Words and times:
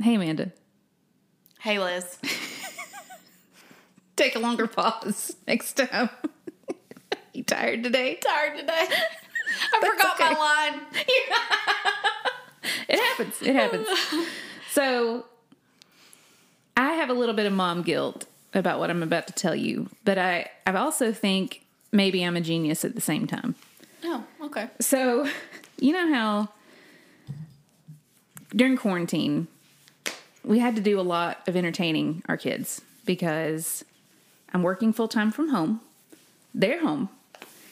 Hey, 0.00 0.14
Amanda. 0.14 0.52
Hey, 1.60 1.78
Liz. 1.78 2.18
Take 4.16 4.36
a 4.36 4.38
longer 4.38 4.66
pause 4.66 5.36
next 5.46 5.74
time. 5.74 6.10
you 7.32 7.42
tired 7.42 7.82
today? 7.82 8.16
Tired 8.16 8.58
today. 8.58 8.86
I 9.74 9.80
forgot 9.80 10.20
okay. 10.20 10.32
my 10.32 10.38
line. 10.38 10.80
It 12.88 12.98
happens. 12.98 13.42
It 13.42 13.54
happens. 13.54 13.88
so, 14.70 15.24
I 16.76 16.92
have 16.92 17.10
a 17.10 17.14
little 17.14 17.34
bit 17.34 17.46
of 17.46 17.52
mom 17.52 17.82
guilt 17.82 18.26
about 18.54 18.78
what 18.78 18.90
I'm 18.90 19.02
about 19.02 19.26
to 19.28 19.32
tell 19.32 19.54
you, 19.54 19.88
but 20.04 20.18
I, 20.18 20.50
I 20.66 20.74
also 20.76 21.12
think 21.12 21.62
maybe 21.92 22.22
I'm 22.22 22.36
a 22.36 22.40
genius 22.40 22.84
at 22.84 22.94
the 22.94 23.00
same 23.00 23.26
time. 23.26 23.54
Oh, 24.04 24.24
okay. 24.42 24.68
So, 24.80 25.28
you 25.78 25.92
know 25.92 26.12
how 26.12 26.48
during 28.54 28.76
quarantine, 28.76 29.48
we 30.46 30.60
had 30.60 30.76
to 30.76 30.80
do 30.80 30.98
a 30.98 31.02
lot 31.02 31.46
of 31.48 31.56
entertaining 31.56 32.22
our 32.28 32.36
kids 32.36 32.80
because 33.04 33.84
I'm 34.54 34.62
working 34.62 34.92
full 34.92 35.08
time 35.08 35.32
from 35.32 35.48
home. 35.48 35.80
They're 36.54 36.80
home. 36.80 37.10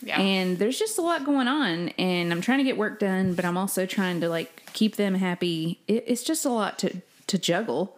Yeah. 0.03 0.21
And 0.21 0.59
there's 0.59 0.79
just 0.79 0.99
a 0.99 1.03
lot 1.03 1.25
going 1.25 1.49
on, 1.49 1.89
and 1.91 2.31
I'm 2.31 2.43
trying 2.43 2.59
to 2.59 2.65
get 2.65 2.77
work 2.77 2.99
done, 2.99 3.35
but 3.35 3.47
I'm 3.47 3.57
also 3.57 3.87
trying 3.87 4.21
to 4.21 4.29
like 4.29 4.71
keep 4.75 4.97
them 4.97 5.15
happy. 5.15 5.81
It, 5.89 6.05
it's 6.07 6.23
just 6.23 6.45
a 6.45 6.51
lot 6.51 6.79
to 6.81 7.01
to 7.29 7.39
juggle. 7.39 7.97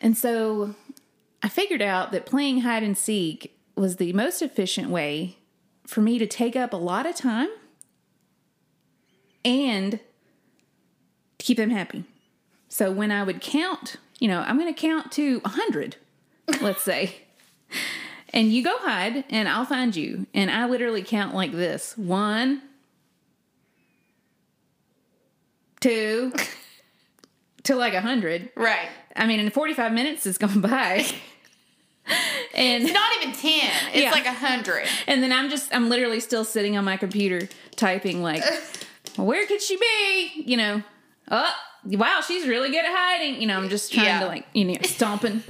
And 0.00 0.16
so 0.16 0.74
I 1.42 1.48
figured 1.48 1.82
out 1.82 2.10
that 2.12 2.26
playing 2.26 2.62
hide 2.62 2.82
and 2.82 2.98
seek 2.98 3.56
was 3.76 3.96
the 3.96 4.12
most 4.14 4.42
efficient 4.42 4.88
way 4.88 5.36
for 5.86 6.00
me 6.00 6.18
to 6.18 6.26
take 6.26 6.56
up 6.56 6.72
a 6.72 6.76
lot 6.76 7.06
of 7.06 7.14
time 7.14 7.48
and 9.44 10.00
keep 11.38 11.58
them 11.58 11.70
happy. 11.70 12.04
So 12.76 12.92
when 12.92 13.10
I 13.10 13.22
would 13.22 13.40
count, 13.40 13.96
you 14.18 14.28
know, 14.28 14.40
I'm 14.40 14.58
going 14.58 14.72
to 14.72 14.78
count 14.78 15.10
to 15.12 15.38
100, 15.40 15.96
let's 16.60 16.82
say. 16.82 17.14
And 18.34 18.52
you 18.52 18.62
go 18.62 18.76
hide 18.76 19.24
and 19.30 19.48
I'll 19.48 19.64
find 19.64 19.96
you. 19.96 20.26
And 20.34 20.50
I 20.50 20.66
literally 20.66 21.02
count 21.02 21.34
like 21.34 21.52
this 21.52 21.96
one, 21.96 22.60
two, 25.80 26.34
to 27.62 27.76
like 27.76 27.94
100. 27.94 28.50
right. 28.56 28.88
I 29.16 29.26
mean, 29.26 29.40
in 29.40 29.48
45 29.48 29.92
minutes 29.94 30.24
has 30.24 30.36
gone 30.36 30.60
by. 30.60 31.06
and 32.54 32.84
It's 32.84 32.92
not 32.92 33.10
even 33.22 33.32
10. 33.34 33.50
It's 33.94 34.02
Yeah. 34.02 34.10
like 34.10 34.26
a 34.26 34.34
100. 34.34 34.86
and 35.06 35.22
then 35.22 35.32
I'm 35.32 35.48
just 35.48 35.74
I'm 35.74 35.88
literally 35.88 36.20
still 36.20 36.44
sitting 36.44 36.76
on 36.76 36.84
my 36.84 36.98
computer 36.98 37.48
typing 37.74 38.22
like 38.22 38.44
where 39.16 39.46
could 39.46 39.62
she 39.62 39.78
be? 39.78 40.42
You 40.44 40.58
know. 40.58 40.82
Oh, 41.30 41.52
wow, 41.84 42.20
she's 42.26 42.46
really 42.46 42.70
good 42.70 42.84
at 42.84 42.90
hiding. 42.94 43.40
You 43.40 43.46
know, 43.46 43.56
I'm 43.56 43.68
just 43.68 43.92
trying 43.92 44.06
Yeah. 44.06 44.20
to 44.20 44.26
like, 44.26 44.46
you 44.52 44.64
know, 44.64 44.76
stomping. 44.82 45.42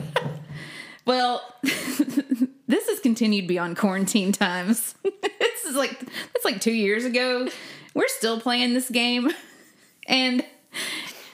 well, 1.07 1.43
this 1.63 2.89
has 2.89 3.01
continued 3.01 3.47
beyond 3.47 3.77
quarantine 3.77 4.33
times. 4.33 4.95
this 5.03 5.65
is 5.65 5.75
like 5.77 5.99
that's 6.01 6.45
like 6.45 6.61
2 6.61 6.73
years 6.73 7.05
ago. 7.05 7.49
We're 7.95 8.09
still 8.09 8.41
playing 8.41 8.75
this 8.75 8.91
game. 8.91 9.31
And 10.07 10.45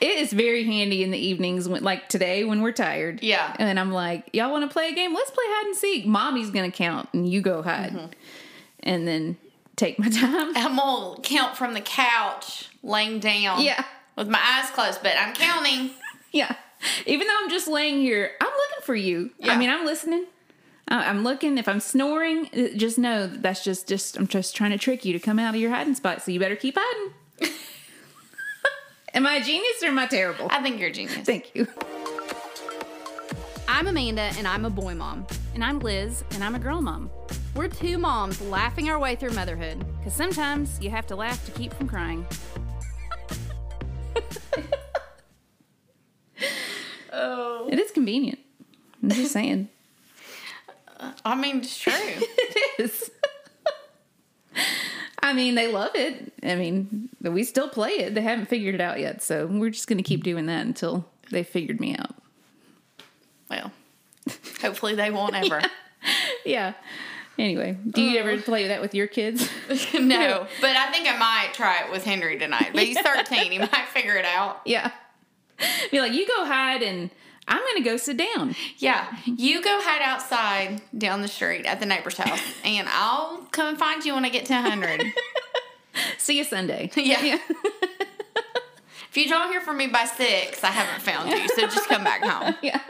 it 0.01 0.17
is 0.19 0.33
very 0.33 0.63
handy 0.65 1.03
in 1.03 1.11
the 1.11 1.17
evenings 1.17 1.67
when 1.69 1.83
like 1.83 2.09
today 2.09 2.43
when 2.43 2.61
we're 2.61 2.71
tired. 2.71 3.21
Yeah. 3.21 3.55
And 3.59 3.79
I'm 3.79 3.91
like, 3.91 4.29
y'all 4.33 4.51
want 4.51 4.69
to 4.69 4.73
play 4.73 4.89
a 4.89 4.93
game? 4.93 5.13
Let's 5.13 5.31
play 5.31 5.43
hide 5.47 5.67
and 5.67 5.75
seek. 5.75 6.05
Mommy's 6.05 6.49
going 6.49 6.69
to 6.69 6.75
count 6.75 7.09
and 7.13 7.27
you 7.29 7.41
go 7.41 7.61
hide. 7.61 7.91
Mm-hmm. 7.93 8.05
And 8.81 9.07
then 9.07 9.37
take 9.75 9.99
my 9.99 10.09
time. 10.09 10.51
I'm 10.55 10.75
to 11.15 11.21
count 11.21 11.55
from 11.55 11.73
the 11.73 11.81
couch, 11.81 12.69
laying 12.81 13.19
down. 13.19 13.61
Yeah. 13.61 13.83
With 14.15 14.27
my 14.27 14.39
eyes 14.41 14.69
closed, 14.71 15.01
but 15.03 15.13
I'm 15.17 15.33
counting. 15.33 15.91
Yeah. 16.31 16.55
Even 17.05 17.27
though 17.27 17.35
I'm 17.43 17.49
just 17.51 17.67
laying 17.67 17.99
here, 17.99 18.31
I'm 18.41 18.47
looking 18.47 18.83
for 18.83 18.95
you. 18.95 19.29
Yeah. 19.37 19.53
I 19.53 19.55
mean, 19.55 19.69
I'm 19.69 19.85
listening. 19.85 20.25
I'm 20.87 21.23
looking. 21.23 21.59
If 21.59 21.67
I'm 21.67 21.79
snoring, 21.79 22.47
uh, 22.47 22.75
just 22.75 22.97
know 22.97 23.27
that 23.27 23.43
that's 23.43 23.63
just 23.63 23.87
just 23.87 24.17
I'm 24.17 24.25
just 24.25 24.55
trying 24.55 24.71
to 24.71 24.79
trick 24.79 25.05
you 25.05 25.13
to 25.13 25.19
come 25.19 25.37
out 25.37 25.53
of 25.53 25.61
your 25.61 25.69
hiding 25.69 25.93
spot. 25.93 26.23
So 26.23 26.31
you 26.31 26.39
better 26.39 26.55
keep 26.55 26.75
hiding. 26.75 27.13
am 29.13 29.27
I 29.27 29.35
a 29.35 29.43
genius 29.43 29.83
or 29.83 29.89
am 29.89 29.99
I 29.99 30.07
terrible? 30.07 30.47
I 30.49 30.61
think 30.63 30.79
you're 30.79 30.89
a 30.89 30.91
genius. 30.91 31.17
Thank 31.19 31.53
you. 31.53 31.67
I'm 33.67 33.87
Amanda, 33.87 34.31
and 34.37 34.47
I'm 34.47 34.65
a 34.65 34.69
boy 34.69 34.95
mom. 34.95 35.25
And 35.53 35.63
I'm 35.63 35.79
Liz, 35.79 36.23
and 36.31 36.43
I'm 36.43 36.55
a 36.55 36.59
girl 36.59 36.81
mom. 36.81 37.09
We're 37.55 37.67
two 37.67 37.97
moms 37.97 38.41
laughing 38.41 38.89
our 38.89 38.97
way 38.97 39.15
through 39.15 39.31
motherhood. 39.31 39.85
Because 39.99 40.13
sometimes 40.13 40.79
you 40.81 40.89
have 40.89 41.05
to 41.07 41.15
laugh 41.15 41.45
to 41.45 41.51
keep 41.51 41.73
from 41.73 41.87
crying. 41.87 42.25
Oh. 47.15 47.69
It 47.71 47.77
is 47.77 47.91
convenient. 47.91 48.39
I'm 49.01 49.09
just 49.11 49.33
saying. 49.33 49.69
Uh, 50.99 51.11
I 51.23 51.35
mean, 51.35 51.57
it's 51.57 51.77
true. 51.77 51.93
it 51.95 52.79
is. 52.79 53.11
I 55.21 55.31
mean, 55.33 55.53
they 55.53 55.71
love 55.71 55.91
it. 55.93 56.33
I 56.41 56.55
mean, 56.55 57.09
we 57.21 57.43
still 57.43 57.69
play 57.69 57.91
it. 57.91 58.15
They 58.15 58.21
haven't 58.21 58.47
figured 58.47 58.73
it 58.75 58.81
out 58.81 58.99
yet, 58.99 59.21
so 59.21 59.45
we're 59.45 59.69
just 59.69 59.87
going 59.87 59.99
to 59.99 60.03
keep 60.03 60.23
doing 60.23 60.47
that 60.47 60.65
until 60.65 61.05
they 61.29 61.43
figured 61.43 61.79
me 61.79 61.95
out. 61.95 62.15
well, 63.49 63.71
hopefully 64.61 64.95
they 64.95 65.11
won't 65.11 65.35
ever. 65.35 65.61
Yeah. 66.45 66.73
Anyway, 67.37 67.75
do 67.89 68.01
you 68.01 68.19
ever 68.19 68.39
play 68.41 68.67
that 68.67 68.79
with 68.81 68.93
your 68.93 69.07
kids? 69.07 69.49
no, 69.93 70.47
but 70.61 70.75
I 70.75 70.91
think 70.91 71.07
I 71.07 71.17
might 71.17 71.53
try 71.53 71.83
it 71.83 71.91
with 71.91 72.03
Henry 72.03 72.37
tonight. 72.37 72.71
But 72.73 72.83
he's 72.83 72.99
13. 73.01 73.51
he 73.51 73.57
might 73.59 73.87
figure 73.91 74.15
it 74.15 74.25
out. 74.25 74.61
yeah. 74.65 74.91
Be 75.91 75.99
like, 75.99 76.13
you 76.13 76.27
go 76.27 76.45
hide, 76.45 76.81
and 76.81 77.09
I'm 77.47 77.59
going 77.59 77.77
to 77.83 77.89
go 77.89 77.95
sit 77.97 78.17
down. 78.17 78.55
Yeah, 78.77 79.07
you 79.25 79.61
go 79.63 79.79
hide 79.81 80.01
outside 80.01 80.81
down 80.97 81.21
the 81.21 81.27
street 81.27 81.65
at 81.65 81.79
the 81.79 81.85
neighbor's 81.85 82.17
house, 82.17 82.41
and 82.65 82.87
I'll 82.89 83.47
come 83.51 83.67
and 83.67 83.77
find 83.77 84.03
you 84.03 84.13
when 84.15 84.25
I 84.25 84.29
get 84.29 84.45
to 84.47 84.53
100. 84.53 85.03
See 86.17 86.37
you 86.37 86.43
Sunday. 86.43 86.89
Yeah. 86.95 87.37
if 89.09 89.15
you 89.15 89.29
don't 89.29 89.51
hear 89.51 89.61
from 89.61 89.77
me 89.77 89.87
by 89.87 90.05
six, 90.05 90.63
I 90.63 90.71
haven't 90.71 91.01
found 91.01 91.29
you, 91.29 91.47
so 91.49 91.61
just 91.61 91.87
come 91.87 92.03
back 92.03 92.23
home. 92.23 92.55
Yeah. 92.61 92.81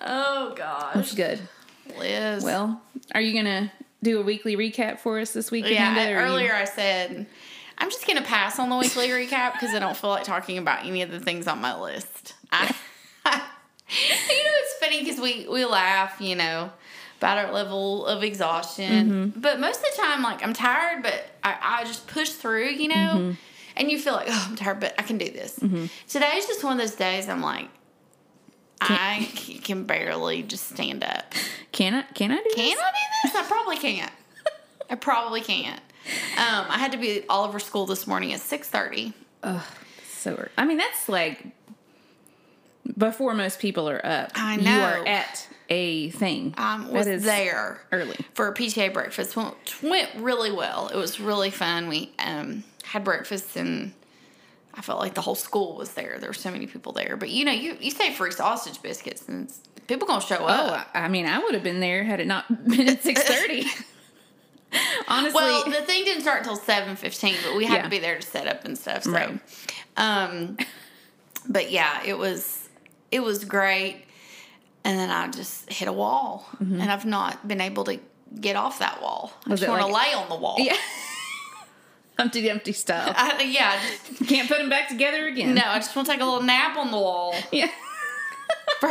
Oh 0.00 0.54
gosh, 0.56 0.94
That's 0.94 1.14
good. 1.14 1.40
Liz. 1.98 2.44
Well, 2.44 2.80
are 3.14 3.20
you 3.20 3.32
going 3.32 3.44
to 3.44 3.72
do 4.02 4.20
a 4.20 4.22
weekly 4.22 4.56
recap 4.56 5.00
for 5.00 5.18
us 5.18 5.32
this 5.32 5.50
week? 5.50 5.66
yeah. 5.68 5.92
Amanda, 5.92 6.14
are 6.14 6.26
you- 6.26 6.32
Earlier 6.32 6.54
I 6.54 6.64
said 6.64 7.26
I'm 7.80 7.90
just 7.90 8.06
gonna 8.06 8.22
pass 8.22 8.58
on 8.58 8.68
the 8.68 8.76
weekly 8.76 9.08
recap 9.08 9.54
because 9.54 9.74
I 9.74 9.78
don't 9.78 9.96
feel 9.96 10.10
like 10.10 10.24
talking 10.24 10.58
about 10.58 10.84
any 10.84 11.00
of 11.00 11.10
the 11.10 11.18
things 11.18 11.46
on 11.46 11.60
my 11.60 11.78
list. 11.80 12.34
I, 12.52 12.66
you 13.24 13.30
know, 13.32 13.40
it's 13.88 14.74
funny 14.78 15.02
because 15.02 15.18
we 15.18 15.48
we 15.48 15.64
laugh, 15.64 16.20
you 16.20 16.36
know. 16.36 16.70
About 17.16 17.36
our 17.36 17.52
level 17.52 18.06
of 18.06 18.22
exhaustion, 18.22 19.10
mm-hmm. 19.10 19.40
but 19.40 19.60
most 19.60 19.76
of 19.80 19.84
the 19.94 20.02
time, 20.02 20.22
like 20.22 20.42
I'm 20.42 20.54
tired, 20.54 21.02
but 21.02 21.22
I, 21.44 21.58
I 21.60 21.84
just 21.84 22.06
push 22.06 22.30
through, 22.30 22.70
you 22.70 22.88
know. 22.88 22.94
Mm-hmm. 22.94 23.32
And 23.76 23.90
you 23.90 23.98
feel 23.98 24.14
like, 24.14 24.28
oh, 24.30 24.46
I'm 24.48 24.56
tired, 24.56 24.80
but 24.80 24.94
I 24.98 25.02
can 25.02 25.18
do 25.18 25.30
this. 25.30 25.58
Mm-hmm. 25.58 25.84
Today's 26.08 26.46
just 26.46 26.64
one 26.64 26.72
of 26.72 26.78
those 26.78 26.94
days. 26.96 27.28
I'm 27.28 27.42
like, 27.42 27.68
I 28.80 29.28
can 29.62 29.84
barely 29.84 30.42
just 30.42 30.68
stand 30.70 31.04
up. 31.04 31.34
Can 31.72 31.94
I, 31.94 32.02
can 32.14 32.30
I 32.32 32.36
do 32.36 32.50
Can 32.54 32.64
this? 32.70 32.78
I 32.78 32.90
do 32.90 33.28
this? 33.28 33.34
I 33.36 33.44
probably 33.46 33.76
can't. 33.76 34.12
I 34.88 34.94
probably 34.96 35.40
can't. 35.42 35.80
Um, 36.36 36.66
I 36.68 36.78
had 36.78 36.92
to 36.92 36.98
be 36.98 37.18
at 37.18 37.24
Oliver 37.28 37.58
School 37.58 37.86
this 37.86 38.06
morning 38.06 38.32
at 38.32 38.40
six 38.40 38.68
thirty. 38.68 39.12
Ugh, 39.42 39.62
So, 40.08 40.48
I 40.58 40.64
mean, 40.64 40.78
that's 40.78 41.08
like 41.08 41.44
before 42.96 43.34
most 43.34 43.60
people 43.60 43.88
are 43.88 44.04
up. 44.04 44.32
I 44.34 44.56
You 44.56 44.62
know. 44.62 44.80
are 44.82 45.06
at 45.06 45.46
a 45.68 46.10
thing. 46.10 46.54
Um, 46.58 46.84
That 46.92 47.06
was 47.06 47.22
there 47.22 47.80
early. 47.92 48.16
for 48.34 48.48
a 48.48 48.54
PTA 48.54 48.92
breakfast. 48.92 49.36
Went, 49.36 49.54
went 49.82 50.10
really 50.16 50.50
well. 50.50 50.88
It 50.88 50.96
was 50.96 51.20
really 51.20 51.50
fun. 51.50 51.88
We 51.88 52.12
um, 52.18 52.64
had 52.84 53.04
breakfast 53.04 53.56
and 53.56 53.92
I 54.80 54.82
felt 54.82 54.98
like 54.98 55.12
the 55.12 55.20
whole 55.20 55.34
school 55.34 55.76
was 55.76 55.92
there. 55.92 56.16
There 56.18 56.30
were 56.30 56.32
so 56.34 56.50
many 56.50 56.66
people 56.66 56.92
there. 56.92 57.18
But 57.18 57.28
you 57.28 57.44
know, 57.44 57.52
you 57.52 57.76
you 57.78 57.90
say 57.90 58.14
free 58.14 58.30
sausage 58.30 58.80
biscuits 58.80 59.28
and 59.28 59.52
people 59.86 60.08
gonna 60.08 60.22
show 60.22 60.38
Oh, 60.40 60.46
up. 60.46 60.88
I 60.94 61.00
I 61.00 61.08
mean, 61.08 61.26
I 61.26 61.38
would 61.38 61.52
have 61.52 61.62
been 61.62 61.80
there 61.80 62.02
had 62.02 62.18
it 62.18 62.26
not 62.26 62.46
been 62.68 62.88
at 62.88 63.02
six 63.02 63.22
thirty. 63.22 63.66
Honestly, 65.08 65.34
Well, 65.34 65.64
the 65.66 65.82
thing 65.82 66.04
didn't 66.04 66.22
start 66.22 66.38
until 66.38 66.56
seven 66.56 66.96
fifteen, 66.96 67.34
but 67.44 67.56
we 67.56 67.66
had 67.66 67.76
Yeah. 67.76 67.82
to 67.82 67.88
be 67.90 67.98
there 67.98 68.16
to 68.18 68.22
set 68.26 68.46
up 68.46 68.64
and 68.64 68.78
stuff. 68.78 69.02
So, 69.04 69.10
Right. 69.12 69.38
um, 69.98 70.56
but 71.46 71.70
yeah, 71.70 72.00
it 72.06 72.16
was 72.16 72.68
it 73.10 73.20
was 73.22 73.44
great. 73.44 74.04
And 74.82 74.98
then 74.98 75.10
I 75.10 75.28
just 75.28 75.70
hit 75.70 75.88
a 75.88 75.92
wall, 75.92 76.48
and 76.58 76.82
I've 76.90 77.04
not 77.04 77.46
been 77.46 77.60
able 77.60 77.84
to 77.84 77.98
get 78.40 78.56
off 78.56 78.78
that 78.78 79.02
wall. 79.02 79.32
I 79.34 79.40
Mm-hmm. 79.40 79.50
Just 79.56 79.68
want 79.68 79.82
to 79.82 79.88
like- 79.88 80.06
lay 80.06 80.14
on 80.14 80.28
the 80.30 80.36
wall. 80.36 80.56
yeah, 80.58 80.74
Humpty 82.20 82.46
Dumpty 82.46 82.72
style. 82.72 83.12
I, 83.16 83.42
yeah, 83.42 83.80
Can't 84.26 84.48
put 84.48 84.58
them 84.58 84.68
back 84.68 84.88
together 84.88 85.26
again. 85.26 85.54
no, 85.54 85.62
I 85.64 85.78
just 85.78 85.94
want 85.96 86.06
to 86.06 86.12
take 86.12 86.20
a 86.20 86.24
little 86.24 86.42
nap 86.42 86.76
on 86.76 86.90
the 86.90 86.98
wall 86.98 87.34
Yeah. 87.50 87.68
for 88.80 88.88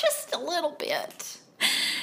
just 0.00 0.34
a 0.34 0.38
little 0.38 0.72
bit. 0.72 1.38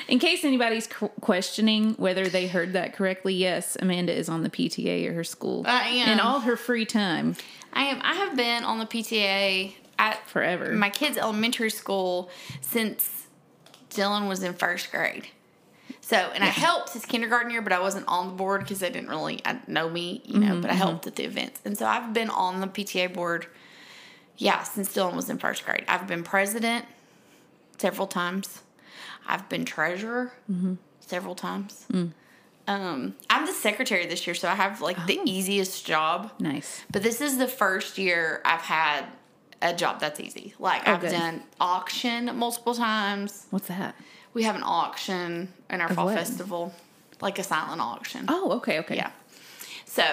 In 0.07 0.17
case 0.19 0.43
anybody's 0.43 0.87
qu- 0.87 1.09
questioning 1.21 1.93
whether 1.95 2.27
they 2.27 2.47
heard 2.47 2.73
that 2.73 2.93
correctly, 2.93 3.33
yes, 3.33 3.77
Amanda 3.79 4.13
is 4.15 4.29
on 4.29 4.43
the 4.43 4.49
PTA 4.49 5.07
at 5.09 5.13
her 5.13 5.23
school. 5.23 5.63
I 5.67 5.87
am. 5.89 6.09
In 6.09 6.19
all 6.19 6.39
her 6.41 6.55
free 6.57 6.85
time. 6.85 7.35
I 7.73 7.83
am. 7.85 8.01
I 8.01 8.13
have 8.15 8.35
been 8.35 8.63
on 8.63 8.79
the 8.79 8.85
PTA 8.85 9.73
at 9.99 10.27
Forever. 10.27 10.71
my 10.73 10.89
kids' 10.89 11.17
elementary 11.17 11.69
school 11.69 12.29
since 12.61 13.27
Dylan 13.91 14.27
was 14.27 14.41
in 14.41 14.53
first 14.53 14.89
grade. 14.91 15.27
So, 16.11 16.17
and 16.17 16.43
I 16.43 16.47
helped 16.47 16.91
his 16.91 17.05
kindergarten 17.05 17.51
year, 17.51 17.61
but 17.61 17.71
I 17.71 17.79
wasn't 17.79 18.05
on 18.09 18.27
the 18.27 18.33
board 18.33 18.59
because 18.61 18.79
they 18.79 18.89
didn't 18.89 19.07
really 19.09 19.39
uh, 19.45 19.55
know 19.67 19.89
me, 19.89 20.21
you 20.25 20.39
know. 20.39 20.59
but 20.59 20.69
I 20.69 20.73
helped 20.73 21.07
at 21.07 21.15
the 21.15 21.23
events, 21.23 21.61
and 21.63 21.77
so 21.77 21.85
I've 21.85 22.11
been 22.13 22.29
on 22.29 22.59
the 22.59 22.67
PTA 22.67 23.13
board. 23.13 23.47
Yeah, 24.35 24.61
since 24.63 24.93
Dylan 24.93 25.15
was 25.15 25.29
in 25.29 25.37
first 25.37 25.63
grade, 25.65 25.85
I've 25.87 26.07
been 26.07 26.23
president 26.23 26.83
several 27.77 28.07
times. 28.07 28.61
I've 29.25 29.47
been 29.47 29.63
treasurer 29.63 30.33
several 30.99 31.33
times. 31.35 31.85
Um, 32.67 33.15
I'm 33.29 33.45
the 33.45 33.53
secretary 33.53 34.05
this 34.05 34.27
year, 34.27 34.33
so 34.35 34.49
I 34.49 34.55
have 34.55 34.81
like 34.81 35.05
the 35.07 35.19
easiest 35.25 35.85
job. 35.85 36.31
nice. 36.39 36.81
But 36.91 37.03
this 37.03 37.21
is 37.21 37.37
the 37.37 37.47
first 37.47 37.97
year 37.97 38.41
I've 38.43 38.61
had 38.61 39.05
a 39.61 39.73
job 39.73 39.99
that's 40.01 40.19
easy. 40.19 40.55
Like 40.59 40.81
Oh, 40.87 40.93
I've 40.93 41.01
good. 41.01 41.11
done 41.11 41.43
auction 41.59 42.35
multiple 42.35 42.73
times. 42.75 43.45
What's 43.51 43.67
that? 43.67 43.95
We 44.33 44.43
have 44.43 44.55
an 44.55 44.63
auction 44.63 45.51
in 45.71 45.81
our 45.81 45.89
Of 45.89 45.95
fall 45.95 46.05
what? 46.05 46.15
festival, 46.15 46.73
like 47.21 47.39
a 47.39 47.43
silent 47.43 47.81
auction. 47.81 48.25
Oh, 48.27 48.51
okay, 48.57 48.79
okay. 48.79 48.95
Yeah. 48.95 49.11
So, 49.85 50.03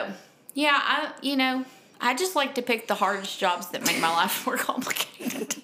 yeah, 0.54 0.78
I 0.82 1.12
you 1.22 1.36
know, 1.36 1.64
I 2.00 2.14
just 2.14 2.34
like 2.36 2.54
to 2.56 2.62
pick 2.62 2.86
the 2.88 2.94
hardest 2.94 3.38
jobs 3.38 3.68
that 3.70 3.84
make 3.84 4.00
my 4.00 4.08
life 4.10 4.44
more 4.46 4.56
complicated. 4.56 5.56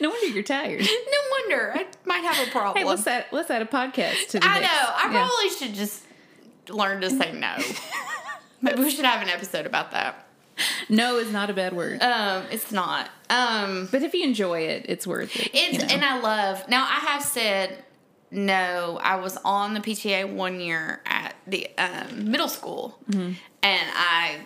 No 0.00 0.10
wonder 0.10 0.26
you're 0.26 0.42
tired. 0.42 0.80
no 0.80 1.18
wonder 1.30 1.72
I 1.74 1.86
might 2.04 2.22
have 2.24 2.46
a 2.46 2.50
problem. 2.50 2.76
Hey, 2.76 2.84
let's 2.88 3.06
add 3.06 3.26
let's 3.32 3.50
add 3.50 3.62
a 3.62 3.66
podcast 3.66 4.28
to 4.28 4.38
the 4.40 4.46
I 4.46 4.60
know. 4.60 4.66
I 4.68 5.10
Yeah. 5.12 5.26
probably 5.28 5.48
should 5.58 5.74
just 5.74 6.02
learn 6.68 7.00
to 7.00 7.10
say 7.10 7.32
no. 7.32 7.56
Maybe 8.60 8.80
we 8.82 8.90
should 8.90 9.04
have 9.04 9.22
an 9.22 9.28
episode 9.28 9.66
about 9.66 9.90
that. 9.92 10.26
No 10.88 11.16
is 11.16 11.32
not 11.32 11.48
a 11.50 11.54
bad 11.54 11.72
word. 11.72 12.00
Um, 12.02 12.44
it's 12.50 12.70
not. 12.70 13.08
Um, 13.30 13.88
but 13.90 14.02
if 14.02 14.12
you 14.14 14.22
enjoy 14.22 14.60
it, 14.60 14.84
it's 14.88 15.06
worth 15.06 15.34
it. 15.34 15.50
It's 15.54 15.72
you 15.72 15.78
know? 15.78 15.94
and 15.94 16.04
I 16.04 16.20
love. 16.20 16.68
Now 16.68 16.84
I 16.84 17.00
have 17.10 17.22
said 17.22 17.82
no. 18.32 18.98
I 19.02 19.16
was 19.16 19.36
on 19.44 19.74
the 19.74 19.80
PTA 19.80 20.32
one 20.32 20.60
year 20.60 21.00
at 21.06 21.34
the 21.46 21.68
um, 21.78 22.30
middle 22.30 22.48
school, 22.48 22.98
Mm-hmm. 23.10 23.32
and 23.62 23.90
I 23.94 24.38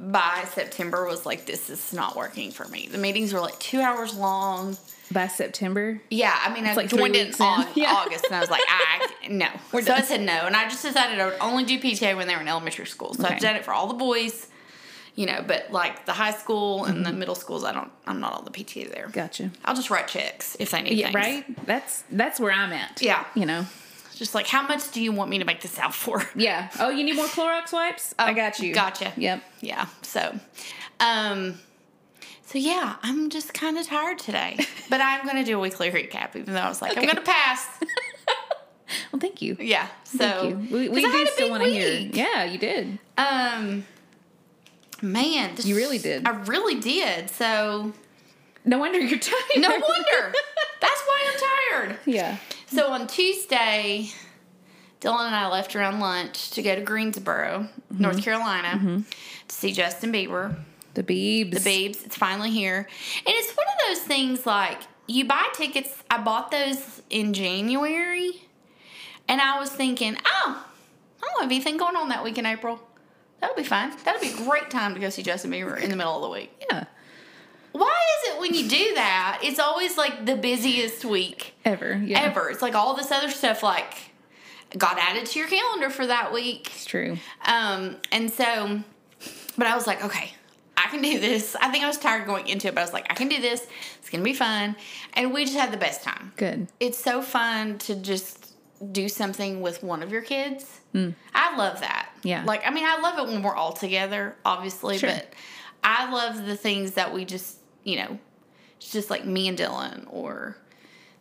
by 0.00 0.44
September 0.52 1.06
was 1.06 1.24
like, 1.24 1.46
this 1.46 1.70
is 1.70 1.92
not 1.92 2.16
working 2.16 2.50
for 2.50 2.66
me. 2.66 2.88
The 2.90 2.98
meetings 2.98 3.32
were 3.32 3.38
like 3.40 3.56
two 3.60 3.80
hours 3.80 4.16
long. 4.16 4.76
by 5.12 5.28
September. 5.28 6.00
Yeah, 6.10 6.36
I 6.42 6.52
mean, 6.52 6.66
I 6.66 6.74
like 6.74 6.88
joined 6.88 7.14
in 7.14 7.28
in. 7.28 7.34
on 7.40 7.66
Yeah. 7.76 7.92
August, 7.92 8.24
and 8.24 8.34
I 8.34 8.40
was 8.40 8.50
like, 8.50 8.62
I 8.66 9.06
no. 9.28 9.46
so 9.80 9.92
I 9.92 10.00
said 10.00 10.22
no, 10.22 10.32
and 10.46 10.56
I 10.56 10.64
just 10.68 10.82
decided 10.82 11.20
I 11.20 11.26
would 11.26 11.38
only 11.40 11.62
do 11.64 11.78
PTA 11.78 12.16
when 12.16 12.26
they 12.26 12.34
were 12.34 12.40
in 12.40 12.48
elementary 12.48 12.86
school. 12.86 13.14
So 13.14 13.24
Okay. 13.24 13.34
I've 13.34 13.40
done 13.40 13.54
it 13.54 13.64
for 13.64 13.72
all 13.72 13.86
the 13.86 13.94
boys, 13.94 14.48
you 15.14 15.26
know, 15.26 15.44
but 15.46 15.70
like 15.70 16.06
the 16.06 16.12
high 16.12 16.30
school 16.32 16.84
and 16.84 16.94
Mm-hmm. 16.96 17.04
the 17.04 17.12
middle 17.12 17.34
schools, 17.34 17.64
I 17.64 17.72
don't. 17.72 17.90
I'm 18.06 18.20
not 18.20 18.32
on 18.34 18.44
the 18.44 18.50
PTA 18.50 18.92
there. 18.94 19.08
Gotcha. 19.12 19.50
I'll 19.64 19.74
just 19.74 19.90
write 19.90 20.08
checks 20.08 20.56
if 20.58 20.70
they 20.70 20.82
need 20.82 20.94
Yeah, 20.94 21.06
things. 21.12 21.14
right. 21.14 21.66
That's 21.66 22.04
that's 22.10 22.40
where 22.40 22.52
I'm 22.52 22.72
at. 22.72 23.00
Yeah. 23.02 23.24
You 23.34 23.46
know. 23.46 23.66
Just 24.14 24.34
like, 24.34 24.46
how 24.46 24.62
much 24.66 24.92
do 24.92 25.02
you 25.02 25.10
want 25.10 25.30
me 25.30 25.38
to 25.38 25.44
make 25.44 25.60
this 25.62 25.78
out 25.78 25.94
for? 25.94 26.22
Yeah. 26.36 26.68
Oh, 26.78 26.90
you 26.90 27.02
need 27.02 27.16
more 27.16 27.26
Clorox 27.26 27.72
wipes? 27.72 28.14
I 28.18 28.32
got 28.34 28.58
you. 28.60 28.72
Gotcha. 28.72 29.12
Yep. 29.16 29.42
Yeah. 29.62 29.86
So, 30.02 30.38
um, 31.00 31.58
so 32.46 32.58
yeah, 32.58 32.96
I'm 33.02 33.30
just 33.30 33.52
kind 33.54 33.78
of 33.78 33.86
tired 33.86 34.18
today, 34.18 34.58
but 34.90 35.00
I'm 35.00 35.24
going 35.24 35.36
to 35.38 35.44
do 35.44 35.56
a 35.56 35.60
weekly 35.60 35.90
recap, 35.90 36.36
even 36.36 36.54
though 36.54 36.60
I 36.60 36.68
was 36.68 36.80
like, 36.82 36.96
I'm 36.96 37.04
going 37.04 37.16
to 37.16 37.22
pass. 37.22 37.66
Well, 39.10 39.20
thank 39.20 39.40
you. 39.40 39.56
Yeah. 39.58 39.88
So 40.04 40.18
Thank 40.18 40.70
you. 40.70 40.76
We, 40.76 40.88
we 40.90 41.04
I 41.04 41.10
do 41.10 41.26
still 41.32 41.48
want 41.50 41.62
to 41.64 41.70
hear. 41.70 42.10
Yeah, 42.12 42.44
you 42.44 42.58
did. 42.58 42.98
Um, 43.16 43.86
man, 45.02 45.52
You 45.58 45.76
really 45.76 45.98
did. 45.98 46.26
I 46.26 46.30
really 46.44 46.76
did. 46.80 47.28
So 47.30 47.92
No 48.64 48.78
wonder 48.78 48.98
you're 49.00 49.18
tired. 49.18 49.42
no 49.56 49.68
wonder. 49.68 50.34
That's 50.80 51.02
why 51.06 51.32
I'm 51.32 51.86
tired. 51.88 51.98
yeah. 52.06 52.36
So 52.68 52.90
on 52.92 53.06
Tuesday, 53.06 54.08
Dylan 55.00 55.26
and 55.26 55.34
I 55.34 55.48
left 55.48 55.76
around 55.76 56.00
lunch 56.00 56.50
to 56.52 56.62
go 56.62 56.74
to 56.74 56.80
Greensboro, 56.80 57.68
Mm-hmm. 57.92 58.02
North 58.02 58.22
Carolina, 58.22 59.02
to 59.48 59.54
see 59.54 59.72
Justin 59.72 60.12
Bieber. 60.12 60.56
The 60.94 61.02
Beebs. 61.02 61.52
The 61.54 61.60
Babes, 61.60 62.02
it's 62.04 62.16
finally 62.16 62.50
here. 62.50 62.78
And 62.78 63.26
it's 63.26 63.52
one 63.54 63.66
of 63.66 63.88
those 63.96 64.04
things 64.06 64.46
like 64.46 64.78
you 65.06 65.26
buy 65.26 65.46
tickets. 65.54 65.90
I 66.10 66.22
bought 66.22 66.50
those 66.50 67.02
in 67.10 67.32
January, 67.34 68.42
and 69.28 69.40
I 69.40 69.58
was 69.58 69.68
thinking, 69.70 70.16
oh, 70.24 70.64
I 71.22 71.26
don't 71.26 71.42
have 71.42 71.50
anything 71.50 71.76
going 71.76 71.96
on 71.96 72.08
that 72.10 72.22
week 72.24 72.38
in 72.38 72.46
April. 72.46 72.80
That'll 73.42 73.56
be 73.56 73.64
fine. 73.64 73.92
That'll 74.04 74.20
be 74.20 74.28
a 74.30 74.46
great 74.48 74.70
time 74.70 74.94
to 74.94 75.00
go 75.00 75.10
see 75.10 75.22
Justin 75.24 75.50
Bieber 75.50 75.78
in 75.78 75.90
the 75.90 75.96
middle 75.96 76.14
of 76.14 76.22
the 76.22 76.28
week. 76.30 76.64
Yeah. 76.70 76.84
Why 77.72 77.88
is 78.22 78.32
it 78.32 78.40
when 78.40 78.54
you 78.54 78.68
do 78.68 78.94
that, 78.94 79.40
it's 79.42 79.58
always 79.58 79.98
like 79.98 80.24
the 80.26 80.36
busiest 80.36 81.04
week 81.04 81.54
Ever. 81.64 82.00
Yeah. 82.04 82.20
ever? 82.20 82.48
It's 82.50 82.62
like 82.62 82.74
all 82.76 82.94
this 82.94 83.10
other 83.10 83.30
stuff 83.30 83.62
like 83.64 83.94
got 84.78 84.96
added 84.98 85.26
to 85.26 85.38
your 85.40 85.48
calendar 85.48 85.90
for 85.90 86.06
that 86.06 86.32
week. 86.32 86.68
It's 86.72 86.84
true. 86.84 87.18
Um, 87.44 87.96
and 88.12 88.30
so, 88.30 88.80
but 89.58 89.66
I 89.66 89.74
was 89.74 89.86
like, 89.88 90.04
okay, 90.04 90.30
I 90.76 90.86
can 90.88 91.02
do 91.02 91.18
this. 91.18 91.56
I 91.60 91.68
think 91.70 91.82
I 91.82 91.88
was 91.88 91.98
tired 91.98 92.26
going 92.26 92.46
into 92.46 92.68
it, 92.68 92.74
but 92.74 92.80
I 92.80 92.84
was 92.84 92.92
like, 92.92 93.06
I 93.10 93.14
can 93.14 93.28
do 93.28 93.40
this. 93.40 93.66
It's 93.98 94.08
gonna 94.08 94.22
be 94.22 94.34
fun, 94.34 94.76
and 95.14 95.32
we 95.32 95.44
just 95.44 95.56
had 95.56 95.72
the 95.72 95.76
best 95.78 96.02
time. 96.02 96.32
Good. 96.36 96.68
It's 96.78 96.98
so 96.98 97.22
fun 97.22 97.78
to 97.78 97.94
just 97.96 98.41
do 98.90 99.08
something 99.08 99.60
with 99.60 99.82
one 99.82 100.02
of 100.02 100.10
your 100.10 100.22
kids. 100.22 100.80
I 100.94 101.56
love 101.56 101.80
that. 101.80 102.08
Hmm. 102.22 102.28
Yeah. 102.28 102.44
like 102.44 102.66
I 102.66 102.70
mean, 102.70 102.84
I 102.84 103.00
love 103.00 103.18
it 103.18 103.32
when 103.32 103.42
we're 103.42 103.54
all 103.54 103.72
together, 103.72 104.34
obviously, 104.44 104.98
Sure. 104.98 105.10
but 105.10 105.32
I 105.84 106.10
love 106.12 106.44
the 106.46 106.56
things 106.56 106.92
that 106.92 107.12
we 107.14 107.24
just, 107.24 107.58
you 107.84 107.96
know, 107.96 108.18
it's 108.76 108.92
just 108.92 109.10
like 109.10 109.24
me 109.24 109.48
and 109.48 109.58
Dylan 109.58 110.06
or. 110.10 110.56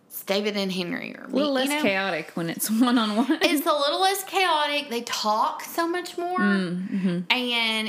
It's 0.08 0.25
David 0.25 0.58
and 0.58 0.69
Henry, 0.69 1.16
or 1.18 1.24
A 1.24 1.28
little 1.28 1.54
me, 1.54 1.62
less 1.62 1.69
you 1.69 1.75
know? 1.78 1.81
chaotic 1.84 2.31
when 2.34 2.50
it's 2.50 2.69
one 2.69 2.98
on 2.98 3.16
one. 3.16 3.40
it's 3.42 3.66
a 3.66 3.72
little 3.74 4.02
less 4.02 4.25
chaotic. 4.25 4.90
They 4.90 5.04
talk 5.04 5.63
so 5.63 5.88
much 5.88 6.18
more, 6.18 6.42
and 6.42 7.25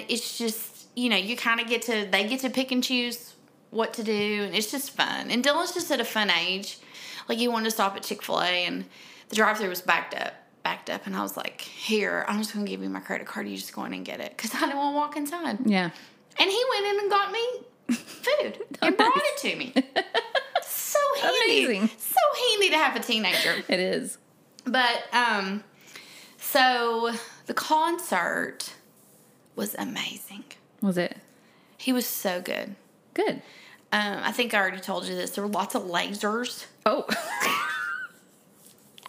it's 0.09 0.39
just 0.39 0.87
you 0.95 1.09
know 1.09 1.17
you 1.17 1.37
kind 1.37 1.61
of 1.61 1.67
get 1.67 1.83
to 1.83 2.07
they 2.11 2.29
get 2.29 2.39
to 2.41 2.51
pick 2.51 2.71
and 2.71 2.83
choose 2.83 3.35
what 3.71 3.95
to 3.95 4.05
do, 4.05 4.43
and 4.45 4.55
it's 4.55 4.71
just 4.71 4.93
fun. 4.93 5.31
And 5.33 5.43
Dylan's 5.45 5.73
just 5.75 5.91
at 5.91 6.01
a 6.01 6.05
fun 6.05 6.31
age. 6.31 6.79
Like 7.29 7.39
he 7.39 7.49
wanted 7.49 7.65
to 7.65 7.71
stop 7.73 7.97
at 7.97 8.05
Chick 8.05 8.23
Fil 8.23 8.41
A, 8.41 8.67
and 8.67 8.85
the 9.33 9.37
drive-through 9.37 9.71
was 9.71 9.81
backed 9.81 10.15
up, 10.15 10.35
backed 10.63 10.91
up, 10.91 11.07
and 11.07 11.17
I 11.17 11.23
was 11.23 11.39
like, 11.39 11.63
"Here, 11.63 12.27
I'm 12.29 12.37
just 12.39 12.53
gonna 12.53 12.67
give 12.67 12.83
you 12.83 12.91
my 12.91 13.01
credit 13.01 13.27
card. 13.27 13.49
You 13.49 13.57
just 13.57 13.73
go 13.73 13.83
in 13.85 13.95
and 13.95 14.05
get 14.05 14.21
it," 14.21 14.37
because 14.37 14.55
I 14.55 14.61
didn't 14.61 14.77
want 14.77 14.93
to 14.93 14.97
walk 14.99 15.17
inside. 15.17 15.59
yeah. 15.65 15.91
And 16.39 16.51
he 16.51 16.65
went 16.71 16.87
in 16.87 17.01
and 17.01 17.11
got 17.11 17.33
me 17.33 17.95
food 17.97 18.59
and 18.83 18.97
brought 18.97 19.13
it 19.17 19.39
to 19.39 19.57
me. 19.57 19.75
So 20.65 20.99
handy, 21.23 21.65
Amazing. 21.65 21.89
so 21.99 22.21
handy 22.51 22.69
to 22.71 22.77
have 22.77 22.95
a 22.97 23.01
teenager. 23.01 23.65
It 23.67 23.81
is. 23.81 24.19
But 24.67 25.03
um 25.15 25.65
so 26.39 27.13
the 27.47 27.55
concert 27.55 28.75
was 29.57 29.75
amazing. 29.79 30.45
Was 30.83 30.99
it? 30.99 31.17
He 31.79 31.93
was 31.95 32.07
so 32.07 32.43
good. 32.43 32.77
Good. 33.15 33.41
Um, 33.91 34.19
I 34.23 34.33
think 34.33 34.53
I 34.53 34.59
already 34.59 34.81
told 34.81 35.07
you 35.07 35.15
this. 35.15 35.31
There 35.31 35.43
were 35.45 35.51
lots 35.51 35.75
of 35.75 35.83
lasers. 35.85 36.67
Oh. 36.85 37.07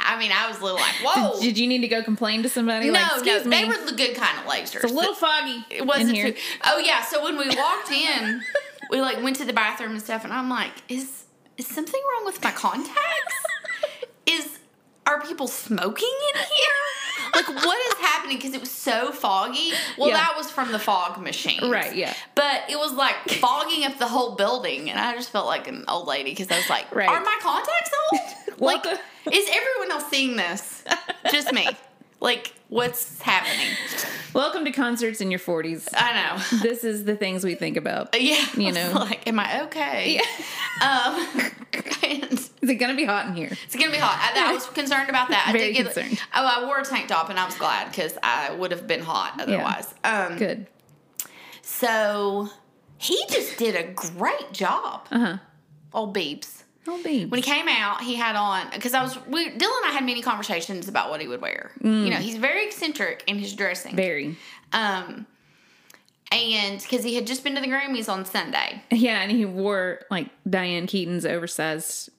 I 0.04 0.18
mean, 0.20 0.32
I 0.32 0.48
was 0.48 0.60
a 0.60 0.64
little 0.64 0.78
like, 0.80 0.96
whoa. 1.04 1.40
Did 1.40 1.58
you 1.58 1.68
need 1.68 1.82
to 1.82 1.88
go 1.88 2.04
complain 2.04 2.44
to 2.44 2.50
somebody? 2.50 2.88
no, 2.88 2.94
like, 2.94 3.08
no, 3.10 3.14
Excuse 3.18 3.44
they 3.44 3.64
me. 3.64 3.70
were 3.70 3.86
the 3.86 3.96
good 3.96 4.16
kind 4.16 4.38
of 4.38 4.46
lasers. 4.46 4.84
It's 4.84 4.92
a 4.92 4.96
little 4.96 5.16
foggy. 5.16 5.64
it 5.70 5.86
wasn't 5.86 6.10
in 6.10 6.16
here. 6.16 6.32
too. 6.32 6.38
Oh 6.66 6.78
yeah, 6.80 7.02
so 7.04 7.24
when 7.24 7.38
we 7.38 7.48
walked 7.56 7.92
in, 7.92 8.42
we 8.90 9.02
like 9.02 9.22
went 9.24 9.38
to 9.38 9.46
the 9.46 9.54
bathroom 9.54 9.92
and 9.92 10.02
stuff, 10.02 10.24
and 10.24 10.34
I'm 10.34 10.50
like, 10.50 10.72
is 10.90 11.24
is 11.58 11.68
something 11.68 12.02
wrong 12.14 12.26
with 12.26 12.44
my 12.44 12.52
contacts? 12.52 13.36
is 14.26 14.60
are 15.06 15.22
people 15.22 15.48
smoking 15.48 16.14
in 16.34 16.40
here? 16.40 17.32
Like 17.36 17.48
what 17.48 17.78
is 17.88 17.94
happening? 18.06 18.38
Because 18.38 18.54
it 18.54 18.60
was 18.60 18.72
so 18.72 19.12
foggy. 19.12 19.72
Well, 19.98 20.10
Yeah. 20.10 20.16
that 20.16 20.34
was 20.38 20.50
from 20.50 20.72
the 20.72 20.80
fog 20.80 21.20
machine, 21.22 21.70
Right, 21.70 21.96
yeah. 21.96 22.14
But 22.36 22.64
it 22.70 22.78
was 22.78 22.94
like 22.94 23.16
fogging 23.40 23.84
up 23.86 23.98
the 24.00 24.08
whole 24.08 24.36
building, 24.36 24.90
and 24.90 25.00
I 25.00 25.14
just 25.16 25.30
felt 25.32 25.46
like 25.48 25.68
an 25.68 25.84
old 25.88 26.08
lady 26.08 26.30
because 26.32 26.50
I 26.52 26.58
was 26.58 26.70
like, 26.70 26.94
Right. 26.94 27.10
"Are 27.10 27.22
my 27.22 27.38
contacts 27.42 27.92
old? 28.12 28.60
like, 28.62 28.86
is 29.32 29.48
everyone 29.50 29.92
else 29.92 30.10
seeing 30.10 30.36
this? 30.36 30.84
Just 31.32 31.52
me? 31.54 31.68
Like, 32.20 32.54
what's 32.70 33.22
happening? 33.22 33.76
Welcome 34.34 34.64
to 34.66 34.72
concerts 34.72 35.20
in 35.22 35.30
your 35.30 35.40
40s. 35.42 35.90
I 35.94 36.14
know." 36.38 36.60
This 36.60 36.84
is 36.84 37.04
the 37.04 37.16
things 37.16 37.44
we 37.44 37.56
think 37.56 37.76
about. 37.78 38.20
Yeah, 38.20 38.46
You 38.56 38.72
know. 38.72 38.92
like, 38.96 39.28
am 39.28 39.40
I 39.40 39.64
okay? 39.64 40.16
Yeah. 40.16 40.86
Um, 40.88 41.52
and 42.04 42.34
Is 42.34 42.50
it 42.62 42.76
going 42.76 42.92
to 42.92 42.96
be 42.96 43.06
hot 43.06 43.28
in 43.28 43.36
here? 43.36 43.50
it's 43.66 43.76
gonna 43.76 43.92
be 43.92 43.98
hot. 43.98 44.18
I, 44.36 44.50
I 44.52 44.54
was 44.54 44.66
concerned 44.68 45.10
about 45.10 45.30
that. 45.30 45.46
I 45.48 45.52
Very 45.52 45.74
did 45.74 45.84
get. 45.84 45.94
concerned. 45.94 46.20
Oh, 46.34 46.46
I 46.46 46.66
wore 46.66 46.80
a 46.80 46.86
tank 46.86 47.08
top, 47.10 47.30
and 47.30 47.38
I 47.40 47.46
was 47.46 47.56
glad 47.56 47.90
because 47.90 48.18
I 48.24 48.52
would 48.54 48.72
have 48.72 48.88
been 48.88 49.02
hot 49.02 49.40
otherwise. 49.40 49.94
Um, 50.04 50.38
Good. 50.38 50.68
So 51.62 52.50
he 52.98 53.22
just 53.30 53.58
did 53.58 53.76
a 53.76 53.92
great 53.92 54.52
job. 54.54 55.08
Uh 55.12 55.20
huh. 55.20 55.38
Old 55.94 56.16
Beebs. 56.16 56.63
Oh, 56.88 57.02
babe. 57.02 57.32
When 57.32 57.42
he 57.42 57.50
came 57.50 57.68
out, 57.70 58.02
he 58.02 58.16
had 58.16 58.36
on 58.36 58.68
because 58.74 58.94
I 58.94 59.04
was 59.04 59.18
we, 59.26 59.50
Dylan 59.50 59.54
and 59.54 59.86
I 59.86 59.92
had 59.94 60.06
many 60.06 60.22
conversations 60.22 60.88
about 60.88 61.10
what 61.10 61.22
he 61.22 61.28
would 61.28 61.42
wear. 61.42 61.72
You 61.82 62.10
know, 62.10 62.18
he's 62.18 62.36
very 62.36 62.66
eccentric 62.66 63.24
in 63.28 63.40
his 63.40 63.54
dressing. 63.54 63.96
Very. 63.96 64.38
Um, 64.74 65.26
and 66.32 66.82
because 66.82 67.04
he 67.04 67.16
had 67.16 67.28
just 67.28 67.44
been 67.44 67.56
to 67.56 67.62
the 67.62 67.68
Grammys 67.68 68.10
on 68.10 68.26
Sunday. 68.26 68.82
Yeah, 68.92 69.22
and 69.22 69.32
he 69.32 69.46
wore 69.46 70.02
like 70.10 70.30
Diane 70.50 70.88
Keaton's 70.88 71.26
oversized. 71.26 72.10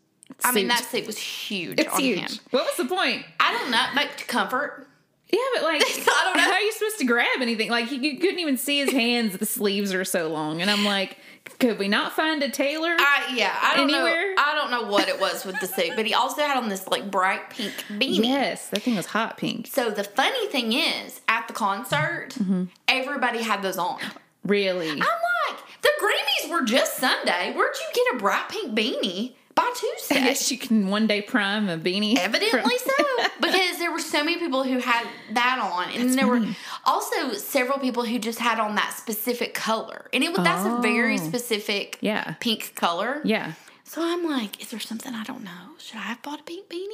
I 0.42 0.52
mean, 0.52 0.68
that 0.68 0.84
suit 0.84 1.06
was 1.06 1.18
huge 1.18 1.78
it's 1.80 1.92
on 1.92 2.00
huge. 2.00 2.18
him. 2.18 2.38
What 2.50 2.64
was 2.64 2.76
the 2.76 2.94
point? 2.94 3.24
I 3.40 3.52
don't 3.52 3.70
know, 3.70 3.84
like 3.94 4.26
comfort. 4.26 4.86
Yeah, 5.30 5.38
but 5.54 5.64
like, 5.64 5.82
I 5.84 6.22
don't 6.24 6.36
know. 6.36 6.42
how 6.42 6.52
are 6.52 6.60
you 6.60 6.72
supposed 6.72 6.98
to 6.98 7.04
grab 7.04 7.40
anything? 7.40 7.70
Like, 7.70 7.90
you 7.90 8.18
couldn't 8.18 8.38
even 8.38 8.56
see 8.56 8.78
his 8.78 8.92
hands. 8.92 9.36
The 9.36 9.46
sleeves 9.46 9.92
are 9.92 10.04
so 10.04 10.28
long, 10.28 10.62
and 10.62 10.70
I'm 10.70 10.84
like, 10.84 11.18
could 11.58 11.78
we 11.78 11.88
not 11.88 12.12
find 12.12 12.42
a 12.42 12.50
tailor? 12.50 12.96
I 12.98 13.32
yeah, 13.34 13.56
I 13.62 13.76
don't 13.76 13.90
Anywhere? 13.90 14.34
know. 14.34 14.42
I 14.42 14.54
don't 14.54 14.70
know 14.70 14.90
what 14.90 15.08
it 15.08 15.20
was 15.20 15.44
with 15.44 15.58
the 15.60 15.66
suit, 15.66 15.92
but 15.94 16.06
he 16.06 16.14
also 16.14 16.42
had 16.42 16.56
on 16.56 16.68
this 16.68 16.88
like 16.88 17.10
bright 17.10 17.50
pink 17.50 17.72
beanie. 17.90 18.24
yes, 18.24 18.68
that 18.68 18.82
thing 18.82 18.96
was 18.96 19.06
hot 19.06 19.36
pink. 19.36 19.66
So 19.66 19.90
the 19.90 20.04
funny 20.04 20.46
thing 20.48 20.72
is, 20.72 21.20
at 21.28 21.46
the 21.48 21.54
concert, 21.54 22.30
Mm-hmm. 22.38 22.64
everybody 22.88 23.42
had 23.42 23.62
those 23.62 23.78
on. 23.78 23.98
Really? 24.44 24.90
I'm 24.90 24.98
like, 24.98 25.58
the 25.82 25.90
Grammys 26.02 26.50
were 26.50 26.62
just 26.64 26.96
Sunday. 26.96 27.52
Where'd 27.54 27.74
you 27.76 27.86
get 27.94 28.14
a 28.14 28.18
bright 28.18 28.48
pink 28.48 28.76
beanie 28.76 29.34
by 29.54 29.62
I 29.62 29.74
Tuesday? 29.98 30.14
guess 30.24 30.50
you 30.50 30.58
can 30.58 30.88
one 30.88 31.06
day 31.06 31.22
prime 31.22 31.68
a 31.68 31.76
beanie. 31.78 32.16
Evidently 32.18 32.76
so, 32.78 32.92
because 33.40 33.78
there 33.78 33.92
were 33.92 33.98
so 34.00 34.24
many 34.24 34.38
people 34.38 34.62
who 34.64 34.78
had 34.78 35.06
that 35.32 35.58
on, 35.60 35.90
and 35.94 36.08
then 36.10 36.16
there 36.16 36.26
were 36.26 36.44
also 36.84 37.32
several 37.32 37.78
people 37.78 38.04
who 38.04 38.18
just 38.18 38.38
had 38.38 38.58
on 38.60 38.74
that 38.76 38.94
specific 38.96 39.54
color, 39.54 40.06
and 40.12 40.24
it 40.24 40.30
was 40.32 40.40
that's 40.42 40.64
a 40.66 40.80
very 40.80 41.14
Oh. 41.14 41.28
specific 41.28 41.98
Yeah. 42.00 42.34
pink 42.40 42.74
color. 42.74 43.20
Yeah, 43.24 43.52
So 43.84 44.02
I'm 44.02 44.24
like, 44.28 44.60
is 44.62 44.70
there 44.70 44.80
something 44.80 45.14
I 45.14 45.24
don't 45.24 45.44
know? 45.44 45.76
Should 45.78 45.96
I 45.98 46.02
have 46.02 46.22
bought 46.22 46.40
a 46.40 46.42
pink 46.44 46.68
beanie? 46.68 46.88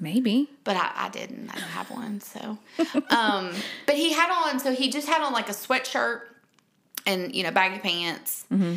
maybe. 0.00 0.48
But 0.64 0.76
I, 0.76 0.90
I 1.06 1.08
didn't. 1.08 1.48
I 1.50 1.54
didn't 1.54 1.68
have 1.70 1.90
one. 1.90 2.20
So, 2.20 2.58
um, 3.10 3.52
but 3.86 3.94
he 3.94 4.12
had 4.12 4.30
on. 4.30 4.58
So 4.60 4.72
he 4.72 4.90
just 4.90 5.08
had 5.08 5.22
on 5.22 5.32
like 5.32 5.48
a 5.48 5.52
sweatshirt 5.52 6.22
and 7.06 7.34
you 7.34 7.42
know 7.44 7.50
baggy 7.52 7.78
pants. 7.78 8.44
Mm-hmm. 8.52 8.74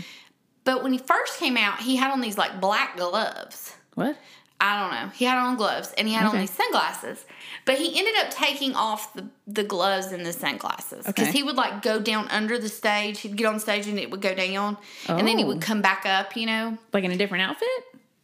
But 0.67 0.83
when 0.83 0.91
he 0.91 0.97
first 0.99 1.39
came 1.39 1.55
out, 1.55 1.79
he 1.79 1.95
had 1.95 2.11
on 2.11 2.19
these 2.19 2.37
like 2.37 2.59
black 2.59 2.97
gloves. 2.97 3.73
What? 3.95 4.17
I 4.59 4.81
don't 4.81 4.91
know. 4.91 5.09
He 5.15 5.23
had 5.23 5.37
on 5.37 5.55
gloves 5.55 5.93
and 5.97 6.09
he 6.09 6.13
had 6.13 6.25
on 6.25 6.37
these 6.37 6.49
sunglasses. 6.51 7.23
But 7.63 7.77
he 7.77 7.97
ended 7.97 8.15
up 8.21 8.31
taking 8.31 8.75
off 8.75 9.13
the, 9.13 9.25
the 9.47 9.63
gloves 9.63 10.07
and 10.07 10.25
the 10.25 10.33
sunglasses 10.33 11.05
because 11.05 11.29
Okay. 11.29 11.37
he 11.37 11.43
would 11.43 11.55
like 11.55 11.81
go 11.83 12.01
down 12.01 12.27
under 12.27 12.59
the 12.59 12.67
stage. 12.67 13.21
He'd 13.21 13.37
get 13.37 13.45
on 13.47 13.61
stage 13.61 13.87
and 13.87 13.97
it 13.97 14.11
would 14.11 14.19
go 14.21 14.33
down, 14.35 14.75
and 15.07 15.25
then 15.25 15.37
he 15.37 15.45
Oh. 15.45 15.47
would 15.47 15.61
come 15.61 15.81
back 15.81 16.05
up. 16.05 16.35
You 16.35 16.47
know, 16.47 16.77
Like 16.91 17.05
in 17.05 17.11
a 17.11 17.17
different 17.17 17.43
outfit? 17.49 17.69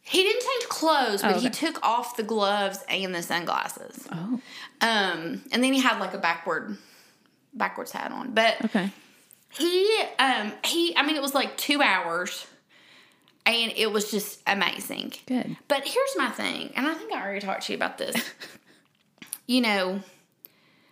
he 0.02 0.22
didn't 0.22 0.42
change 0.42 0.68
clothes, 0.68 1.22
but 1.22 1.36
Oh, 1.36 1.40
he 1.40 1.48
took 1.48 1.82
off 1.82 2.16
the 2.18 2.22
gloves 2.24 2.84
and 2.90 3.14
the 3.14 3.22
sunglasses. 3.22 4.06
Oh, 4.12 4.38
Um, 4.82 5.42
and 5.50 5.64
then 5.64 5.72
he 5.72 5.80
had 5.80 5.98
like 5.98 6.12
a 6.12 6.18
backward 6.18 6.76
backwards 7.54 7.92
hat 7.92 8.12
on. 8.12 8.32
But 8.34 8.62
okay. 8.66 8.90
He 9.58 10.02
um 10.18 10.52
he 10.64 10.96
I 10.96 11.04
mean 11.06 11.16
it 11.16 11.22
was 11.22 11.34
like 11.34 11.56
two 11.56 11.80
hours 11.82 12.46
and 13.46 13.72
it 13.76 13.92
was 13.92 14.10
just 14.10 14.40
amazing. 14.46 15.12
Good. 15.26 15.56
But 15.68 15.84
here's 15.84 16.16
my 16.16 16.30
thing, 16.30 16.72
and 16.76 16.86
I 16.86 16.94
think 16.94 17.12
I 17.12 17.22
already 17.22 17.40
talked 17.44 17.66
to 17.66 17.72
you 17.72 17.76
about 17.76 17.98
this. 17.98 18.16
you 19.46 19.60
know, 19.60 20.00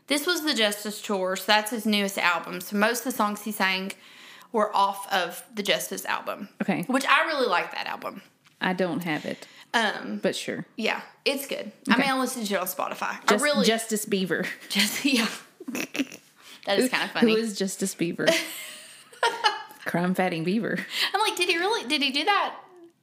this 0.06 0.26
was 0.26 0.42
the 0.44 0.52
Justice 0.54 1.00
Tour, 1.00 1.36
so 1.36 1.44
that's 1.46 1.70
his 1.70 1.86
newest 1.86 2.18
album. 2.18 2.60
So 2.60 2.76
most 2.76 3.00
of 3.00 3.04
the 3.06 3.12
songs 3.12 3.42
he 3.42 3.52
sang 3.52 3.92
were 4.52 4.74
off 4.76 5.10
of 5.10 5.42
the 5.54 5.62
Justice 5.62 6.04
album. 6.04 6.50
Okay. 6.60 6.82
Which 6.88 7.06
I 7.06 7.24
really 7.26 7.46
like 7.48 7.72
that 7.72 7.86
album. 7.86 8.20
I 8.60 8.74
don't 8.74 9.02
have 9.02 9.24
it, 9.24 9.46
Um, 9.74 10.20
but 10.22 10.36
sure. 10.36 10.66
yeah, 10.76 11.00
it's 11.24 11.46
good. 11.46 11.72
I 11.88 11.96
mean, 11.96 12.08
I 12.08 12.18
listened 12.18 12.46
to 12.48 12.54
it 12.54 12.60
on 12.60 12.66
Spotify. 12.66 13.18
Just, 13.26 13.42
I 13.42 13.44
really 13.44 13.64
Justice 13.66 14.04
Beaver. 14.04 14.44
just 14.68 15.04
yeah. 15.04 15.26
that 16.66 16.78
is 16.78 16.90
kind 16.90 17.04
of 17.04 17.10
funny. 17.10 17.32
Who 17.32 17.38
is 17.38 17.56
Justice 17.58 17.94
Beaver? 17.94 18.26
Crime 19.84 20.14
fighting 20.14 20.44
beaver. 20.44 20.78
I'm 21.12 21.20
like, 21.20 21.36
did 21.36 21.48
he 21.48 21.58
really? 21.58 21.86
Did 21.88 22.02
he 22.02 22.10
do 22.12 22.24
that? 22.24 22.54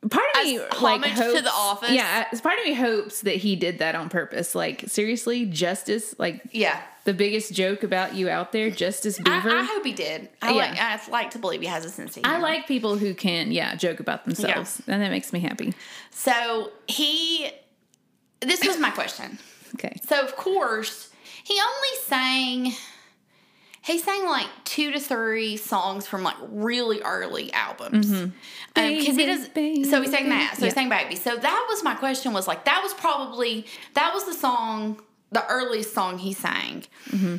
Part 0.10 0.24
of 0.38 0.44
me 0.46 0.60
like 0.82 1.02
to 1.04 1.42
The 1.42 1.52
Office? 1.52 1.92
Yeah, 1.92 2.24
part 2.42 2.58
of 2.58 2.64
me 2.64 2.74
hopes 2.74 3.22
that 3.22 3.36
he 3.36 3.58
did 3.58 3.80
that 3.80 3.96
on 3.96 4.08
purpose. 4.08 4.56
Like 4.56 4.86
seriously, 4.88 5.46
Justice, 5.46 6.16
like 6.18 6.42
Yeah. 6.54 6.82
the 7.04 7.14
biggest 7.14 7.54
joke 7.54 7.84
about 7.84 8.16
you 8.16 8.30
out 8.30 8.54
there, 8.54 8.70
Justice 8.70 9.18
Beaver. 9.20 9.50
I 9.50 9.64
hope 9.64 9.84
he 9.86 9.92
did. 9.92 10.30
I 10.42 10.52
Yeah. 10.52 10.56
like. 10.56 10.80
I 10.80 11.12
like 11.12 11.32
to 11.32 11.40
believe 11.40 11.60
he 11.60 11.68
has 11.68 11.84
a 11.84 11.90
sense 11.90 12.16
of 12.16 12.24
humor. 12.24 12.38
I 12.38 12.40
like 12.40 12.66
people 12.66 12.98
who 12.98 13.14
can, 13.14 13.52
yeah, 13.52 13.76
joke 13.76 14.00
about 14.00 14.24
themselves, 14.24 14.82
and 14.88 15.02
that 15.02 15.12
makes 15.12 15.34
me 15.34 15.42
happy. 15.42 15.74
So 16.12 16.72
he. 16.88 17.52
This 18.40 18.66
was 18.66 18.80
my 18.80 18.90
question. 18.92 19.38
Okay. 19.76 20.00
So 20.08 20.22
of 20.22 20.38
course 20.38 21.10
he 21.44 21.60
only 21.60 21.98
sang. 22.06 22.74
He 23.90 23.98
sang 23.98 24.26
like 24.28 24.48
two 24.66 24.92
to 24.92 25.00
three 25.00 25.58
songs 25.58 26.06
from 26.06 26.22
like 26.22 26.36
really 26.42 27.02
early 27.02 27.52
albums. 27.54 28.12
Because 28.76 29.18
he 29.18 29.26
does. 29.26 29.48
baby, 29.50 29.84
so 29.84 30.00
he 30.02 30.08
sang 30.08 30.30
that. 30.30 30.56
So 30.58 30.66
yeah. 30.66 30.70
he 30.70 30.76
sang 30.76 30.90
"Baby." 30.90 31.16
So 31.16 31.36
that 31.36 31.66
was 31.70 31.84
my 31.84 31.96
question. 31.96 32.32
Was 32.32 32.48
like 32.48 32.66
that 32.66 32.82
was 32.84 32.94
probably 32.94 33.66
that 33.96 34.14
was 34.14 34.26
the 34.26 34.34
song, 34.34 35.02
the 35.32 35.44
earliest 35.48 35.94
song 35.96 36.20
he 36.20 36.34
sang, 36.34 36.84
Mm-hmm. 37.10 37.38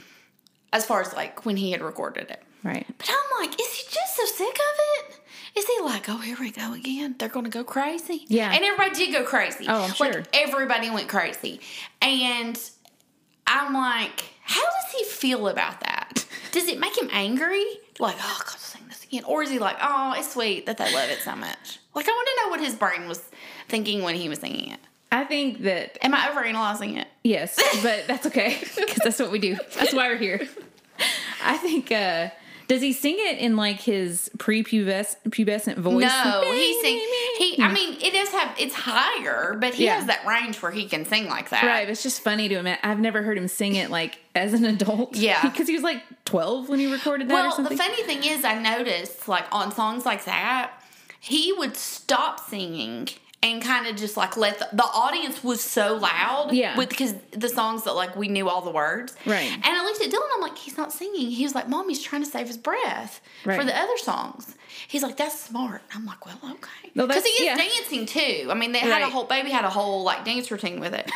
as 0.72 0.84
far 0.84 1.00
as 1.02 1.12
like 1.14 1.44
when 1.46 1.56
he 1.56 1.70
had 1.70 1.82
recorded 1.82 2.30
it. 2.30 2.42
Right. 2.64 2.84
But 2.98 3.08
I'm 3.10 3.46
like, 3.46 3.58
is 3.60 3.72
he 3.74 3.84
just 3.84 4.16
so 4.16 4.24
sick 4.26 4.54
of 4.54 5.08
it? 5.08 5.20
Is 5.56 5.66
he 5.66 5.82
like, 5.82 6.08
oh, 6.08 6.18
here 6.18 6.36
we 6.38 6.50
go 6.50 6.74
again? 6.74 7.14
They're 7.18 7.28
going 7.28 7.44
to 7.44 7.50
go 7.50 7.64
crazy? 7.64 8.24
Yeah. 8.28 8.52
And 8.52 8.62
everybody 8.64 8.94
did 9.06 9.12
go 9.12 9.24
crazy. 9.24 9.66
Oh, 9.68 9.84
I'm 9.84 9.92
sure. 9.92 10.12
Like, 10.12 10.26
everybody 10.32 10.90
went 10.90 11.08
crazy. 11.08 11.60
And 12.02 12.60
I'm 13.46 13.72
like, 13.72 14.24
how 14.50 14.62
does 14.64 14.92
he 14.98 15.04
feel 15.04 15.48
about 15.48 15.80
that? 15.80 16.24
Does 16.52 16.66
it 16.68 16.78
make 16.80 16.96
him 16.98 17.08
angry? 17.12 17.64
Like, 17.98 18.16
oh, 18.20 18.40
God, 18.44 18.58
sing 18.58 18.82
this 18.88 19.04
again. 19.04 19.22
Or 19.24 19.42
is 19.42 19.50
he 19.50 19.58
like, 19.58 19.76
oh, 19.80 20.14
it's 20.16 20.32
sweet 20.32 20.66
that 20.66 20.76
they 20.78 20.92
love 20.92 21.08
it 21.10 21.20
so 21.20 21.36
much? 21.36 21.78
Like, 21.94 22.08
I 22.08 22.12
want 22.12 22.28
to 22.28 22.42
know 22.44 22.50
what 22.50 22.60
his 22.60 22.74
brain 22.74 23.06
was 23.08 23.20
thinking 23.68 24.02
when 24.02 24.14
he 24.16 24.28
was 24.28 24.40
singing 24.40 24.70
it. 24.72 24.80
I 25.12 25.24
think 25.24 25.62
that 25.62 25.98
Am 26.04 26.14
I 26.14 26.18
overanalyzing 26.28 26.96
it? 26.98 27.08
yes, 27.24 27.58
but 27.82 28.06
that's 28.06 28.26
okay 28.26 28.58
because 28.76 28.98
that's 29.04 29.18
what 29.18 29.30
we 29.30 29.38
do. 29.38 29.56
That's 29.78 29.92
why 29.94 30.08
we're 30.08 30.16
here. 30.18 30.48
I 31.42 31.56
think. 31.56 31.90
uh 31.92 32.30
Does 32.70 32.82
he 32.82 32.92
sing 32.92 33.16
it 33.18 33.38
in 33.38 33.56
like 33.56 33.80
his 33.80 34.30
pre-pubescent 34.38 35.76
voice? 35.78 36.02
No, 36.04 36.42
he 36.52 36.80
sings. 36.80 37.02
He, 37.36 37.56
I 37.60 37.72
mean, 37.72 38.00
it 38.00 38.12
does 38.12 38.28
have. 38.28 38.54
It's 38.60 38.76
higher, 38.76 39.56
but 39.60 39.74
he 39.74 39.86
Yeah. 39.86 39.96
has 39.96 40.06
that 40.06 40.24
range 40.24 40.62
where 40.62 40.70
he 40.70 40.86
can 40.86 41.04
sing 41.04 41.26
like 41.26 41.48
that. 41.48 41.64
Right, 41.64 41.90
it's 41.90 42.04
just 42.04 42.22
funny 42.22 42.48
to 42.48 42.62
him. 42.62 42.78
I've 42.84 43.00
never 43.00 43.22
heard 43.22 43.36
him 43.36 43.48
sing 43.48 43.74
it 43.74 43.90
like 43.90 44.20
as 44.36 44.52
an 44.54 44.64
adult. 44.64 45.16
Yeah. 45.16 45.42
because 45.50 45.66
he 45.66 45.74
was 45.74 45.82
like 45.82 46.00
twelve 46.24 46.68
when 46.68 46.78
he 46.78 46.86
recorded 46.86 47.26
that 47.26 47.34
or 47.34 47.60
Well, 47.60 47.68
the 47.68 47.76
funny 47.76 48.04
thing 48.04 48.22
is, 48.22 48.44
I 48.44 48.54
noticed 48.62 49.26
like 49.26 49.46
on 49.50 49.72
songs 49.72 50.06
like 50.06 50.24
that, 50.26 50.70
he 51.18 51.52
would 51.52 51.76
stop 51.76 52.38
singing 52.38 53.08
and 53.42 53.62
kind 53.62 53.86
of 53.86 53.96
just 53.96 54.16
like 54.18 54.36
let 54.36 54.58
the, 54.58 54.68
the 54.72 54.82
audience 54.84 55.42
was 55.42 55.62
so 55.62 55.96
loud. 55.96 56.50
Yeah. 56.52 56.76
With 56.76 56.90
because 56.90 57.14
the 57.32 57.48
songs 57.48 57.84
that 57.84 57.94
like 57.94 58.14
we 58.14 58.28
knew 58.28 58.48
all 58.48 58.60
the 58.60 58.70
words. 58.70 59.14
Right. 59.24 59.50
And 59.50 59.64
I 59.64 59.82
looked 59.84 60.02
at 60.02 60.10
Dylan. 60.10 60.28
I'm 60.34 60.42
like, 60.42 60.58
he's 60.58 60.76
not 60.76 60.92
singing. 60.92 61.30
He 61.30 61.42
was 61.44 61.54
like, 61.54 61.68
Mom, 61.68 61.88
he's 61.88 62.02
trying 62.02 62.22
to 62.22 62.28
save 62.30 62.46
his 62.48 62.58
breath 62.58 63.20
for 63.44 63.64
the 63.64 63.76
other 63.76 63.96
songs. 63.96 64.54
He's 64.88 65.02
like, 65.02 65.16
that's 65.16 65.40
smart. 65.40 65.82
I'm 65.94 66.04
like, 66.04 66.24
well, 66.26 66.38
okay. 66.44 66.90
Because 66.92 67.08
that's- 67.08 67.24
he 67.24 67.30
is 67.30 67.40
yeah. 67.46 67.56
dancing 67.56 68.06
too. 68.06 68.48
I 68.50 68.54
mean, 68.54 68.72
they 68.72 68.78
had 68.80 69.02
a 69.02 69.08
whole 69.08 69.24
baby 69.24 69.50
had 69.50 69.64
a 69.64 69.70
whole 69.70 70.02
like 70.02 70.24
dance 70.24 70.50
routine 70.50 70.78
with 70.80 70.92
it. 70.94 71.10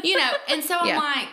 you 0.04 0.16
know. 0.16 0.30
And 0.48 0.64
so 0.64 0.78
I'm 0.78 0.86
Yeah. 0.88 0.98
like, 0.98 1.28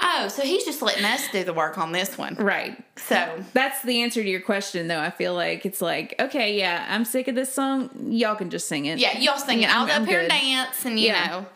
oh, 0.00 0.28
so 0.28 0.42
he's 0.42 0.64
just 0.64 0.80
letting 0.82 1.04
us 1.04 1.28
do 1.32 1.44
the 1.44 1.52
work 1.52 1.78
on 1.78 1.92
this 1.92 2.16
one. 2.18 2.34
right. 2.36 2.82
So 2.96 3.42
That's 3.52 3.82
the 3.82 4.02
answer 4.02 4.22
to 4.22 4.28
your 4.28 4.40
question, 4.40 4.88
though. 4.88 5.00
I 5.00 5.10
feel 5.10 5.34
like 5.34 5.64
it's 5.66 5.80
like, 5.80 6.14
okay, 6.20 6.58
yeah, 6.58 6.86
I'm 6.88 7.04
sick 7.04 7.28
of 7.28 7.34
this 7.34 7.52
song. 7.52 7.90
Y'all 8.10 8.34
can 8.36 8.50
just 8.50 8.68
sing 8.68 8.86
it. 8.86 8.98
Yeah, 8.98 9.18
y'all 9.18 9.38
sing 9.38 9.62
it. 9.62 9.74
I'll 9.74 9.86
go 9.86 9.92
up 9.94 10.06
here 10.06 10.20
and 10.20 10.28
dance, 10.28 10.84
and 10.84 10.98
you 10.98 11.08
Yeah. 11.08 11.26
know. 11.26 11.46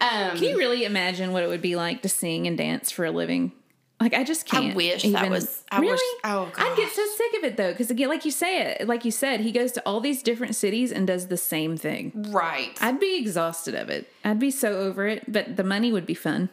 Um, 0.00 0.36
Can 0.36 0.44
you 0.44 0.58
really 0.58 0.84
imagine 0.84 1.32
what 1.32 1.42
it 1.44 1.48
would 1.48 1.62
be 1.62 1.76
like 1.76 2.02
to 2.02 2.08
sing 2.08 2.46
and 2.46 2.58
dance 2.58 2.90
for 2.90 3.04
a 3.04 3.10
living? 3.10 3.52
Like 4.00 4.12
I 4.12 4.24
just 4.24 4.44
can't. 4.44 4.72
I 4.72 4.74
wish 4.74 5.02
that 5.04 5.30
was- 5.30 5.62
I 5.70 5.78
really. 5.78 5.92
wish- 5.92 6.00
oh, 6.24 6.52
I'd 6.58 6.76
get 6.76 6.90
so 6.92 7.06
sick 7.16 7.38
of 7.38 7.44
it 7.44 7.56
though, 7.56 7.70
because 7.70 7.90
again, 7.90 8.08
like 8.08 8.24
you 8.24 8.32
say 8.32 8.60
it, 8.72 8.88
like 8.88 9.04
you 9.04 9.10
said, 9.12 9.40
he 9.40 9.52
goes 9.52 9.70
to 9.72 9.82
all 9.86 10.00
these 10.00 10.22
different 10.22 10.56
cities 10.56 10.90
and 10.92 11.06
does 11.06 11.28
the 11.28 11.36
same 11.36 11.76
thing. 11.76 12.12
right. 12.32 12.76
I'd 12.82 12.98
be 13.00 13.16
exhausted 13.16 13.74
of 13.76 13.88
it. 13.88 14.12
I'd 14.24 14.40
be 14.40 14.50
so 14.50 14.76
over 14.78 15.06
it, 15.06 15.30
but 15.32 15.56
the 15.56 15.64
money 15.64 15.92
would 15.92 16.06
be 16.06 16.14
fun. 16.14 16.50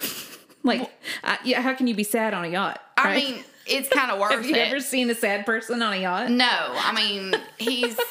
like, 0.64 0.90
I, 1.22 1.38
yeah, 1.44 1.60
how 1.60 1.74
can 1.74 1.86
you 1.86 1.94
be 1.94 2.04
sad 2.04 2.34
on 2.34 2.44
a 2.44 2.48
yacht? 2.48 2.80
I 2.96 3.04
right? 3.04 3.24
mean, 3.24 3.44
it's 3.66 3.88
kind 3.88 4.10
of 4.10 4.18
worth 4.20 4.32
have 4.32 4.44
you 4.44 4.54
it. 4.56 4.68
ever 4.68 4.80
seen 4.80 5.08
a 5.10 5.14
sad 5.14 5.46
person 5.46 5.80
on 5.82 5.92
a 5.92 5.96
yacht? 5.96 6.30
no, 6.30 6.46
I 6.50 6.92
mean 6.94 7.34
he's, 7.58 7.96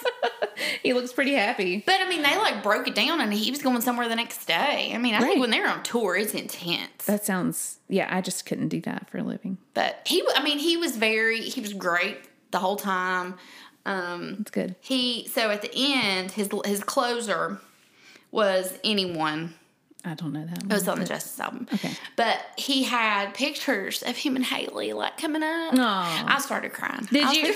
He 0.83 0.93
looks 0.93 1.11
pretty 1.11 1.33
happy. 1.33 1.83
but 1.85 1.99
I 1.99 2.07
mean 2.07 2.21
they 2.21 2.37
like 2.37 2.61
broke 2.63 2.87
it 2.87 2.95
down, 2.95 3.19
and 3.21 3.33
he 3.33 3.49
was 3.51 3.61
going 3.61 3.81
somewhere 3.81 4.07
the 4.07 4.15
next 4.15 4.45
day. 4.45 4.91
I 4.93 4.97
mean, 4.97 5.13
I 5.15 5.19
Right. 5.19 5.27
think 5.29 5.41
when 5.41 5.49
they're 5.49 5.67
on 5.67 5.81
tour, 5.83 6.15
it's 6.15 6.33
intense. 6.33 7.05
That 7.05 7.25
sounds. 7.25 7.79
Yeah, 7.89 8.07
I 8.09 8.21
just 8.21 8.45
couldn't 8.45 8.69
do 8.69 8.79
that 8.81 9.09
for 9.09 9.17
a 9.17 9.23
living. 9.23 9.57
But 9.73 10.01
he, 10.05 10.23
I 10.35 10.43
mean, 10.43 10.59
he 10.59 10.77
was 10.77 10.95
very, 10.95 11.41
he 11.41 11.59
was 11.59 11.73
great 11.73 12.17
the 12.51 12.59
whole 12.59 12.75
time. 12.77 13.35
Um, 13.85 14.37
It's 14.41 14.51
good. 14.51 14.75
he 14.79 15.27
so 15.27 15.49
at 15.49 15.61
the 15.63 15.71
end, 15.73 16.31
his 16.31 16.49
his 16.65 16.83
closer 16.83 17.59
was 18.31 18.77
anyone. 18.83 19.55
I 20.05 20.15
don't 20.15 20.33
know 20.33 20.45
that. 20.45 20.63
One. 20.63 20.71
It 20.71 20.73
was 20.73 20.87
on 20.87 20.99
the 20.99 21.05
Justice 21.05 21.39
album. 21.39 21.67
Okay. 21.73 21.91
But 22.17 22.37
he 22.57 22.83
had 22.83 23.33
pictures 23.33 24.03
of 24.03 24.17
him 24.17 24.35
and 24.35 24.43
Hailey 24.43 24.91
like 24.93 25.17
coming 25.17 25.43
up. 25.43 25.73
Aw. 25.73 26.25
I 26.27 26.39
started 26.39 26.73
crying. 26.73 27.07
Did 27.11 27.33
you? 27.35 27.43
like, 27.47 27.55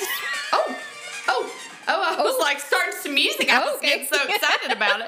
oh, 0.53 0.79
oh, 1.27 1.53
oh! 1.89 2.15
I 2.19 2.21
was 2.21 2.39
like 2.39 2.59
starting 2.61 2.93
some 3.01 3.13
music. 3.13 3.51
I 3.51 3.59
was 3.65 3.77
Okay. 3.79 3.87
getting 3.89 4.07
so 4.07 4.17
excited 4.29 4.71
about 4.71 5.01
it. 5.01 5.07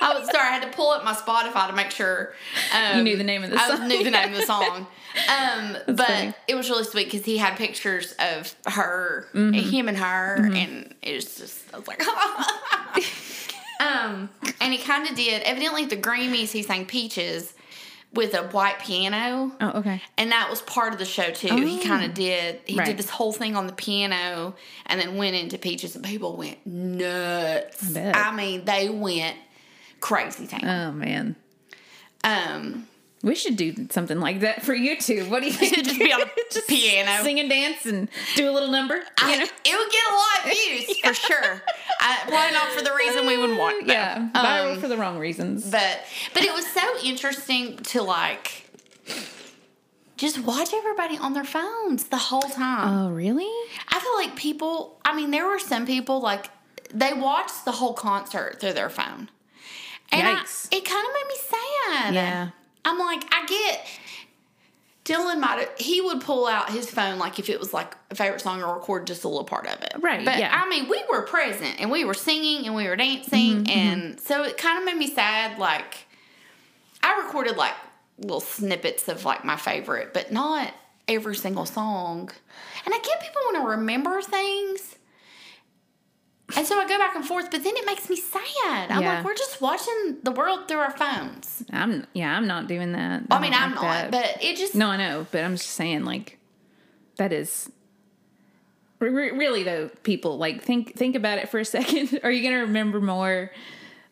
I 0.00 0.18
was 0.18 0.30
sorry. 0.30 0.48
I 0.48 0.52
had 0.52 0.62
to 0.62 0.70
pull 0.76 0.90
up 0.90 1.04
my 1.04 1.12
Spotify 1.12 1.66
to 1.68 1.74
make 1.74 1.90
sure 1.90 2.32
um, 2.74 2.96
You 2.98 3.02
knew 3.04 3.16
the 3.18 3.24
name 3.24 3.44
of 3.44 3.50
the 3.50 3.58
I 3.60 3.86
knew 3.86 4.02
the 4.04 4.10
name 4.10 4.32
of 4.32 4.40
the 4.40 4.46
song. 4.46 4.86
Um, 5.26 5.76
but 5.86 5.96
funny. 6.06 6.34
it 6.46 6.54
was 6.54 6.68
really 6.70 6.84
sweet 6.84 7.06
because 7.10 7.24
he 7.24 7.38
had 7.38 7.56
pictures 7.56 8.14
of 8.20 8.54
her, 8.66 9.26
Mm-hmm. 9.34 9.54
and 9.54 9.56
him 9.56 9.88
and 9.88 9.96
her, 9.96 10.36
and 10.52 10.94
it 11.02 11.14
was 11.16 11.36
just 11.38 11.74
I 11.74 11.78
was 11.78 11.88
like, 11.88 12.02
um, 13.80 14.28
and 14.60 14.72
he 14.72 14.78
kind 14.78 15.08
of 15.08 15.16
did. 15.16 15.42
Evidently, 15.42 15.84
at 15.84 15.90
the 15.90 15.96
Grammys, 15.96 16.50
he 16.52 16.62
sang 16.62 16.86
"Peaches" 16.86 17.54
with 18.12 18.32
a 18.34 18.42
white 18.48 18.78
piano. 18.80 19.52
Oh, 19.60 19.78
okay. 19.80 20.00
And 20.16 20.32
that 20.32 20.48
was 20.48 20.62
part 20.62 20.92
of 20.94 20.98
the 20.98 21.04
show 21.04 21.30
too. 21.30 21.54
He 21.56 21.78
kind 21.84 22.04
of 22.04 22.14
did. 22.14 22.60
He 22.64 22.76
Right. 22.76 22.86
did 22.86 22.96
this 22.96 23.10
whole 23.10 23.32
thing 23.32 23.54
on 23.56 23.66
the 23.66 23.72
piano, 23.74 24.54
and 24.86 25.00
then 25.00 25.16
went 25.16 25.36
into 25.36 25.58
Peaches, 25.58 25.94
and 25.94 26.04
people 26.04 26.36
went 26.36 26.64
nuts. 26.66 27.90
I 27.90 28.12
bet. 28.12 28.34
mean, 28.34 28.64
they 28.64 28.88
went 28.88 29.36
crazy 30.00 30.46
town. 30.46 30.64
Oh 30.64 30.92
man, 30.92 31.36
Um, 32.24 32.88
we 33.22 33.34
should 33.34 33.56
do 33.56 33.88
something 33.90 34.20
like 34.20 34.40
that 34.40 34.62
for 34.62 34.74
YouTube. 34.74 35.28
What 35.28 35.40
do 35.40 35.46
you 35.46 35.52
think? 35.52 35.74
just 35.84 35.98
be 35.98 36.12
on 36.12 36.22
a 36.22 36.26
piano. 36.68 37.22
sing 37.24 37.40
and 37.40 37.48
dance 37.50 37.84
and 37.86 38.08
do 38.36 38.48
a 38.48 38.52
little 38.52 38.70
number. 38.70 39.02
I, 39.18 39.30
you 39.32 39.38
know? 39.38 39.44
it 39.44 39.78
would 39.78 39.92
get 39.92 40.04
a 40.10 40.14
lot 40.14 40.44
of 40.46 40.52
views 40.52 40.98
for 41.04 41.14
sure. 41.14 41.62
I, 42.00 42.18
probably 42.28 42.52
not 42.52 42.68
for 42.72 42.82
the 42.84 42.92
reason 42.94 43.26
we 43.26 43.36
would 43.36 43.58
want. 43.58 43.86
though. 43.86 43.92
Yeah, 43.92 44.28
viral 44.34 44.74
Um, 44.74 44.80
for 44.80 44.88
the 44.88 44.96
wrong 44.96 45.18
reasons. 45.18 45.68
but 45.70 46.00
but 46.34 46.42
it 46.44 46.52
was 46.54 46.66
so 46.66 46.80
interesting 47.02 47.76
to 47.78 48.02
like 48.02 48.64
just 50.16 50.38
watch 50.40 50.70
everybody 50.74 51.16
on 51.18 51.32
their 51.32 51.44
phones 51.44 52.04
the 52.04 52.16
whole 52.16 52.40
time. 52.42 52.88
Oh, 53.06 53.10
really? 53.10 53.44
I 53.88 54.00
feel 54.00 54.14
like 54.16 54.36
people, 54.36 55.00
I 55.04 55.14
mean, 55.14 55.30
there 55.30 55.46
were 55.46 55.58
some 55.60 55.86
people 55.86 56.20
like 56.20 56.50
they 56.92 57.12
watched 57.12 57.64
the 57.64 57.72
whole 57.72 57.92
concert 57.94 58.58
through 58.60 58.72
their 58.72 58.90
phone. 58.90 59.28
And 60.10 60.26
I- 60.26 60.42
it 60.72 60.84
kind 60.84 61.06
of 61.06 61.12
made 61.14 61.28
me 61.28 61.36
sad. 61.48 62.14
Yeah. 62.14 62.48
I'm 62.84 62.98
like, 62.98 63.24
I 63.32 63.46
get 63.46 63.86
Dylan 65.08 65.40
might 65.40 65.66
he 65.80 66.00
would 66.02 66.20
pull 66.20 66.46
out 66.46 66.70
his 66.70 66.90
phone 66.90 67.18
like 67.18 67.38
if 67.38 67.48
it 67.48 67.58
was 67.58 67.72
like 67.72 67.96
a 68.10 68.14
favorite 68.14 68.42
song 68.42 68.62
or 68.62 68.74
record 68.74 69.06
just 69.06 69.24
a 69.24 69.28
little 69.28 69.44
part 69.44 69.66
of 69.66 69.82
it. 69.82 69.94
Right, 70.00 70.22
But 70.24 70.38
yeah. 70.38 70.50
I 70.52 70.68
mean, 70.68 70.88
we 70.88 71.02
were 71.10 71.22
present 71.22 71.76
and 71.80 71.90
we 71.90 72.04
were 72.04 72.14
singing 72.14 72.66
and 72.66 72.74
we 72.74 72.86
were 72.86 72.96
dancing 72.96 73.64
Mm-hmm, 73.64 73.70
and 73.70 74.20
so 74.20 74.44
it 74.44 74.58
kind 74.58 74.78
of 74.78 74.84
made 74.84 74.96
me 74.96 75.06
sad 75.08 75.58
like 75.58 76.06
I 77.02 77.22
recorded 77.24 77.56
like 77.56 77.72
little 78.18 78.40
snippets 78.40 79.08
of 79.08 79.24
like 79.24 79.44
my 79.44 79.56
favorite, 79.56 80.12
but 80.12 80.30
not 80.30 80.74
every 81.06 81.36
single 81.36 81.64
song. 81.64 82.30
And 82.84 82.94
I 82.94 82.98
get 82.98 83.20
people 83.20 83.40
want 83.46 83.64
to 83.64 83.70
remember 83.70 84.20
things. 84.20 84.96
And 86.56 86.66
so 86.66 86.78
I 86.80 86.88
go 86.88 86.96
back 86.98 87.14
and 87.14 87.24
forth, 87.24 87.50
but 87.50 87.62
then 87.62 87.74
it 87.76 87.84
makes 87.84 88.08
me 88.08 88.16
sad. 88.16 88.90
I'm 88.90 89.02
Yeah. 89.02 89.16
like, 89.16 89.24
we're 89.24 89.34
just 89.34 89.60
watching 89.60 90.16
the 90.22 90.30
world 90.30 90.66
through 90.66 90.78
our 90.78 90.90
phones. 90.96 91.62
I'm 91.70 92.06
yeah, 92.14 92.34
I'm 92.36 92.46
not 92.46 92.68
doing 92.68 92.92
that. 92.92 93.24
I 93.30 93.38
mean, 93.40 93.52
I'm 93.52 93.70
like 93.74 93.82
not, 93.82 94.10
that. 94.10 94.10
but 94.10 94.42
it 94.42 94.56
just 94.56 94.74
no, 94.74 94.88
I 94.88 94.96
know, 94.96 95.26
but 95.30 95.44
I'm 95.44 95.56
just 95.56 95.70
saying 95.70 96.04
like 96.04 96.38
that 97.16 97.32
is 97.34 97.70
re- 98.98 99.10
re- 99.10 99.30
really 99.32 99.62
though. 99.62 99.90
People 100.04 100.38
like 100.38 100.62
think 100.62 100.94
think 100.96 101.16
about 101.16 101.38
it 101.38 101.48
for 101.50 101.58
a 101.60 101.64
second. 101.76 102.20
Are 102.24 102.30
you 102.30 102.42
gonna 102.42 102.62
remember 102.62 103.00
more? 103.00 103.50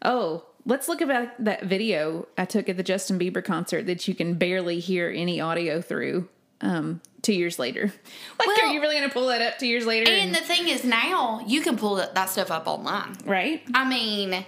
Oh, 0.02 0.44
let's 0.66 0.88
look 0.88 1.00
about 1.00 1.28
that 1.42 1.62
video 1.64 2.28
I 2.36 2.44
took 2.44 2.68
at 2.68 2.76
the 2.76 2.82
Justin 2.82 3.18
Bieber 3.18 3.42
concert 3.42 3.86
that 3.86 4.06
you 4.06 4.14
can 4.14 4.34
barely 4.34 4.78
hear 4.78 5.08
any 5.14 5.40
audio 5.40 5.80
through. 5.80 6.28
Um, 6.60 7.00
two 7.22 7.34
years 7.34 7.58
later, 7.58 7.92
like, 8.38 8.46
Well- 8.48 8.56
are 8.70 8.72
you 8.72 8.80
really 8.80 8.94
gonna 8.96 9.12
pull 9.12 9.26
that 9.28 9.42
up 9.42 9.58
two 9.58 9.66
years 9.66 9.84
later? 9.86 10.10
And 10.10 10.34
the 10.34 10.40
thing 10.40 10.68
is, 10.68 10.84
now 10.84 11.40
you 11.46 11.60
can 11.60 11.76
pull 11.76 11.96
that, 11.96 12.14
that 12.14 12.30
stuff 12.30 12.50
up 12.50 12.66
online. 12.66 13.16
right? 13.24 13.62
I 13.74 13.88
mean, 13.88 14.44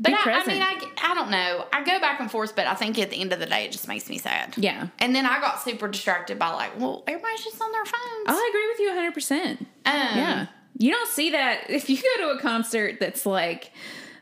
but 0.00 0.12
I, 0.12 0.40
I 0.40 0.46
mean, 0.46 0.62
I, 0.62 0.74
I 1.02 1.14
don't 1.14 1.30
know. 1.30 1.64
I 1.72 1.84
go 1.84 2.00
back 2.00 2.18
and 2.18 2.28
forth, 2.30 2.56
but 2.56 2.66
I 2.66 2.74
think 2.74 2.98
at 2.98 3.10
the 3.10 3.20
end 3.20 3.32
of 3.32 3.38
the 3.38 3.46
day, 3.46 3.66
it 3.66 3.70
just 3.72 3.86
makes 3.86 4.08
me 4.10 4.18
sad. 4.18 4.54
Yeah. 4.56 4.88
And 4.98 5.14
then 5.14 5.24
I 5.26 5.40
got 5.40 5.60
super 5.62 5.86
distracted 5.86 6.38
by 6.40 6.48
like, 6.50 6.78
well, 6.80 7.04
everybody's 7.06 7.44
just 7.44 7.60
on 7.62 7.70
their 7.70 7.84
phones. 7.84 8.26
I 8.26 8.48
agree 8.50 8.66
with 8.68 8.80
you 8.80 8.86
100. 8.88 9.14
percent 9.14 9.60
Um, 9.86 9.94
Yeah. 9.94 10.46
You 10.78 10.90
don't 10.90 11.08
see 11.08 11.30
that 11.30 11.64
if 11.70 11.88
you 11.88 11.96
go 11.98 12.26
to 12.32 12.38
a 12.38 12.40
concert 12.40 12.96
that's 12.98 13.24
like, 13.26 13.70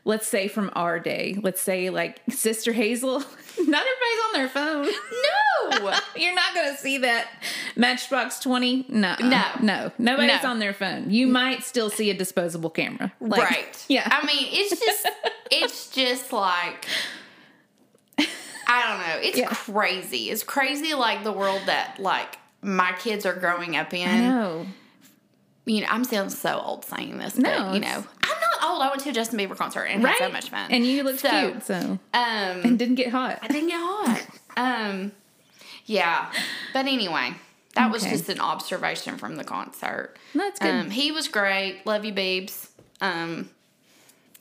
let's 0.05 0.27
say 0.27 0.47
from 0.47 0.69
our 0.75 0.99
day, 0.99 1.37
let's 1.41 1.61
say 1.61 1.89
like 1.89 2.21
Sister 2.29 2.73
Hazel, 2.73 3.23
not 3.59 3.83
everybody's 3.85 4.21
on 4.27 4.33
their 4.33 4.49
phone. 4.49 4.85
No. 4.85 5.99
You're 6.15 6.35
not 6.35 6.53
going 6.53 6.73
to 6.73 6.77
see 6.79 6.97
that 6.99 7.27
Matchbox 7.75 8.39
20. 8.39 8.85
No. 8.89 9.15
No. 9.19 9.43
No. 9.61 9.91
Nobody's 9.97 10.43
No. 10.43 10.49
on 10.49 10.59
their 10.59 10.73
phone. 10.73 11.09
You 11.11 11.27
might 11.27 11.63
still 11.63 11.89
see 11.89 12.09
a 12.09 12.13
disposable 12.13 12.69
camera. 12.69 13.11
Like, 13.19 13.41
right. 13.49 13.85
Yeah. 13.89 14.07
I 14.11 14.25
mean, 14.25 14.47
it's 14.51 14.79
just, 14.79 15.07
it's 15.51 15.89
just 15.89 16.31
like, 16.33 16.85
I 18.67 18.87
don't 18.87 18.99
know. 18.99 19.27
It's 19.27 19.37
Yeah. 19.37 19.49
crazy. 19.49 20.29
It's 20.29 20.43
crazy, 20.43 20.93
like 20.93 21.23
the 21.23 21.33
world 21.33 21.61
that 21.65 21.99
like 21.99 22.37
my 22.61 22.93
kids 22.99 23.25
are 23.25 23.33
growing 23.33 23.75
up 23.75 23.93
in. 23.93 24.07
I 24.07 24.19
know. 24.21 24.65
you 25.65 25.81
know, 25.81 25.87
I'm 25.89 26.03
sounding 26.03 26.29
so 26.35 26.57
old 26.59 26.85
saying 26.85 27.17
this, 27.17 27.35
No, 27.37 27.49
but 27.49 27.73
you 27.73 27.79
know, 27.81 27.87
I'm 28.23 28.39
not 28.39 28.50
old. 28.63 28.81
I 28.81 28.89
went 28.89 29.01
to 29.03 29.09
a 29.09 29.13
Justin 29.13 29.39
Bieber 29.39 29.55
concert 29.57 29.83
and 29.85 30.03
Right. 30.03 30.15
had 30.17 30.27
so 30.27 30.31
much 30.31 30.49
fun. 30.49 30.71
And 30.71 30.85
you 30.85 31.03
looked 31.03 31.19
So, 31.21 31.51
cute. 31.51 31.63
So, 31.65 31.75
um, 31.75 31.99
and 32.13 32.77
didn't 32.79 32.95
get 32.95 33.09
hot. 33.09 33.39
I 33.41 33.47
didn't 33.47 33.69
get 33.69 33.79
hot. 33.79 34.21
Um, 34.57 35.11
yeah, 35.85 36.31
but 36.73 36.85
anyway, 36.85 37.33
that 37.75 37.91
was 37.91 38.03
just 38.03 38.29
an 38.29 38.39
observation 38.39 39.17
from 39.17 39.35
the 39.35 39.43
concert. 39.43 40.15
That's 40.35 40.59
good. 40.59 40.69
Um, 40.69 40.89
he 40.91 41.11
was 41.11 41.27
great. 41.27 41.85
Love 41.85 42.05
you, 42.05 42.13
Beebs. 42.13 42.67
Um, 43.01 43.49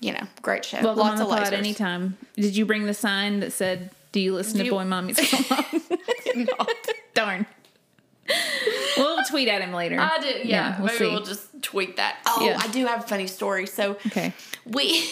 you 0.01 0.13
know, 0.13 0.23
great 0.43 0.65
show. 0.65 0.81
Welcome 0.83 0.99
Lots 0.99 1.21
on 1.21 1.29
the 1.29 1.35
of 1.37 1.43
lasers. 1.49 1.53
anytime. 1.53 2.17
Did 2.37 2.57
you 2.57 2.65
bring 2.67 2.87
the 2.87 2.95
sign 2.95 3.41
that 3.41 3.53
said, 3.53 3.91
"Do 4.13 4.21
you 4.21 4.35
listen 4.35 4.55
Do 4.55 4.59
to 4.61 4.65
you- 4.67 4.71
Boy 4.73 4.85
Mom 4.85 5.07
Music 5.07 5.29
Mom?" 5.51 6.67
Darn. 7.15 7.47
We'll 8.97 9.23
tweet 9.25 9.49
at 9.49 9.63
him 9.63 9.73
later. 9.73 9.99
I 10.01 10.19
did. 10.19 10.47
Yeah, 10.47 10.77
we'll 10.79 10.87
maybe 10.87 10.99
see. 10.99 11.11
we'll 11.11 11.23
just 11.25 11.63
tweet 11.63 11.97
that. 11.97 12.19
Oh, 12.27 12.45
Yeah. 12.45 12.59
I 12.61 12.69
do 12.69 12.87
have 12.87 13.05
a 13.05 13.07
funny 13.07 13.27
story. 13.27 13.67
So 13.67 13.93
Okay. 14.07 14.33
we. 14.67 15.05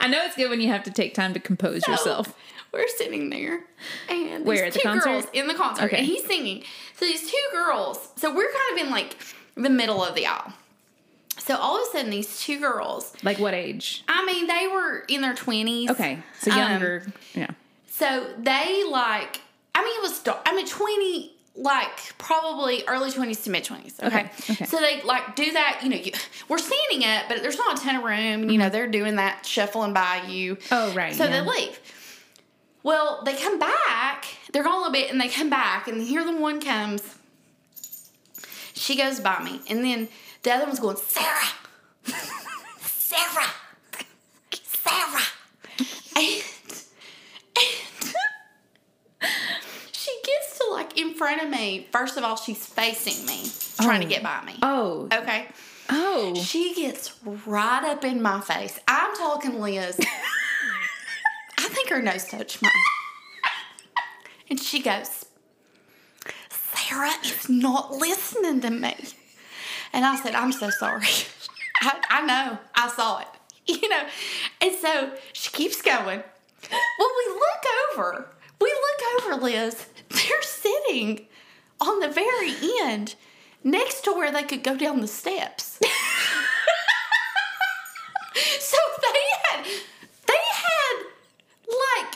I 0.00 0.08
know 0.08 0.22
it's 0.24 0.36
good 0.36 0.50
when 0.50 0.60
you 0.60 0.68
have 0.68 0.82
to 0.84 0.90
take 0.90 1.14
time 1.14 1.32
to 1.34 1.40
compose 1.40 1.86
yourself. 1.88 2.34
We're 2.72 2.86
sitting 2.88 3.30
there, 3.30 3.64
and 4.08 4.44
Where, 4.44 4.56
these 4.66 4.66
at 4.66 4.72
the 4.74 4.80
concert? 4.80 5.04
girls 5.08 5.26
in 5.32 5.48
the 5.48 5.54
concert, 5.54 5.84
Okay. 5.86 5.98
and 5.98 6.06
he's 6.06 6.24
singing. 6.24 6.62
So 6.96 7.04
these 7.04 7.28
two 7.28 7.42
girls, 7.52 7.98
so 8.16 8.32
we're 8.34 8.50
kind 8.52 8.78
of 8.80 8.86
in 8.86 8.92
like 8.92 9.16
the 9.56 9.70
middle 9.70 10.04
of 10.04 10.14
the 10.14 10.26
aisle. 10.26 10.52
So 11.38 11.56
all 11.56 11.76
of 11.76 11.88
a 11.88 11.90
sudden, 11.92 12.10
these 12.10 12.38
two 12.40 12.60
girls, 12.60 13.12
Like 13.24 13.38
what 13.38 13.54
age? 13.54 14.04
I 14.06 14.24
mean, 14.24 14.46
they 14.46 14.68
were 14.68 15.00
in 15.08 15.20
their 15.22 15.34
twenties. 15.34 15.90
Okay, 15.90 16.18
so 16.38 16.52
Um, 16.52 16.58
younger. 16.58 17.06
yeah. 17.34 17.48
So 17.88 18.32
they 18.38 18.84
like, 18.84 19.40
I 19.80 19.84
mean, 19.84 19.96
it 19.96 20.02
was, 20.02 20.42
I 20.44 20.54
mean, 20.54 20.66
20, 20.66 21.32
like 21.56 22.18
probably 22.18 22.84
early 22.86 23.10
20s 23.10 23.44
to 23.44 23.50
mid 23.50 23.64
20s. 23.64 24.02
Okay? 24.02 24.06
Okay, 24.06 24.52
okay. 24.52 24.64
So 24.66 24.78
they 24.78 25.00
like 25.02 25.36
do 25.36 25.52
that, 25.52 25.80
you 25.82 25.88
know, 25.88 25.96
you, 25.96 26.12
we're 26.48 26.58
standing 26.58 27.08
up, 27.08 27.24
but 27.28 27.40
there's 27.40 27.56
not 27.56 27.78
a 27.78 27.82
ton 27.82 27.96
of 27.96 28.02
room. 28.04 28.50
You 28.50 28.58
know, 28.58 28.66
mm-hmm. 28.66 28.72
they're 28.72 28.88
doing 28.88 29.16
that 29.16 29.46
shuffling 29.46 29.94
by 29.94 30.24
you. 30.28 30.58
Oh, 30.70 30.92
right, 30.92 31.14
So 31.14 31.24
yeah. 31.24 31.40
they 31.40 31.48
leave. 31.48 31.80
Well, 32.82 33.22
they 33.24 33.36
come 33.36 33.58
back, 33.58 34.26
they're 34.52 34.62
gone 34.62 34.74
a 34.74 34.76
little 34.76 34.92
bit, 34.92 35.10
and 35.10 35.20
they 35.20 35.28
come 35.28 35.50
back, 35.50 35.88
and 35.88 36.00
here 36.02 36.24
the 36.24 36.36
one 36.36 36.60
comes. 36.60 37.16
She 38.74 38.96
goes 38.96 39.20
by 39.20 39.42
me, 39.42 39.60
and 39.68 39.84
then 39.84 40.08
the 40.42 40.52
other 40.52 40.64
one's 40.66 40.80
going, 40.80 40.96
Sarah, 40.96 41.48
Sarah, 42.80 43.50
Sarah. 44.52 45.22
And, 46.16 46.42
and 47.56 47.90
she 49.92 50.20
gets 50.24 50.58
to 50.58 50.59
like 50.72 50.98
in 50.98 51.14
front 51.14 51.42
of 51.42 51.48
me. 51.48 51.88
First 51.92 52.16
of 52.16 52.24
all, 52.24 52.36
she's 52.36 52.64
facing 52.64 53.26
me, 53.26 53.44
trying 53.84 54.00
to 54.00 54.06
get 54.06 54.22
by 54.22 54.42
me. 54.44 54.56
Oh. 54.62 55.08
oh. 55.10 55.18
Okay. 55.22 55.48
Oh. 55.88 56.34
She 56.34 56.74
gets 56.74 57.14
right 57.24 57.84
up 57.84 58.04
in 58.04 58.22
my 58.22 58.40
face. 58.40 58.78
I'm 58.86 59.14
talking 59.16 59.60
Liz. 59.60 59.98
I 61.58 61.68
think 61.68 61.90
her 61.90 62.00
nose 62.00 62.26
touched 62.26 62.62
mine. 62.62 62.72
And 64.48 64.58
she 64.58 64.80
goes, 64.82 65.26
Sarah 66.48 67.12
is 67.24 67.48
not 67.48 67.92
listening 67.92 68.60
to 68.62 68.70
me. 68.70 68.94
And 69.92 70.04
I 70.04 70.16
said, 70.16 70.34
I'm 70.34 70.52
so 70.52 70.70
sorry. 70.70 71.06
I, 71.82 72.00
I 72.10 72.26
know. 72.26 72.58
I 72.74 72.88
saw 72.88 73.20
it. 73.20 73.26
You 73.66 73.88
know? 73.88 74.02
And 74.60 74.74
so 74.74 75.12
she 75.32 75.52
keeps 75.52 75.80
going. 75.80 76.24
Well, 76.98 77.10
we 77.18 77.32
look 77.34 77.64
over. 77.92 78.28
We 78.60 78.68
look 78.68 79.24
over, 79.24 79.42
Liz. 79.42 79.86
They're 80.10 80.42
sitting 80.42 81.26
on 81.80 82.00
the 82.00 82.08
very 82.08 82.54
end 82.82 83.14
next 83.64 84.02
to 84.02 84.12
where 84.12 84.32
they 84.32 84.42
could 84.42 84.62
go 84.62 84.76
down 84.76 85.00
the 85.00 85.06
steps. 85.06 85.78
so 88.58 88.76
they 89.02 89.22
had 89.42 89.64
they 90.26 90.44
had 90.52 90.96
like 91.68 92.14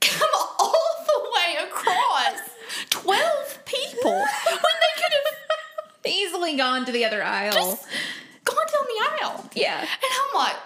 come 0.00 0.30
all 0.58 1.04
the 1.06 1.20
way 1.34 1.56
across 1.68 2.40
12 2.90 3.64
people 3.64 4.10
when 4.12 4.24
they 4.24 5.02
could 5.02 5.12
have 5.12 5.26
easily 6.12 6.56
gone 6.56 6.84
to 6.86 6.92
the 6.92 7.04
other 7.04 7.22
aisle. 7.22 7.52
Just 7.52 7.86
gone 8.44 8.56
down 8.56 8.86
the 8.86 9.24
aisle. 9.24 9.50
Yeah. 9.54 9.80
And 9.80 9.88
I'm 10.02 10.34
like, 10.34 10.56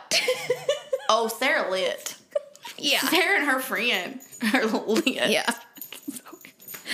oh, 1.09 1.29
Sarah 1.29 1.71
lit. 1.71 2.15
Yeah. 2.79 3.01
Sarah 3.01 3.39
and 3.39 3.47
her 3.49 3.61
friend 3.61 4.21
are 4.53 4.67
lit. 4.67 5.31
Yeah. 5.31 5.47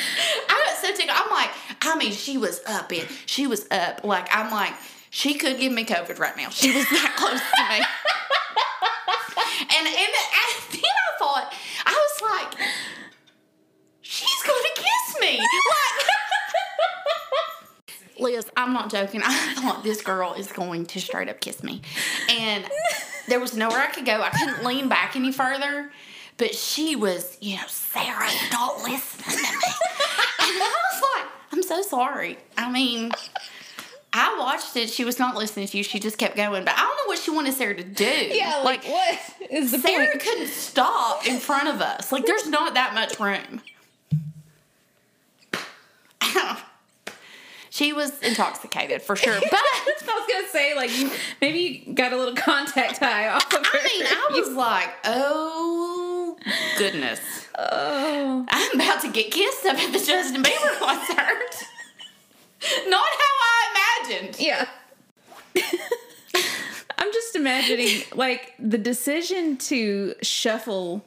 I 0.49 0.63
got 0.67 0.77
so 0.79 0.95
tickled. 0.95 1.17
I'm 1.21 1.31
like, 1.31 1.51
I 1.83 1.97
mean, 1.97 2.13
she 2.13 2.39
was 2.39 2.61
up 2.67 2.93
in, 2.93 3.07
she 3.27 3.47
was 3.47 3.67
up. 3.71 4.05
Like, 4.05 4.29
I'm 4.35 4.51
like, 4.51 4.75
she 5.11 5.35
could 5.35 5.59
give 5.59 5.73
me 5.73 5.85
COVID 5.85 6.19
right 6.19 6.37
now. 6.37 6.51
She 6.51 6.75
was 6.75 6.89
that 6.89 7.15
close 7.19 7.41
to 7.41 7.63
me. 7.69 7.85
and, 9.77 9.87
and, 9.87 9.97
and 9.97 10.13
then 10.73 10.83
I 10.83 11.19
thought, 11.19 11.55
I 11.87 11.93
was 11.93 12.23
like, 12.23 12.69
she's 14.01 14.43
to 14.43 14.71
kiss 14.75 15.21
me. 15.21 15.39
Like, 15.39 16.07
Liz, 18.21 18.51
I'm 18.57 18.73
not 18.73 18.91
joking. 18.91 19.23
I 19.25 19.55
thought 19.55 19.83
this 19.83 20.03
girl 20.03 20.35
is 20.35 20.53
going 20.53 20.87
to 20.87 21.01
straight 21.01 21.29
up 21.29 21.41
kiss 21.41 21.63
me. 21.63 21.81
And 22.29 22.65
there 23.29 23.41
was 23.41 23.57
nowhere 23.57 23.79
I 23.79 23.87
could 23.87 24.05
go. 24.05 24.21
I 24.21 24.31
couldn't 24.31 24.65
lean 24.65 24.89
back 24.89 25.17
any 25.17 25.33
further. 25.33 25.91
But 26.37 26.55
she 26.55 26.97
was, 26.97 27.37
you 27.41 27.57
know, 27.57 27.63
Sarah, 27.69 28.29
not 28.53 28.83
listening 28.83 29.37
to 29.37 29.53
me. 29.53 29.90
I 30.57 30.75
was 30.93 31.03
like, 31.17 31.27
I'm 31.53 31.63
so 31.63 31.83
sorry. 31.83 32.39
I 32.57 32.71
mean, 32.71 33.13
I 34.13 34.37
watched 34.39 34.77
it. 34.77 34.91
She 34.91 35.05
was 35.05 35.19
not 35.19 35.37
listening 35.37 35.69
to 35.69 35.79
you. 35.79 35.85
She 35.85 36.01
just 36.01 36.19
kept 36.19 36.37
going. 36.37 36.65
But 36.65 36.75
I 36.75 36.81
don't 36.81 36.97
know 36.97 37.07
what 37.07 37.19
she 37.19 37.31
wanted 37.31 37.55
Sarah 37.55 37.77
to 37.77 37.85
do. 37.85 38.05
Yeah, 38.05 38.63
like, 38.65 38.85
what 38.85 39.19
is 39.51 39.73
the 39.73 39.79
Sarah 39.79 40.09
point? 40.09 40.21
couldn't 40.21 40.49
stop 40.49 41.27
in 41.27 41.39
front 41.39 41.69
of 41.69 41.81
us. 41.81 42.11
Like, 42.11 42.27
there's 42.27 42.49
not 42.49 42.75
that 42.75 42.95
much 42.95 43.21
room. 43.21 43.61
she 47.71 47.93
was 47.93 48.19
intoxicated 48.21 49.03
for 49.03 49.17
sure. 49.17 49.39
But 49.51 49.61
I 50.13 50.25
was 50.27 50.33
gonna 50.33 50.49
say, 50.49 50.75
like, 50.75 50.97
you, 50.99 51.11
maybe 51.41 51.85
you 51.87 51.95
got 51.95 52.13
a 52.13 52.17
little 52.17 52.35
contact 52.35 52.99
high 52.99 53.29
off 53.29 53.47
of 53.53 53.65
her. 53.65 53.79
I 53.79 53.99
mean, 53.99 54.07
I 54.07 54.29
was 54.41 54.51
like, 54.55 54.91
oh, 55.05 56.10
goodness. 56.79 57.21
oh, 57.59 58.47
I'm 58.49 58.81
about 58.81 59.01
to 59.03 59.11
get 59.11 59.31
kissed 59.31 59.67
up 59.67 59.77
at 59.77 59.93
the 59.93 59.99
Justin 59.99 60.43
Bieber 60.43 60.79
concert. 60.79 61.67
Not 62.89 63.07
how 63.23 63.35
I 63.43 64.05
imagined. 64.09 64.41
yeah. 64.41 64.67
I'm 66.99 67.13
just 67.13 67.35
imagining, 67.35 68.03
like, 68.15 68.55
the 68.59 68.77
decision 68.77 69.57
to 69.57 70.15
shuffle 70.23 71.05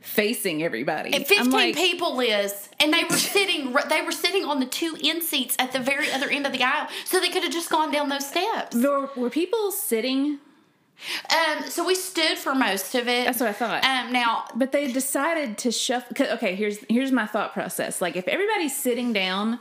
facing 0.00 0.62
everybody. 0.62 1.14
And 1.14 1.26
15 1.26 1.50
like, 1.50 1.76
people, 1.76 2.16
Liz, 2.16 2.68
and 2.80 2.92
they 2.92 3.04
were 3.04 3.16
sitting. 3.16 3.72
They 3.88 4.02
were 4.02 4.12
sitting 4.12 4.44
on 4.44 4.60
the 4.60 4.66
two 4.66 4.96
end 5.02 5.22
seats 5.22 5.54
at 5.58 5.72
the 5.72 5.78
very 5.78 6.10
other 6.10 6.28
end 6.28 6.46
of 6.46 6.52
the 6.52 6.62
aisle, 6.62 6.88
so 7.04 7.20
they 7.20 7.28
could 7.28 7.44
have 7.44 7.52
just 7.52 7.70
gone 7.70 7.92
down 7.92 8.08
those 8.08 8.26
steps. 8.26 8.74
were, 8.76 9.08
were 9.16 9.30
people 9.30 9.70
sitting? 9.70 10.38
Um, 11.30 11.68
so 11.68 11.84
we 11.84 11.94
stood 11.94 12.38
for 12.38 12.54
most 12.54 12.94
of 12.94 13.08
it. 13.08 13.24
That's 13.24 13.40
what 13.40 13.48
I 13.48 13.52
thought. 13.52 13.84
Um, 13.84 14.12
now 14.12 14.44
But 14.54 14.72
they 14.72 14.92
decided 14.92 15.58
to 15.58 15.72
shuffle. 15.72 16.14
Okay, 16.34 16.54
here's 16.54 16.78
here's 16.88 17.10
my 17.10 17.26
thought 17.26 17.52
process. 17.52 18.00
Like, 18.00 18.16
if 18.16 18.28
everybody's 18.28 18.76
sitting 18.76 19.12
down, 19.12 19.58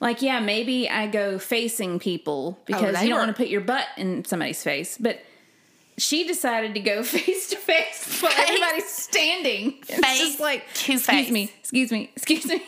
like, 0.00 0.22
yeah, 0.22 0.40
maybe 0.40 0.90
I 0.90 1.06
go 1.06 1.38
facing 1.38 1.98
people 1.98 2.58
because 2.66 2.96
Oh, 2.96 3.00
you 3.00 3.08
don't 3.08 3.18
want 3.18 3.30
to 3.30 3.36
put 3.40 3.48
your 3.48 3.60
butt 3.60 3.86
in 3.96 4.24
somebody's 4.24 4.62
face. 4.62 4.98
But 4.98 5.20
she 5.98 6.26
decided 6.26 6.74
to 6.74 6.80
go 6.80 7.02
face 7.04 7.50
to 7.50 7.56
face 7.56 8.20
while 8.20 8.32
everybody's 8.36 8.88
standing. 8.88 9.74
It's 9.88 9.94
face 9.94 10.18
just 10.18 10.40
like, 10.40 10.62
to 10.62 10.92
excuse 10.92 11.06
face. 11.06 11.30
me, 11.30 11.52
excuse 11.60 11.92
me, 11.92 12.10
excuse 12.16 12.46
me. 12.46 12.62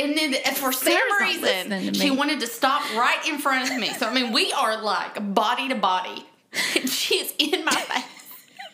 And 0.00 0.16
then 0.16 0.32
for 0.54 0.70
some 0.70 0.92
Sarah's 0.92 1.42
reason, 1.42 1.94
she 1.94 2.10
wanted 2.12 2.38
to 2.40 2.46
stop 2.46 2.82
right 2.94 3.18
in 3.26 3.38
front 3.38 3.68
of 3.68 3.76
me. 3.78 3.88
So 3.94 4.06
I 4.08 4.14
mean, 4.14 4.32
we 4.32 4.52
are 4.52 4.80
like 4.80 5.34
body 5.34 5.68
to 5.70 5.74
body. 5.74 6.24
And 6.76 6.88
she 6.88 7.16
is 7.16 7.34
in 7.38 7.64
my 7.64 7.72
face. 7.72 8.04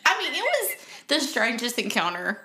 I 0.06 0.18
mean, 0.18 0.32
it 0.34 0.42
was 0.42 0.76
the 1.08 1.20
strangest 1.20 1.78
encounter 1.78 2.40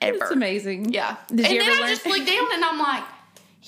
ever. 0.00 0.16
It's 0.22 0.30
amazing. 0.30 0.92
Yeah. 0.92 1.16
Did 1.28 1.46
and 1.46 1.60
then 1.60 1.70
I 1.70 1.80
learn? 1.80 1.88
just 1.88 2.06
look 2.06 2.26
down 2.26 2.46
and 2.52 2.64
I'm 2.64 2.78
like, 2.78 3.04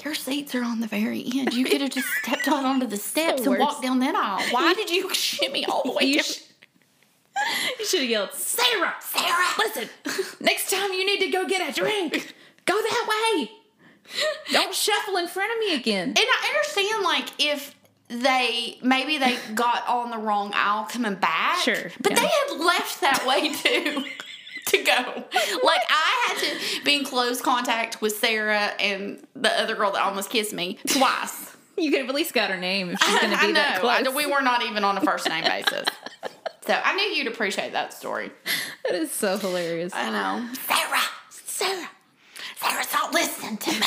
your 0.05 0.15
seats 0.15 0.55
are 0.55 0.65
on 0.65 0.81
the 0.81 0.87
very 0.87 1.25
end. 1.37 1.55
You 1.55 1.65
could 1.65 1.81
have 1.81 1.91
just 1.91 2.09
stepped 2.23 2.49
on 2.49 2.65
onto 2.65 2.87
the 2.87 2.97
steps 3.11 3.43
the 3.43 3.51
and 3.53 3.61
walked 3.61 3.83
down 3.83 4.01
that 4.01 4.15
aisle. 4.15 4.43
Why 4.53 4.75
did 4.75 4.91
you 4.91 5.13
shimmy 5.15 5.65
all 5.67 5.83
the 5.85 5.93
way 5.93 6.05
You 6.05 6.15
down? 6.17 6.25
sh- 6.25 6.41
you 7.79 7.85
should 7.87 8.01
have 8.01 8.09
yelled, 8.09 8.33
Sarah, 8.33 8.95
Sarah, 9.01 9.47
listen, 9.59 9.89
next 10.41 10.71
time 10.71 10.93
you 10.93 11.05
need 11.05 11.19
to 11.19 11.31
go 11.31 11.47
get 11.47 11.69
a 11.69 11.73
drink, 11.79 12.33
go 12.65 12.75
that 12.75 13.35
way. 13.37 13.51
Don't 14.53 14.73
shuffle 14.75 15.17
in 15.17 15.27
front 15.27 15.53
of 15.53 15.59
me 15.59 15.75
again. 15.75 16.09
And 16.11 16.19
I 16.19 16.49
understand, 16.55 17.03
like, 17.03 17.29
if 17.39 17.75
they 18.23 18.79
maybe 18.83 19.19
they 19.19 19.37
got 19.55 19.87
on 19.89 20.11
the 20.11 20.19
wrong 20.19 20.53
aisle 20.55 20.85
coming 20.87 21.15
back. 21.17 21.59
Sure, 21.61 21.91
But 22.01 22.13
yeah. 22.13 22.21
they 22.21 22.27
had 22.27 22.61
left 22.65 23.01
that 23.01 23.25
way 23.27 23.53
too 23.55 24.05
to 24.67 24.83
go. 24.83 25.25
Like, 25.63 25.81
I 25.91 26.29
had 26.29 26.39
to 26.79 26.85
be 26.85 26.97
in 26.97 27.05
close 27.05 27.41
contact 27.43 28.01
with 28.01 28.17
Sarah 28.17 28.73
and 28.81 29.23
the 29.37 29.51
other 29.61 29.75
girl 29.75 29.91
that 29.93 30.03
almost 30.03 30.31
kissed 30.31 30.53
me 30.55 30.79
twice. 30.87 31.51
You 31.77 31.91
could 31.91 32.03
have 32.03 32.09
at 32.09 32.15
least 32.15 32.33
got 32.35 32.51
her 32.51 32.57
name 32.57 32.91
if 32.91 33.01
she's 33.03 33.19
going 33.19 33.33
to 33.33 33.37
I 33.37 33.41
be 33.41 33.47
know. 33.49 33.55
that 33.55 33.81
close. 33.81 34.07
I. 34.07 34.17
We 34.17 34.27
were 34.27 34.43
not 34.43 34.63
even 34.63 34.85
on 34.85 34.97
a 34.97 35.01
first 35.01 35.29
name 35.29 35.43
basis. 35.43 35.89
So 36.65 36.73
I 36.85 36.95
knew 36.95 37.03
you'd 37.03 37.27
appreciate 37.27 37.73
that 37.73 37.93
story. 37.93 38.31
That 38.85 38.95
is 38.95 39.11
so 39.11 39.37
hilarious. 39.39 39.93
I 39.93 40.09
know. 40.09 40.49
Sarah, 40.69 41.01
Sarah, 41.31 41.89
Sarah's 42.61 42.93
not 42.93 43.13
listening 43.13 43.57
to 43.57 43.73
me. 43.73 43.87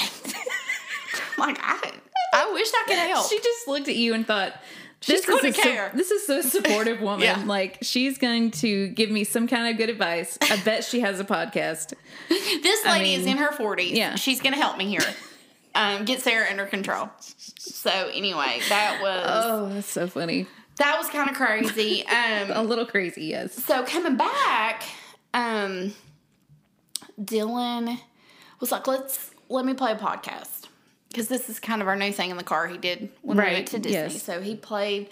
like 1.38 1.58
I, 1.62 1.94
I 2.38 2.52
wish 2.54 2.68
I 2.74 2.84
could 2.88 2.98
help. 2.98 3.28
She 3.30 3.38
just 3.38 3.68
looked 3.68 3.88
at 3.88 3.96
you 3.96 4.14
and 4.14 4.26
thought, 4.26 4.54
She's 5.00 5.22
this 5.22 5.30
is 5.30 5.42
gonna 5.42 5.50
a 5.50 5.54
su- 5.54 5.62
care. 5.62 5.92
this 5.94 6.10
is 6.12 6.26
so 6.26 6.42
supportive 6.58 7.02
woman. 7.02 7.22
Yeah. 7.22 7.44
Like 7.46 7.78
she's 7.82 8.18
going 8.18 8.52
to 8.52 8.88
give 8.90 9.12
me 9.12 9.24
some 9.24 9.48
kind 9.48 9.68
of 9.72 9.78
good 9.78 9.90
advice. 9.90 10.38
I 10.42 10.58
bet 10.64 10.84
she 10.84 11.02
has 11.02 11.20
a 11.20 11.24
podcast. 11.26 11.94
This 12.30 12.86
I 12.86 12.98
lady 13.00 13.14
is 13.14 13.26
in 13.26 13.38
her 13.38 13.52
forties. 13.52 13.92
yeah. 13.92 14.16
she's 14.16 14.42
gonna 14.42 14.56
help 14.56 14.78
me 14.78 14.86
here. 14.88 15.06
Um, 15.76 16.06
get 16.06 16.22
Sarah 16.22 16.48
under 16.50 16.66
control. 16.66 17.10
So 17.60 17.92
anyway, 18.14 18.60
that 18.70 19.00
was 19.02 19.24
Oh, 19.46 19.70
that's 19.74 19.88
so 19.92 20.08
funny. 20.08 20.48
that 20.78 20.98
was 20.98 21.08
kind 21.10 21.30
of 21.30 21.36
crazy. 21.36 22.04
Um, 22.08 22.50
A 22.52 22.64
little 22.64 22.86
crazy, 22.88 23.26
yes. 23.26 23.54
so 23.64 23.84
coming 23.84 24.18
back, 24.18 24.84
um, 25.36 25.94
Dylan 27.22 28.00
was 28.60 28.72
like, 28.72 28.88
"Let's 28.88 29.32
let 29.50 29.66
me 29.66 29.74
play 29.76 29.92
a 29.92 29.96
podcast." 29.96 30.57
Because 31.18 31.30
this 31.30 31.50
is 31.50 31.60
kind 31.60 31.82
of 31.82 31.88
our 31.88 31.96
new 31.96 32.12
thing 32.12 32.30
in 32.30 32.38
the 32.38 32.44
car. 32.44 32.68
He 32.68 32.78
did 32.78 33.10
when 33.24 33.38
we 33.38 33.44
went 33.44 33.68
to 33.70 33.80
Disney. 33.80 33.92
yes. 33.98 34.22
So 34.22 34.40
he 34.40 34.56
played. 34.56 35.10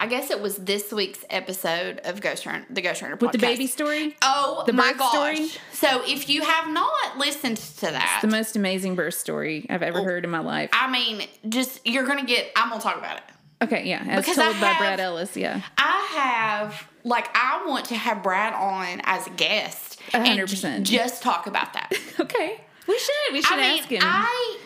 I 0.00 0.06
guess 0.06 0.30
it 0.30 0.40
was 0.40 0.54
this 0.58 0.92
week's 0.92 1.24
episode 1.30 1.98
of 2.04 2.20
Ghost 2.20 2.46
Runner, 2.46 2.64
the 2.70 2.80
Ghost 2.80 3.02
Runner 3.02 3.16
podcast. 3.16 3.20
With 3.22 3.32
the 3.32 3.38
baby 3.38 3.66
story, 3.66 4.16
Oh 4.22 4.62
The 4.64 4.72
my 4.72 4.92
birth 4.92 4.98
gosh! 5.00 5.10
story? 5.10 5.48
So 5.72 6.02
if 6.06 6.28
you 6.28 6.42
have 6.42 6.68
not 6.72 7.18
listened 7.18 7.56
to 7.56 7.86
that, 7.86 8.20
It's 8.22 8.30
the 8.30 8.36
most 8.36 8.54
amazing 8.54 8.94
birth 8.94 9.14
story 9.14 9.66
I've 9.68 9.82
Oh. 9.82 9.86
ever 9.86 10.04
heard 10.04 10.22
in 10.22 10.30
my 10.30 10.38
life. 10.38 10.70
I 10.72 10.88
mean, 10.88 11.26
just 11.48 11.84
you're 11.84 12.06
gonna 12.06 12.24
get. 12.24 12.52
I'm 12.54 12.68
gonna 12.68 12.80
talk 12.80 12.96
about 12.96 13.16
it. 13.16 13.24
Okay, 13.60 13.82
yeah, 13.88 14.04
as 14.08 14.24
Because 14.24 14.38
I 14.38 14.44
told 14.52 14.60
by 14.60 14.66
have- 14.68 14.78
Brad 14.78 15.00
Ellis, 15.00 15.36
yeah. 15.36 15.62
I 15.76 16.08
have 16.14 16.86
like 17.02 17.28
I 17.36 17.64
want 17.66 17.86
to 17.86 17.96
have 17.96 18.22
Brad 18.22 18.52
on 18.54 19.00
as 19.02 19.26
a 19.26 19.30
guest 19.30 20.00
and 20.12 20.24
hundred 20.24 20.50
percent. 20.50 20.86
just 20.86 21.20
talk 21.24 21.48
about 21.48 21.72
that. 21.72 21.92
Okay, 22.20 22.60
we 22.86 22.96
should. 22.98 23.32
We 23.32 23.42
should 23.42 23.58
I 23.58 23.70
mean, 23.72 23.80
ask 23.80 23.88
him. 23.88 24.00
I 24.04 24.57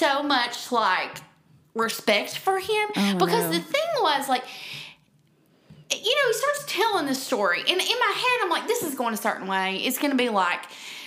so 0.00 0.22
much 0.22 0.72
like 0.72 1.18
respect 1.74 2.36
for 2.36 2.58
him 2.58 2.88
Oh, 2.96 3.14
because 3.18 3.44
no. 3.44 3.52
the 3.52 3.60
thing 3.60 3.88
was 4.00 4.28
like. 4.28 4.42
You 5.92 6.14
know, 6.14 6.22
he 6.28 6.32
starts 6.34 6.64
telling 6.68 7.06
this 7.06 7.20
story, 7.20 7.58
and 7.62 7.68
in 7.68 7.76
my 7.76 8.14
head, 8.14 8.38
I'm 8.44 8.48
like, 8.50 8.68
"This 8.68 8.84
is 8.84 8.94
going 8.94 9.12
a 9.12 9.16
certain 9.16 9.48
way. 9.48 9.78
It's 9.78 9.98
going 9.98 10.12
to 10.12 10.16
be 10.16 10.28
like 10.28 10.60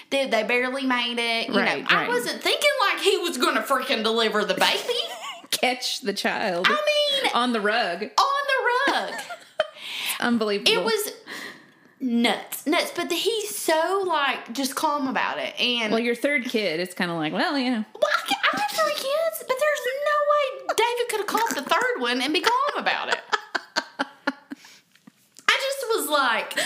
they, 0.09 0.27
they 0.27 0.43
barely 0.43 0.85
made 0.85 1.17
it." 1.19 1.47
You 1.47 1.55
Right, 1.57 1.79
know, 1.79 1.87
I 1.89 2.05
wasn't 2.09 2.41
thinking 2.43 2.69
like 2.91 2.99
he 3.01 3.17
was 3.19 3.37
going 3.37 3.55
to 3.55 3.61
freaking 3.61 4.03
deliver 4.03 4.43
the 4.43 4.55
baby. 4.55 4.99
Catch 5.51 6.01
the 6.01 6.11
child 6.11 6.67
I 6.69 6.71
mean, 7.23 7.31
on 7.33 7.53
the 7.53 7.61
rug. 7.61 8.03
on 8.03 8.09
the 8.09 8.91
rug. 8.91 9.13
Unbelievable. 10.19 10.69
It 10.69 10.83
was 10.83 11.13
nuts, 12.03 12.67
nuts. 12.67 12.91
But 12.95 13.11
he's 13.11 13.55
so 13.55 14.03
like 14.05 14.53
just 14.53 14.75
calm 14.75 15.07
about 15.07 15.39
it, 15.39 15.59
and 15.59 15.91
well, 15.91 16.01
your 16.01 16.15
third 16.15 16.45
kid. 16.45 16.79
It's 16.79 16.93
kind 16.93 17.09
of 17.09 17.17
like, 17.17 17.33
well, 17.33 17.57
you 17.57 17.71
know, 17.71 17.85
Well, 17.95 18.11
I, 18.15 18.33
I 18.53 18.59
have 18.61 18.71
three 18.71 18.93
kids, 18.93 19.37
but 19.47 19.55
there's 19.59 19.81
no 20.05 20.17
way 20.67 20.75
David 20.77 21.09
could 21.09 21.19
have 21.21 21.27
called 21.27 21.65
the 21.65 21.69
third 21.69 22.01
one 22.01 22.21
and 22.21 22.33
be 22.33 22.41
calm 22.41 22.77
about 22.77 23.09
it. 23.09 23.19
I 23.99 24.05
just 25.47 25.85
was 25.89 26.09
like, 26.09 26.57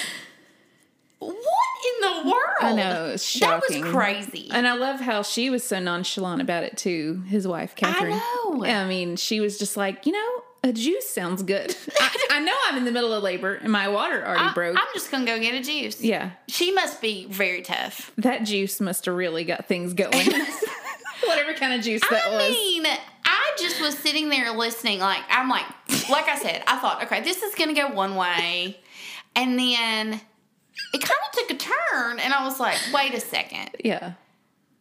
what 1.20 1.36
in 1.36 2.02
the 2.02 2.30
world? 2.30 2.58
I 2.62 2.74
know 2.74 3.06
it's 3.08 3.34
That 3.40 3.62
shocking. 3.62 3.84
was 3.84 3.92
crazy. 3.94 4.50
And 4.52 4.68
I 4.68 4.74
love 4.74 5.00
how 5.00 5.22
she 5.24 5.50
was 5.50 5.64
so 5.64 5.80
nonchalant 5.80 6.42
about 6.42 6.64
it 6.64 6.78
too. 6.78 7.24
His 7.28 7.48
wife, 7.48 7.76
Catherine. 7.76 8.14
I 8.14 8.18
know. 8.54 8.66
I 8.66 8.88
mean, 8.88 9.16
she 9.16 9.40
was 9.40 9.58
just 9.58 9.78
like, 9.78 10.06
you 10.06 10.12
know, 10.14 10.44
a 10.68 10.74
juice 10.74 11.10
sounds 11.10 11.42
good. 11.44 11.76
I, 12.00 12.28
I 12.32 12.40
know 12.40 12.54
I'm 12.68 12.78
in 12.78 12.86
the 12.86 12.92
middle 12.92 13.14
of 13.14 13.24
labor 13.24 13.56
and 13.56 13.72
my 13.72 13.88
water 13.88 14.26
already 14.26 14.54
broke. 14.54 14.78
I'm 14.78 14.88
just 14.94 15.10
gonna 15.12 15.26
go 15.26 15.40
get 15.40 15.54
a 15.56 15.62
juice. 15.64 16.02
yeah, 16.02 16.32
She 16.48 16.72
must 16.72 17.02
be 17.02 17.26
very 17.28 17.62
tough. 17.62 18.12
that 18.18 18.44
juice 18.44 18.80
must 18.80 19.06
have 19.06 19.16
really 19.16 19.44
got 19.44 19.68
things 19.68 19.94
going. 19.94 20.12
Whatever 21.26 21.54
kind 21.56 21.74
of 21.74 21.82
juice 21.82 22.02
that 22.10 22.28
I 22.28 22.32
was. 22.32 22.44
I 22.46 22.50
mean, 22.50 22.86
I 23.26 23.56
just 23.58 23.82
was 23.82 23.98
sitting 23.98 24.30
there 24.30 24.52
listening. 24.52 25.00
Like 25.00 25.24
I'm 25.30 25.50
like, 25.50 25.66
like 26.10 26.28
I 26.30 26.38
said, 26.38 26.64
I 26.68 26.78
thought, 26.78 27.04
okay, 27.06 27.22
this 27.22 27.42
is 27.42 27.56
gonna 27.56 27.74
go 27.74 27.88
one 27.90 28.16
way, 28.16 28.80
and 29.36 29.58
then 29.58 30.22
it 30.94 31.02
kind 31.02 31.20
of 31.28 31.32
took 31.34 31.50
a 31.52 31.56
turn, 31.56 32.20
and 32.20 32.34
I 32.34 32.46
was 32.46 32.60
like, 32.60 32.78
wait 32.94 33.14
a 33.16 33.20
second, 33.20 33.72
yeah. 33.84 34.14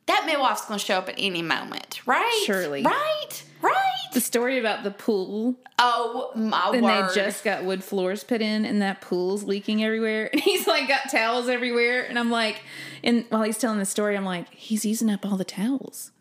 That 0.07 0.25
midwife's 0.27 0.65
gonna 0.67 0.79
show 0.79 0.97
up 0.99 1.09
at 1.09 1.17
any 1.19 1.43
moment, 1.43 2.01
right? 2.07 2.43
Surely. 2.47 2.83
right, 2.83 3.43
right. 3.63 3.75
The 4.15 4.21
story 4.21 4.59
about 4.59 4.83
the 4.85 4.91
pool 4.91 5.57
Oh 5.79 6.31
my 6.35 6.71
and 6.73 6.83
word! 6.83 7.11
they 7.11 7.15
just 7.15 7.45
got 7.45 7.65
wood 7.65 7.85
floors 7.85 8.25
put 8.25 8.41
in 8.41 8.65
and 8.65 8.81
that 8.81 9.01
pool's 9.03 9.45
leaking 9.45 9.85
everywhere 9.85 10.31
and 10.33 10.41
he's 10.41 10.67
like 10.67 10.89
got 10.89 11.11
towels 11.11 11.49
everywhere 11.51 12.03
and 12.05 12.19
i'm 12.19 12.31
like 12.31 12.63
and 13.05 13.27
while 13.29 13.43
he's 13.43 13.59
telling 13.59 13.79
the 13.79 13.85
story 13.85 14.17
i'm 14.17 14.25
like 14.25 14.49
he's 14.55 14.87
using 14.87 15.11
up 15.11 15.27
all 15.27 15.37
the 15.37 15.45
towels 15.45 16.13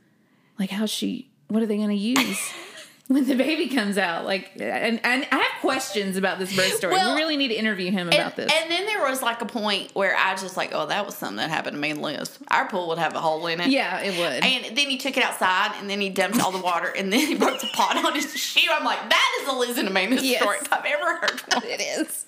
like 0.60 0.71
how's 0.71 0.89
she 0.89 1.30
what 1.48 1.63
are 1.63 1.65
they 1.67 1.78
going 1.78 1.88
to 1.89 1.95
use 1.95 2.39
when 3.08 3.26
the 3.28 3.36
baby 3.36 3.68
comes 3.68 3.98
out 4.00 4.26
like 4.26 4.50
and, 4.60 5.00
and 5.04 5.28
i 5.32 5.36
have 5.36 5.62
questions 5.62 6.18
about 6.18 6.39
this 6.39 6.56
birth 6.56 6.74
story 6.74 6.94
Well, 6.94 7.13
we 7.13 7.22
really 7.22 7.38
need 7.38 7.50
to 7.50 7.54
interview 7.56 7.91
him 7.91 8.08
about 8.08 8.36
this 8.36 8.52
and 8.52 8.72
then 8.72 8.86
there 8.88 9.02
was 9.04 9.22
like 9.22 9.41
a 9.41 9.46
point 9.46 9.91
where 9.94 10.15
I 10.18 10.34
just 10.36 10.58
like, 10.58 10.72
oh, 10.74 10.88
that 10.88 11.06
was 11.06 11.15
something 11.15 11.38
that 11.38 11.50
happened 11.50 11.76
to 11.76 11.80
me 11.82 11.91
and 11.91 12.02
Liz. 12.02 12.39
Our 12.50 12.68
pool 12.68 12.88
would 12.89 12.98
have 12.98 13.13
a 13.15 13.20
hole 13.20 13.46
in 13.48 13.62
it. 13.62 13.70
yeah 13.70 14.00
it 14.02 14.18
would 14.18 14.44
And 14.44 14.76
then 14.78 14.89
he 14.89 14.98
took 14.98 15.18
it 15.18 15.24
outside 15.24 15.74
and 15.80 15.89
then 15.89 16.02
he 16.02 16.10
dumped 16.10 16.41
all 16.41 16.52
the 16.52 16.62
water 16.62 16.88
and 16.98 17.12
then 17.13 17.20
he 17.28 17.36
broke 17.44 17.60
the 17.62 17.70
pot 17.74 17.96
on 18.04 18.13
his 18.15 18.36
shoe. 18.36 18.70
I'm 18.72 18.84
like, 18.84 19.08
that 19.10 19.39
is 19.41 19.48
a 19.48 19.54
Liz 19.54 19.78
and 19.78 19.88
Amanda 19.88 20.22
Yes. 20.24 20.41
story 20.41 20.58
if 20.62 20.74
I've 20.74 20.86
ever 20.86 21.15
heard 21.18 21.41
one. 21.54 21.63
it 21.63 21.82
is 21.82 22.24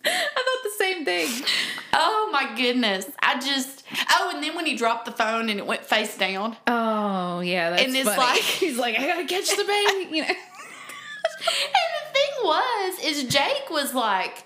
i 0.04 0.08
thought 0.34 0.62
the 0.64 0.70
same 0.78 1.04
thing 1.04 1.28
Oh 1.92 2.28
my 2.32 2.54
goodness. 2.56 3.06
I 3.20 3.38
just, 3.40 3.82
oh, 4.12 4.30
and 4.32 4.42
then 4.42 4.54
when 4.54 4.64
he 4.64 4.76
dropped 4.76 5.04
the 5.04 5.10
phone 5.12 5.50
and 5.50 5.58
it 5.58 5.66
went 5.66 5.84
face 5.84 6.16
down. 6.16 6.56
oh 6.66 7.40
yeah 7.40 7.70
that's 7.70 7.82
And 7.82 7.94
it's 7.96 8.08
funny. 8.08 8.18
like- 8.18 8.40
he's 8.62 8.78
like 8.78 8.98
i 8.98 9.06
gotta 9.06 9.24
catch 9.26 9.50
the 9.56 9.64
baby 9.64 10.16
you 10.16 10.22
know 10.22 10.28
And 11.42 11.90
the 11.98 12.12
thing 12.12 12.44
was, 12.44 12.98
is 13.04 13.24
Jake 13.32 13.70
was 13.70 13.94
like, 13.94 14.44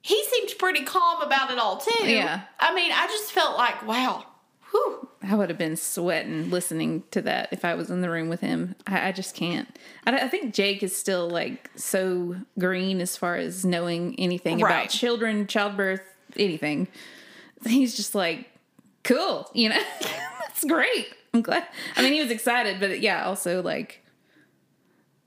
he 0.00 0.22
seemed 0.24 0.50
pretty 0.58 0.82
calm 0.84 1.22
about 1.22 1.50
it 1.52 1.58
all 1.58 1.76
too. 1.78 2.04
Yeah. 2.06 2.42
I 2.58 2.74
mean, 2.74 2.90
I 2.92 3.06
just 3.06 3.30
felt 3.30 3.56
like, 3.56 3.86
wow, 3.86 4.24
whew. 4.72 5.08
I 5.22 5.36
would 5.36 5.48
have 5.50 5.58
been 5.58 5.76
sweating 5.76 6.50
listening 6.50 7.04
to 7.12 7.22
that 7.22 7.48
if 7.52 7.64
I 7.64 7.74
was 7.74 7.90
in 7.90 8.00
the 8.00 8.10
room 8.10 8.28
with 8.28 8.40
him. 8.40 8.74
I, 8.88 9.08
I 9.08 9.12
just 9.12 9.36
can't. 9.36 9.68
I, 10.04 10.16
I 10.18 10.28
think 10.28 10.52
Jake 10.52 10.82
is 10.82 10.96
still 10.96 11.28
like 11.30 11.70
so 11.76 12.34
green 12.58 13.00
as 13.00 13.16
far 13.16 13.36
as 13.36 13.64
knowing 13.64 14.18
anything 14.18 14.58
Right. 14.58 14.70
about 14.80 14.90
children, 14.90 15.46
childbirth, 15.46 16.02
anything. 16.36 16.88
He's 17.64 17.94
just 17.96 18.14
like, 18.16 18.48
cool, 19.04 19.48
you 19.54 19.68
know? 19.68 19.80
That's 20.00 20.64
great. 20.64 21.08
I'm 21.32 21.42
glad. 21.42 21.66
I 21.96 22.02
mean, 22.02 22.12
he 22.14 22.20
was 22.20 22.30
excited, 22.32 22.80
but 22.80 23.00
yeah, 23.00 23.24
also 23.24 23.62
like, 23.62 24.01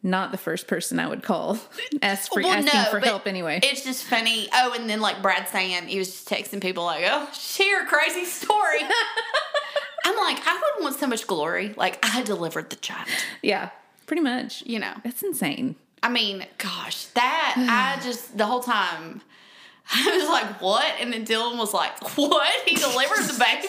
not 0.06 0.32
the 0.32 0.38
first 0.38 0.68
person 0.68 1.00
I 1.00 1.08
would 1.08 1.24
call 1.24 1.58
ask 2.02 2.32
for 2.32 2.42
Well, 2.42 2.52
asking 2.54 2.80
no, 2.80 2.86
for 2.92 3.00
help 3.00 3.28
anyway. 3.28 3.60
It's 3.64 3.84
just 3.84 4.04
funny. 4.04 4.48
Oh, 4.54 4.74
and 4.78 4.88
then 4.90 5.02
like 5.02 5.22
Brad 5.22 5.48
saying, 5.50 5.88
he 5.88 5.98
was 5.98 6.08
just 6.10 6.30
texting 6.30 6.62
people 6.62 6.86
like, 6.86 7.04
oh, 7.08 7.28
share 7.34 7.84
a 7.84 7.88
crazy 7.88 8.24
story. 8.24 8.80
I'm 10.06 10.16
like, 10.18 10.46
I 10.48 10.54
wouldn't 10.54 10.84
want 10.84 10.96
so 11.00 11.08
much 11.08 11.26
glory. 11.26 11.74
Like, 11.76 11.98
I 12.04 12.22
delivered 12.22 12.70
the 12.70 12.76
child, 12.76 13.08
yeah, 13.42 13.72
pretty 14.06 14.22
much. 14.22 14.62
you 14.66 14.78
know? 14.78 14.94
That's 15.04 15.24
insane. 15.24 15.76
I 16.04 16.10
mean, 16.10 16.46
gosh, 16.60 17.06
that, 17.08 17.56
I 18.00 18.02
just, 18.04 18.38
the 18.38 18.46
whole 18.46 18.62
time, 18.62 19.22
I 19.94 20.18
was 20.18 20.30
like, 20.30 20.62
what? 20.62 20.86
And 21.00 21.12
then 21.12 21.26
Dylan 21.26 21.58
was 21.58 21.74
like, 21.74 22.16
what? 22.18 22.54
He 22.68 22.76
delivered 22.76 23.24
the 23.24 23.40
baby? 23.44 23.68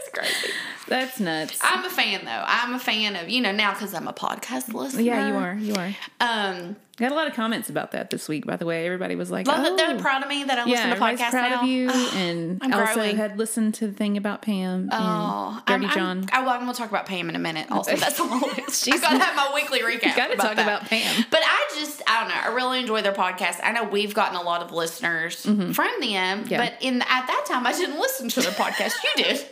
It's 0.00 0.10
crazy. 0.10 0.54
That's 0.88 1.18
nuts. 1.20 1.58
I'm 1.62 1.84
a 1.84 1.90
fan, 1.90 2.24
though. 2.24 2.44
I'm 2.46 2.74
a 2.74 2.78
fan 2.78 3.16
of, 3.16 3.28
you 3.28 3.40
know, 3.40 3.52
now 3.52 3.72
because 3.72 3.94
I'm 3.94 4.06
a 4.08 4.12
podcast 4.12 4.72
listener. 4.74 5.02
yeah, 5.02 5.28
you 5.28 5.34
are. 5.34 5.54
You 5.54 5.74
are. 5.74 5.94
Um, 6.20 6.76
Got 6.96 7.10
a 7.10 7.14
lot 7.14 7.26
of 7.26 7.34
comments 7.34 7.68
about 7.70 7.90
that 7.92 8.10
this 8.10 8.28
week, 8.28 8.46
by 8.46 8.56
the 8.56 8.64
way. 8.66 8.86
Everybody 8.86 9.16
was 9.16 9.30
like, 9.30 9.46
love 9.48 9.58
oh. 9.66 9.76
they're 9.76 9.98
proud 9.98 10.22
of 10.22 10.28
me 10.28 10.44
that 10.44 10.58
I 10.58 10.64
listen 10.64 10.70
yeah, 10.70 10.82
to 10.84 10.90
everybody's 10.90 11.20
podcasts 11.20 11.30
proud 11.30 11.50
now. 11.50 11.62
of 11.62 11.68
you. 11.68 11.90
And 12.14 12.62
I'm 12.62 12.72
also 12.72 12.94
growing. 12.94 13.16
had 13.16 13.36
listened 13.38 13.74
to 13.74 13.88
the 13.88 13.92
thing 13.92 14.16
about 14.16 14.42
Pam 14.42 14.88
Oh, 14.92 15.60
and 15.66 15.82
Dirty 15.82 15.86
I'm, 15.92 15.98
John. 15.98 16.18
I'm, 16.32 16.42
I, 16.42 16.46
well, 16.46 16.54
I'm 16.54 16.60
going 16.62 16.72
to 16.72 16.78
talk 16.78 16.90
about 16.90 17.06
Pam 17.06 17.28
in 17.28 17.34
a 17.36 17.40
minute. 17.40 17.70
Also, 17.72 17.96
that's 17.96 18.20
on 18.20 18.30
the 18.30 18.46
list. 18.46 18.58
I 18.88 18.90
She's- 18.92 19.00
got 19.00 19.10
to 19.10 19.18
have 19.18 19.34
my 19.34 19.50
weekly 19.54 19.80
recap. 19.80 20.14
Got 20.16 20.28
to 20.30 20.36
talk 20.36 20.54
that. 20.56 20.62
about 20.66 20.88
Pam. 20.88 21.24
But 21.30 21.40
I 21.44 21.70
just, 21.80 22.00
I 22.06 22.20
don't 22.20 22.28
know. 22.28 22.40
I 22.52 22.54
really 22.54 22.78
enjoy 22.80 23.02
their 23.02 23.12
podcast. 23.12 23.58
I 23.64 23.72
know 23.72 23.84
we've 23.84 24.14
gotten 24.14 24.36
a 24.36 24.42
lot 24.42 24.62
of 24.62 24.70
listeners 24.72 25.40
from 25.42 25.58
them, 25.58 25.74
Mm-hmm. 25.74 26.48
Yeah. 26.48 26.58
but 26.58 26.74
in 26.80 27.02
at 27.02 27.26
that 27.26 27.44
time, 27.48 27.66
I 27.66 27.72
didn't 27.72 27.98
listen 27.98 28.28
to 28.28 28.40
their 28.40 28.52
podcast. 28.52 28.92
You 29.16 29.24
did. 29.24 29.46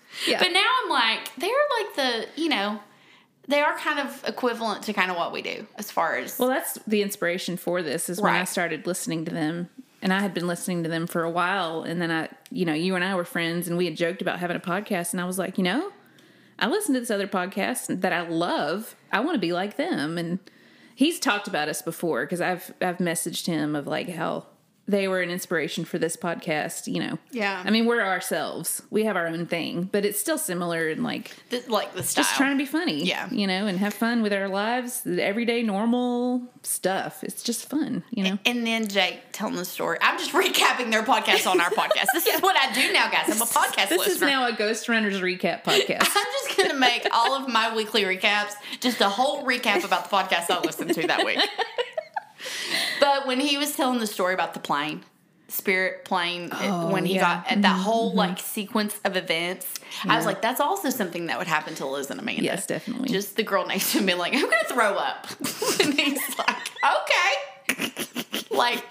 Yeah. 0.26 0.38
But 0.42 0.48
now 0.52 0.64
I'm 0.82 0.88
like, 0.90 1.30
they're 1.36 1.50
like 1.50 1.94
the, 1.94 2.40
you 2.40 2.48
know, 2.48 2.80
they 3.48 3.60
are 3.60 3.76
kind 3.78 4.00
of 4.00 4.24
equivalent 4.26 4.82
to 4.84 4.92
kind 4.92 5.10
of 5.10 5.16
what 5.16 5.32
we 5.32 5.42
do 5.42 5.66
as 5.76 5.90
far 5.90 6.16
as. 6.16 6.38
Well, 6.38 6.48
that's 6.48 6.78
the 6.86 7.02
inspiration 7.02 7.56
for 7.56 7.82
this 7.82 8.08
is 8.08 8.20
when 8.20 8.34
I 8.34 8.44
started 8.44 8.86
listening 8.86 9.24
to 9.26 9.30
them. 9.30 9.68
And 10.02 10.12
I 10.12 10.20
had 10.20 10.34
been 10.34 10.46
listening 10.46 10.82
to 10.82 10.88
them 10.88 11.06
for 11.06 11.24
a 11.24 11.30
while. 11.30 11.82
And 11.82 12.00
then 12.00 12.10
I, 12.10 12.28
you 12.50 12.64
know, 12.64 12.74
you 12.74 12.94
and 12.94 13.04
I 13.04 13.14
were 13.14 13.24
friends 13.24 13.66
and 13.66 13.76
we 13.76 13.86
had 13.86 13.96
joked 13.96 14.22
about 14.22 14.38
having 14.38 14.56
a 14.56 14.60
podcast. 14.60 15.12
And 15.12 15.20
I 15.20 15.24
was 15.24 15.38
like, 15.38 15.58
you 15.58 15.64
know, 15.64 15.90
I 16.58 16.68
listen 16.68 16.94
to 16.94 17.00
this 17.00 17.10
other 17.10 17.26
podcast 17.26 18.02
that 18.02 18.12
I 18.12 18.28
love. 18.28 18.94
I 19.10 19.20
want 19.20 19.34
to 19.34 19.40
be 19.40 19.52
like 19.52 19.76
them. 19.76 20.18
And 20.18 20.38
he's 20.94 21.18
talked 21.18 21.48
about 21.48 21.68
us 21.68 21.82
before 21.82 22.24
because 22.24 22.40
I've, 22.40 22.72
I've 22.80 22.98
messaged 22.98 23.46
him 23.46 23.74
of 23.74 23.86
like 23.86 24.08
how 24.10 24.46
they 24.88 25.08
were 25.08 25.20
an 25.20 25.30
inspiration 25.30 25.84
for 25.84 25.98
this 25.98 26.16
podcast, 26.16 26.86
you 26.92 27.00
know. 27.00 27.18
Yeah. 27.32 27.62
I 27.64 27.70
mean, 27.70 27.86
we're 27.86 28.02
ourselves. 28.02 28.82
We 28.90 29.04
have 29.04 29.16
our 29.16 29.26
own 29.26 29.46
thing, 29.46 29.88
but 29.90 30.04
it's 30.04 30.18
still 30.20 30.38
similar 30.38 30.88
and 30.88 31.02
like 31.02 31.32
the, 31.50 31.62
like 31.68 31.94
the 31.94 32.02
style. 32.02 32.22
just 32.24 32.36
trying 32.36 32.56
to 32.56 32.62
be 32.62 32.66
funny. 32.66 33.04
Yeah. 33.04 33.28
You 33.30 33.46
know, 33.46 33.66
and 33.66 33.78
have 33.78 33.94
fun 33.94 34.22
with 34.22 34.32
our 34.32 34.48
lives, 34.48 35.02
the 35.02 35.22
everyday 35.24 35.62
normal 35.62 36.42
stuff. 36.62 37.24
It's 37.24 37.42
just 37.42 37.68
fun, 37.68 38.04
you 38.10 38.24
know. 38.24 38.38
And 38.46 38.66
then 38.66 38.86
Jake 38.88 39.20
telling 39.32 39.56
the 39.56 39.64
story. 39.64 39.98
I'm 40.00 40.18
just 40.18 40.32
recapping 40.32 40.90
their 40.90 41.02
podcast 41.02 41.50
on 41.50 41.60
our 41.60 41.70
podcast. 41.70 42.06
This 42.12 42.26
is 42.26 42.40
what 42.40 42.56
I 42.56 42.72
do 42.72 42.92
now, 42.92 43.10
guys. 43.10 43.28
I'm 43.28 43.42
a 43.42 43.44
podcast 43.44 43.88
This 43.88 43.98
listener. 43.98 44.14
is 44.14 44.20
now 44.20 44.46
a 44.46 44.52
Ghost 44.52 44.88
Runners 44.88 45.20
recap 45.20 45.64
podcast. 45.64 46.08
I'm 46.16 46.26
just 46.46 46.56
gonna 46.56 46.74
make 46.78 47.06
all 47.12 47.34
of 47.34 47.48
my 47.48 47.74
weekly 47.74 48.04
recaps 48.04 48.52
just 48.80 49.00
a 49.00 49.08
whole 49.08 49.44
recap 49.44 49.84
about 49.84 50.08
the 50.08 50.16
podcast 50.16 50.48
I 50.50 50.60
listened 50.60 50.94
to 50.94 51.06
that 51.08 51.24
week. 51.24 51.38
But 53.00 53.26
when 53.26 53.40
he 53.40 53.56
was 53.56 53.74
telling 53.74 54.00
the 54.00 54.06
story 54.06 54.34
about 54.34 54.54
the 54.54 54.60
plane, 54.60 55.04
Spirit 55.48 56.04
plane, 56.04 56.48
Oh, 56.52 56.90
when 56.90 57.04
he 57.04 57.14
yeah. 57.14 57.20
got 57.20 57.52
at 57.52 57.62
that 57.62 57.74
mm-hmm, 57.74 57.82
whole 57.82 58.08
mm-hmm. 58.08 58.18
like 58.18 58.40
sequence 58.40 58.98
of 59.04 59.16
events, 59.16 59.74
I 60.04 60.16
was 60.16 60.26
like, 60.26 60.42
that's 60.42 60.60
also 60.60 60.90
something 60.90 61.26
that 61.26 61.38
would 61.38 61.46
happen 61.46 61.74
to 61.76 61.86
Liz 61.86 62.10
and 62.10 62.18
Amanda. 62.18 62.42
Yes, 62.42 62.66
definitely. 62.66 63.10
Just 63.10 63.36
the 63.36 63.44
girl 63.44 63.64
next 63.66 63.92
to 63.92 63.98
him 63.98 64.06
being 64.06 64.18
like, 64.18 64.34
I'm 64.34 64.42
gonna 64.42 64.64
throw 64.66 64.96
up, 64.96 65.28
and 65.84 65.94
he's 65.94 66.38
like, 66.38 66.70
okay, 66.84 68.44
like, 68.50 68.84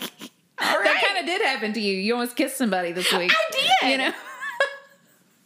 all 0.60 0.78
right. 0.78 0.86
that 0.86 1.04
kind 1.06 1.20
of 1.20 1.26
did 1.26 1.42
happen 1.42 1.74
to 1.74 1.82
you. 1.82 1.98
You 1.98 2.14
almost 2.14 2.38
kissed 2.38 2.58
somebody 2.58 2.94
this 2.94 3.12
week. 3.12 3.32
I 3.34 3.52
did. 3.52 3.92
You 3.92 3.98
know. 3.98 4.14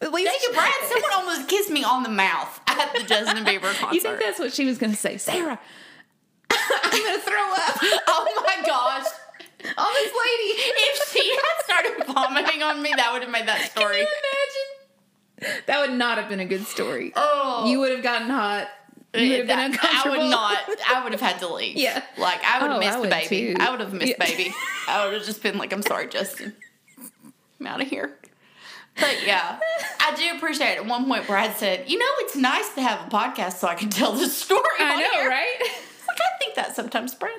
At 0.02 0.13
least 0.13 0.30
Thank 0.30 0.43
you, 0.43 0.54
Brad. 0.54 0.72
Someone 0.88 1.12
almost 1.13 1.50
kissed 1.50 1.69
me 1.69 1.84
on 1.84 2.04
the 2.04 2.10
mouth 2.10 2.62
at 2.67 2.93
the 2.93 3.04
Justin 3.04 3.43
Bieber 3.43 3.74
concert. 3.74 3.93
You 3.93 4.00
think 4.00 4.19
that's 4.19 4.39
what 4.39 4.54
she 4.54 4.65
was 4.65 4.78
going 4.78 4.91
to 4.91 4.98
say, 4.98 5.17
Sarah? 5.17 5.60
I'm 6.52 6.92
to 6.92 7.20
throw 7.22 7.54
up 7.54 7.78
oh 8.08 8.44
my 8.46 8.66
gosh. 8.66 9.06
Oh, 9.78 9.92
this 9.94 10.14
lady. 10.14 10.74
If 10.82 11.10
she 11.12 11.30
had 11.36 11.64
started 11.64 12.14
vomiting 12.14 12.64
on 12.64 12.82
me, 12.82 12.94
that 12.96 13.12
would 13.14 13.22
have 13.22 13.32
made 13.32 13.48
that 13.48 13.70
story. 13.72 13.98
Can 13.98 14.08
you 14.08 15.48
imagine? 15.48 15.64
That 15.68 15.80
would 15.82 15.98
not 15.98 16.18
have 16.18 16.30
been 16.30 16.40
a 16.40 16.46
good 16.46 16.66
story. 16.66 17.12
Oh, 17.16 17.66
You 17.68 17.80
would 17.80 17.92
have 17.92 18.04
gotten 18.04 18.30
hot. 18.30 18.68
You 19.14 19.30
would 19.30 19.38
have 19.40 19.48
been 19.48 19.72
That- 19.72 20.04
I 20.06 20.10
would 20.10 20.30
not. 20.30 20.58
I 20.88 21.04
would 21.04 21.12
have 21.14 21.22
had 21.22 21.40
to 21.40 21.48
leave. 21.54 21.76
Yeah. 21.78 22.04
Like 22.18 22.44
I 22.44 22.62
would 22.62 22.72
have 22.72 22.82
Oh, 22.82 22.86
I 22.86 22.86
missed 22.86 23.02
the 23.02 23.08
baby. 23.10 23.54
too. 23.54 23.56
I 23.60 23.72
would 23.72 23.80
have 23.80 23.94
missed 23.94 24.16
Yeah. 24.20 24.26
baby. 24.26 24.54
I 24.88 25.06
would 25.06 25.14
have 25.16 25.26
just 25.26 25.42
been 25.44 25.58
like, 25.58 25.74
I'm 25.74 25.82
sorry, 25.82 26.08
Justin. 26.08 26.54
I'm 27.60 27.68
out 27.68 27.82
of 27.82 27.88
here. 27.88 28.16
But 28.96 29.26
yeah, 29.26 29.60
I 30.02 30.14
do 30.16 30.36
appreciate 30.38 30.72
it. 30.74 30.78
At 30.80 30.86
one 30.86 31.06
point, 31.06 31.26
Brad 31.26 31.56
said, 31.56 31.90
"You 31.90 31.98
know, 32.00 32.06
it's 32.20 32.36
nice 32.36 32.68
to 32.76 32.82
have 32.82 33.08
a 33.08 33.10
podcast 33.10 33.54
so 33.54 33.68
I 33.68 33.76
can 33.76 33.90
tell 33.90 34.12
the 34.12 34.28
story." 34.28 34.62
I 34.80 35.02
know, 35.02 35.22
here." 35.22 35.30
right? 35.30 35.58
I 36.22 36.38
think 36.40 36.56
that 36.56 36.76
sometimes, 36.76 37.14
Brad. 37.16 37.34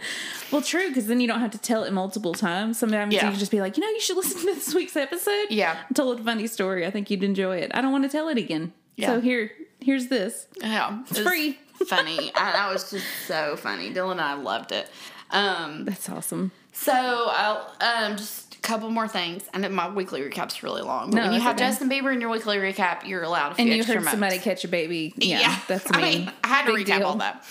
Well, 0.50 0.62
true, 0.62 0.88
because 0.88 1.06
then 1.06 1.20
you 1.20 1.28
don't 1.28 1.40
have 1.40 1.50
to 1.52 1.58
tell 1.58 1.84
it 1.84 1.92
multiple 1.92 2.34
times. 2.34 2.78
Sometimes 2.78 3.14
Yeah. 3.14 3.24
you 3.26 3.30
can 3.30 3.38
just 3.38 3.50
be 3.50 3.60
like, 3.60 3.76
you 3.76 3.82
know, 3.82 3.88
you 3.90 4.00
should 4.00 4.16
listen 4.16 4.40
to 4.40 4.46
this 4.46 4.74
week's 4.74 4.96
episode. 4.96 5.46
Yeah. 5.50 5.76
I 5.88 5.94
told 5.94 6.20
a 6.20 6.22
funny 6.24 6.46
story. 6.46 6.86
I 6.86 6.90
think 6.90 7.10
you'd 7.10 7.22
enjoy 7.24 7.58
it. 7.58 7.70
I 7.74 7.80
don't 7.80 7.92
want 7.92 8.04
to 8.04 8.10
tell 8.10 8.28
it 8.28 8.38
again. 8.38 8.72
Yeah. 8.96 9.06
So 9.08 9.20
here, 9.20 9.52
here's 9.80 10.08
this. 10.08 10.46
Yeah, 10.60 11.02
It's 11.08 11.20
free. 11.20 11.58
funny. 11.86 12.30
I, 12.34 12.52
that 12.52 12.70
was 12.72 12.90
just 12.90 13.06
so 13.26 13.56
funny. 13.56 13.92
Dylan 13.92 14.12
and 14.12 14.20
I 14.20 14.34
loved 14.34 14.72
it. 14.72 14.88
Um, 15.30 15.84
That's 15.84 16.08
awesome. 16.10 16.50
so 16.72 16.92
I'll 16.92 17.72
um 17.80 18.16
just 18.16 18.56
a 18.56 18.58
couple 18.58 18.90
more 18.90 19.06
things. 19.08 19.44
I 19.54 19.58
know 19.58 19.68
my 19.70 19.88
weekly 19.88 20.20
recap's 20.22 20.62
really 20.62 20.82
long. 20.82 21.10
But 21.10 21.16
No, 21.16 21.22
when 21.24 21.32
you 21.34 21.40
have 21.40 21.54
okay. 21.56 21.66
Justin 21.66 21.88
Bieber 21.88 22.12
in 22.12 22.20
your 22.20 22.28
weekly 22.30 22.56
recap, 22.58 23.06
you're 23.06 23.22
allowed 23.22 23.52
a 23.52 23.54
few 23.54 23.64
And 23.64 23.72
you 23.74 23.84
heard 23.84 23.94
moments. 23.94 24.10
somebody 24.10 24.38
catch 24.40 24.64
a 24.64 24.68
baby. 24.68 25.14
Yeah, 25.16 25.58
that's 25.68 25.88
me. 25.92 25.98
I 25.98 26.02
mean, 26.02 26.32
I 26.44 26.48
had 26.48 26.66
to 26.66 26.74
Big 26.74 26.86
recap 26.86 26.98
deal. 26.98 27.06
all 27.06 27.16
that. 27.16 27.44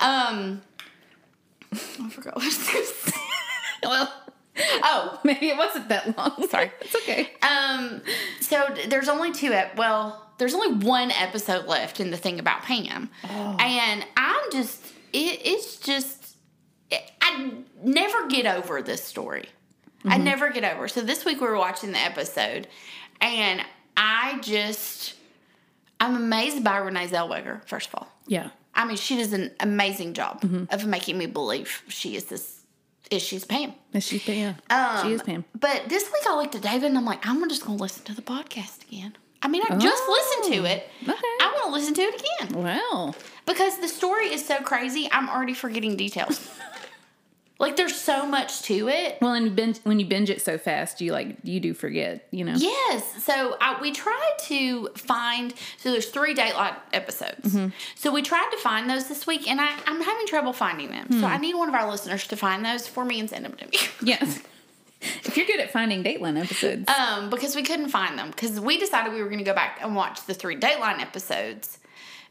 Um, 0.00 0.62
I 1.72 2.08
forgot 2.10 2.36
what 2.36 2.42
I 2.42 2.46
was 2.46 2.56
going 2.58 2.84
to 2.86 3.10
say. 3.10 3.20
Well, 3.82 4.12
Oh, 4.58 5.20
maybe 5.22 5.48
it 5.50 5.56
wasn't 5.58 5.90
that 5.90 6.16
long. 6.16 6.46
Sorry. 6.48 6.70
it's 6.80 6.94
okay. 6.96 7.30
um, 7.42 8.00
so 8.40 8.64
there's 8.88 9.08
only 9.08 9.30
two. 9.32 9.52
Ep- 9.52 9.76
well, 9.76 10.30
there's 10.38 10.54
only 10.54 10.72
one 10.86 11.10
episode 11.10 11.66
left 11.66 12.00
in 12.00 12.10
the 12.10 12.16
thing 12.16 12.38
about 12.40 12.62
Pam, 12.62 13.10
and 13.22 14.04
I'm 14.16 14.50
just 14.50 14.82
it, 15.12 15.40
it's 15.44 15.76
just 15.78 16.36
it, 16.90 17.02
I 17.20 17.50
never 17.82 18.28
get 18.28 18.46
over 18.46 18.80
this 18.80 19.04
story. 19.04 19.50
I 20.06 20.16
never 20.16 20.48
get 20.50 20.64
over. 20.64 20.88
So 20.88 21.02
this 21.02 21.24
week 21.26 21.38
we 21.40 21.46
were 21.48 21.56
watching 21.58 21.92
the 21.92 21.98
episode, 21.98 22.66
and 23.20 23.60
I 23.94 24.38
just 24.40 25.16
I'm 26.00 26.16
amazed 26.16 26.64
by 26.64 26.78
Renee 26.78 27.08
Zellweger. 27.08 27.62
First 27.68 27.88
of 27.88 27.96
all, 27.96 28.08
Yeah. 28.26 28.48
I 28.76 28.84
mean 28.84 28.96
she 28.96 29.16
does 29.16 29.32
an 29.32 29.50
amazing 29.60 30.14
job 30.14 30.44
of 30.70 30.86
making 30.86 31.18
me 31.18 31.26
believe 31.26 31.82
she 31.88 32.16
is 32.16 32.24
this 32.26 32.60
is 33.10 33.22
she's 33.22 33.44
Pam. 33.44 33.72
Is 33.92 34.04
she 34.04 34.18
Pam? 34.18 34.56
Um, 34.70 35.06
she 35.06 35.12
is 35.12 35.22
Pam. 35.22 35.44
But 35.58 35.88
this 35.88 36.04
week 36.04 36.22
I 36.28 36.36
looked 36.36 36.54
at 36.54 36.62
David 36.62 36.86
and 36.86 36.98
I'm 36.98 37.04
like, 37.04 37.26
I'm 37.26 37.48
just 37.48 37.64
gonna 37.64 37.78
listen 37.78 38.04
to 38.04 38.14
the 38.14 38.22
podcast 38.22 38.82
again. 38.88 39.16
I 39.42 39.48
mean, 39.48 39.62
I 39.68 39.76
just 39.76 40.02
listened 40.08 40.54
to 40.54 40.64
it. 40.68 40.88
Oh, 41.06 41.12
okay. 41.12 41.20
I 41.40 41.52
want 41.54 41.66
to 41.66 41.72
listen 41.72 41.94
to 41.94 42.00
it 42.02 42.20
again 42.20 42.62
Well, 42.64 43.14
because 43.44 43.78
the 43.78 43.86
story 43.86 44.26
is 44.26 44.44
so 44.44 44.56
crazy. 44.56 45.08
I'm 45.12 45.28
already 45.28 45.54
forgetting 45.54 45.96
details. 45.96 46.50
like 47.58 47.76
there's 47.76 47.94
so 47.94 48.26
much 48.26 48.62
to 48.62 48.88
it. 48.88 49.18
well, 49.22 49.32
and 49.32 49.56
binge, 49.56 49.78
when 49.84 49.98
you 49.98 50.06
binge 50.06 50.28
it 50.28 50.42
so 50.42 50.58
fast, 50.58 51.00
you 51.00 51.12
like 51.12 51.36
you 51.42 51.58
do 51.58 51.72
forget. 51.72 52.26
You 52.30 52.44
know. 52.44 52.54
Yes. 52.56 53.24
So 53.24 53.56
I, 53.60 53.80
we 53.80 53.92
tried 53.92 54.34
to 54.42 54.88
find. 54.94 55.54
So 55.78 55.90
there's 55.90 56.06
three 56.10 56.34
Dateline 56.34 56.76
episodes. 56.92 57.54
Mm-hmm. 57.54 57.68
So 57.94 58.12
we 58.12 58.22
tried 58.22 58.50
to 58.50 58.58
find 58.58 58.90
those 58.90 59.08
this 59.08 59.26
week, 59.26 59.48
and 59.48 59.60
I, 59.60 59.70
I'm 59.86 60.00
having 60.02 60.26
trouble 60.26 60.52
finding 60.52 60.90
them. 60.90 61.06
Hmm. 61.06 61.20
So 61.20 61.26
I 61.26 61.38
need 61.38 61.54
one 61.54 61.68
of 61.68 61.74
our 61.74 61.90
listeners 61.90 62.26
to 62.28 62.36
find 62.36 62.64
those 62.64 62.86
for 62.86 63.04
me 63.04 63.20
and 63.20 63.30
send 63.30 63.44
them 63.44 63.54
to 63.54 63.66
me. 63.66 63.78
Yes. 64.02 64.40
if 65.00 65.36
you're 65.36 65.46
good 65.46 65.60
at 65.60 65.70
finding 65.70 66.04
Dateline 66.04 66.38
episodes, 66.38 66.88
um, 66.90 67.30
because 67.30 67.56
we 67.56 67.62
couldn't 67.62 67.88
find 67.88 68.18
them 68.18 68.30
because 68.30 68.60
we 68.60 68.78
decided 68.78 69.12
we 69.12 69.22
were 69.22 69.28
going 69.28 69.38
to 69.38 69.44
go 69.44 69.54
back 69.54 69.78
and 69.82 69.96
watch 69.96 70.24
the 70.26 70.34
three 70.34 70.56
Dateline 70.56 71.00
episodes 71.00 71.78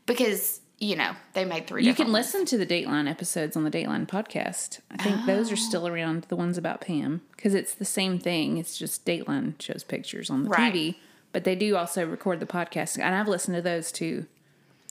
because 0.06 0.62
you 0.80 0.96
know 0.96 1.12
they 1.34 1.46
made 1.46 1.68
three. 1.68 1.84
you 1.86 1.94
can 1.94 2.06
ones. 2.12 2.14
listen 2.14 2.46
to 2.46 2.58
the 2.58 2.66
Dateline 2.66 3.10
episodes 3.10 3.56
on 3.56 3.64
the 3.64 3.72
Dateline 3.72 4.08
podcast. 4.08 4.80
I 4.92 4.98
think 4.98 5.26
those 5.26 5.50
are 5.52 5.56
Oh. 5.56 5.58
still 5.58 5.88
around. 5.88 6.26
The 6.30 6.36
ones 6.36 6.58
about 6.58 6.82
Pam, 6.82 7.22
because 7.36 7.54
it's 7.54 7.74
the 7.74 7.86
same 7.86 8.20
thing. 8.20 8.58
It's 8.58 8.78
just 8.78 9.06
Dateline 9.06 9.60
shows 9.62 9.84
pictures 9.84 10.30
on 10.30 10.44
the 10.44 10.50
Right. 10.50 10.74
TV, 10.74 10.96
but 11.32 11.44
they 11.44 11.56
do 11.56 11.76
also 11.78 12.06
record 12.06 12.40
the 12.40 12.46
podcast, 12.46 12.98
and 13.02 13.16
I've 13.16 13.28
listened 13.28 13.56
to 13.56 13.62
those 13.62 13.92
too. 13.92 14.26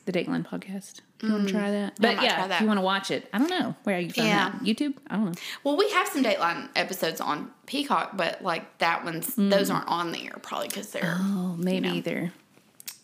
The 0.07 0.13
Dateline 0.13 0.47
podcast. 0.47 1.01
You 1.23 1.33
want 1.33 1.47
to 1.49 1.55
try 1.55 1.71
that, 1.71 1.95
but 1.99 2.19
Mm. 2.19 2.23
yeah, 2.25 2.47
try 2.47 2.55
if 2.57 2.61
you 2.61 2.67
want 2.67 2.77
to 2.77 2.83
watch 2.85 3.11
it, 3.11 3.27
I 3.33 3.39
don't 3.39 3.49
know 3.49 3.75
where 3.85 3.97
are 3.97 4.01
you 4.01 4.11
find 4.11 4.29
Yeah. 4.29 4.51
that. 4.51 4.61
YouTube. 4.63 4.93
I 5.09 5.17
don't 5.17 5.25
know. 5.27 5.33
Well, 5.63 5.79
we 5.79 5.91
have 5.93 6.09
some 6.09 6.23
Dateline 6.23 6.69
episodes 6.77 7.23
on 7.23 7.51
Peacock, 7.65 8.15
but 8.15 8.43
like 8.45 8.77
that 8.81 9.03
one's 9.03 9.33
those 9.35 9.71
aren't 9.71 9.89
on 9.89 10.13
there 10.13 10.37
probably 10.43 10.69
because 10.69 10.91
they're 10.91 11.17
Oh, 11.19 11.57
maybe 11.59 11.89
know. 11.89 12.01
they're 12.03 12.33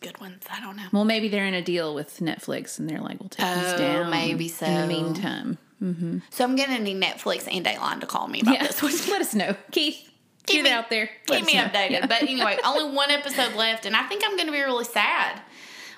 good 0.00 0.18
ones. 0.20 0.42
I 0.50 0.60
don't 0.60 0.76
know. 0.76 0.86
well, 0.92 1.04
maybe 1.04 1.28
they're 1.28 1.46
in 1.46 1.54
a 1.54 1.62
deal 1.62 1.94
with 1.94 2.18
Netflix, 2.20 2.78
and 2.78 2.88
they're 2.88 3.00
like, 3.00 3.20
"We'll 3.20 3.28
take 3.28 3.46
these 3.46 3.72
Oh, 3.74 3.78
down." 3.78 4.10
maybe 4.10 4.48
so. 4.48 4.66
In 4.66 4.80
the 4.82 4.86
meantime, 4.86 5.58
So 6.30 6.44
I'm 6.44 6.56
gonna 6.56 6.78
need 6.78 7.00
Netflix 7.02 7.48
and 7.50 7.64
Dateline 7.64 8.00
to 8.00 8.06
call 8.06 8.28
me 8.28 8.40
about 8.40 8.54
yeah, 8.54 8.66
this 8.66 8.82
one. 8.82 8.92
let 9.10 9.20
us 9.20 9.34
know, 9.34 9.54
Keith. 9.70 9.96
Keep 10.46 10.54
Keep 10.56 10.62
me 10.64 10.70
it 10.70 10.72
out 10.72 10.90
there. 10.90 11.10
Let 11.28 11.38
Keep 11.40 11.46
me 11.46 11.54
know. 11.54 11.64
updated. 11.68 11.90
Yeah. 11.90 12.06
But 12.06 12.22
anyway, 12.22 12.58
only 12.64 12.94
one 12.94 13.10
episode 13.10 13.54
left, 13.54 13.86
and 13.86 13.94
I 13.94 14.02
think 14.04 14.22
I'm 14.26 14.36
gonna 14.36 14.52
be 14.52 14.60
really 14.60 14.84
sad 14.84 15.40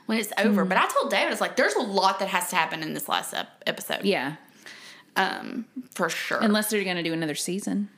when 0.06 0.18
it's 0.18 0.32
over. 0.38 0.64
But 0.64 0.78
I 0.78 0.86
told 0.88 1.10
David, 1.10 1.32
it's 1.32 1.40
like 1.40 1.56
there's 1.56 1.74
a 1.74 1.80
lot 1.80 2.18
that 2.18 2.28
has 2.28 2.50
to 2.50 2.56
happen 2.56 2.82
in 2.82 2.92
this 2.92 3.08
last 3.08 3.32
ep- 3.34 3.62
episode. 3.66 4.04
yeah, 4.04 4.34
Um, 5.16 5.64
for 5.94 6.08
sure. 6.08 6.38
unless 6.40 6.70
they're 6.70 6.82
going 6.84 6.96
to 6.96 7.02
do 7.04 7.12
another 7.12 7.34
season. 7.36 7.88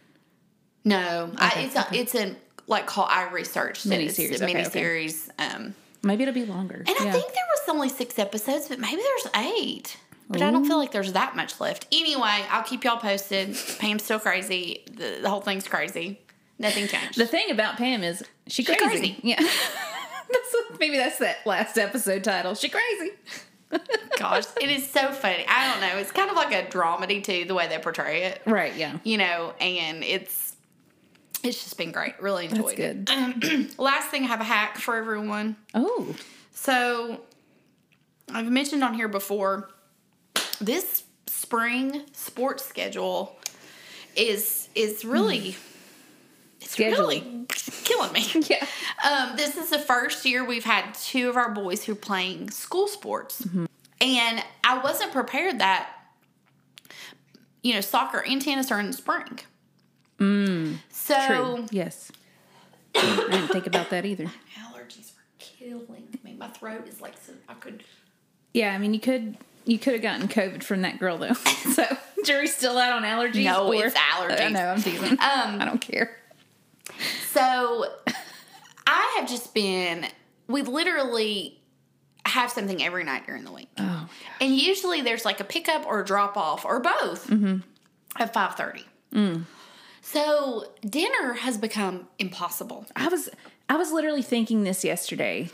no, 0.84 1.32
I, 1.38 1.62
it's 1.66 1.76
a, 1.76 1.86
it's 1.92 2.14
a 2.14 2.36
like 2.66 2.86
call 2.86 3.06
I 3.08 3.30
researched 3.30 3.86
it. 3.86 3.92
It's 3.92 4.18
Miniseries, 4.18 4.40
a 4.40 4.44
okay, 4.44 4.66
okay. 4.66 4.80
miniseries. 4.80 5.30
Um, 5.38 5.74
Maybe 6.04 6.22
it'll 6.22 6.34
be 6.34 6.44
longer. 6.44 6.76
And 6.86 6.88
I 6.88 7.10
think 7.10 7.26
there 7.32 7.44
was 7.56 7.68
only 7.68 7.88
six 7.88 8.18
episodes, 8.18 8.68
but 8.68 8.78
maybe 8.78 9.02
there's 9.02 9.34
eight. 9.36 9.96
But 10.28 10.40
I 10.42 10.50
don't 10.50 10.64
feel 10.64 10.78
like 10.78 10.90
there's 10.92 11.12
that 11.12 11.36
much 11.36 11.60
left. 11.60 11.86
Anyway, 11.92 12.44
I'll 12.50 12.62
keep 12.62 12.84
y'all 12.84 12.96
posted. 12.96 13.56
Pam's 13.78 14.04
still 14.04 14.18
crazy. 14.18 14.82
The, 14.90 15.18
the 15.22 15.28
whole 15.30 15.40
thing's 15.42 15.68
crazy. 15.68 16.18
Nothing 16.58 16.86
changed. 16.86 17.18
The 17.18 17.26
thing 17.26 17.50
about 17.50 17.76
Pam 17.76 18.02
is 18.02 18.22
she 18.46 18.62
She 18.62 18.74
crazy. 18.74 18.84
crazy. 18.86 19.16
Yeah. 19.22 19.36
that's 20.30 20.54
maybe 20.78 20.96
that's 20.96 21.18
that 21.18 21.38
last 21.46 21.76
episode 21.78 22.24
title. 22.24 22.54
She 22.54 22.68
crazy. 22.68 23.12
Gosh, 24.18 24.44
it 24.60 24.70
is 24.70 24.88
so 24.88 25.10
funny. 25.12 25.44
I 25.48 25.70
don't 25.72 25.80
know. 25.80 25.98
It's 25.98 26.12
kind 26.12 26.30
of 26.30 26.36
like 26.36 26.52
a 26.54 26.64
dramedy 26.70 27.22
too, 27.24 27.44
the 27.44 27.54
way 27.54 27.66
they 27.68 27.78
portray 27.78 28.24
it. 28.24 28.42
Right. 28.46 28.74
Yeah. 28.76 28.98
You 29.02 29.18
know, 29.18 29.52
and 29.60 30.04
it's 30.04 30.43
it's 31.44 31.62
just 31.62 31.76
been 31.76 31.92
great. 31.92 32.20
Really 32.20 32.46
enjoyed 32.46 32.76
good. 32.76 33.08
it. 33.10 33.78
Last 33.78 34.08
thing, 34.10 34.24
I 34.24 34.26
have 34.26 34.40
a 34.40 34.44
hack 34.44 34.78
for 34.78 34.96
everyone. 34.96 35.56
Oh. 35.74 36.14
So, 36.52 37.20
I've 38.32 38.50
mentioned 38.50 38.82
on 38.82 38.94
here 38.94 39.08
before, 39.08 39.70
this 40.60 41.02
spring 41.26 42.02
sports 42.12 42.64
schedule 42.64 43.36
is 44.16 44.68
is 44.74 45.04
really 45.04 45.56
it's 46.60 46.78
really 46.78 47.46
killing 47.84 48.12
me. 48.12 48.26
Yeah. 48.48 48.66
Um, 49.04 49.36
this 49.36 49.58
is 49.58 49.68
the 49.68 49.78
first 49.78 50.24
year 50.24 50.46
we've 50.46 50.64
had 50.64 50.94
two 50.94 51.28
of 51.28 51.36
our 51.36 51.50
boys 51.50 51.84
who 51.84 51.92
are 51.92 51.96
playing 51.96 52.48
school 52.50 52.88
sports, 52.88 53.42
Mm-hmm. 53.42 53.66
and 54.00 54.42
I 54.64 54.78
wasn't 54.78 55.12
prepared 55.12 55.58
that 55.58 55.90
you 57.62 57.74
know 57.74 57.82
soccer 57.82 58.24
and 58.24 58.40
tennis 58.40 58.70
are 58.70 58.80
in 58.80 58.86
the 58.86 58.92
spring. 58.94 59.40
Mm, 60.18 60.53
so 60.90 61.26
True. 61.26 61.66
Yes. 61.70 62.10
I 62.94 63.26
didn't 63.30 63.48
think 63.48 63.66
about 63.66 63.90
that 63.90 64.04
either. 64.04 64.24
allergies 64.58 65.10
are 65.12 65.24
killing 65.38 66.06
me. 66.22 66.34
My 66.38 66.48
throat 66.48 66.86
is 66.88 67.00
like 67.00 67.14
so 67.24 67.32
I 67.48 67.54
could. 67.54 67.82
Yeah. 68.52 68.72
I 68.74 68.78
mean, 68.78 68.94
you 68.94 69.00
could 69.00 69.36
you 69.64 69.78
could 69.78 69.94
have 69.94 70.02
gotten 70.02 70.28
COVID 70.28 70.62
from 70.62 70.82
that 70.82 70.98
girl 70.98 71.18
though. 71.18 71.32
so 71.72 71.84
jury's 72.24 72.54
still 72.54 72.78
out 72.78 72.92
on 72.92 73.02
allergies. 73.02 73.44
No, 73.44 73.66
or- 73.68 73.86
it's 73.86 73.96
allergies. 73.96 74.40
I 74.40 74.48
know. 74.50 74.66
I'm 74.66 74.82
teasing. 74.82 75.12
Um, 75.20 75.60
I 75.60 75.64
don't 75.64 75.80
care. 75.80 76.16
So 77.32 77.86
I 78.86 79.16
have 79.18 79.28
just 79.28 79.54
been, 79.54 80.06
we 80.46 80.62
literally 80.62 81.60
have 82.26 82.50
something 82.50 82.82
every 82.82 83.04
night 83.04 83.26
during 83.26 83.44
the 83.44 83.50
week. 83.52 83.68
Oh. 83.78 84.08
And 84.40 84.54
usually 84.54 85.00
there's 85.00 85.24
like 85.24 85.40
a 85.40 85.44
pickup 85.44 85.86
or 85.86 86.00
a 86.00 86.04
drop 86.04 86.36
off 86.36 86.64
or 86.64 86.80
both 86.80 87.30
at 88.16 88.32
5.30. 88.32 89.44
So 90.14 90.66
dinner 90.88 91.32
has 91.34 91.58
become 91.58 92.06
impossible. 92.20 92.86
I 92.94 93.08
was 93.08 93.28
I 93.68 93.76
was 93.76 93.90
literally 93.90 94.22
thinking 94.22 94.62
this 94.62 94.84
yesterday. 94.84 95.50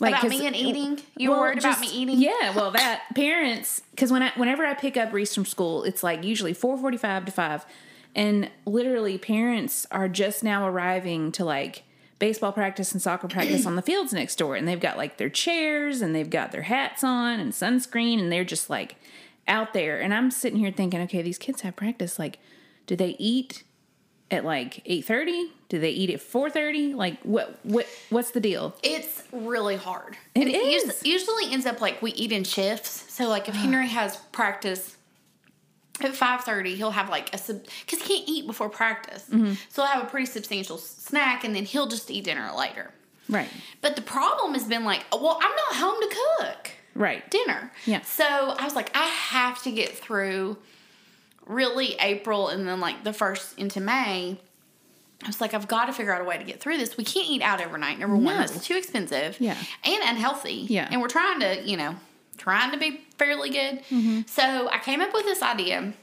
Like, 0.00 0.18
about 0.18 0.28
me 0.28 0.44
and 0.44 0.56
eating? 0.56 1.00
You 1.16 1.30
were 1.30 1.36
Well, 1.36 1.44
worried 1.44 1.58
about 1.60 1.78
me 1.78 1.86
eating? 1.86 2.18
Yeah, 2.18 2.52
well, 2.56 2.72
that 2.72 3.04
parents 3.14 3.80
because 3.92 4.10
when 4.10 4.24
I 4.24 4.32
whenever 4.34 4.66
I 4.66 4.74
pick 4.74 4.96
up 4.96 5.12
Reese 5.12 5.32
from 5.32 5.44
school, 5.44 5.84
it's 5.84 6.02
like 6.02 6.24
usually 6.24 6.52
four 6.52 6.76
forty 6.76 6.96
five 6.96 7.24
to 7.26 7.32
five, 7.32 7.64
and 8.12 8.50
literally 8.66 9.18
parents 9.18 9.86
are 9.92 10.08
just 10.08 10.42
now 10.42 10.66
arriving 10.66 11.30
to 11.32 11.44
like 11.44 11.84
baseball 12.18 12.50
practice 12.50 12.90
and 12.90 13.00
soccer 13.00 13.28
practice 13.28 13.66
on 13.66 13.76
the 13.76 13.82
fields 13.82 14.12
next 14.12 14.34
door, 14.34 14.56
and 14.56 14.66
they've 14.66 14.80
got 14.80 14.96
like 14.96 15.16
their 15.16 15.28
chairs 15.28 16.00
and 16.00 16.12
they've 16.12 16.30
got 16.30 16.50
their 16.50 16.62
hats 16.62 17.04
on 17.04 17.38
and 17.38 17.52
sunscreen, 17.52 18.18
and 18.18 18.32
they're 18.32 18.42
just 18.42 18.68
like 18.68 18.96
out 19.46 19.74
there, 19.74 20.00
and 20.00 20.12
I'm 20.12 20.32
sitting 20.32 20.58
here 20.58 20.72
thinking, 20.72 21.00
okay, 21.02 21.22
these 21.22 21.38
kids 21.38 21.60
have 21.60 21.76
practice. 21.76 22.18
Like, 22.18 22.38
do 22.86 22.96
they 22.96 23.16
eat? 23.18 23.64
At 24.30 24.44
like 24.44 24.80
eight 24.86 25.04
thirty, 25.04 25.52
do 25.68 25.78
they 25.78 25.90
eat 25.90 26.10
at 26.10 26.20
four 26.20 26.48
thirty? 26.50 26.94
Like 26.94 27.20
what? 27.22 27.58
What? 27.62 27.86
What's 28.10 28.30
the 28.32 28.40
deal? 28.40 28.74
It's 28.82 29.22
really 29.30 29.76
hard. 29.76 30.16
It 30.34 30.46
and 30.46 30.50
is. 30.50 30.88
us- 30.88 31.04
usually 31.04 31.52
ends 31.52 31.66
up 31.66 31.80
like 31.80 32.00
we 32.02 32.10
eat 32.12 32.32
in 32.32 32.42
shifts. 32.42 33.04
So 33.12 33.28
like 33.28 33.48
if 33.48 33.54
Henry 33.64 33.86
has 33.88 34.16
practice 34.32 34.96
at 36.00 36.16
five 36.16 36.40
thirty, 36.40 36.74
he'll 36.74 36.90
have 36.90 37.10
like 37.10 37.32
a 37.34 37.38
sub 37.38 37.62
because 37.84 38.02
he 38.02 38.16
can't 38.18 38.28
eat 38.28 38.46
before 38.46 38.68
practice. 38.70 39.24
Mm-hmm. 39.30 39.52
So 39.68 39.82
he'll 39.82 39.92
have 39.92 40.02
a 40.02 40.10
pretty 40.10 40.26
substantial 40.26 40.78
snack, 40.78 41.44
and 41.44 41.54
then 41.54 41.64
he'll 41.66 41.86
just 41.86 42.10
eat 42.10 42.24
dinner 42.24 42.50
later. 42.56 42.90
Right, 43.28 43.48
But 43.80 43.96
the 43.96 44.02
problem 44.02 44.52
has 44.52 44.64
been 44.64 44.84
like, 44.84 45.02
well, 45.10 45.38
I'm 45.40 45.50
not 45.50 45.76
home 45.76 45.96
to 45.98 46.16
cook 46.40 46.70
right. 46.94 47.30
dinner. 47.30 47.72
Yeah. 47.86 48.02
So 48.02 48.24
I 48.26 48.64
was 48.64 48.74
like, 48.74 48.94
I 48.94 49.04
have 49.06 49.62
to 49.62 49.70
get 49.72 49.96
through 49.96 50.58
really 51.46 51.94
April 52.00 52.48
and 52.48 52.66
then 52.66 52.80
like 52.80 53.04
the 53.04 53.12
first 53.12 53.58
into 53.58 53.80
May. 53.80 54.38
I 55.22 55.26
was 55.26 55.40
like, 55.40 55.54
I've 55.54 55.68
got 55.68 55.86
to 55.86 55.92
figure 55.92 56.12
out 56.14 56.20
a 56.20 56.24
way 56.24 56.36
to 56.36 56.44
get 56.44 56.60
through 56.60 56.76
this. 56.76 56.96
We 56.96 57.04
can't 57.04 57.28
eat 57.30 57.40
out 57.40 57.60
every 57.60 57.80
night. 57.80 57.98
Number 57.98 58.16
one, 58.16 58.36
No. 58.36 58.40
it's 58.42 58.66
too 58.66 58.76
expensive. 58.76 59.40
Yeah. 59.40 59.56
And 59.84 60.02
unhealthy. 60.04 60.66
Yeah. 60.68 60.88
And 60.90 61.00
we're 61.00 61.08
trying 61.08 61.40
to, 61.40 61.62
you 61.64 61.76
know, 61.78 61.94
trying 62.36 62.72
to 62.72 62.78
be 62.78 63.00
fairly 63.16 63.48
good. 63.50 63.82
Mm-hmm. 63.90 64.22
So 64.26 64.68
I 64.70 64.78
came 64.78 65.00
up 65.00 65.14
with 65.14 65.24
this 65.24 65.40
idea. 65.40 65.94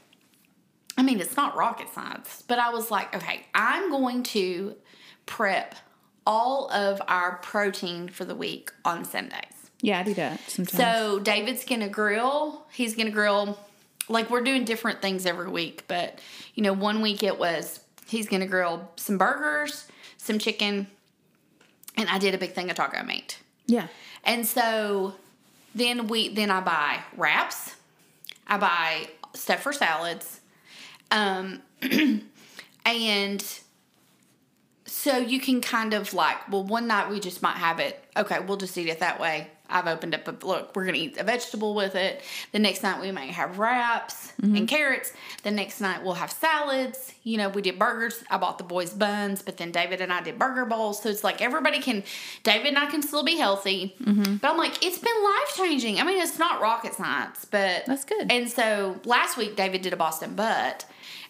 I 0.98 1.02
mean, 1.02 1.20
it's 1.20 1.36
not 1.36 1.56
rocket 1.56 1.88
science, 1.94 2.42
but 2.48 2.58
I 2.58 2.70
was 2.70 2.90
like, 2.90 3.14
okay, 3.14 3.46
I'm 3.54 3.90
going 3.90 4.24
to 4.24 4.74
prep 5.26 5.76
all 6.26 6.70
of 6.70 7.00
our 7.08 7.36
protein 7.36 8.08
for 8.08 8.24
the 8.24 8.34
week 8.34 8.70
on 8.84 9.04
Sundays. 9.04 9.70
Yeah, 9.80 10.00
I 10.00 10.02
do 10.04 10.14
that 10.14 10.40
sometimes. 10.48 10.76
So 10.76 11.18
David's 11.20 11.64
gonna 11.64 11.88
grill. 11.88 12.66
He's 12.72 12.94
gonna 12.94 13.10
grill. 13.10 13.58
Like 14.08 14.30
we're 14.30 14.42
doing 14.42 14.64
different 14.64 15.00
things 15.00 15.26
every 15.26 15.48
week, 15.48 15.84
but 15.88 16.18
you 16.54 16.62
know, 16.62 16.72
one 16.72 17.00
week 17.00 17.22
it 17.22 17.38
was 17.38 17.80
he's 18.06 18.28
gonna 18.28 18.46
grill 18.46 18.90
some 18.96 19.18
burgers, 19.18 19.86
some 20.16 20.38
chicken, 20.38 20.86
and 21.96 22.08
I 22.08 22.18
did 22.18 22.34
a 22.34 22.38
big 22.38 22.52
thing 22.52 22.70
of 22.70 22.76
taco 22.76 23.02
meat. 23.04 23.38
Yeah. 23.66 23.88
And 24.24 24.46
so 24.46 25.14
then 25.74 26.08
we 26.08 26.28
then 26.28 26.50
I 26.50 26.60
buy 26.60 27.00
wraps. 27.16 27.74
I 28.46 28.58
buy 28.58 29.08
stuff 29.34 29.60
for 29.62 29.72
salads. 29.72 30.40
Um 31.10 31.62
and 32.84 33.60
so 34.86 35.16
you 35.16 35.40
can 35.40 35.60
kind 35.60 35.94
of 35.94 36.12
like, 36.12 36.50
well, 36.50 36.64
one 36.64 36.86
night 36.86 37.10
we 37.10 37.18
just 37.18 37.42
might 37.42 37.56
have 37.56 37.80
it. 37.80 38.04
Okay, 38.16 38.40
we'll 38.40 38.58
just 38.58 38.76
eat 38.76 38.88
it 38.88 39.00
that 39.00 39.18
way. 39.18 39.48
I've 39.72 39.86
opened 39.86 40.14
up 40.14 40.28
a 40.28 40.46
look, 40.46 40.74
we're 40.74 40.84
gonna 40.84 40.98
eat 40.98 41.16
a 41.18 41.24
vegetable 41.24 41.74
with 41.74 41.94
it. 41.94 42.22
The 42.52 42.58
next 42.58 42.82
night 42.82 43.00
we 43.00 43.10
may 43.12 43.28
have 43.28 43.58
wraps 43.58 44.32
and 44.42 44.68
carrots. 44.68 45.12
The 45.42 45.50
next 45.50 45.80
night 45.80 46.02
we'll 46.02 46.14
have 46.14 46.30
salads. 46.30 47.12
You 47.22 47.38
know, 47.38 47.48
we 47.48 47.62
did 47.62 47.78
burgers. 47.78 48.22
I 48.30 48.38
bought 48.38 48.58
the 48.58 48.64
boys 48.64 48.90
buns, 48.90 49.42
but 49.42 49.56
then 49.56 49.70
David 49.72 50.00
and 50.00 50.12
I 50.12 50.22
did 50.22 50.38
burger 50.38 50.64
bowls. 50.64 51.02
So 51.02 51.08
it's 51.08 51.24
like 51.24 51.40
everybody 51.40 51.80
can 51.80 52.02
David 52.42 52.68
and 52.68 52.78
I 52.78 52.86
can 52.86 53.02
still 53.02 53.22
be 53.22 53.36
healthy. 53.36 53.94
But 54.40 54.50
I'm 54.50 54.58
like, 54.58 54.84
it's 54.84 54.98
been 54.98 55.22
life 55.22 55.54
changing. 55.56 56.00
I 56.00 56.04
mean, 56.04 56.20
it's 56.20 56.38
not 56.38 56.60
rocket 56.60 56.94
science, 56.94 57.44
but 57.44 57.84
That's 57.86 58.04
good. 58.04 58.30
And 58.30 58.50
so 58.50 59.00
last 59.04 59.36
week 59.36 59.56
David 59.56 59.82
did 59.82 59.92
a 59.92 59.96
Boston 59.96 60.34
butt, 60.34 60.84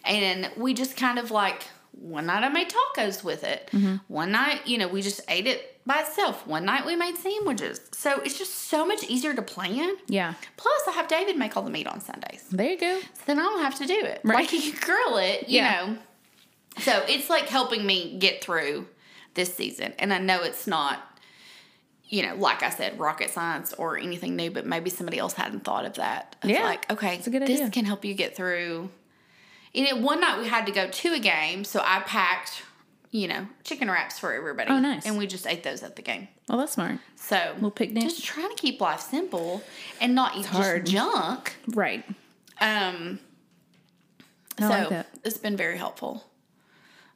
and 0.04 0.50
we 0.56 0.74
just 0.74 0.96
kind 0.96 1.18
of 1.18 1.30
like 1.30 1.64
one 1.92 2.26
night 2.26 2.42
I 2.42 2.48
made 2.48 2.70
tacos 2.70 3.22
with 3.22 3.44
it. 3.44 3.68
Mm-hmm. 3.72 3.96
One 4.08 4.32
night, 4.32 4.66
you 4.66 4.78
know, 4.78 4.88
we 4.88 5.02
just 5.02 5.20
ate 5.28 5.46
it 5.46 5.71
by 5.86 6.00
itself. 6.00 6.46
One 6.46 6.64
night 6.64 6.86
we 6.86 6.94
made 6.96 7.16
sandwiches. 7.16 7.80
So 7.92 8.20
it's 8.20 8.38
just 8.38 8.54
so 8.54 8.86
much 8.86 9.02
easier 9.04 9.34
to 9.34 9.42
plan. 9.42 9.96
Yeah. 10.06 10.34
Plus, 10.56 10.82
I 10.88 10.92
have 10.92 11.08
David 11.08 11.36
make 11.36 11.56
all 11.56 11.62
the 11.62 11.70
meat 11.70 11.86
on 11.86 12.00
Sundays. 12.00 12.44
There 12.50 12.70
you 12.70 12.78
go. 12.78 13.00
So 13.00 13.08
then 13.26 13.38
I 13.38 13.42
don't 13.42 13.60
have 13.62 13.74
to 13.78 13.86
do 13.86 13.98
it. 14.04 14.20
Right. 14.24 14.36
Like 14.36 14.50
he 14.50 14.70
can 14.72 14.80
grill 14.80 15.16
it, 15.18 15.48
you 15.48 15.56
Yeah. 15.60 15.86
know. 15.86 15.98
So 16.78 17.02
it's 17.08 17.28
like 17.28 17.48
helping 17.48 17.84
me 17.84 18.18
get 18.18 18.42
through 18.42 18.86
this 19.34 19.54
season. 19.54 19.92
And 19.98 20.12
I 20.12 20.18
know 20.18 20.42
it's 20.42 20.66
not, 20.66 21.00
you 22.08 22.22
know, 22.26 22.34
like 22.36 22.62
I 22.62 22.70
said, 22.70 22.98
rocket 22.98 23.30
science 23.30 23.72
or 23.74 23.98
anything 23.98 24.36
new, 24.36 24.50
but 24.50 24.66
maybe 24.66 24.88
somebody 24.90 25.18
else 25.18 25.32
hadn't 25.34 25.64
thought 25.64 25.84
of 25.84 25.94
that. 25.94 26.36
It's 26.42 26.52
Yeah. 26.52 26.64
like, 26.64 26.90
okay, 26.92 27.16
this 27.18 27.28
idea. 27.28 27.70
can 27.70 27.84
help 27.86 28.04
you 28.04 28.14
get 28.14 28.36
through. 28.36 28.90
And 29.74 29.86
it, 29.86 29.98
one 29.98 30.20
night 30.20 30.38
we 30.38 30.48
had 30.48 30.66
to 30.66 30.72
go 30.72 30.88
to 30.88 31.14
a 31.14 31.18
game, 31.18 31.64
so 31.64 31.80
I 31.84 32.00
packed, 32.00 32.62
you 33.12 33.28
know, 33.28 33.46
chicken 33.62 33.88
wraps 33.90 34.18
for 34.18 34.32
everybody. 34.32 34.70
Oh, 34.70 34.80
nice. 34.80 35.06
And 35.06 35.16
we 35.18 35.26
just 35.28 35.46
ate 35.46 35.62
those 35.62 35.82
at 35.84 35.94
the 35.96 36.02
game. 36.02 36.26
Well, 36.48 36.58
that's 36.58 36.72
smart. 36.72 36.98
So 37.16 37.36
Little 37.54 37.70
picnic. 37.70 38.02
just 38.04 38.24
trying 38.24 38.48
to 38.48 38.56
keep 38.56 38.80
life 38.80 39.00
simple 39.00 39.62
and 40.00 40.14
not 40.14 40.34
eat 40.36 40.46
hard. 40.46 40.86
just 40.86 40.92
junk. 40.92 41.54
Right. 41.68 42.04
Um, 42.60 43.20
I 44.58 44.62
so 44.62 44.88
like 44.94 45.06
it's 45.24 45.38
been 45.38 45.56
very 45.56 45.76
helpful. 45.78 46.24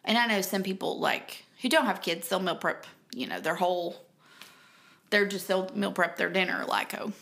And 0.04 0.16
I 0.16 0.26
know 0.26 0.40
some 0.42 0.62
people 0.62 1.00
like 1.00 1.44
who 1.62 1.68
don't 1.68 1.86
have 1.86 2.02
kids, 2.02 2.28
they'll 2.28 2.40
meal 2.40 2.56
prep, 2.56 2.86
you 3.14 3.26
know, 3.26 3.40
their 3.40 3.54
whole 3.56 3.96
they're 5.10 5.26
just 5.26 5.48
they'll 5.48 5.70
meal 5.74 5.92
prep 5.92 6.16
their 6.16 6.30
dinner 6.30 6.64
like 6.68 6.92
a 6.92 7.12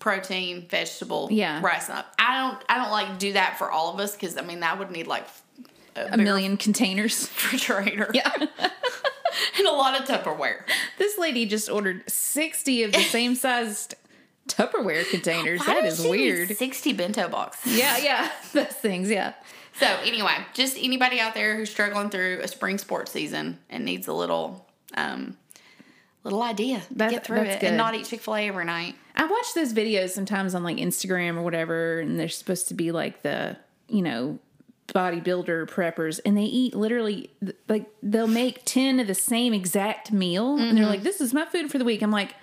protein, 0.00 0.66
vegetable, 0.68 1.28
Yeah. 1.30 1.60
rice. 1.62 1.88
I 1.88 2.02
don't 2.18 2.64
I 2.68 2.78
don't 2.78 2.90
like 2.90 3.18
do 3.18 3.32
that 3.34 3.58
for 3.58 3.70
all 3.70 3.92
of 3.94 4.00
us 4.00 4.12
because 4.14 4.36
I 4.36 4.42
mean 4.42 4.60
that 4.60 4.78
would 4.78 4.90
need 4.90 5.06
like 5.06 5.26
A 5.96 6.16
million 6.16 6.56
containers. 6.56 7.22
refrigerator 7.34 8.10
Yeah. 8.14 8.30
and 8.38 9.66
a 9.66 9.72
lot 9.72 10.00
of 10.00 10.06
Tupperware. 10.06 10.62
this 10.98 11.18
lady 11.18 11.46
just 11.46 11.70
ordered 11.70 12.08
60 12.10 12.82
of 12.84 12.92
the 12.92 13.00
same 13.00 13.34
sized 13.44 13.94
Tupperware 14.48 15.08
containers. 15.10 15.60
Why 15.60 15.74
that 15.80 15.84
is 15.86 16.04
weird. 16.06 16.54
Sixty 16.56 16.92
bento 16.92 17.28
boxes. 17.28 17.78
Yeah, 17.78 17.96
yeah. 17.96 18.30
Those 18.52 18.66
things, 18.66 19.08
yeah. 19.10 19.32
So 19.78 19.86
anyway, 20.04 20.34
just 20.52 20.76
anybody 20.78 21.18
out 21.18 21.32
there 21.34 21.56
who's 21.56 21.70
struggling 21.70 22.10
through 22.10 22.40
a 22.42 22.48
spring 22.48 22.76
sports 22.76 23.10
season 23.10 23.58
and 23.70 23.84
needs 23.86 24.06
a 24.06 24.12
little 24.12 24.66
um 24.98 25.38
little 26.24 26.42
idea 26.42 26.80
to 26.80 26.94
That- 26.94 27.10
get 27.10 27.24
through 27.26 27.40
it 27.40 27.60
good. 27.60 27.68
and 27.68 27.76
not 27.78 27.94
eat 27.94 28.04
Chick-fil-A 28.04 28.48
every 28.48 28.64
night. 28.66 28.94
I 29.16 29.24
watch 29.26 29.54
those 29.54 29.72
videos 29.72 30.10
sometimes 30.10 30.54
on 30.54 30.62
like 30.62 30.76
Instagram 30.76 31.36
or 31.36 31.42
whatever, 31.42 32.00
and 32.00 32.20
they're 32.20 32.28
supposed 32.28 32.68
to 32.68 32.74
be 32.74 32.92
like 32.92 33.22
the, 33.22 33.56
you 33.88 34.02
know, 34.02 34.38
bodybuilder 34.88 35.66
preppers, 35.68 36.20
and 36.24 36.36
they 36.36 36.42
eat 36.44 36.74
literally 36.74 37.30
like 37.68 37.86
they'll 38.02 38.26
make 38.26 38.64
10 38.64 39.00
of 39.00 39.06
the 39.06 39.14
same 39.14 39.52
exact 39.54 40.12
meal, 40.12 40.52
and 40.56 40.60
Mm-hmm. 40.64 40.76
they're 40.76 40.86
like, 40.86 41.02
this 41.02 41.20
is 41.20 41.32
my 41.34 41.44
food 41.46 41.70
for 41.70 41.78
the 41.78 41.84
week. 41.84 42.02
I'm 42.02 42.10
like, 42.10 42.34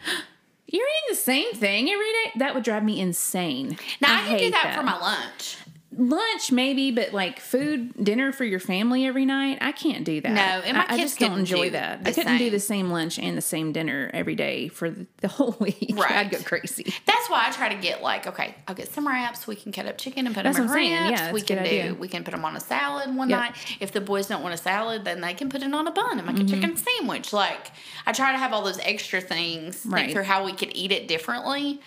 you're 0.67 0.87
eating 0.87 1.09
the 1.09 1.15
same 1.15 1.51
thing 1.53 1.89
every 1.89 2.05
day? 2.11 2.31
That 2.37 2.55
would 2.55 2.63
drive 2.63 2.83
me 2.83 2.99
insane. 2.99 3.77
Now 4.01 4.15
I, 4.15 4.19
can 4.25 4.37
do 4.37 4.43
hate 4.45 4.51
that, 4.53 4.73
for 4.75 4.83
my 4.83 4.97
lunch. 4.97 5.57
Lunch 5.97 6.51
maybe 6.53 6.89
but 6.91 7.11
like 7.13 7.39
food 7.39 7.91
dinner 8.01 8.31
for 8.31 8.45
your 8.45 8.59
family 8.61 9.05
every 9.05 9.25
night 9.25 9.57
i 9.59 9.71
can't 9.73 10.05
do 10.05 10.21
that 10.21 10.31
No, 10.31 10.41
and 10.41 10.77
my 10.77 10.85
I, 10.87 10.93
I 10.93 10.97
just 10.97 11.19
don't 11.19 11.39
enjoy 11.39 11.65
do 11.65 11.69
that 11.71 11.99
i 12.05 12.11
couldn't 12.13 12.37
do 12.37 12.49
the 12.49 12.61
same 12.61 12.89
lunch 12.91 13.19
and 13.19 13.37
the 13.37 13.41
same 13.41 13.73
dinner 13.73 14.09
every 14.13 14.35
day 14.35 14.69
for 14.69 14.89
the, 14.89 15.27
whole 15.27 15.51
week 15.59 15.91
Right. 15.93 16.11
i'd 16.11 16.29
go 16.31 16.39
crazy 16.43 16.93
That's 17.05 17.29
why 17.29 17.45
I 17.47 17.51
try 17.51 17.69
to 17.73 17.79
get 17.81 18.01
like, 18.01 18.27
okay, 18.27 18.55
I'll 18.67 18.75
get 18.75 18.91
some 18.91 19.07
wraps. 19.07 19.47
We 19.47 19.55
can 19.55 19.71
cut 19.71 19.85
up 19.85 19.97
chicken 19.97 20.25
and 20.25 20.35
put 20.35 20.43
That's 20.43 20.57
them 20.57 20.65
in 20.65 20.69
what 20.69 20.77
I'm 20.79 20.83
saying. 20.85 21.11
wraps. 21.11 21.21
Yeah, 21.21 21.31
we 21.31 21.41
a 21.41 21.43
can 21.43 21.57
do. 21.57 21.63
idea. 21.63 21.93
We 21.93 22.07
can 22.07 22.23
put 22.23 22.31
them 22.31 22.43
on 22.43 22.55
a 22.55 22.59
salad 22.59 23.15
one 23.15 23.29
Yep. 23.29 23.39
night. 23.39 23.77
If 23.79 23.91
the 23.93 24.01
boys 24.01 24.27
don't 24.27 24.41
want 24.43 24.53
a 24.53 24.57
salad, 24.57 25.05
then 25.05 25.21
they 25.21 25.33
can 25.33 25.47
put 25.49 25.61
it 25.63 25.73
on 25.73 25.87
a 25.87 25.91
bun 25.91 26.17
and 26.17 26.25
make 26.27 26.35
Mm-hmm. 26.37 26.45
a 26.47 26.49
chicken 26.49 26.75
sandwich. 26.77 27.31
Like 27.31 27.71
I 28.05 28.11
try 28.11 28.31
to 28.31 28.37
have 28.37 28.51
all 28.53 28.63
those 28.63 28.79
extra 28.79 29.21
things. 29.21 29.77
Think 29.77 30.11
through 30.11 30.23
how 30.23 30.43
we 30.43 30.51
could 30.53 30.71
eat 30.75 30.91
it 30.91 31.07
differently. 31.07 31.79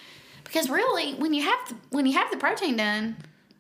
Because 0.45 0.71
really, 0.71 1.15
when 1.15 1.35
you 1.35 1.43
have 1.43 1.59
the, 1.69 1.75
when 1.91 2.07
you 2.07 2.13
have 2.15 2.31
the 2.31 2.37
protein 2.39 2.77
done, 2.77 3.17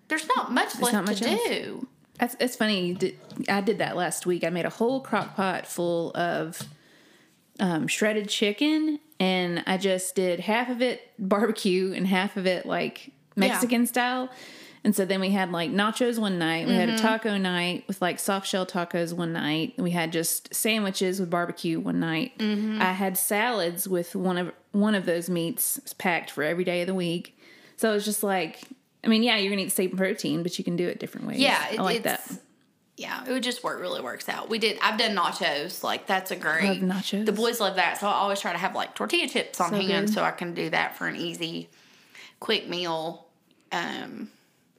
there's 0.08 0.26
not 0.28 0.52
much 0.52 0.78
left 0.80 0.92
not 0.94 1.04
much 1.06 1.20
to 1.20 1.28
else. 1.30 1.48
do. 1.48 1.86
That's 2.18 2.36
it's 2.38 2.56
funny. 2.56 2.94
Did, 2.94 3.18
I 3.48 3.60
did 3.60 3.78
that 3.78 3.96
last 3.96 4.24
week. 4.26 4.44
I 4.44 4.50
made 4.50 4.64
a 4.66 4.70
whole 4.70 5.00
crock 5.00 5.34
pot 5.36 5.66
full 5.66 6.12
of 6.16 6.62
um, 7.60 7.86
shredded 7.88 8.28
chicken, 8.28 9.00
and 9.18 9.62
I 9.66 9.76
just 9.78 10.14
did 10.14 10.40
half 10.40 10.68
of 10.68 10.82
it 10.82 11.10
barbecue 11.18 11.92
and 11.92 12.06
half 12.06 12.36
of 12.36 12.46
it 12.46 12.66
like 12.66 13.10
Mexican 13.36 13.86
style. 13.86 14.28
And 14.86 14.94
so 14.94 15.06
then 15.06 15.20
we 15.20 15.30
had 15.30 15.50
like 15.50 15.70
nachos 15.70 16.18
one 16.18 16.38
night. 16.38 16.66
We 16.66 16.74
had 16.74 16.88
Mm-hmm. 16.90 16.98
a 16.98 17.08
taco 17.08 17.38
night 17.38 17.84
with 17.88 18.02
like 18.02 18.18
soft 18.18 18.46
shell 18.46 18.66
tacos 18.66 19.14
one 19.14 19.32
night. 19.32 19.72
We 19.78 19.92
had 19.92 20.12
just 20.12 20.54
sandwiches 20.54 21.18
with 21.20 21.30
barbecue 21.30 21.80
one 21.80 22.00
night. 22.00 22.36
Mm-hmm. 22.38 22.82
I 22.82 22.92
had 22.92 23.16
salads 23.16 23.88
with 23.88 24.14
one 24.14 24.36
of 24.36 24.52
one 24.72 24.94
of 24.94 25.06
those 25.06 25.30
meats 25.30 25.80
packed 25.96 26.30
for 26.30 26.42
every 26.44 26.64
day 26.64 26.82
of 26.82 26.86
the 26.86 26.94
week. 26.94 27.38
So 27.76 27.90
it 27.90 27.94
was 27.94 28.04
just 28.04 28.22
like, 28.22 28.60
I 29.04 29.08
mean, 29.08 29.22
yeah, 29.22 29.36
you're 29.36 29.50
gonna 29.50 29.62
eat 29.62 29.66
the 29.66 29.70
same 29.70 29.96
protein, 29.96 30.42
but 30.42 30.58
you 30.58 30.64
can 30.64 30.76
do 30.76 30.88
it 30.88 30.98
different 30.98 31.26
ways. 31.26 31.38
Yeah, 31.38 31.62
I 31.70 31.82
like 31.82 32.02
that. 32.04 32.20
it's- 32.20 32.38
Yeah, 32.96 33.24
it 33.26 33.30
would 33.32 33.42
just 33.42 33.64
work 33.64 33.80
really 33.80 34.00
works 34.00 34.28
out. 34.28 34.48
We 34.48 34.58
did. 34.58 34.78
I've 34.80 34.98
done 34.98 35.16
nachos. 35.16 35.82
Like 35.82 36.06
that's 36.06 36.30
a 36.30 36.36
great. 36.36 36.80
Nachos. 36.82 37.26
The 37.26 37.32
boys 37.32 37.60
love 37.60 37.76
that, 37.76 37.98
so 37.98 38.06
I 38.06 38.12
always 38.12 38.40
try 38.40 38.52
to 38.52 38.58
have 38.58 38.74
like 38.74 38.94
tortilla 38.94 39.28
chips 39.28 39.60
on 39.60 39.70
So 39.70 39.76
hand, 39.76 40.06
good. 40.06 40.14
so 40.14 40.22
I 40.22 40.30
can 40.30 40.54
do 40.54 40.70
that 40.70 40.96
for 40.96 41.06
an 41.08 41.16
easy, 41.16 41.68
quick 42.40 42.68
meal. 42.68 43.26
Um, 43.72 44.30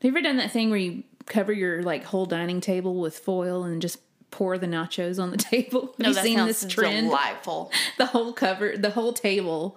Have 0.02 0.04
you 0.04 0.10
ever 0.10 0.22
done 0.22 0.38
that 0.38 0.52
thing 0.52 0.70
where 0.70 0.80
you 0.80 1.04
cover 1.26 1.52
your 1.52 1.84
like 1.84 2.04
whole 2.06 2.26
dining 2.26 2.62
table 2.62 2.96
with 3.02 3.18
foil 3.20 3.64
and 3.64 3.82
just 3.82 4.00
pour 4.32 4.58
the 4.58 4.68
nachos 4.68 5.22
on 5.22 5.32
the 5.32 5.38
table? 5.52 5.88
Have 5.98 6.00
no, 6.00 6.08
you 6.10 6.16
seen 6.16 6.38
this 6.46 6.66
trend? 6.66 7.08
delightful. 7.08 7.72
The 7.98 8.06
whole 8.06 8.32
cover, 8.34 8.78
the 8.78 8.92
whole 8.92 9.12
table 9.14 9.76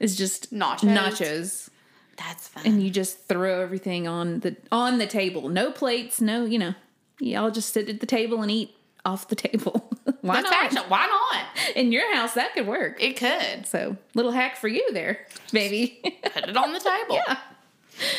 is 0.00 0.16
just 0.16 0.52
Nachos? 0.52 0.94
Nachos, 0.94 1.68
That's 2.18 2.48
fun. 2.48 2.64
and 2.66 2.82
you 2.82 2.90
just 2.90 3.26
throw 3.28 3.60
everything 3.62 4.06
on 4.08 4.40
the 4.40 4.56
on 4.72 4.98
the 4.98 5.06
table. 5.06 5.48
No 5.48 5.70
plates, 5.70 6.20
no, 6.20 6.44
you 6.44 6.58
know, 6.58 6.74
y'all 7.20 7.50
just 7.50 7.72
sit 7.72 7.88
at 7.88 8.00
the 8.00 8.06
table 8.06 8.42
and 8.42 8.50
eat 8.50 8.74
off 9.04 9.28
the 9.28 9.36
table. 9.36 9.88
why 10.20 10.42
That's 10.42 10.50
not? 10.50 10.64
actually 10.64 10.80
why 10.88 11.06
not? 11.06 11.76
In 11.76 11.92
your 11.92 12.12
house, 12.14 12.34
that 12.34 12.54
could 12.54 12.66
work. 12.66 13.02
It 13.02 13.16
could 13.16 13.66
So, 13.66 13.96
little 14.14 14.32
hack 14.32 14.56
for 14.56 14.68
you 14.68 14.92
there, 14.92 15.26
baby. 15.52 16.00
put 16.34 16.48
it 16.48 16.56
on 16.56 16.72
the 16.72 16.80
table. 16.80 17.14
yeah. 17.28 17.38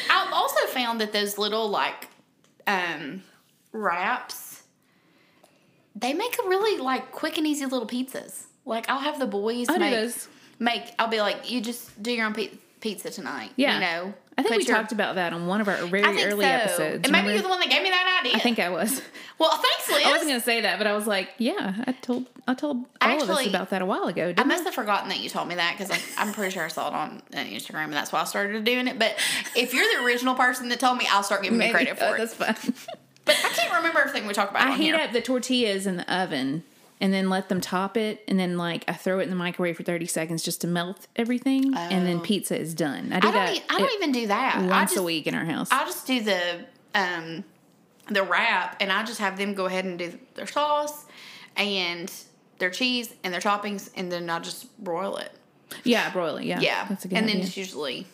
I've 0.10 0.34
also 0.34 0.66
found 0.68 1.02
that 1.02 1.12
those 1.14 1.38
little 1.38 1.68
like 1.70 2.08
um 2.68 3.24
wraps, 3.74 4.64
they 5.96 6.14
make 6.14 6.36
a 6.44 6.48
really 6.48 6.82
like 6.82 7.12
quick 7.12 7.38
and 7.38 7.46
easy 7.46 7.66
little 7.66 7.88
pizzas. 7.88 8.46
Like 8.66 8.90
I'll 8.90 9.00
have 9.00 9.20
the 9.20 9.28
boys 9.28 9.68
I 9.70 9.78
make 9.78 10.14
make. 10.60 10.84
I'll 11.00 11.08
be 11.08 11.20
like, 11.22 11.50
you 11.52 11.62
just 11.62 12.02
do 12.02 12.12
your 12.12 12.26
own 12.26 12.34
pi- 12.34 12.52
pizza 12.82 13.10
tonight. 13.10 13.52
Yeah. 13.56 13.76
you 13.76 13.80
know. 13.82 14.14
I 14.38 14.42
think 14.42 14.54
Put 14.54 14.58
we 14.60 14.66
your- 14.68 14.78
talked 14.78 14.92
about 14.94 15.16
that 15.16 15.34
on 15.34 15.48
one 15.48 15.60
of 15.60 15.68
our 15.68 15.76
very 15.88 16.04
early 16.24 16.46
so. 16.46 16.48
episodes. 16.48 16.80
And 17.04 17.12
maybe 17.12 17.28
remember? 17.28 17.32
you're 17.34 17.42
the 17.42 17.50
one 17.50 17.60
that 17.60 17.70
gave 17.70 17.84
me 17.84 17.90
that 17.90 18.22
idea. 18.24 18.38
I 18.38 18.40
think 18.40 18.60
I 18.60 18.70
was. 18.70 19.02
Well, 19.40 19.52
thanks, 19.52 19.90
Liz. 19.90 20.06
I 20.06 20.12
wasn't 20.12 20.32
gonna 20.32 20.42
say 20.42 20.60
that, 20.64 20.78
but 20.80 20.86
I 20.86 20.92
was 20.92 21.08
like, 21.08 21.30
yeah, 21.38 21.74
I 21.88 21.94
told 21.94 22.26
I 22.46 22.54
told 22.56 22.84
all 23.00 23.10
of 23.10 23.22
us 23.24 23.30
Actually, 23.30 23.48
about 23.48 23.70
that 23.70 23.82
a 23.82 23.86
while 23.86 24.04
ago. 24.08 24.24
I 24.24 24.28
Didn't 24.34 24.40
I, 24.42 24.44
must 24.44 24.66
have 24.66 24.74
forgotten 24.74 25.08
that 25.08 25.22
you 25.22 25.30
told 25.30 25.48
me 25.48 25.56
that 25.56 25.78
because 25.78 25.90
I'm, 26.18 26.28
I'm 26.28 26.34
pretty 26.34 26.52
sure 26.54 26.66
I 26.66 26.68
saw 26.68 26.90
it 26.90 26.94
on 26.94 27.22
uh, 27.34 27.38
Instagram 27.38 27.86
and 27.86 27.94
that's 27.94 28.12
why 28.12 28.20
I 28.20 28.26
started 28.26 28.62
doing 28.66 28.90
it. 28.90 29.00
But 29.00 29.16
if 29.56 29.74
you're 29.74 29.86
the 29.98 30.04
original 30.04 30.36
person 30.36 30.68
that 30.68 30.82
told 30.82 30.98
me, 30.98 31.08
I'll 31.10 31.24
start 31.24 31.42
giving 31.44 31.62
you 31.62 31.72
credit 31.72 31.98
Oh, 32.02 32.10
for 32.10 32.16
it. 32.16 32.18
that's 32.18 32.34
fun. 32.34 32.74
But 33.24 33.38
I 33.46 33.50
can't 33.50 33.74
remember 33.76 34.00
everything 34.00 34.28
we 34.28 34.34
talked 34.34 34.52
about 34.52 34.64
I 34.68 34.72
on 34.72 34.78
heat 34.78 34.86
here. 34.88 34.96
up 34.96 35.14
the 35.14 35.22
tortillas 35.22 35.88
in 35.88 35.96
the 35.96 36.14
oven 36.14 36.64
and 37.02 37.14
then 37.14 37.30
let 37.30 37.48
them 37.50 37.62
top 37.62 37.96
it, 37.98 38.24
and 38.28 38.40
then 38.40 38.58
like 38.58 38.84
I 38.88 38.94
throw 38.94 39.20
it 39.20 39.24
in 39.24 39.30
the 39.30 39.36
microwave 39.36 39.78
for 39.78 39.84
thirty 39.84 40.06
seconds 40.06 40.44
just 40.44 40.62
to 40.62 40.68
melt 40.68 41.08
everything, 41.16 41.74
and 41.76 42.06
then 42.06 42.18
Oh. 42.18 42.22
pizza 42.22 42.58
is 42.60 42.74
done. 42.74 43.14
I 43.14 43.20
do 43.20 43.28
I 43.28 43.32
don't. 43.32 43.46
that. 43.46 43.56
e- 43.58 43.64
I 43.70 43.78
don't 43.80 43.94
even 43.96 44.12
do 44.12 44.28
that. 44.28 44.56
I 44.58 44.66
once 44.66 44.92
just, 44.92 45.00
a 45.00 45.04
week 45.04 45.26
in 45.28 45.36
our 45.36 45.46
house. 45.46 45.70
I 45.72 45.86
just 45.86 46.06
do 46.08 46.22
the 46.22 46.66
um 46.96 47.44
the 48.08 48.24
wrap, 48.24 48.78
and 48.82 48.92
I 48.92 49.04
just 49.04 49.20
have 49.20 49.38
them 49.38 49.54
go 49.54 49.66
ahead 49.68 49.86
and 49.86 49.98
do 50.00 50.18
their 50.36 50.48
sauce, 50.48 51.06
and 51.56 52.12
their 52.58 52.70
cheese 52.72 53.14
and 53.24 53.34
their 53.34 53.42
toppings, 53.42 53.90
and 53.96 54.12
then 54.12 54.30
I 54.30 54.40
just 54.40 54.78
broil 54.84 55.18
it. 55.18 55.32
Yeah, 55.84 56.10
broil 56.12 56.38
it. 56.38 56.46
Yeah, 56.46 56.60
Yeah, 56.60 56.86
that's 56.90 57.06
a 57.06 57.08
good 57.08 57.18
and 57.18 57.26
idea. 57.28 57.38
then 57.38 57.46
it's 57.48 57.56
usually 57.56 58.08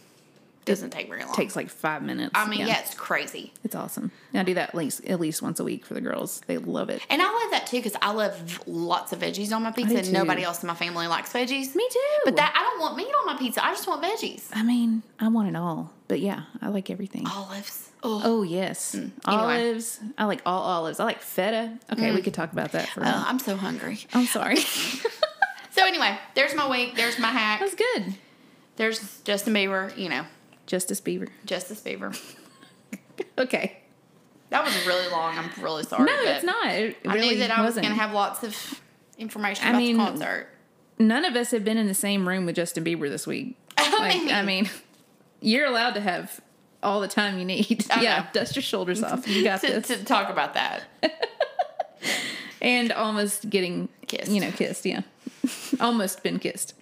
doesn't 0.66 0.90
take 0.90 1.08
very 1.08 1.24
long. 1.24 1.34
takes 1.34 1.56
like 1.56 1.70
five 1.70 2.02
minutes. 2.02 2.32
I 2.36 2.48
mean, 2.48 2.68
yeah. 2.68 2.80
it's 2.80 2.94
crazy. 2.96 3.54
it's 3.64 3.76
awesome. 3.76 4.12
I 4.34 4.44
do 4.44 4.56
that 4.56 4.70
at 4.70 4.76
least 4.76 5.06
at 5.06 5.20
least 5.20 5.42
once 5.42 5.60
a 5.60 5.64
week 5.64 5.86
for 5.86 5.94
the 5.94 6.02
girls. 6.02 6.42
They 6.48 6.58
love 6.58 6.90
it. 6.90 7.02
And 7.10 7.22
I 7.22 7.26
love 7.26 7.52
that 7.52 7.68
too 7.68 7.78
because 7.78 7.96
I 8.02 8.12
love 8.12 8.60
lots 8.68 9.14
of 9.14 9.20
veggies 9.20 9.56
on 9.56 9.64
my 9.64 9.72
pizza. 9.72 9.98
and 9.98 10.14
nobody 10.14 10.44
else 10.44 10.62
in 10.64 10.68
my 10.68 10.76
family 10.76 11.08
likes 11.08 11.32
veggies. 11.32 11.76
Me 11.76 11.88
too. 11.92 12.00
But 12.26 12.36
that 12.38 12.54
I 12.56 12.64
don't 12.64 12.82
want 12.82 12.98
meat 12.98 13.08
on 13.22 13.26
my 13.26 13.38
pizza. 13.38 13.64
I 13.64 13.72
just 13.72 13.88
want 13.88 14.04
veggies. 14.04 14.48
I 14.54 14.64
mean, 14.64 15.04
I 15.20 15.28
want 15.30 15.50
it 15.50 15.56
all. 15.56 15.92
But 16.08 16.20
yeah, 16.20 16.44
I 16.62 16.70
like 16.70 16.90
everything. 16.90 17.26
Olives. 17.28 17.90
Oh, 18.04 18.22
Oh 18.24 18.44
yes, 18.44 18.94
anyway. 18.94 19.12
olives. 19.26 20.00
I 20.18 20.26
like 20.26 20.42
all 20.46 20.62
olives. 20.62 21.00
I 21.00 21.06
like 21.06 21.22
feta. 21.22 21.78
Okay, 21.92 22.14
we 22.14 22.22
could 22.22 22.36
talk 22.36 22.52
about 22.52 22.74
that 22.74 22.88
for. 22.90 23.02
a 23.02 23.06
uh. 23.06 23.24
I'm 23.28 23.40
so 23.40 23.56
hungry. 23.56 24.00
I'm 24.14 24.26
sorry. 24.26 24.58
So 25.76 25.86
anyway, 25.86 26.18
there's 26.36 26.56
my 26.56 26.70
week. 26.70 26.96
There's 26.96 27.20
my 27.20 27.28
hack. 27.28 27.60
That's 27.60 27.76
good. 27.76 28.16
There's 28.78 29.20
Justin 29.22 29.54
Bieber. 29.54 29.96
You 29.98 30.08
know, 30.08 30.26
Justice 30.68 31.00
Beaver. 31.02 31.28
Justice 31.46 31.82
Bieber. 31.82 32.18
Okay. 33.38 33.78
That 34.50 34.64
was 34.66 34.74
really 34.86 35.10
long. 35.10 35.38
I'm 35.38 35.50
really 35.64 35.84
sorry. 35.84 36.04
No, 36.06 36.14
it's 36.24 36.44
not. 36.44 36.68
It 36.68 36.98
I 37.06 37.18
knew 37.18 37.38
that 37.40 37.52
I 37.52 37.62
was 37.62 37.70
wasn't. 37.76 37.86
going 37.86 37.96
to 37.96 38.02
have 38.02 38.14
lots 38.14 38.44
of 38.44 38.82
information 39.18 39.66
I 39.66 39.70
about 39.70 39.78
mean, 39.78 39.98
the 39.98 40.04
concert. 40.04 40.48
None 41.00 41.24
of 41.26 41.36
us 41.36 41.52
have 41.52 41.64
been 41.64 41.78
in 41.78 41.88
the 41.88 41.94
same 41.94 42.28
room 42.28 42.46
with 42.46 42.56
Justin 42.56 42.84
Bieber 42.84 43.10
this 43.10 43.26
week. 43.26 43.58
I 43.78 43.90
Like, 43.98 44.18
mean- 44.24 44.32
I 44.32 44.42
mean, 44.42 44.70
you're 45.42 45.66
allowed 45.66 45.94
to 45.96 46.02
have 46.02 46.42
all 46.84 47.00
the 47.02 47.08
time 47.08 47.38
you 47.40 47.46
need. 47.46 47.86
I 47.92 48.02
yeah, 48.04 48.20
know. 48.20 48.26
dust 48.34 48.56
your 48.56 48.64
shoulders 48.64 49.02
off. 49.04 49.28
You 49.28 49.44
got 49.46 49.62
To, 49.62 49.80
to 49.82 50.04
talk 50.04 50.30
about 50.30 50.54
that. 50.56 50.84
and 52.62 52.92
almost 52.92 53.50
getting 53.50 53.90
Kissed. 54.08 54.30
You 54.32 54.42
know, 54.42 54.52
kissed. 54.52 54.86
Yeah, 54.86 55.02
almost 55.80 56.22
been 56.22 56.38
kissed. 56.40 56.74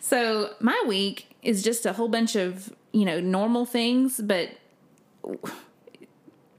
so 0.00 0.54
my 0.60 0.82
week 0.86 1.34
is 1.42 1.62
just 1.62 1.86
a 1.86 1.92
whole 1.92 2.08
bunch 2.08 2.34
of 2.36 2.72
you 2.92 3.04
know 3.04 3.20
normal 3.20 3.64
things, 3.66 4.20
but 4.20 4.50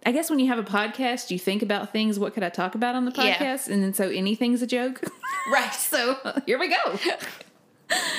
I 0.05 0.11
guess 0.11 0.29
when 0.29 0.39
you 0.39 0.47
have 0.47 0.59
a 0.59 0.63
podcast, 0.63 1.31
you 1.31 1.39
think 1.39 1.61
about 1.61 1.91
things. 1.93 2.19
What 2.19 2.33
could 2.33 2.43
I 2.43 2.49
talk 2.49 2.75
about 2.75 2.95
on 2.95 3.05
the 3.05 3.11
Yeah. 3.15 3.35
podcast? 3.37 3.69
And 3.69 3.81
then 3.81 3.93
so 3.93 4.09
anything's 4.09 4.61
a 4.61 4.67
joke. 4.67 5.01
Right. 5.51 5.73
so 5.73 6.17
here 6.45 6.57
we 6.59 6.69
go. 6.69 6.99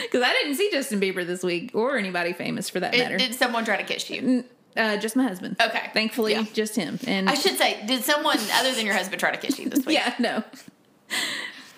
Because 0.02 0.22
I 0.22 0.30
didn't 0.34 0.54
see 0.54 0.70
Justin 0.70 1.00
Bieber 1.00 1.26
this 1.26 1.42
week 1.42 1.72
or 1.74 1.96
anybody 1.96 2.32
famous 2.32 2.68
for 2.68 2.78
that 2.80 2.94
It- 2.94 2.98
matter. 2.98 3.16
did 3.16 3.34
someone 3.34 3.64
try 3.64 3.76
to 3.76 3.82
kiss 3.82 4.08
you? 4.10 4.44
uh, 4.76 4.96
just 4.98 5.16
my 5.16 5.24
husband. 5.24 5.56
Okay. 5.60 5.90
Thankfully, 5.92 6.32
Yeah. 6.32 6.44
just 6.52 6.76
him. 6.76 6.98
And 7.08 7.28
I 7.30 7.34
should 7.34 7.56
say, 7.56 7.80
did 7.86 8.04
someone 8.04 8.38
other 8.52 8.72
than 8.72 8.84
your 8.86 8.94
husband 8.94 9.18
try 9.20 9.30
to 9.32 9.36
kiss 9.38 9.58
you 9.58 9.68
this 9.70 9.84
week? 9.86 9.96
Yeah, 9.98 10.14
no. 10.20 10.44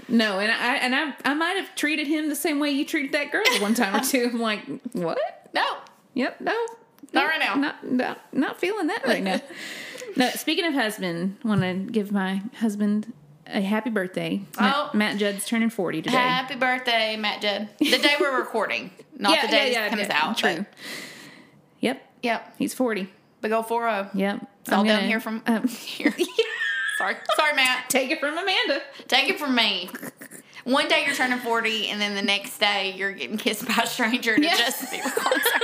No, 0.09 0.39
and 0.41 0.51
I 0.53 0.77
and 0.77 0.95
I 0.95 1.15
I 1.25 1.35
might 1.35 1.57
have 1.57 1.75
treated 1.75 2.07
him 2.07 2.29
the 2.29 2.37
same 2.37 2.59
way 2.61 2.71
you 2.71 2.85
treated 2.85 3.13
that 3.13 3.31
girl 3.33 3.43
one 3.61 3.75
time 3.75 3.95
or 3.97 4.01
two. 4.05 4.31
I'm 4.33 4.41
like, 4.41 4.61
what? 4.93 5.19
No. 5.55 5.65
Yep, 6.17 6.41
no. 6.41 6.67
Not 7.13 7.27
right 7.29 7.39
now. 7.39 7.55
Not 7.55 7.85
not, 7.87 8.35
not 8.35 8.59
feeling 8.59 8.87
that 8.89 9.07
right 9.07 9.23
now. 9.23 9.41
no, 10.17 10.31
speaking 10.31 10.65
of 10.65 10.73
husband, 10.73 11.37
want 11.45 11.61
to 11.61 11.75
give 11.75 12.11
my 12.11 12.43
husband 12.59 13.13
a 13.47 13.61
happy 13.61 13.91
birthday. 13.91 14.43
Oh. 14.59 14.91
Matt 14.95 15.19
Judd's 15.19 15.45
turning 15.45 15.69
40 15.71 16.03
today. 16.03 16.17
Happy 16.17 16.57
birthday, 16.57 17.17
Matt 17.17 17.43
Judd. 17.43 17.69
The 17.79 17.99
day 17.99 18.15
we're 18.19 18.37
recording, 18.39 18.91
not 19.19 19.41
the 19.43 19.49
day 19.49 19.75
this 19.75 19.91
comes 19.91 20.09
out. 20.09 20.39
True. 20.39 20.65
Yep, 21.81 22.03
yep. 22.23 22.55
he's 22.59 22.73
40. 22.73 23.09
Big 23.43 23.53
old 23.53 23.69
4 23.69 23.83
0. 23.83 24.11
Yep. 24.15 24.47
It's 24.63 24.73
all 24.73 24.81
I'm 24.81 24.87
down 24.87 24.97
gonna- 24.97 25.07
here 25.09 25.21
from 25.21 25.43
um, 25.47 25.69
here. 25.69 26.15
Sorry. 26.97 27.15
Sorry, 27.37 27.53
Matt. 27.55 27.91
Take 27.91 28.11
it 28.11 28.21
from 28.21 28.39
Amanda. 28.39 28.81
Take 29.07 29.29
it 29.29 29.39
from 29.39 29.55
me. 29.55 29.91
One 30.65 30.89
day 30.89 31.05
you're 31.07 31.15
turning 31.15 31.39
40, 31.39 31.89
and 31.89 32.01
then 32.01 32.15
the 32.17 32.23
next 32.23 32.59
day 32.59 32.95
you're 32.97 33.13
getting 33.13 33.37
kissed 33.37 33.69
by 33.69 33.83
a 33.85 33.87
stranger 33.87 34.33
at 34.33 34.41
a 34.41 34.43
Yeah. 34.43 34.57
Justin 34.57 34.99
Bieber 34.99 35.15
concert. 35.15 35.63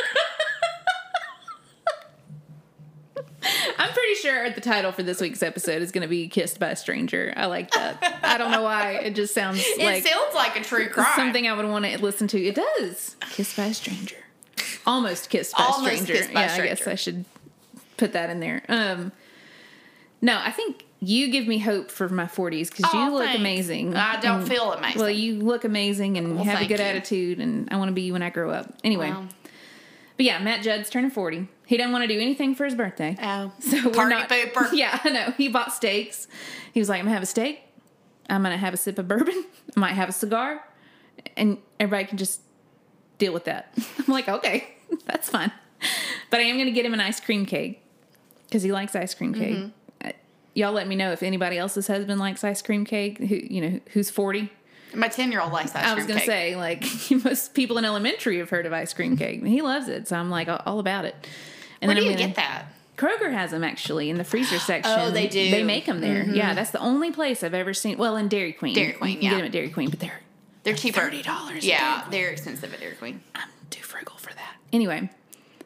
I'm 3.78 3.92
pretty 3.92 4.14
sure 4.16 4.50
the 4.50 4.60
title 4.60 4.92
for 4.92 5.02
this 5.02 5.20
week's 5.20 5.42
episode 5.42 5.82
is 5.82 5.90
going 5.92 6.02
to 6.02 6.08
be 6.08 6.28
"Kissed 6.28 6.58
by 6.58 6.70
a 6.70 6.76
Stranger." 6.76 7.32
I 7.36 7.46
like 7.46 7.70
that. 7.72 8.20
I 8.22 8.38
don't 8.38 8.50
know 8.50 8.62
why. 8.62 8.92
It 8.94 9.14
just 9.14 9.34
sounds 9.34 9.58
like 9.58 9.78
It 9.80 9.84
like 9.84 10.06
sounds 10.06 10.34
like 10.34 10.56
a 10.56 10.62
true 10.62 10.88
crime. 10.88 11.06
something 11.16 11.46
I 11.48 11.52
would 11.54 11.66
want 11.66 11.84
to 11.84 11.98
listen 12.02 12.28
to. 12.28 12.40
It 12.42 12.54
does. 12.54 13.16
Kissed 13.30 13.56
by 13.56 13.66
a 13.66 13.74
stranger. 13.74 14.16
Almost 14.86 15.30
kissed 15.30 15.56
by 15.56 15.64
Almost 15.64 15.92
a 15.92 15.96
stranger. 15.96 16.12
kissed 16.14 16.34
by 16.34 16.40
yeah, 16.46 16.54
I 16.54 16.66
guess. 16.66 16.86
I 16.88 16.94
should 16.96 17.24
put 17.96 18.12
that 18.14 18.30
in 18.30 18.40
there. 18.40 18.62
Um, 18.68 19.12
no, 20.20 20.38
I 20.38 20.50
think 20.50 20.84
you 21.00 21.30
give 21.30 21.46
me 21.48 21.58
hope 21.58 21.90
for 21.90 22.08
my 22.08 22.24
40s 22.26 22.70
because 22.70 22.92
you 22.94 23.00
Oh, 23.00 23.12
look 23.12 23.24
thanks. 23.24 23.40
amazing. 23.40 23.96
I 23.96 24.20
don't 24.20 24.40
And- 24.40 24.48
feel 24.48 24.72
amazing. 24.72 25.00
Well, 25.00 25.10
you 25.10 25.34
look 25.40 25.64
amazing 25.64 26.16
and 26.16 26.36
Well, 26.36 26.44
have 26.44 26.60
a 26.62 26.66
good 26.66 26.78
you. 26.78 26.84
attitude, 26.84 27.38
and 27.40 27.68
I 27.72 27.76
want 27.76 27.88
to 27.88 27.92
be 27.92 28.02
you 28.02 28.12
when 28.12 28.22
I 28.22 28.30
grow 28.30 28.50
up. 28.50 28.72
Anyway, 28.84 29.10
Wow. 29.10 29.26
but 30.16 30.26
yeah, 30.26 30.38
Matt 30.38 30.62
Judd's 30.62 30.88
turning 30.90 31.10
40. 31.10 31.48
He 31.72 31.78
didn't 31.78 31.92
want 31.92 32.02
to 32.02 32.08
do 32.08 32.20
anything 32.20 32.54
for 32.54 32.66
his 32.66 32.74
birthday. 32.74 33.16
Oh. 33.22 33.50
So 33.60 33.76
we're 33.86 33.92
Party 33.94 34.14
not- 34.14 34.28
pooper. 34.28 34.70
Yeah, 34.74 35.00
I 35.02 35.08
know. 35.08 35.30
He 35.38 35.48
bought 35.48 35.72
steaks. 35.72 36.28
He 36.74 36.80
was 36.80 36.90
like, 36.90 36.98
I'm 36.98 37.06
gonna 37.06 37.14
have 37.14 37.22
a 37.22 37.26
steak. 37.26 37.62
I'm 38.28 38.42
gonna 38.42 38.58
have 38.58 38.74
a 38.74 38.76
sip 38.76 38.98
of 38.98 39.08
bourbon. 39.08 39.42
I 39.76 39.80
might 39.80 39.92
have 39.94 40.10
a 40.10 40.12
cigar, 40.12 40.62
and 41.34 41.56
everybody 41.80 42.04
can 42.06 42.18
just 42.18 42.42
deal 43.16 43.32
with 43.32 43.44
that. 43.46 43.72
I'm 43.98 44.12
like, 44.12 44.28
okay, 44.28 44.68
that's 45.06 45.30
fine. 45.30 45.50
But 46.28 46.40
I 46.40 46.42
am 46.42 46.58
gonna 46.58 46.72
get 46.72 46.84
him 46.84 46.92
an 46.92 47.00
ice 47.00 47.20
cream 47.20 47.46
cake 47.46 47.82
because 48.44 48.62
he 48.62 48.70
likes 48.70 48.94
ice 48.94 49.14
cream 49.14 49.32
cake. 49.32 49.56
Mm-hmm. 49.56 50.08
Uh, 50.08 50.12
Y'all 50.52 50.72
let 50.72 50.86
me 50.86 50.94
know 50.94 51.10
if 51.12 51.22
anybody 51.22 51.56
else's 51.56 51.86
husband 51.86 52.20
likes 52.20 52.44
ice 52.44 52.60
cream 52.60 52.84
cake. 52.84 53.16
Who 53.16 53.36
you 53.36 53.60
know 53.62 53.80
who's 53.94 54.10
40? 54.10 54.52
My 54.94 55.08
10 55.08 55.32
year 55.32 55.40
old 55.40 55.54
likes 55.54 55.74
ice 55.74 55.84
cream. 55.84 55.90
I 55.90 55.94
was 55.94 56.04
gonna 56.04 56.20
cake. 56.20 56.26
say 56.28 56.54
like 56.56 56.84
most 57.24 57.54
people 57.54 57.78
in 57.78 57.86
elementary 57.86 58.36
have 58.40 58.50
heard 58.50 58.66
of 58.66 58.74
ice 58.74 58.92
cream 58.92 59.16
cake. 59.16 59.42
He 59.42 59.62
loves 59.62 59.88
it, 59.88 60.06
so 60.06 60.16
I'm 60.16 60.28
like 60.28 60.48
all 60.66 60.78
about 60.78 61.06
it. 61.06 61.14
And 61.82 61.88
Where 61.88 61.96
do 61.96 62.02
you 62.04 62.12
gonna- 62.12 62.26
get 62.28 62.36
that? 62.36 62.66
Kroger 62.96 63.32
has 63.32 63.50
them 63.50 63.64
actually 63.64 64.08
in 64.10 64.16
the 64.16 64.24
freezer 64.24 64.54
oh, 64.56 64.58
section. 64.58 64.92
Oh, 64.96 65.10
they 65.10 65.26
do. 65.26 65.50
They 65.50 65.64
make 65.64 65.86
them 65.86 66.00
there. 66.00 66.22
Mm-hmm. 66.22 66.34
Yeah, 66.34 66.54
that's 66.54 66.70
the 66.70 66.78
only 66.80 67.10
place 67.10 67.42
I've 67.42 67.52
ever 67.54 67.74
seen. 67.74 67.98
Well, 67.98 68.16
in 68.16 68.28
Dairy 68.28 68.52
Queen. 68.52 68.74
Dairy 68.74 68.92
Queen, 68.92 69.10
You 69.14 69.16
can 69.18 69.24
yeah. 69.24 69.30
get 69.30 69.36
them 69.38 69.46
at 69.46 69.52
Dairy 69.52 69.70
Queen, 69.70 69.90
but 69.90 69.98
they're 70.00 70.20
They're 70.62 70.74
cheaper. 70.76 71.00
$30 71.00 71.62
Yeah, 71.62 72.04
they're 72.10 72.30
expensive 72.30 72.72
at 72.72 72.78
Dairy 72.80 72.94
Queen. 72.94 73.20
I'm 73.34 73.48
too 73.70 73.82
frugal 73.82 74.16
for 74.18 74.32
that. 74.34 74.54
Anyway, 74.72 75.10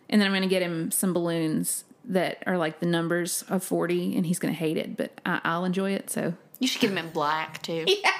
and 0.09 0.21
then 0.21 0.27
I'm 0.27 0.33
gonna 0.33 0.47
get 0.47 0.63
him 0.63 0.91
some 0.91 1.13
balloons 1.13 1.85
that 2.07 2.43
are 2.47 2.57
like 2.57 2.81
the 2.81 2.87
numbers 2.87 3.45
of 3.51 3.63
40, 3.63 4.17
and 4.17 4.25
he's 4.25 4.39
gonna 4.39 4.55
hate 4.55 4.77
it, 4.79 4.97
but 4.97 5.21
I, 5.27 5.41
I'll 5.45 5.65
enjoy 5.65 5.91
it. 5.91 6.09
So 6.09 6.35
You 6.59 6.69
should 6.69 6.81
give 6.81 6.91
them 6.91 6.99
in 6.99 7.11
black 7.13 7.63
too. 7.63 7.85
yeah. 7.89 8.11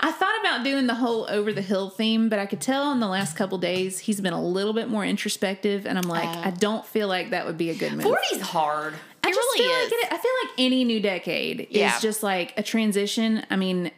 I 0.00 0.10
thought 0.12 0.40
about 0.40 0.64
doing 0.64 0.86
the 0.86 0.94
whole 0.94 1.26
over 1.28 1.52
the 1.52 1.60
hill 1.60 1.90
theme, 1.90 2.28
but 2.28 2.38
I 2.38 2.46
could 2.46 2.60
tell 2.60 2.90
in 2.92 3.00
the 3.00 3.06
last 3.08 3.36
couple 3.36 3.58
days 3.58 3.98
he's 3.98 4.20
been 4.20 4.32
a 4.32 4.42
little 4.42 4.72
bit 4.72 4.88
more 4.88 5.04
introspective, 5.04 5.86
and 5.86 5.98
I'm 5.98 6.08
like, 6.08 6.28
Oh. 6.28 6.42
I 6.44 6.50
don't 6.50 6.86
feel 6.86 7.08
like 7.08 7.30
that 7.30 7.44
would 7.46 7.58
be 7.58 7.70
a 7.70 7.74
good 7.74 7.92
move. 7.92 8.06
40's 8.06 8.40
hard. 8.40 8.94
It 8.94 8.98
I 9.24 9.30
just 9.30 9.38
really 9.38 9.58
feel 9.58 9.70
is. 9.76 9.92
like 9.92 10.04
it, 10.04 10.12
I 10.12 10.16
feel 10.18 10.32
like 10.44 10.52
any 10.58 10.84
new 10.84 11.00
decade 11.00 11.66
Yeah. 11.70 11.94
is 11.96 12.00
just 12.02 12.22
like 12.22 12.54
a 12.56 12.62
transition. 12.62 13.44
I 13.50 13.56
mean, 13.56 13.90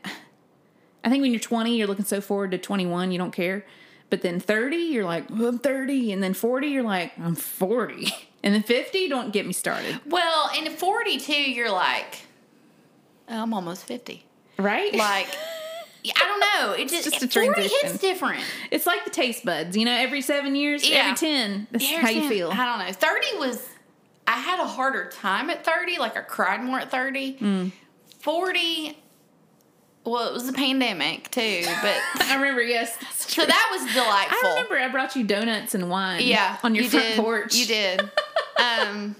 I 1.05 1.09
think 1.09 1.23
when 1.23 1.31
you're 1.31 1.39
20, 1.41 1.77
you're 1.77 1.87
looking 1.87 2.05
so 2.05 2.21
forward 2.21 2.51
to 2.51 2.59
21, 2.59 3.13
you 3.13 3.19
don't 3.19 3.31
care. 3.33 3.65
But 4.11 4.23
then 4.23 4.41
30, 4.41 4.77
you're 4.77 5.05
like, 5.05 5.31
well, 5.31 5.47
I'm 5.47 5.59
30. 5.61 6.11
And 6.13 6.21
then 6.21 6.35
40, 6.35 6.67
you're 6.67 6.83
like, 6.83 7.13
I'm 7.19 7.35
40. 7.37 8.09
And 8.43 8.55
then 8.55 8.63
50, 8.63 9.07
don't 9.11 9.35
get 9.35 9.47
me 9.47 9.53
started. 9.53 10.01
Well, 10.07 10.51
and 10.57 10.67
at 10.67 10.73
42, 10.79 11.31
you're 11.31 11.71
like, 11.71 12.15
oh, 12.15 12.27
I'm 13.31 13.55
almost 13.55 13.85
50. 13.87 14.25
Right? 14.59 14.95
Like, 14.95 15.29
I 16.05 16.13
don't 16.27 16.41
know. 16.41 16.73
It 16.73 16.89
just, 16.89 17.05
just 17.05 17.23
a 17.23 17.29
40 17.29 17.49
transition. 17.49 17.79
hits 17.83 17.99
different. 18.01 18.43
it's 18.71 18.87
like 18.87 19.05
the 19.05 19.11
taste 19.11 19.45
buds. 19.45 19.77
You 19.77 19.85
know, 19.85 19.93
every 19.97 20.21
seven 20.21 20.55
years, 20.57 20.89
Yeah. 20.89 20.99
every 21.13 21.17
10, 21.17 21.69
that's 21.71 21.85
Here's 21.87 22.03
how 22.03 22.09
you 22.11 22.23
the- 22.23 22.29
feel. 22.29 22.51
I 22.51 22.57
don't 22.65 22.87
know. 22.87 22.93
30 22.93 23.27
was, 23.39 23.67
I 24.27 24.33
had 24.33 24.61
a 24.61 24.67
harder 24.67 25.09
time 25.11 25.49
at 25.51 25.65
30. 25.65 25.99
Like, 25.99 26.17
I 26.17 26.21
cried 26.23 26.63
more 26.63 26.81
at 26.81 26.91
30. 26.91 27.35
Mm. 27.39 27.73
40, 28.21 28.99
well, 30.05 30.29
it 30.29 30.33
was 30.35 30.49
a 30.49 30.53
pandemic 30.53 31.31
too, 31.31 31.63
but 31.83 31.97
I 32.27 32.35
remember, 32.37 32.63
yes. 32.63 32.97
so 33.17 33.45
that 33.45 33.69
was 33.73 33.93
delightful. 33.95 34.49
I 34.49 34.55
remember 34.55 34.79
I 34.79 34.89
brought 34.89 35.15
you 35.17 35.25
donuts 35.25 35.75
and 35.75 35.89
wine 35.91 36.23
yeah 36.23 36.57
on 36.63 36.75
your 36.75 36.85
you 36.85 36.91
front 36.91 37.07
did. 37.07 37.17
porch. 37.17 37.55
you 37.55 37.67
did 37.67 38.01
um 38.59 39.15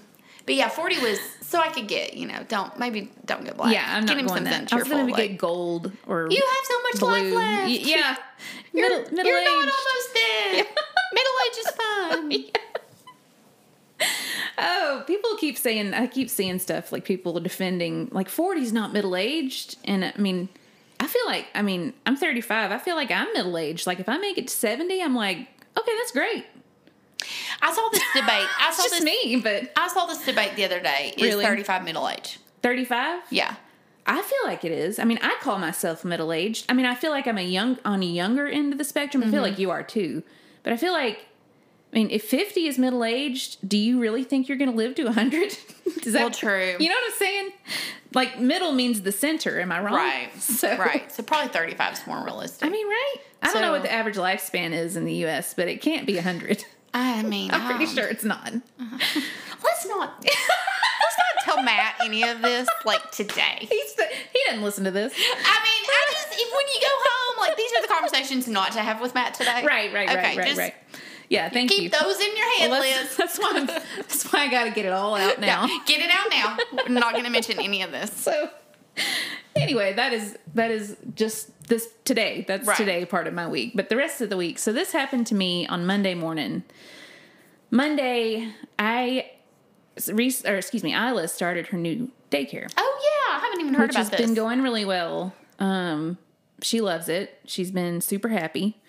but 0.45 0.55
yeah 0.55 0.67
40 0.69 0.99
was 0.99 1.19
so 1.51 1.59
i 1.59 1.67
could 1.69 1.87
get 1.87 2.13
you 2.15 2.25
know 2.27 2.39
don't 2.47 2.79
maybe 2.79 3.11
don't 3.25 3.43
get 3.43 3.57
black 3.57 3.73
Yeah, 3.73 3.85
I'm 3.85 4.05
get 4.05 4.13
not 4.13 4.19
him 4.21 4.25
going 4.27 4.45
something 4.45 4.65
that. 4.65 4.73
I 4.73 4.75
was 4.77 4.87
going 4.87 5.05
to 5.07 5.11
like, 5.13 5.29
get 5.29 5.37
gold 5.37 5.91
or 6.07 6.27
you 6.31 6.41
have 6.53 6.65
so 6.65 6.77
much 6.87 6.97
life 7.13 7.33
left 7.33 7.67
Y- 7.67 7.79
yeah, 7.93 8.15
you're, 8.73 8.89
middle 8.89 9.13
middle 9.15 9.31
you're 9.31 9.39
aged. 9.41 9.49
not 9.49 9.73
almost 9.77 10.07
dead 10.13 10.67
middle 11.17 11.37
age 11.45 11.57
is 11.63 11.71
fine 11.81 12.45
Oh, 14.57 15.03
people 15.07 15.35
keep 15.37 15.57
saying 15.57 15.93
I 15.93 16.07
keep 16.07 16.29
seeing 16.29 16.59
stuff 16.59 16.91
like 16.91 17.03
people 17.05 17.39
defending 17.39 18.09
like 18.11 18.27
40's 18.29 18.71
not 18.73 18.93
middle 18.93 19.15
aged, 19.15 19.77
and 19.85 20.03
I 20.05 20.13
mean, 20.17 20.49
I 20.99 21.07
feel 21.07 21.25
like 21.25 21.47
I 21.55 21.61
mean 21.61 21.93
I'm 22.05 22.15
35. 22.15 22.71
I 22.71 22.77
feel 22.77 22.95
like 22.95 23.11
I'm 23.11 23.31
middle 23.33 23.57
aged. 23.57 23.87
Like 23.87 23.99
if 23.99 24.07
I 24.09 24.17
make 24.17 24.37
it 24.37 24.47
to 24.49 24.53
70, 24.53 25.01
I'm 25.01 25.15
like, 25.15 25.37
okay, 25.77 25.91
that's 25.97 26.11
great. 26.11 26.45
I 27.61 27.71
saw 27.73 27.87
this 27.89 28.03
debate 28.13 28.27
i 28.59 28.65
It's 28.69 28.77
saw 28.77 28.83
just 28.83 28.95
this 28.95 29.03
me, 29.03 29.35
but 29.37 29.71
i 29.77 29.87
saw 29.87 30.05
this 30.05 30.23
debate 30.25 30.55
the 30.55 30.65
other 30.65 30.79
day 30.79 31.13
is 31.17 31.23
Really? 31.23 31.45
35 31.45 31.83
middle 31.83 32.07
age 32.09 32.39
35. 32.63 33.21
yeah 33.29 33.55
I 34.03 34.19
feel 34.23 34.39
like 34.45 34.65
it 34.65 34.71
is. 34.71 34.97
I 34.97 35.03
mean, 35.03 35.19
I 35.21 35.37
call 35.41 35.59
myself 35.59 36.03
middle 36.03 36.33
aged. 36.33 36.65
I 36.67 36.73
mean, 36.73 36.87
I 36.87 36.95
feel 36.95 37.11
like 37.11 37.27
I'm 37.27 37.37
a 37.37 37.43
young 37.43 37.77
on 37.85 38.01
a 38.01 38.05
younger 38.05 38.47
end 38.47 38.71
of 38.73 38.79
the 38.79 38.83
spectrum. 38.83 39.21
I 39.21 39.27
feel 39.27 39.35
Mm-hmm. 39.35 39.43
like 39.51 39.59
you 39.59 39.69
are 39.69 39.83
too. 39.83 40.23
But 40.63 40.73
I 40.73 40.77
feel 40.77 40.91
like 40.91 41.19
I 41.93 41.95
mean, 41.97 42.09
if 42.09 42.23
50 42.23 42.65
is 42.65 42.79
middle 42.79 43.03
aged, 43.03 43.57
do 43.69 43.77
you 43.77 43.99
really 43.99 44.23
think 44.23 44.47
you're 44.49 44.57
going 44.57 44.71
to 44.71 44.75
live 44.75 44.95
to 44.95 45.03
100? 45.03 45.43
Is 46.03 46.13
that 46.13 46.19
Well, 46.19 46.31
true. 46.31 46.75
You 46.79 46.89
know 46.89 46.95
what 46.95 47.11
I'm 47.13 47.17
saying? 47.19 47.49
Like 48.15 48.39
middle 48.39 48.71
means 48.71 49.01
the 49.01 49.11
center, 49.11 49.59
am 49.61 49.71
I 49.71 49.79
wrong? 49.81 49.93
Right. 49.93 50.29
So, 50.39 50.75
Right. 50.77 51.11
So 51.11 51.21
probably 51.21 51.49
35 51.49 51.93
is 51.93 52.07
more 52.07 52.23
realistic. 52.25 52.65
I 52.67 52.71
mean, 52.71 52.87
right? 52.87 53.15
I 53.43 53.53
don't 53.53 53.61
know 53.61 53.71
what 53.71 53.83
the 53.83 53.91
average 53.93 54.15
lifespan 54.17 54.71
is 54.71 54.95
in 54.97 55.05
the 55.05 55.13
US, 55.27 55.53
but 55.53 55.67
it 55.67 55.79
can't 55.81 56.07
be 56.07 56.15
100. 56.15 56.65
I 56.93 57.23
mean, 57.23 57.51
I'm 57.51 57.65
pretty 57.67 57.85
um, 57.85 57.95
sure 57.95 58.07
it's 58.07 58.23
not. 58.23 58.51
Let's 59.63 59.87
not. 59.87 60.13
let's 60.23 61.17
not 61.17 61.43
tell 61.43 61.63
Matt 61.63 61.95
any 62.03 62.23
of 62.23 62.41
this 62.41 62.67
like 62.85 63.11
today. 63.11 63.57
He's 63.59 63.95
the, 63.95 64.03
he 64.03 64.39
didn't 64.47 64.63
listen 64.63 64.83
to 64.83 64.91
this. 64.91 65.13
I 65.13 65.17
mean, 65.17 65.83
I 65.87 66.11
just 66.11 66.27
if 66.31 66.55
when 66.55 66.67
you 66.73 66.81
go 66.81 66.87
home, 66.89 67.47
like 67.47 67.57
these 67.57 67.71
are 67.73 67.81
the 67.81 67.87
conversations 67.87 68.47
not 68.47 68.71
to 68.73 68.79
have 68.79 69.01
with 69.01 69.15
Matt 69.15 69.33
today. 69.33 69.63
Right, 69.65 69.93
right, 69.93 70.09
Okay, 70.09 70.15
right, 70.15 70.37
right, 70.37 70.47
just 70.47 70.59
right. 70.59 70.73
Yeah, 71.29 71.47
thank 71.47 71.71
you. 71.71 71.77
Keep 71.77 71.93
those 71.93 72.19
in 72.19 72.35
your 72.35 72.57
head, 72.57 72.71
Well, 72.71 72.81
Liz. 72.81 73.15
that's, 73.15 73.39
why 73.39 73.53
I'm, 73.55 73.65
that's 73.65 74.29
why 74.33 74.41
I 74.41 74.47
got 74.49 74.65
to 74.65 74.71
get 74.71 74.83
it 74.85 74.91
all 74.91 75.15
out 75.15 75.39
now. 75.39 75.65
Get 75.85 76.01
it 76.01 76.11
out 76.11 76.29
now. 76.29 76.57
We're 76.85 76.99
not 76.99 77.13
going 77.13 77.23
to 77.23 77.29
mention 77.29 77.57
any 77.57 77.83
of 77.83 77.91
this. 77.91 78.11
So 78.11 78.49
anyway, 79.55 79.93
that 79.93 80.11
is 80.11 80.37
that 80.55 80.71
is 80.71 80.97
just 81.15 81.51
this 81.71 81.89
today. 82.05 82.45
That's 82.47 82.67
Right. 82.67 82.77
today 82.77 83.05
part 83.05 83.25
of 83.27 83.33
my 83.33 83.47
week. 83.47 83.71
But 83.73 83.89
the 83.89 83.95
rest 83.95 84.21
of 84.21 84.29
the 84.29 84.37
week. 84.37 84.59
So 84.59 84.71
this 84.71 84.91
happened 84.91 85.25
to 85.27 85.35
me 85.35 85.65
on 85.67 85.85
Monday 85.85 86.13
morning. 86.13 86.63
Monday, 87.71 88.49
I 88.77 89.31
or 90.45 90.55
excuse 90.55 90.83
me, 90.83 90.93
Isla 90.93 91.27
started 91.27 91.67
her 91.67 91.77
new 91.77 92.09
daycare, 92.31 92.71
Oh 92.77 92.99
yeah, 93.29 93.37
I 93.37 93.39
haven't 93.43 93.59
even 93.61 93.73
heard 93.73 93.89
which 93.89 93.91
about 93.91 93.99
has 93.99 94.09
this. 94.09 94.21
been 94.21 94.33
going 94.33 94.61
really 94.61 94.85
well. 94.85 95.33
Um, 95.59 96.17
she 96.61 96.79
loves 96.81 97.09
it. 97.09 97.39
She's 97.45 97.71
been 97.71 98.01
super 98.01 98.29
happy, 98.29 98.79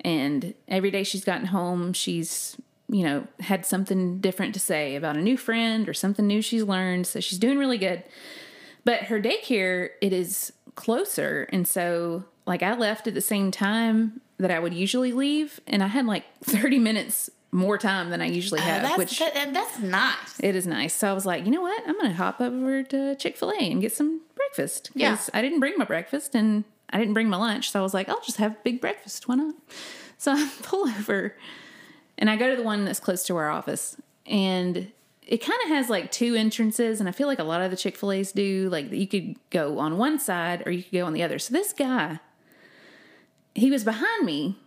and 0.00 0.54
every 0.68 0.90
day 0.90 1.04
she's 1.04 1.24
gotten 1.24 1.46
home, 1.46 1.92
she's 1.92 2.56
you 2.88 3.04
know 3.04 3.26
had 3.40 3.64
something 3.64 4.18
different 4.20 4.52
to 4.54 4.60
say 4.60 4.94
about 4.96 5.16
a 5.16 5.20
new 5.22 5.36
friend 5.36 5.88
or 5.88 5.94
something 5.94 6.26
new 6.26 6.42
she's 6.42 6.62
learned. 6.62 7.06
So 7.06 7.20
she's 7.20 7.38
doing 7.38 7.58
really 7.58 7.78
good. 7.78 8.04
But 8.84 9.04
her 9.04 9.20
daycare, 9.20 9.90
it 10.00 10.12
is 10.12 10.52
closer. 10.74 11.48
And 11.52 11.66
so, 11.66 12.24
like, 12.46 12.62
I 12.62 12.74
left 12.74 13.06
at 13.06 13.14
the 13.14 13.20
same 13.20 13.50
time 13.50 14.20
that 14.38 14.50
I 14.50 14.58
would 14.58 14.74
usually 14.74 15.12
leave. 15.12 15.60
And 15.66 15.82
I 15.82 15.86
had 15.88 16.06
like 16.06 16.24
30 16.44 16.78
minutes 16.78 17.30
more 17.54 17.76
time 17.76 18.08
than 18.10 18.20
I 18.22 18.26
usually 18.26 18.60
Oh, 18.60 18.64
have, 18.64 18.82
that's 18.82 18.96
which 18.98 19.18
that, 19.18 19.34
that's 19.52 19.78
nice. 19.78 20.40
it 20.40 20.56
is 20.56 20.66
nice. 20.66 20.94
So 20.94 21.10
I 21.10 21.12
was 21.12 21.26
like, 21.26 21.44
you 21.44 21.50
know 21.50 21.60
what? 21.60 21.82
I'm 21.86 21.94
going 21.98 22.10
to 22.10 22.16
hop 22.16 22.40
over 22.40 22.82
to 22.84 23.14
Chick 23.16 23.36
fil 23.36 23.50
A 23.50 23.58
and 23.70 23.80
get 23.80 23.92
some 23.92 24.22
breakfast. 24.34 24.90
Yeah. 24.94 25.18
I 25.34 25.42
didn't 25.42 25.60
bring 25.60 25.74
my 25.76 25.84
breakfast 25.84 26.34
and 26.34 26.64
I 26.90 26.98
didn't 26.98 27.12
bring 27.14 27.28
my 27.28 27.36
lunch. 27.36 27.70
So 27.70 27.78
I 27.78 27.82
was 27.82 27.92
like, 27.92 28.08
I'll 28.08 28.22
just 28.22 28.38
have 28.38 28.52
a 28.52 28.58
big 28.64 28.80
breakfast. 28.80 29.28
Why 29.28 29.34
not? 29.34 29.54
So 30.16 30.32
I 30.36 30.50
pull 30.62 30.88
over 30.88 31.36
and 32.16 32.30
I 32.30 32.36
go 32.36 32.48
to 32.50 32.56
the 32.56 32.62
one 32.62 32.84
that's 32.86 33.00
close 33.00 33.22
to 33.26 33.36
our 33.36 33.50
office. 33.50 33.96
And 34.26 34.90
it 35.26 35.38
kind 35.38 35.58
of 35.64 35.68
has 35.68 35.88
like 35.88 36.10
two 36.10 36.34
entrances. 36.34 37.00
And 37.00 37.08
I 37.08 37.12
feel 37.12 37.28
like 37.28 37.38
a 37.38 37.44
lot 37.44 37.62
of 37.62 37.70
the 37.70 37.76
Chick 37.76 37.96
fil 37.96 38.12
A's 38.12 38.32
do. 38.32 38.68
Like 38.70 38.90
you 38.90 39.06
could 39.06 39.36
go 39.50 39.78
on 39.78 39.98
one 39.98 40.18
side 40.18 40.62
or 40.66 40.72
you 40.72 40.82
could 40.82 40.92
go 40.92 41.06
on 41.06 41.12
the 41.12 41.22
other. 41.22 41.38
So 41.38 41.52
this 41.52 41.72
guy, 41.72 42.20
he 43.54 43.70
was 43.70 43.84
behind 43.84 44.26
me 44.26 44.58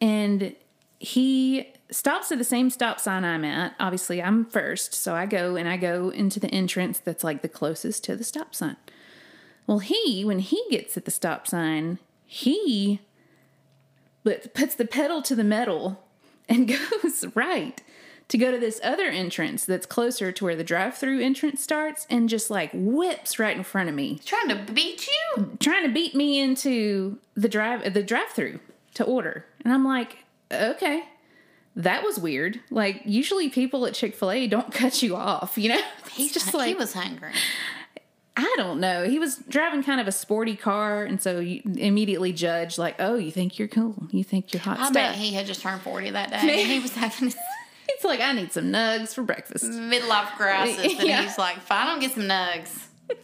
and 0.00 0.54
he 0.98 1.72
stops 1.90 2.30
at 2.32 2.38
the 2.38 2.44
same 2.44 2.70
stop 2.70 3.00
sign 3.00 3.24
I'm 3.24 3.44
at. 3.44 3.74
Obviously, 3.80 4.22
I'm 4.22 4.44
first, 4.44 4.94
so 4.94 5.14
I 5.14 5.26
go 5.26 5.56
and 5.56 5.68
I 5.68 5.76
go 5.76 6.08
into 6.08 6.40
the 6.40 6.48
entrance 6.48 6.98
that's 6.98 7.24
like 7.24 7.42
the 7.42 7.48
closest 7.48 8.04
to 8.04 8.16
the 8.16 8.24
stop 8.24 8.54
sign. 8.54 8.76
Well, 9.66 9.78
he, 9.78 10.24
when 10.24 10.40
he 10.40 10.62
gets 10.70 10.96
at 10.96 11.04
the 11.04 11.10
stop 11.10 11.46
sign, 11.46 11.98
he 12.26 13.00
puts 14.24 14.74
the 14.74 14.86
pedal 14.86 15.22
to 15.22 15.34
the 15.34 15.44
metal 15.44 16.04
and 16.48 16.68
goes 17.02 17.24
right 17.34 17.82
to 18.28 18.38
go 18.38 18.50
to 18.50 18.58
this 18.58 18.80
other 18.82 19.04
entrance 19.04 19.64
that's 19.66 19.86
closer 19.86 20.32
to 20.32 20.44
where 20.44 20.56
the 20.56 20.64
drive-through 20.64 21.20
entrance 21.20 21.62
starts 21.62 22.06
and 22.08 22.28
just 22.28 22.48
like 22.50 22.70
whips 22.72 23.38
right 23.38 23.56
in 23.56 23.62
front 23.62 23.88
of 23.88 23.94
me 23.94 24.18
Trying 24.24 24.48
to 24.48 24.72
beat 24.72 25.06
you. 25.06 25.56
trying 25.60 25.84
to 25.86 25.92
beat 25.92 26.14
me 26.14 26.40
into 26.40 27.18
the 27.34 27.48
drive 27.48 27.92
the 27.92 28.02
drive 28.02 28.28
through 28.30 28.60
to 28.94 29.04
order. 29.04 29.44
And 29.64 29.72
I'm 29.72 29.84
like, 29.84 30.18
okay. 30.52 31.04
That 31.76 32.04
was 32.04 32.18
weird. 32.20 32.60
Like 32.70 33.02
usually 33.04 33.48
people 33.50 33.84
at 33.84 33.94
Chick-fil-A 33.94 34.46
don't 34.46 34.72
cut 34.82 35.02
you 35.02 35.16
off, 35.16 35.58
you 35.58 35.68
know? 35.70 35.80
He's 36.12 36.32
just 36.32 36.54
like 36.54 36.68
he 36.68 36.74
was 36.74 36.92
hungry. 36.94 37.32
I 38.36 38.52
don't 38.56 38.80
know. 38.80 39.04
He 39.08 39.18
was 39.20 39.36
driving 39.48 39.82
kind 39.84 40.00
of 40.00 40.08
a 40.08 40.12
sporty 40.12 40.56
car 40.56 41.04
and 41.04 41.20
so 41.22 41.38
you 41.40 41.62
immediately 41.76 42.32
judge 42.32 42.78
like, 42.78 42.96
"Oh, 42.98 43.14
you 43.14 43.30
think 43.30 43.58
you're 43.60 43.68
cool. 43.68 44.08
You 44.10 44.24
think 44.24 44.52
you're 44.52 44.60
hot 44.62 44.78
I 44.78 44.82
stuff." 44.84 44.94
bet 44.94 45.14
he 45.14 45.32
had 45.34 45.46
just 45.46 45.60
turned 45.62 45.82
forty 45.82 46.10
that 46.10 46.30
day. 46.30 46.36
And 46.62 46.70
He 46.70 46.80
was 46.80 46.92
having 46.96 47.28
his 47.28 47.36
It's 48.04 48.10
like, 48.10 48.20
"I 48.20 48.32
need 48.34 48.52
some 48.52 48.66
nugs 48.66 49.14
for 49.14 49.22
breakfast." 49.22 49.64
midlife 49.64 50.36
crisis, 50.36 50.92
and 50.98 51.08
Yeah. 51.08 51.22
he's 51.22 51.38
like, 51.38 51.58
"Fine, 51.60 51.86
I'll 51.88 52.00
get 52.00 52.12
some 52.12 52.24
nugs." 52.24 52.86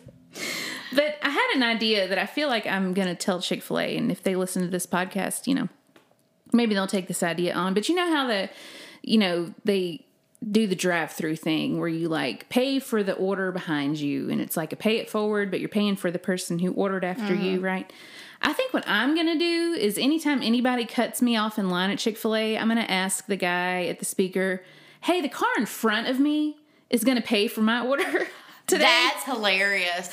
But 0.92 1.18
I 1.22 1.28
had 1.28 1.50
an 1.54 1.62
idea 1.62 2.08
that 2.08 2.18
I 2.18 2.26
feel 2.26 2.48
like 2.48 2.66
I'm 2.66 2.94
going 2.94 3.06
to 3.06 3.14
tell 3.14 3.40
Chick 3.40 3.62
fil 3.62 3.78
A, 3.78 3.96
and 3.96 4.10
if 4.10 4.24
they 4.24 4.34
listen 4.34 4.62
to 4.62 4.68
this 4.68 4.86
podcast, 4.86 5.46
you 5.46 5.54
know, 5.54 5.68
maybe 6.52 6.74
they'll 6.74 6.88
take 6.88 7.06
this 7.06 7.22
idea 7.22 7.54
on. 7.54 7.74
But 7.74 7.88
you 7.88 7.94
know 7.94 8.12
how 8.12 8.26
the, 8.26 8.50
you 9.02 9.16
know, 9.16 9.54
they 9.64 10.04
do 10.50 10.66
the 10.66 10.74
drive 10.74 11.12
through 11.12 11.36
thing 11.36 11.78
where 11.78 11.88
you 11.88 12.08
like 12.08 12.48
pay 12.48 12.80
for 12.80 13.04
the 13.04 13.12
order 13.12 13.52
behind 13.52 14.00
you, 14.00 14.30
and 14.30 14.40
it's 14.40 14.56
like 14.56 14.72
a 14.72 14.76
pay 14.76 14.96
it 14.96 15.08
forward, 15.08 15.50
but 15.52 15.60
you're 15.60 15.68
paying 15.68 15.94
for 15.94 16.10
the 16.10 16.18
person 16.18 16.58
who 16.58 16.72
ordered 16.72 17.04
after 17.04 17.34
you, 17.34 17.60
mm. 17.60 17.62
right? 17.62 17.92
I 18.42 18.52
think 18.52 18.72
what 18.72 18.84
I'm 18.86 19.14
going 19.14 19.26
to 19.26 19.38
do 19.38 19.72
is 19.78 19.98
anytime 19.98 20.42
anybody 20.42 20.86
cuts 20.86 21.20
me 21.20 21.36
off 21.36 21.58
in 21.58 21.68
line 21.68 21.90
at 21.90 21.98
Chick 21.98 22.16
fil 22.16 22.34
A, 22.34 22.56
I'm 22.56 22.68
going 22.68 22.78
to 22.78 22.90
ask 22.90 23.26
the 23.26 23.36
guy 23.36 23.84
at 23.86 23.98
the 23.98 24.04
speaker, 24.04 24.62
hey, 25.02 25.20
the 25.20 25.28
car 25.28 25.50
in 25.58 25.66
front 25.66 26.08
of 26.08 26.18
me 26.18 26.56
is 26.88 27.04
going 27.04 27.16
to 27.16 27.22
pay 27.22 27.48
for 27.48 27.60
my 27.60 27.84
order 27.84 28.04
today. 28.66 28.84
That's 28.84 29.24
hilarious. 29.24 30.10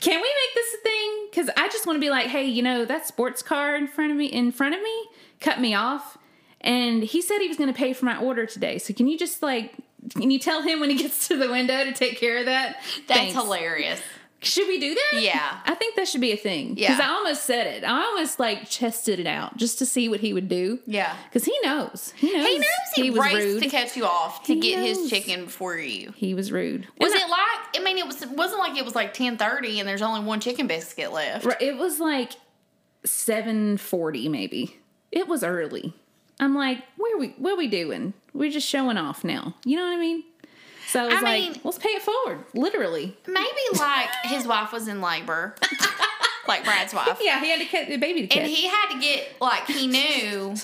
Can 0.00 0.14
we 0.14 0.28
make 0.28 0.54
this 0.54 0.74
a 0.74 0.82
thing? 0.82 1.26
Because 1.30 1.50
I 1.56 1.68
just 1.68 1.86
want 1.86 1.96
to 1.96 2.00
be 2.00 2.10
like, 2.10 2.26
hey, 2.26 2.44
you 2.44 2.62
know 2.62 2.84
that 2.84 3.06
sports 3.06 3.42
car 3.42 3.76
in 3.76 3.86
front 3.86 4.12
of 4.12 4.16
me, 4.16 4.26
in 4.26 4.52
front 4.52 4.74
of 4.74 4.82
me, 4.82 5.06
cut 5.40 5.60
me 5.60 5.74
off, 5.74 6.16
and 6.60 7.02
he 7.02 7.20
said 7.20 7.38
he 7.38 7.48
was 7.48 7.56
going 7.56 7.72
to 7.72 7.76
pay 7.76 7.92
for 7.92 8.04
my 8.04 8.16
order 8.16 8.46
today. 8.46 8.78
So 8.78 8.94
can 8.94 9.08
you 9.08 9.18
just 9.18 9.42
like, 9.42 9.74
can 10.14 10.30
you 10.30 10.38
tell 10.38 10.62
him 10.62 10.80
when 10.80 10.90
he 10.90 10.96
gets 10.96 11.28
to 11.28 11.36
the 11.36 11.50
window 11.50 11.84
to 11.84 11.92
take 11.92 12.18
care 12.18 12.38
of 12.38 12.46
that? 12.46 12.76
That's 13.06 13.20
Thanks. 13.20 13.34
hilarious. 13.34 14.00
Should 14.40 14.68
we 14.68 14.78
do 14.78 14.94
that? 14.94 15.20
Yeah. 15.20 15.58
I 15.66 15.74
think 15.74 15.96
that 15.96 16.06
should 16.06 16.20
be 16.20 16.30
a 16.30 16.36
thing. 16.36 16.74
Yeah. 16.76 16.92
Because 16.92 17.00
I 17.04 17.08
almost 17.08 17.42
said 17.44 17.66
it. 17.66 17.82
I 17.84 18.04
almost 18.04 18.38
like 18.38 18.68
chested 18.70 19.18
it 19.18 19.26
out 19.26 19.56
just 19.56 19.78
to 19.80 19.86
see 19.86 20.08
what 20.08 20.20
he 20.20 20.32
would 20.32 20.48
do. 20.48 20.78
Yeah. 20.86 21.16
Because 21.24 21.44
he 21.44 21.56
knows. 21.64 22.12
He 22.16 22.32
knows. 22.32 22.46
He 22.46 22.58
knows 22.58 22.66
he, 22.94 23.10
was 23.10 23.20
raced 23.20 23.36
rude. 23.36 23.62
to 23.64 23.68
cut 23.68 23.96
you 23.96 24.06
off 24.06 24.44
to 24.44 24.54
He 24.54 24.60
get 24.60 24.78
knows. 24.78 24.96
his 24.98 25.10
chicken 25.10 25.46
before 25.46 25.76
you. 25.76 26.12
he 26.16 26.34
was 26.34 26.52
rude. 26.52 26.86
Was 27.00 27.12
And 27.12 27.20
it 27.22 27.28
like? 27.28 27.40
I 27.76 27.80
mean, 27.82 27.98
it 27.98 28.06
was. 28.06 28.22
It 28.22 28.30
wasn't 28.30 28.60
like 28.60 28.78
it 28.78 28.84
was 28.84 28.94
like 28.94 29.12
ten 29.12 29.36
thirty 29.38 29.80
and 29.80 29.88
there's 29.88 30.02
only 30.02 30.24
one 30.24 30.38
chicken 30.38 30.68
biscuit 30.68 31.12
left. 31.12 31.44
Right, 31.44 31.60
It 31.60 31.76
was 31.76 31.98
like 31.98 32.32
seven 33.04 33.76
forty, 33.76 34.28
maybe. 34.28 34.76
It 35.10 35.26
was 35.28 35.42
early. 35.42 35.94
I'm 36.40 36.54
like, 36.54 36.78
where 36.96 37.18
we 37.18 37.28
what 37.38 37.58
we 37.58 37.66
doing? 37.66 38.14
We're 38.32 38.50
just 38.50 38.68
showing 38.68 38.96
off 38.98 39.24
now. 39.24 39.56
You 39.64 39.76
know 39.76 39.82
what 39.84 39.94
I 39.96 40.00
mean? 40.00 40.22
So 40.88 41.02
I 41.02 41.06
was 41.06 41.14
I 41.16 41.20
like, 41.20 41.42
mean- 41.52 41.60
let's 41.64 41.78
pay 41.78 41.90
it 41.90 42.02
forward. 42.02 42.44
Literally. 42.54 43.16
Maybe 43.26 43.46
like 43.78 44.08
his 44.24 44.46
wife 44.46 44.72
was 44.72 44.88
in 44.88 45.00
labor, 45.00 45.54
like 46.48 46.64
Brad's 46.64 46.94
wife, 46.94 47.18
Yeah, 47.20 47.40
he 47.40 47.50
had 47.50 47.60
to 47.60 47.66
cut 47.66 47.88
the 47.88 47.96
baby 47.98 48.22
to 48.22 48.26
catch. 48.26 48.38
and 48.38 48.46
he 48.50 48.66
had 48.66 48.88
to 48.94 48.98
get 49.00 49.28
like 49.40 49.66
he 49.66 49.86
knew 49.86 50.54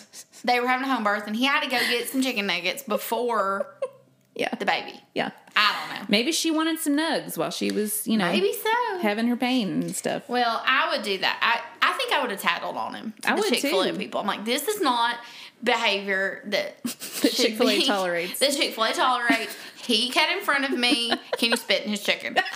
they 0.44 0.60
were 0.60 0.66
having 0.66 0.88
a 0.88 0.92
home 0.94 1.04
birth, 1.04 1.26
and 1.26 1.36
he 1.36 1.44
had 1.44 1.62
to 1.62 1.70
go 1.70 1.78
get 1.78 2.08
some 2.08 2.22
chicken 2.22 2.46
nuggets 2.46 2.82
before 2.82 3.66
yeah. 4.34 4.54
the 4.58 4.64
baby. 4.66 5.00
Yeah. 5.14 5.30
I 5.56 5.86
don't 5.88 6.00
know. 6.00 6.06
Maybe 6.08 6.32
she 6.32 6.50
wanted 6.50 6.80
some 6.80 6.96
nugs 6.96 7.38
while 7.38 7.50
she 7.52 7.70
was, 7.70 8.06
you 8.08 8.16
know, 8.16 8.30
Maybe 8.32 8.52
so. 8.52 8.98
having 9.00 9.28
her 9.28 9.36
pain 9.36 9.70
and 9.82 9.94
stuff. 9.94 10.28
Well, 10.28 10.60
I 10.66 10.90
would 10.90 11.04
do 11.04 11.16
that. 11.18 11.38
I, 11.40 11.88
I 11.88 11.92
think 11.96 12.12
I 12.12 12.20
would 12.22 12.30
have 12.32 12.40
tattled 12.40 12.76
on 12.76 12.94
him. 12.94 13.14
I 13.24 13.34
would 13.34 13.44
Chick 13.44 13.60
Fil 13.60 13.82
A 13.82 13.92
too. 13.92 13.96
people. 13.98 14.20
I'm 14.20 14.26
like, 14.26 14.44
this 14.44 14.66
is 14.68 14.80
not 14.80 15.16
behavior 15.62 16.42
that 16.46 16.82
That 16.84 17.32
Chick-fil-A 17.34 17.82
tolerates. 17.82 18.38
That 18.40 18.52
Chick 18.52 18.74
Fil 18.74 18.84
A 18.84 18.92
tolerates. 18.92 19.56
He 19.82 20.10
cut 20.10 20.30
in 20.30 20.42
front 20.42 20.64
of 20.64 20.72
me. 20.78 21.12
Can 21.38 21.50
you 21.50 21.56
spit 21.56 21.82
in 21.84 21.90
his 21.90 22.02
chicken? 22.02 22.36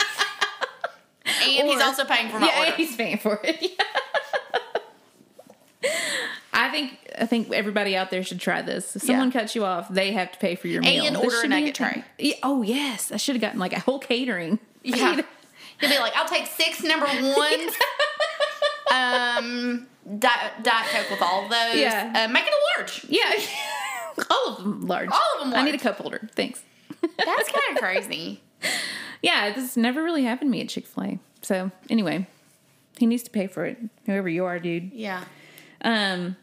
And 1.41 1.69
he's 1.69 1.81
also 1.83 2.05
paying 2.05 2.31
for 2.31 2.39
my 2.41 2.47
yeah, 2.47 2.59
order. 2.61 2.73
he's 2.73 2.97
paying 2.97 3.19
for 3.19 3.39
it. 3.45 3.81
I 6.53 6.71
think 6.71 6.99
I 7.19 7.27
think 7.27 7.53
everybody 7.53 7.95
out 7.97 8.11
there 8.11 8.23
should 8.25 8.41
try 8.41 8.63
this. 8.63 8.97
If 8.97 9.03
someone 9.03 9.29
Yeah. 9.31 9.41
cuts 9.41 9.55
you 9.55 9.65
off, 9.65 9.89
they 9.89 10.13
have 10.13 10.33
to 10.33 10.39
pay 10.39 10.55
for 10.57 10.69
your 10.69 10.83
meal. 10.83 11.05
And 11.07 11.15
This 11.17 11.23
order 11.25 11.43
a 11.45 11.49
nugget 11.49 11.75
tray. 11.75 12.03
Yeah, 12.19 12.35
oh 12.43 12.63
yes, 12.63 13.13
I 13.13 13.17
should 13.19 13.35
have 13.37 13.43
gotten 13.43 13.61
like 13.61 13.73
a 13.75 13.81
whole 13.81 13.99
catering. 13.99 14.59
Yeah. 14.83 15.21
He'll 15.81 15.91
be 15.91 15.99
like, 15.99 16.17
I'll 16.17 16.29
take 16.29 16.47
six 16.47 16.83
number 16.83 17.07
ones. 17.07 17.73
Um, 18.93 19.87
Diet, 20.19 20.53
Diet 20.63 20.87
Coke 20.91 21.11
with 21.11 21.23
all 21.23 21.43
those. 21.49 21.77
Yeah. 21.77 22.25
Uh, 22.29 22.33
make 22.33 22.45
it 22.47 22.53
a 22.53 22.79
large. 22.79 23.05
Yeah, 23.09 23.35
all 24.31 24.55
of 24.55 24.59
them 24.59 24.87
large. 24.87 25.11
All 25.11 25.21
of 25.37 25.41
them 25.41 25.51
large. 25.53 25.63
I 25.63 25.65
need 25.71 25.75
a 25.75 25.83
cup 25.83 25.99
holder. 25.99 26.29
Thanks. 26.35 26.63
That's 27.01 27.51
kind 27.51 27.77
of 27.77 27.77
crazy. 27.83 28.41
Yeah, 29.23 29.53
this 29.53 29.77
never 29.77 30.03
really 30.03 30.25
happened 30.25 30.49
to 30.49 30.53
me 30.53 30.61
at 30.61 30.69
Chick 30.69 30.87
Fil 30.87 31.05
A. 31.05 31.19
So 31.43 31.71
anyway, 31.91 32.27
he 32.99 33.07
needs 33.07 33.23
to 33.25 33.31
pay 33.31 33.47
for 33.47 33.65
it. 33.65 33.79
Whoever 34.07 34.29
you 34.29 34.45
are, 34.45 34.59
dude. 34.59 34.93
Yeah. 34.93 35.25
Um, 35.83 36.37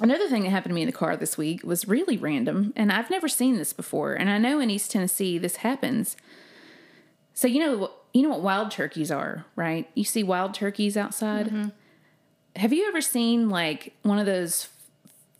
another 0.00 0.28
thing 0.28 0.42
that 0.44 0.50
happened 0.50 0.70
to 0.70 0.74
me 0.74 0.82
in 0.82 0.86
the 0.86 0.92
car 0.92 1.16
this 1.16 1.36
week 1.38 1.62
was 1.62 1.86
really 1.86 2.16
random, 2.16 2.72
and 2.76 2.92
I've 2.92 3.10
never 3.10 3.28
seen 3.28 3.56
this 3.56 3.72
before. 3.72 4.14
And 4.14 4.30
I 4.30 4.38
know 4.38 4.58
in 4.60 4.70
East 4.70 4.90
Tennessee 4.90 5.38
this 5.38 5.56
happens. 5.56 6.16
So 7.34 7.46
you 7.46 7.60
know, 7.60 7.90
you 8.12 8.22
know 8.22 8.30
what 8.30 8.42
wild 8.42 8.70
turkeys 8.70 9.10
are, 9.10 9.44
right? 9.56 9.88
You 9.94 10.04
see 10.04 10.22
wild 10.22 10.54
turkeys 10.54 10.96
outside. 10.96 11.46
Mm-hmm. 11.46 11.68
Have 12.56 12.72
you 12.72 12.86
ever 12.88 13.00
seen 13.00 13.48
like 13.48 13.94
one 14.02 14.18
of 14.18 14.26
those 14.26 14.68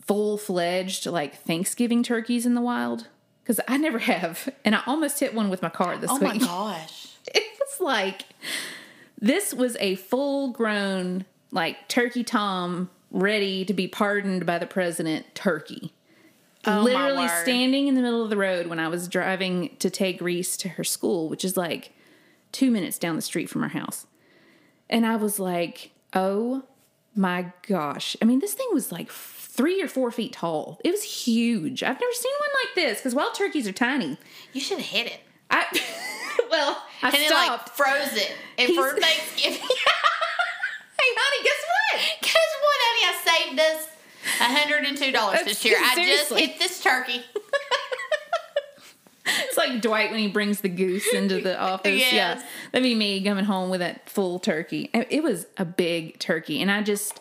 full 0.01 0.39
fledged 0.39 1.07
like 1.07 1.37
Thanksgiving 1.37 2.03
turkeys 2.03 2.47
in 2.47 2.55
the 2.55 2.61
wild? 2.61 3.09
Because 3.43 3.61
I 3.67 3.77
never 3.77 3.99
have, 3.99 4.49
and 4.65 4.75
I 4.75 4.83
almost 4.87 5.19
hit 5.21 5.35
one 5.35 5.51
with 5.51 5.63
my 5.63 5.69
car 5.69 5.97
this 5.99 6.11
Oh 6.11 6.19
my 6.19 6.39
gosh. 6.39 7.09
It 7.27 7.45
was 7.59 7.81
like 7.81 8.25
this 9.23 9.55
was 9.55 9.77
a 9.79 9.95
full 9.95 10.51
grown 10.51 11.25
like 11.53 11.89
turkey 11.89 12.25
tom 12.25 12.91
ready 13.11 13.65
to 13.65 13.73
be 13.73 13.87
pardoned 13.87 14.45
by 14.45 14.59
the 14.59 14.67
president 14.67 15.35
turkey 15.35 15.95
Oh, 16.65 16.79
my 16.79 16.83
literally 16.83 17.29
standing 17.43 17.89
in 17.89 17.97
the 17.97 18.03
middle 18.03 18.23
of 18.23 18.31
the 18.31 18.37
road 18.37 18.67
when 18.67 18.79
i 18.79 18.89
was 18.89 19.09
driving 19.09 19.75
to 19.79 19.89
take 19.89 20.21
reese 20.21 20.57
to 20.59 20.71
her 20.71 20.85
school 20.85 21.29
which 21.29 21.45
is 21.45 21.57
like 21.57 21.93
two 22.53 22.71
minutes 22.71 22.99
down 22.99 23.17
the 23.17 23.23
street 23.23 23.49
from 23.51 23.63
our 23.63 23.69
house 23.71 24.07
and 24.91 25.05
i 25.07 25.17
was 25.17 25.39
like 25.41 25.91
oh 26.15 26.63
my 27.15 27.53
gosh 27.67 28.17
i 28.23 28.25
mean 28.25 28.39
this 28.41 28.55
thing 28.55 28.67
was 28.73 28.93
like 28.93 29.11
three 29.11 29.83
or 29.83 29.89
four 29.89 30.11
feet 30.11 30.33
tall 30.33 30.79
it 30.85 30.91
was 30.91 31.03
huge 31.03 31.83
i've 31.83 32.01
never 32.01 32.13
seen 32.13 32.33
one 32.41 32.49
like 32.65 32.75
this 32.75 32.99
because 32.99 33.15
wild 33.15 33.35
turkeys 33.35 33.67
are 33.69 33.73
tiny 33.73 34.17
You 34.53 34.61
should 34.61 34.79
have 34.79 34.87
hit 34.87 35.07
it. 35.07 35.21
i 35.51 35.65
well 36.51 36.83
i 37.03 37.09
And 37.09 37.17
stopped 37.27 37.69
like 37.69 37.77
froze 37.77 38.17
it. 38.17 38.33
And 38.59 38.69
He's- 38.69 38.79
for 38.93 38.97
Thanksgiving. 39.01 39.61
hey 39.61 41.11
honey 41.17 41.45
guess 41.45 41.65
what 41.67 41.73
Guess 42.23 42.51
what, 42.63 42.79
honey? 42.85 43.05
I 43.05 43.15
saved 43.49 43.61
us 43.61 43.89
$102 44.39 45.45
this 45.45 45.65
year. 45.65 45.77
I 45.79 45.95
just 45.95 46.33
hit 46.33 46.59
this 46.59 46.83
turkey. 46.83 47.23
It's 49.53 49.59
like 49.59 49.83
Dwight 49.83 50.11
when 50.11 50.19
he 50.19 50.29
brings 50.29 50.63
the 50.63 50.71
goose 50.71 51.07
into 51.13 51.41
the 51.41 51.61
office. 51.61 51.99
Yes. 51.99 52.13
Yeah. 52.13 52.43
That'd 52.73 52.85
be 52.85 52.95
me 52.95 53.23
coming 53.23 53.45
home 53.45 53.69
with 53.69 53.81
that 53.81 54.09
full 54.09 54.39
turkey. 54.39 54.89
It 54.95 55.23
was 55.23 55.47
a 55.59 55.67
big 55.67 56.19
turkey. 56.19 56.63
And 56.63 56.71
I 56.71 56.83
just 56.83 57.21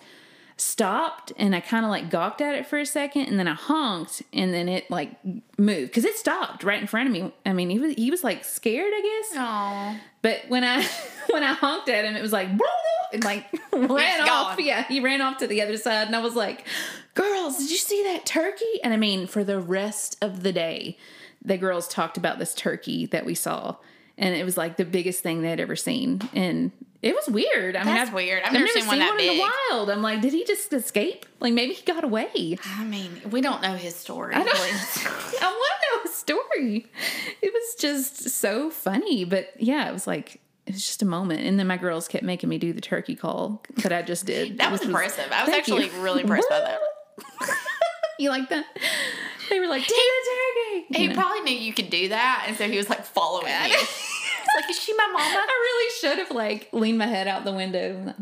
stopped 0.55 1.34
and 1.38 1.53
I 1.53 1.59
kind 1.59 1.84
of 1.84 1.91
like 1.91 2.09
gawked 2.09 2.39
at 2.39 2.55
it 2.55 2.67
for 2.67 2.79
a 2.79 2.86
second 2.86 3.23
and 3.23 3.38
then 3.38 3.47
I 3.47 3.53
honked 3.55 4.21
and 4.32 4.53
then 4.53 4.69
it 4.69 4.89
like 4.91 5.11
moved 5.57 5.88
because 5.88 6.05
it 6.05 6.15
stopped 6.15 6.63
right 6.63 6.79
in 6.79 6.88
front 6.88 7.07
of 7.07 7.13
me. 7.13 7.34
I 7.45 7.51
mean, 7.51 7.69
he 7.69 7.79
was, 7.79 7.95
he 7.95 8.09
was 8.11 8.23
like 8.23 8.45
scared, 8.45 8.93
I 8.95 9.01
guess. 9.01 9.38
Oh. 9.38 9.99
But 10.21 10.45
when 10.47 10.63
I 10.63 10.88
when 11.32 11.43
I 11.43 11.53
honked 11.53 11.89
at 11.89 12.05
him, 12.05 12.15
it 12.15 12.21
was 12.21 12.32
like 12.32 12.47
and 13.13 13.23
like 13.23 13.45
ran 13.73 14.29
off. 14.29 14.57
Yeah, 14.59 14.84
he 14.84 15.01
ran 15.01 15.21
off 15.21 15.38
to 15.39 15.47
the 15.47 15.61
other 15.61 15.77
side, 15.77 16.07
and 16.07 16.15
I 16.15 16.19
was 16.19 16.36
like, 16.36 16.65
"Girls, 17.13 17.57
did 17.57 17.69
you 17.69 17.77
see 17.77 18.03
that 18.03 18.25
turkey?" 18.25 18.82
And 18.84 18.93
I 18.93 18.97
mean, 18.97 19.27
for 19.27 19.43
the 19.43 19.59
rest 19.59 20.17
of 20.21 20.43
the 20.43 20.53
day, 20.53 20.97
the 21.44 21.58
girls 21.58 21.88
talked 21.88 22.18
about 22.18 22.39
this 22.39 22.54
turkey 22.54 23.06
that 23.08 23.26
we 23.26 23.36
saw, 23.36 23.76
and 24.18 24.36
it 24.36 24.44
was 24.44 24.58
like 24.58 24.78
the 24.78 24.86
biggest 24.86 25.24
thing 25.24 25.42
they'd 25.42 25.60
ever 25.60 25.76
seen, 25.76 26.22
and 26.34 26.72
it 27.02 27.16
was 27.16 27.28
weird. 27.28 27.76
I 27.76 27.84
mean, 27.84 27.96
That's 27.96 28.10
I've, 28.10 28.16
weird. 28.16 28.44
I've 28.44 28.54
never 28.54 28.68
seen 28.68 28.86
one 28.86 29.00
that 29.00 29.20
in 29.20 29.38
the 29.38 29.50
wild. 29.72 29.89
I'm 29.89 30.04
like, 30.04 30.22
did 30.22 30.34
he 30.34 30.46
just 30.46 30.72
escape? 30.72 31.26
Like 31.39 31.54
maybe 31.54 31.74
he 31.74 31.84
got 31.84 32.04
away. 32.04 32.58
I 32.64 32.84
mean, 32.84 33.22
we 33.32 33.42
don't 33.42 33.62
know 33.62 33.74
his 33.74 33.96
story. 33.96 34.36
I, 34.36 34.44
don't. 34.44 34.56
I 34.56 35.46
want 35.46 35.72
to 35.82 35.96
know 35.96 36.02
his 36.04 36.14
story. 36.14 36.86
It 37.42 37.52
was 37.52 37.76
just 37.80 38.30
so 38.30 38.70
funny, 38.70 39.26
but 39.26 39.50
yeah, 39.58 39.89
it 39.89 39.94
was 39.94 40.06
like 40.06 40.42
it 40.68 40.74
was 40.74 40.86
just 40.86 41.02
a 41.02 41.06
moment. 41.06 41.42
And 41.42 41.58
then 41.58 41.66
my 41.66 41.78
girls 41.78 42.08
kept 42.08 42.24
making 42.24 42.50
me 42.50 42.60
do 42.60 42.72
the 42.72 42.82
turkey 42.82 43.16
call 43.16 43.64
that 43.78 43.92
I 43.92 44.04
just 44.04 44.26
did. 44.26 44.60
That 44.60 44.72
was 44.72 44.82
which 44.82 44.89
impressive. 44.89 45.32
I 45.32 45.44
was 45.44 45.54
actually 45.54 45.86
you. 45.86 46.02
really 46.02 46.22
impressed 46.22 46.50
by 46.50 46.60
that. 46.60 46.80
you 48.22 48.30
like 48.30 48.49
that? 48.49 48.65
They 49.49 49.59
were 49.59 49.67
like, 49.67 49.82
"Take 49.82 49.89
the 49.89 50.30
turkey." 50.88 50.97
He 50.97 51.07
know? 51.07 51.15
probably 51.15 51.41
knew 51.41 51.57
you 51.57 51.74
could 51.74 51.89
do 51.89 52.09
that, 52.09 52.45
and 52.47 52.55
so 52.57 52.67
he 52.69 52.78
was 52.78 52.89
like 52.89 53.03
following 53.05 53.47
you. 53.67 53.78
It's 54.53 54.63
like, 54.65 54.69
is 54.72 54.80
she 54.84 54.93
my 54.95 55.05
mama? 55.07 55.24
I 55.24 55.59
really 55.63 55.91
should 56.01 56.17
have 56.19 56.32
like 56.36 56.67
leaned 56.74 56.97
my 56.97 57.05
head 57.05 57.26
out 57.26 57.45
the 57.45 57.53
window. 57.53 58.13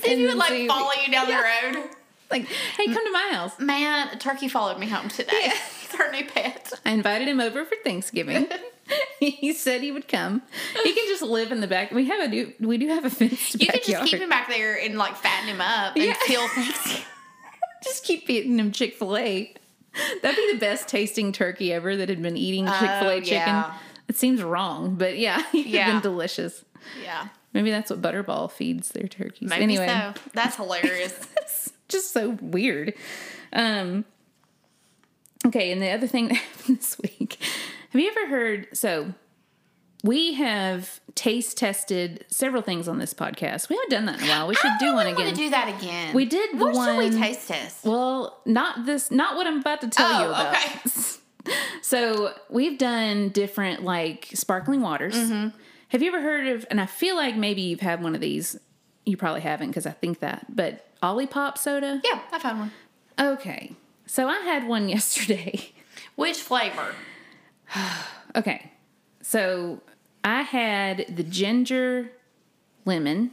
See 0.00 0.12
if 0.12 0.18
he 0.18 0.26
would 0.26 0.36
like 0.36 0.48
see- 0.48 0.66
follow 0.68 0.90
you 1.04 1.12
down 1.12 1.28
Yeah. 1.28 1.42
the 1.72 1.78
road. 1.78 1.88
Like, 2.30 2.46
hey, 2.46 2.86
come 2.86 3.04
to 3.04 3.12
my 3.12 3.28
house. 3.32 3.58
Man, 3.60 4.08
a 4.08 4.16
turkey 4.16 4.48
followed 4.48 4.78
me 4.78 4.88
home 4.88 5.08
today. 5.10 5.32
Yeah. 5.52 6.00
Our 6.00 6.10
new 6.10 6.24
pet. 6.24 6.72
I 6.86 6.92
invited 6.92 7.28
him 7.28 7.40
over 7.40 7.66
for 7.66 7.74
Thanksgiving. 7.84 8.48
he 9.20 9.52
said 9.52 9.82
he 9.82 9.92
would 9.92 10.08
come. 10.08 10.40
He 10.82 10.94
can 10.94 11.06
just 11.08 11.22
live 11.22 11.52
in 11.52 11.60
the 11.60 11.66
back. 11.66 11.90
We 11.90 12.06
have 12.06 12.20
a 12.20 12.28
do 12.28 12.52
we 12.60 12.78
do 12.78 12.88
have 12.88 13.04
a 13.04 13.10
fenced 13.10 13.60
You 13.60 13.66
backyard. 13.66 13.84
just 14.02 14.10
keep 14.12 14.20
him 14.22 14.30
back 14.30 14.48
there 14.48 14.78
and 14.80 14.96
like 14.96 15.16
fatten 15.16 15.48
him 15.48 15.60
up 15.60 15.96
Yeah. 15.98 16.14
until 16.20 16.48
Thanksgiving. 16.48 17.02
Just 17.86 18.04
keep 18.04 18.26
feeding 18.26 18.58
him 18.58 18.70
Chick 18.72 18.94
Fil 18.96 19.16
A. 19.16 19.54
That'd 20.22 20.36
be 20.36 20.52
the 20.52 20.58
best 20.58 20.88
tasting 20.88 21.32
turkey 21.32 21.72
ever 21.72 21.96
that 21.96 22.08
had 22.10 22.20
been 22.20 22.36
eating 22.36 22.66
Chick 22.66 22.78
Fil 23.00 23.08
A 23.08 23.14
Oh, 23.16 23.20
chicken. 23.20 23.30
yeah. 23.38 23.74
It 24.08 24.16
seems 24.16 24.42
wrong, 24.42 24.94
but 24.96 25.16
yeah, 25.18 25.42
it'd 25.54 25.66
Yeah. 25.66 25.90
been 25.92 26.02
delicious. 26.02 26.64
Yeah. 27.02 27.28
Maybe 27.52 27.70
that's 27.70 27.90
what 27.90 28.02
Butterball 28.02 28.50
feeds 28.50 28.90
their 28.90 29.08
turkeys. 29.08 29.48
Maybe 29.48 29.62
anyway, 29.62 29.86
so. 29.86 30.14
That's 30.34 30.56
hilarious. 30.62 31.18
it's 31.40 31.72
just 31.88 32.12
so 32.12 32.30
weird. 32.42 32.92
Um, 33.52 34.04
okay, 35.46 35.72
and 35.72 35.80
the 35.80 35.90
other 35.90 36.06
thing 36.06 36.28
that 36.28 36.34
happened 36.58 36.78
this 36.78 36.98
week. 36.98 37.38
Have 37.90 38.00
you 38.00 38.10
ever 38.10 38.28
heard? 38.28 38.68
So 38.76 39.14
we 40.04 40.34
have 40.34 41.00
taste 41.14 41.56
tested 41.58 42.24
several 42.28 42.62
things 42.62 42.86
on 42.88 42.98
this 42.98 43.12
podcast. 43.14 43.68
We 43.68 43.76
haven't 43.76 43.90
done 43.90 44.04
that 44.06 44.18
in 44.20 44.26
a 44.26 44.28
while. 44.28 44.46
We 44.48 44.54
should 44.54 44.72
do 44.78 44.86
really 44.92 45.14
one 45.14 45.22
again. 45.22 45.34
do 45.34 45.50
that 45.50 45.80
again. 45.80 46.14
We 46.14 46.24
did 46.26 46.58
the 46.58 46.64
what 46.64 46.74
should 46.74 46.98
we 46.98 47.04
one- 47.10 47.18
taste 47.20 47.48
test? 47.48 47.84
Well, 47.84 48.40
not 48.44 48.86
this, 48.86 49.10
not 49.10 49.36
what 49.36 49.46
I'm 49.46 49.60
about 49.60 49.80
to 49.82 49.88
tell 49.88 50.20
you 50.20 50.26
Oh, 50.26 50.30
about. 50.30 50.54
okay. 50.56 50.80
So 51.80 52.32
we've 52.50 52.76
done 52.76 53.28
different 53.28 53.84
like 53.84 54.30
sparkling 54.34 54.80
waters. 54.80 55.14
Mm-hmm. 55.14 55.56
Have 55.90 56.02
you 56.02 56.08
ever 56.08 56.20
heard 56.20 56.48
of? 56.48 56.66
And 56.70 56.80
I 56.80 56.86
feel 56.86 57.14
like 57.14 57.36
maybe 57.36 57.60
you've 57.62 57.78
had 57.78 58.02
one 58.02 58.16
of 58.16 58.20
these. 58.20 58.58
You 59.04 59.16
probably 59.16 59.42
haven't 59.42 59.68
because 59.68 59.86
I 59.86 59.92
think 59.92 60.18
that. 60.18 60.46
But 60.54 60.84
Olipop 61.04 61.56
soda. 61.56 62.00
Yeah, 62.02 62.20
I 62.32 62.40
found 62.40 62.58
one. 62.58 62.72
Okay. 63.20 63.72
So 64.06 64.26
I 64.28 64.38
had 64.40 64.66
one 64.66 64.88
yesterday. 64.96 65.70
Which 66.16 66.38
flavor? 66.38 66.94
Okay. 68.34 68.70
So 69.28 69.80
I 70.22 70.42
had 70.42 71.06
the 71.16 71.24
ginger 71.24 72.12
lemon, 72.84 73.32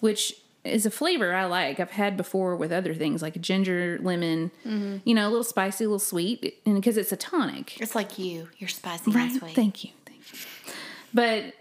which 0.00 0.34
is 0.62 0.84
a 0.84 0.90
flavor 0.90 1.32
I 1.34 1.46
like. 1.46 1.80
I've 1.80 1.92
had 1.92 2.18
before 2.18 2.54
with 2.54 2.70
other 2.70 2.92
things 2.92 3.22
like 3.22 3.40
ginger 3.40 3.98
lemon, 4.02 4.50
Mm-hmm. 4.66 4.96
you 5.08 5.14
know, 5.14 5.26
a 5.26 5.30
little 5.30 5.42
spicy, 5.44 5.84
a 5.84 5.88
little 5.88 5.98
sweet, 5.98 6.60
and 6.66 6.74
because 6.74 6.98
it's 6.98 7.12
a 7.12 7.16
tonic. 7.16 7.80
It's 7.80 7.94
like 7.94 8.18
you. 8.18 8.48
You're 8.58 8.68
spicy 8.68 9.10
Right. 9.10 9.30
and 9.30 9.38
sweet. 9.38 9.54
Thank 9.54 9.84
you. 9.84 9.90
Thank 10.04 10.20
you. 10.32 10.38
But 11.14 11.54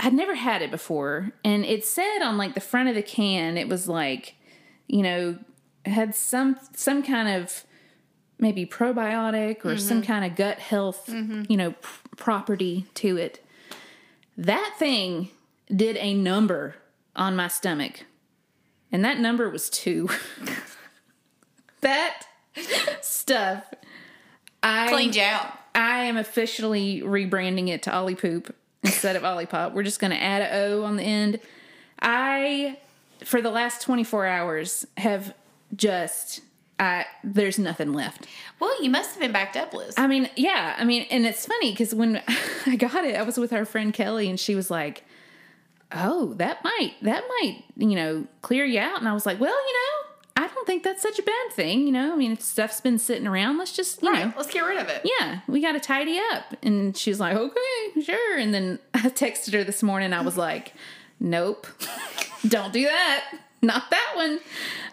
I'd 0.00 0.12
never 0.14 0.34
had 0.34 0.62
it 0.62 0.72
before. 0.72 1.30
And 1.44 1.64
it 1.64 1.84
said 1.84 2.22
on 2.24 2.36
like 2.38 2.54
the 2.54 2.60
front 2.60 2.88
of 2.88 2.96
the 2.96 3.02
can, 3.02 3.56
it 3.56 3.68
was 3.68 3.86
like, 3.86 4.34
you 4.88 5.02
know, 5.02 5.38
had 5.84 6.16
some 6.16 6.56
some 6.74 7.04
kind 7.04 7.28
of 7.40 7.62
maybe 8.40 8.66
probiotic 8.66 9.64
or 9.64 9.76
some 9.76 9.98
mm-hmm. 9.98 10.06
kind 10.06 10.24
of 10.24 10.36
gut 10.36 10.58
health, 10.58 11.06
mm-hmm. 11.06 11.42
you 11.48 11.56
know, 11.56 11.72
p- 11.72 11.88
property 12.16 12.86
to 12.94 13.16
it. 13.16 13.44
That 14.36 14.74
thing 14.78 15.28
did 15.74 15.96
a 15.96 16.14
number 16.14 16.76
on 17.14 17.36
my 17.36 17.48
stomach. 17.48 18.06
And 18.92 19.04
that 19.04 19.18
number 19.18 19.48
was 19.48 19.70
2. 19.70 20.08
that 21.80 22.24
stuff 23.00 23.72
I 24.62 24.88
Cleaned 24.88 25.16
you 25.16 25.22
out. 25.22 25.58
I 25.74 26.04
am 26.04 26.16
officially 26.16 27.00
rebranding 27.00 27.68
it 27.68 27.82
to 27.84 27.94
Ollie 27.94 28.14
Poop 28.14 28.54
instead 28.82 29.16
of 29.16 29.22
Olipop. 29.22 29.72
We're 29.72 29.82
just 29.82 30.00
going 30.00 30.10
to 30.10 30.20
add 30.20 30.42
a 30.42 30.64
O 30.64 30.84
on 30.84 30.96
the 30.96 31.02
end. 31.02 31.40
I, 32.00 32.78
for 33.24 33.40
the 33.40 33.50
last 33.50 33.82
24 33.82 34.26
hours, 34.26 34.86
have 34.96 35.34
just, 35.74 36.40
I, 36.80 37.04
there's 37.22 37.58
nothing 37.58 37.92
left. 37.92 38.26
Well, 38.58 38.82
you 38.82 38.88
must 38.88 39.10
have 39.10 39.20
been 39.20 39.32
backed 39.32 39.54
up, 39.54 39.74
Liz. 39.74 39.94
I 39.98 40.06
mean, 40.06 40.30
yeah, 40.34 40.74
I 40.78 40.84
mean, 40.84 41.06
and 41.10 41.26
it's 41.26 41.44
funny 41.44 41.72
because 41.72 41.94
when 41.94 42.22
I 42.66 42.76
got 42.76 43.04
it, 43.04 43.16
I 43.16 43.22
was 43.22 43.36
with 43.36 43.52
our 43.52 43.66
friend 43.66 43.92
Kelly 43.92 44.30
and 44.30 44.40
she 44.40 44.54
was 44.54 44.70
like, 44.70 45.04
oh, 45.92 46.32
that 46.34 46.64
might, 46.64 46.94
that 47.02 47.22
might, 47.28 47.64
you 47.76 47.94
know, 47.94 48.26
clear 48.40 48.64
you 48.64 48.80
out. 48.80 48.98
And 48.98 49.06
I 49.06 49.12
was 49.12 49.26
like, 49.26 49.38
well, 49.38 49.52
you 49.52 49.74
know, 49.74 50.42
I 50.42 50.46
don't 50.46 50.66
think 50.66 50.82
that's 50.82 51.02
such 51.02 51.18
a 51.18 51.22
bad 51.22 51.52
thing. 51.52 51.86
You 51.86 51.92
know, 51.92 52.14
I 52.14 52.16
mean, 52.16 52.32
if 52.32 52.40
stuff's 52.40 52.80
been 52.80 52.98
sitting 52.98 53.26
around, 53.26 53.58
let's 53.58 53.72
just, 53.76 54.02
you 54.02 54.10
know, 54.10 54.24
right. 54.24 54.36
Let's 54.36 54.50
get 54.50 54.60
rid 54.60 54.78
of 54.78 54.88
it. 54.88 55.02
yeah, 55.04 55.40
we 55.48 55.60
got 55.60 55.72
to 55.72 55.80
tidy 55.80 56.18
up. 56.32 56.56
And 56.62 56.96
she's 56.96 57.20
like, 57.20 57.36
okay, 57.36 58.02
sure. 58.02 58.38
And 58.38 58.54
then 58.54 58.78
I 58.94 59.00
texted 59.10 59.52
her 59.52 59.64
this 59.64 59.82
morning. 59.82 60.14
I 60.14 60.22
was 60.22 60.38
like, 60.38 60.72
nope, 61.18 61.66
don't 62.48 62.72
do 62.72 62.84
that. 62.84 63.38
Not 63.62 63.90
that 63.90 64.12
one. 64.14 64.40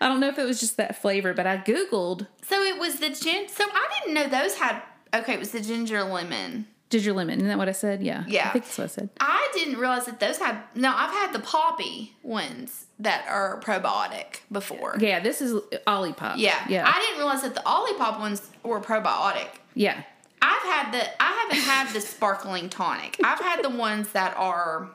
I 0.02 0.08
don't 0.08 0.20
know 0.20 0.28
if 0.30 0.38
it 0.38 0.46
was 0.46 0.60
just 0.60 0.78
that 0.78 1.02
flavor, 1.02 1.34
but 1.34 1.48
I 1.48 1.58
Googled. 1.58 2.28
So 2.42 2.62
it 2.64 2.78
was 2.80 3.00
the 3.00 3.10
gin. 3.10 3.48
So 3.48 3.64
I 3.66 3.88
didn't 4.00 4.14
know 4.14 4.28
those 4.28 4.56
had. 4.56 4.82
Okay, 5.14 5.34
it 5.34 5.40
was 5.40 5.52
the 5.52 5.62
ginger 5.62 6.04
lemon. 6.04 6.68
Ginger 6.90 7.12
lemon. 7.14 7.36
Isn't 7.40 7.48
that 7.50 7.58
what 7.58 7.68
I 7.70 7.74
said? 7.74 8.02
Yeah. 8.04 8.24
Yeah. 8.28 8.48
I 8.50 8.52
think 8.52 8.66
that's 8.66 8.78
what 8.78 8.86
I 8.86 8.88
said. 8.88 9.10
I 9.20 9.50
didn't 9.54 9.78
realize 9.78 10.06
that 10.06 10.20
those 10.20 10.38
had. 10.38 10.58
No, 10.76 10.90
I've 10.94 11.12
had 11.12 11.34
the 11.34 11.40
Poppi 11.40 12.14
ones 12.24 12.86
that 13.00 13.26
are 13.30 13.60
probiotic 13.62 14.40
before. 14.52 14.96
Yeah, 15.00 15.20
this 15.20 15.42
is 15.42 15.54
Olipop. 15.86 16.36
Yeah. 16.38 16.58
Yeah. 16.70 16.86
I 16.88 17.00
didn't 17.00 17.18
realize 17.18 17.42
that 17.44 17.56
the 17.56 17.62
Olipop 17.62 18.20
ones 18.20 18.42
were 18.64 18.80
probiotic. 18.82 19.48
yeah. 19.76 20.04
I've 20.42 20.62
had 20.64 20.92
the. 20.92 21.22
I 21.24 21.32
haven't 21.50 21.64
had 21.64 21.94
the 21.94 22.02
sparkling 22.02 22.70
tonic. 22.70 23.18
I've 23.24 23.40
had 23.40 23.64
the 23.64 23.70
ones 23.70 24.10
that 24.14 24.36
are. 24.38 24.90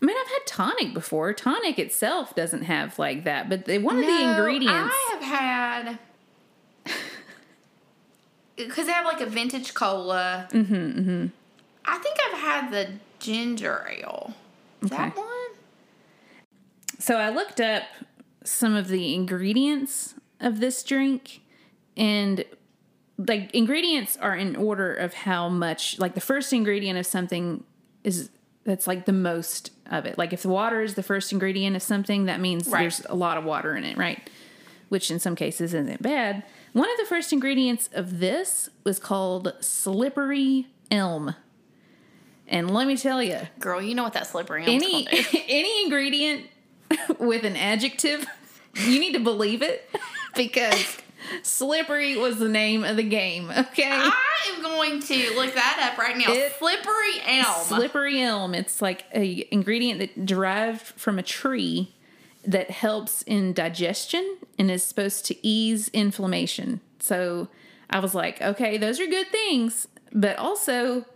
I 0.00 0.04
mean, 0.04 0.16
I've 0.16 0.28
had 0.30 0.46
tonic 0.46 0.94
before. 0.94 1.32
Tonic 1.32 1.78
itself 1.78 2.34
doesn't 2.34 2.62
have 2.62 2.98
like 2.98 3.24
that, 3.24 3.48
but 3.48 3.64
they, 3.64 3.78
one 3.78 3.96
of 3.98 4.02
the 4.06 4.06
No, 4.12 4.30
ingredients. 4.30 4.94
I 4.94 5.10
have 5.14 5.22
had. 5.22 5.98
Because 8.56 8.86
they 8.86 8.92
have 8.92 9.04
like 9.04 9.20
a 9.20 9.26
vintage 9.26 9.74
cola. 9.74 10.46
Mm-hmm, 10.52 10.74
mm-hmm. 10.74 11.26
I 11.86 11.98
think 11.98 12.16
I've 12.26 12.38
had 12.38 12.70
the 12.70 12.88
ginger 13.18 13.84
ale. 13.90 14.32
Is 14.82 14.90
that 14.90 15.08
Okay. 15.10 15.20
one? 15.20 15.28
So 17.00 17.16
I 17.16 17.30
looked 17.30 17.60
up 17.60 17.82
some 18.44 18.74
of 18.76 18.86
the 18.88 19.12
ingredients 19.14 20.14
of 20.38 20.60
this 20.60 20.84
drink 20.84 21.40
and 21.96 22.44
like 23.18 23.54
ingredients 23.54 24.16
are 24.20 24.34
in 24.36 24.56
order 24.56 24.92
of 24.94 25.14
how 25.14 25.48
much 25.48 25.98
like 25.98 26.14
the 26.14 26.20
first 26.20 26.52
ingredient 26.52 26.98
of 26.98 27.06
something 27.06 27.64
is 28.02 28.30
that's 28.64 28.86
like 28.86 29.04
the 29.04 29.12
most 29.12 29.70
of 29.90 30.06
it. 30.06 30.16
Like 30.18 30.32
if 30.32 30.42
the 30.42 30.48
water 30.48 30.80
is 30.82 30.94
the 30.94 31.02
first 31.02 31.32
ingredient 31.32 31.76
of 31.76 31.82
something, 31.82 32.24
that 32.26 32.40
means 32.40 32.66
Right. 32.68 32.80
there's 32.80 33.02
a 33.08 33.14
lot 33.14 33.36
of 33.36 33.44
water 33.44 33.76
in 33.76 33.84
it, 33.84 33.96
right? 33.98 34.28
Which 34.88 35.10
in 35.10 35.18
some 35.20 35.36
cases 35.36 35.74
isn't 35.74 36.02
bad. 36.02 36.42
One 36.72 36.90
of 36.90 36.96
the 36.98 37.04
first 37.04 37.32
ingredients 37.32 37.88
of 37.92 38.18
this 38.20 38.68
was 38.84 38.98
called 38.98 39.52
slippery 39.60 40.66
elm. 40.90 41.34
And 42.48 42.70
let 42.72 42.86
me 42.86 42.96
tell 42.96 43.22
you, 43.22 43.38
Girl, 43.60 43.80
you 43.80 43.94
know 43.94 44.02
what 44.02 44.14
that 44.14 44.26
slippery 44.26 44.64
any 44.66 45.06
any 45.48 45.84
ingredient 45.84 46.46
with 47.18 47.44
an 47.44 47.56
adjective, 47.56 48.26
you 48.74 48.98
need 48.98 49.12
to 49.12 49.20
believe 49.20 49.62
it 49.62 49.88
because 50.36 50.96
slippery 51.42 52.16
was 52.16 52.38
the 52.38 52.48
name 52.48 52.84
of 52.84 52.96
the 52.96 53.02
game. 53.02 53.50
Okay, 53.50 53.90
I 53.90 54.12
am 54.54 54.62
going 54.62 55.00
to 55.00 55.34
look 55.36 55.54
that 55.54 55.90
up 55.92 55.98
right 55.98 56.16
now. 56.16 56.32
It- 56.32 56.52
slippery 56.58 57.20
elm. 57.26 57.64
slippery 57.64 58.22
elm. 58.22 58.54
It's 58.54 58.80
like 58.82 59.04
a 59.14 59.46
ingredient 59.50 60.00
that 60.00 60.26
derived 60.26 60.82
from 60.82 61.18
a 61.18 61.22
tree 61.22 61.94
that 62.46 62.70
helps 62.70 63.22
in 63.22 63.52
digestion 63.52 64.36
and 64.58 64.70
is 64.70 64.84
supposed 64.84 65.24
to 65.26 65.46
ease 65.46 65.88
inflammation. 65.88 66.80
So 67.00 67.48
I 67.90 68.00
was 68.00 68.14
like, 68.14 68.40
okay, 68.42 68.76
those 68.76 69.00
are 69.00 69.06
good 69.06 69.28
things, 69.28 69.88
but 70.12 70.36
also 70.38 71.06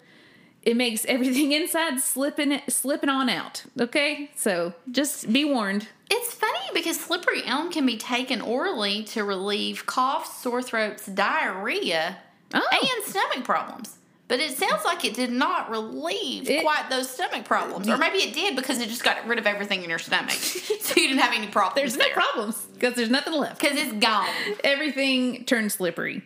it 0.68 0.76
makes 0.76 1.04
everything 1.06 1.52
inside 1.60 1.98
slipping 2.00 2.60
slipping 2.68 3.08
on 3.08 3.28
out. 3.28 3.64
Okay, 3.80 4.30
so 4.36 4.74
just 4.90 5.32
be 5.32 5.44
warned. 5.44 5.88
It's 6.10 6.32
funny 6.34 6.66
because 6.74 6.98
slippery 7.00 7.42
elm 7.44 7.70
can 7.70 7.84
be 7.86 7.96
taken 7.96 8.40
orally 8.40 9.02
to 9.04 9.24
relieve 9.24 9.86
coughs, 9.86 10.40
sore 10.42 10.62
throats, 10.62 11.06
diarrhea, 11.06 12.18
Oh. 12.54 12.66
and 12.96 13.04
stomach 13.04 13.44
problems. 13.44 13.94
But 14.26 14.40
it 14.40 14.56
sounds 14.58 14.84
like 14.84 15.04
it 15.06 15.14
did 15.14 15.30
not 15.30 15.70
relieve 15.70 16.48
It- 16.50 16.62
quite 16.62 16.90
those 16.90 17.08
stomach 17.10 17.44
problems. 17.46 17.88
Or 17.88 17.96
maybe 17.96 18.18
it 18.18 18.34
did 18.34 18.56
because 18.56 18.78
it 18.80 18.88
just 18.90 19.02
got 19.04 19.26
rid 19.26 19.38
of 19.38 19.46
everything 19.46 19.82
in 19.84 19.88
your 19.90 19.98
stomach. 19.98 20.30
so 20.32 20.94
you 21.00 21.08
didn't 21.08 21.20
have 21.20 21.32
any 21.34 21.46
problems 21.46 21.76
There's 21.76 21.96
no 21.96 22.12
problems 22.14 22.56
because 22.74 22.94
there's 22.94 23.08
nothing 23.10 23.32
left. 23.34 23.58
Because 23.60 23.76
it's 23.78 23.92
gone. 23.94 24.28
Everything 24.64 25.44
turned 25.44 25.72
slippery. 25.72 26.22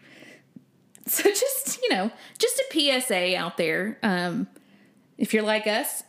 So 1.09 1.25
just 1.25 1.83
you 1.83 1.89
know, 1.91 2.13
just 2.39 2.61
a 2.61 3.01
PSA 3.03 3.37
out 3.37 3.57
there. 3.57 3.99
Um, 4.03 4.47
if 5.19 5.35
you're 5.35 5.43
like 5.43 5.67
us, 5.67 6.05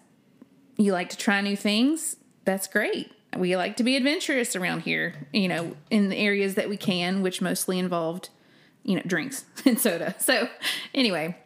you 0.78 0.94
like 0.94 1.10
to 1.10 1.18
try 1.18 1.42
new 1.42 1.58
things. 1.58 2.16
That's 2.46 2.68
great. 2.68 3.12
We 3.36 3.58
like 3.58 3.78
to 3.78 3.84
be 3.84 3.96
adventurous 3.96 4.56
around 4.56 4.82
here. 4.82 5.16
You 5.34 5.48
know, 5.48 5.76
in 5.90 6.10
the 6.10 6.18
areas 6.18 6.56
that 6.56 6.70
we 6.70 6.78
can, 6.78 7.24
which 7.24 7.42
mostly 7.42 7.80
involved, 7.80 8.30
you 8.84 8.96
know, 8.96 9.02
drinks 9.06 9.46
and 9.66 9.80
soda. 9.80 10.16
So 10.20 10.48
anyway, 10.94 11.38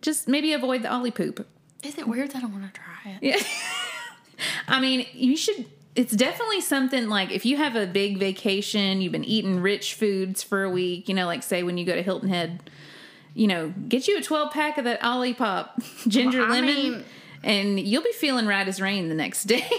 just 0.00 0.26
maybe 0.28 0.52
avoid 0.52 0.82
the 0.82 0.92
ollie 0.92 1.10
poop. 1.10 1.46
Is 1.82 1.98
it 1.98 2.08
weird 2.08 2.32
that 2.32 2.42
I 2.42 2.46
want 2.46 2.64
to 2.74 2.80
try 2.80 3.12
it? 3.12 3.22
Yeah. 3.22 3.42
I 4.68 4.80
mean, 4.80 5.06
you 5.12 5.36
should. 5.36 5.66
It's 5.94 6.12
definitely 6.12 6.60
something 6.60 7.08
like 7.08 7.30
if 7.30 7.46
you 7.46 7.56
have 7.56 7.74
a 7.74 7.86
big 7.86 8.18
vacation, 8.18 9.00
you've 9.00 9.12
been 9.12 9.24
eating 9.24 9.60
rich 9.60 9.94
foods 9.94 10.42
for 10.42 10.62
a 10.62 10.70
week, 10.70 11.08
you 11.08 11.14
know, 11.14 11.24
like 11.24 11.42
say 11.42 11.62
when 11.62 11.78
you 11.78 11.86
go 11.86 11.94
to 11.94 12.02
Hilton 12.02 12.28
Head, 12.28 12.68
you 13.36 13.46
know, 13.46 13.72
get 13.88 14.08
you 14.08 14.16
a 14.18 14.22
12 14.22 14.50
pack 14.52 14.78
of 14.78 14.84
that 14.84 15.00
Olipop 15.02 15.68
ginger 16.08 16.40
Well, 16.40 16.50
lemon 16.50 16.74
mean- 16.74 17.04
and 17.44 17.78
you'll 17.78 18.02
be 18.02 18.12
feeling 18.12 18.46
right 18.46 18.66
as 18.66 18.80
rain 18.80 19.08
the 19.08 19.14
next 19.14 19.44
day. 19.44 19.66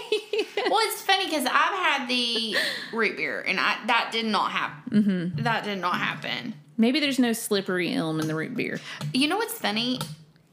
Well, 0.70 0.80
it's 0.82 1.00
funny 1.00 1.24
because 1.24 1.46
I've 1.46 1.50
had 1.52 2.08
the 2.08 2.56
root 2.92 3.16
beer 3.16 3.40
and 3.40 3.58
I 3.58 3.78
that 3.86 4.10
did 4.12 4.26
not 4.26 4.50
happen. 4.50 5.02
Mm-hmm. 5.02 5.42
That 5.44 5.64
did 5.64 5.78
not 5.78 5.94
happen. 5.96 6.52
Maybe 6.76 7.00
there's 7.00 7.18
no 7.18 7.32
slippery 7.32 7.94
elm 7.94 8.20
in 8.20 8.26
the 8.28 8.34
root 8.34 8.54
beer. 8.54 8.80
You 9.14 9.28
know 9.28 9.36
what's 9.38 9.54
funny? 9.54 9.98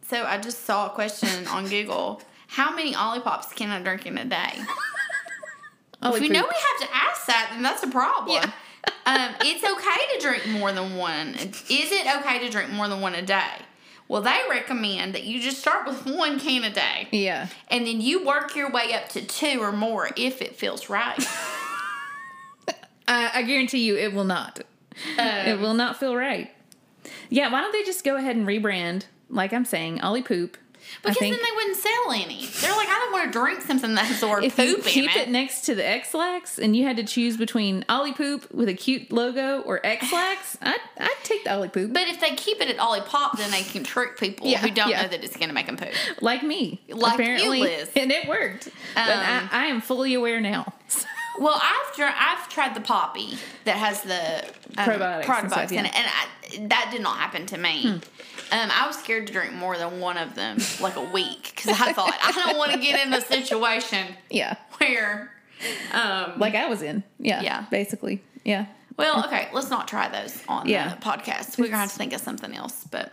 So 0.09 0.23
I 0.23 0.37
just 0.37 0.63
saw 0.63 0.87
a 0.87 0.89
question 0.91 1.47
on 1.47 1.67
Google. 1.67 2.21
How 2.47 2.73
many 2.73 2.93
Olipops 2.93 3.53
can 3.55 3.71
I 3.71 3.81
drink 3.81 4.05
in 4.05 4.17
a 4.17 4.25
day? 4.25 4.53
if 6.03 6.21
we 6.21 6.29
know 6.29 6.43
we 6.43 6.55
have 6.79 6.89
to 6.89 6.95
ask 6.95 7.25
that, 7.25 7.49
then 7.51 7.63
that's 7.63 7.83
a 7.83 7.87
problem. 7.89 8.37
Yeah. 8.37 8.51
Um, 9.05 9.35
it's 9.41 9.63
okay 9.63 10.15
to 10.15 10.19
drink 10.19 10.47
more 10.47 10.71
than 10.71 10.97
one. 10.97 11.35
Is 11.35 11.91
it 11.91 12.15
okay 12.17 12.39
to 12.39 12.49
drink 12.49 12.71
more 12.71 12.87
than 12.87 13.01
one 13.01 13.15
a 13.15 13.21
day? 13.21 13.51
Well, 14.07 14.21
they 14.21 14.39
recommend 14.49 15.15
that 15.15 15.23
you 15.23 15.41
just 15.41 15.59
start 15.59 15.87
with 15.87 16.05
one 16.05 16.39
can 16.39 16.63
a 16.63 16.71
day. 16.71 17.07
Yeah. 17.11 17.47
And 17.69 17.87
then 17.87 18.01
you 18.01 18.23
work 18.25 18.55
your 18.55 18.69
way 18.69 18.93
up 18.93 19.09
to 19.09 19.25
two 19.25 19.59
or 19.61 19.71
more 19.71 20.09
if 20.15 20.41
it 20.41 20.55
feels 20.55 20.89
right. 20.89 21.17
I, 23.07 23.31
I 23.33 23.43
guarantee 23.43 23.79
you 23.79 23.97
it 23.97 24.13
will 24.13 24.23
not. 24.23 24.61
it 25.17 25.59
will 25.59 25.73
not 25.73 25.99
feel 25.99 26.15
right. 26.15 26.51
Yeah, 27.29 27.51
why 27.51 27.61
don't 27.61 27.71
they 27.71 27.83
just 27.83 28.03
go 28.03 28.15
ahead 28.15 28.35
and 28.35 28.47
rebrand, 28.47 29.05
like 29.29 29.53
I'm 29.53 29.65
saying, 29.65 30.01
Ollie 30.01 30.23
Poop? 30.23 30.57
Because 31.03 31.17
then 31.19 31.31
they 31.31 31.55
wouldn't 31.55 31.77
sell 31.77 32.11
any. 32.11 32.45
They're 32.61 32.75
like, 32.75 32.87
I 32.87 32.93
don't 32.93 33.11
want 33.13 33.31
to 33.31 33.39
drink 33.39 33.61
something 33.61 33.93
that 33.95 34.05
has 34.05 34.19
the 34.21 34.27
word 34.27 34.43
if 34.43 34.55
poop 34.55 34.77
you 34.77 34.83
keep 34.83 35.15
it. 35.15 35.27
it 35.27 35.29
next 35.29 35.61
to 35.65 35.75
the 35.75 35.85
Ex-Lax 35.87 36.57
and 36.57 36.75
you 36.75 36.83
had 36.85 36.97
to 36.97 37.03
choose 37.03 37.37
between 37.37 37.85
Ollie 37.89 38.13
Poop 38.13 38.51
with 38.53 38.69
a 38.69 38.73
cute 38.73 39.11
logo 39.11 39.61
or 39.61 39.79
Ex-Lax, 39.85 40.57
I'd, 40.61 40.79
I'd 40.99 41.15
take 41.23 41.43
the 41.43 41.53
Ollie 41.53 41.69
Poop. 41.69 41.93
But 41.93 42.07
if 42.07 42.19
they 42.19 42.31
keep 42.35 42.61
it 42.61 42.69
at 42.69 42.77
Olipop, 42.77 43.37
then 43.37 43.51
they 43.51 43.63
can 43.63 43.83
trick 43.83 44.17
people 44.17 44.47
Yeah, 44.47 44.59
who 44.59 44.71
don't 44.71 44.89
yeah. 44.89 45.03
know 45.03 45.07
that 45.09 45.23
it's 45.23 45.37
going 45.37 45.49
to 45.49 45.55
make 45.55 45.67
them 45.67 45.77
poop. 45.77 45.89
like 46.21 46.43
me. 46.43 46.81
Like 46.89 47.17
you, 47.17 47.23
apparently, 47.23 47.59
Liz. 47.61 47.89
And 47.95 48.11
it 48.11 48.27
worked. 48.27 48.69
but 48.95 49.01
I, 49.07 49.37
Um, 49.39 49.49
I 49.51 49.65
am 49.67 49.81
fully 49.81 50.13
aware 50.13 50.39
now. 50.41 50.73
Well, 51.37 51.59
I've 51.61 51.93
dr- 51.97 52.15
I've 52.17 52.47
tried 52.47 52.75
the 52.75 52.79
Poppi 52.79 53.37
that 53.65 53.75
has 53.75 54.03
the 54.03 54.45
um, 54.77 54.87
Probiotics 54.87 55.15
and 55.19 55.25
probiotics 55.25 55.49
stuff, 55.49 55.71
in 55.73 55.75
yeah. 55.75 55.81
Hmm. 55.81 55.85
it, 55.87 55.95
and 55.97 56.07
I, 56.63 56.67
that 56.69 56.89
did 56.93 57.01
not 57.01 57.17
happen 57.17 57.45
to 57.47 57.57
me. 57.57 57.99
Um, 58.51 58.69
I 58.71 58.85
was 58.87 58.97
scared 58.97 59.27
to 59.27 59.33
drink 59.33 59.53
more 59.53 59.77
than 59.77 59.99
one 59.99 60.17
of 60.17 60.35
them, 60.35 60.57
like 60.79 60.95
a 60.95 61.03
week, 61.03 61.53
because 61.55 61.79
I 61.81 61.93
thought 61.93 62.13
I 62.21 62.31
don't 62.31 62.57
want 62.57 62.71
to 62.73 62.77
get 62.79 63.05
in 63.05 63.13
a 63.13 63.21
situation 63.21 64.07
yeah. 64.29 64.55
where. 64.77 65.31
Um, 65.93 66.33
Like 66.37 66.53
I 66.55 66.67
was 66.67 66.81
in. 66.81 67.03
Yeah. 67.19 67.41
Yeah. 67.41 67.65
Basically. 67.71 68.21
Yeah. 68.43 68.65
well, 68.97 69.25
okay, 69.25 69.47
let's 69.53 69.69
not 69.69 69.87
try 69.87 70.07
those 70.09 70.41
on 70.47 70.67
Yeah. 70.69 70.89
the 70.93 71.01
podcast. 71.01 71.57
We're 71.57 71.65
gonna 71.65 71.77
have 71.77 71.91
to 71.91 71.97
think 71.97 72.13
of 72.13 72.21
something 72.21 72.53
else, 72.55 72.85
but 72.91 73.11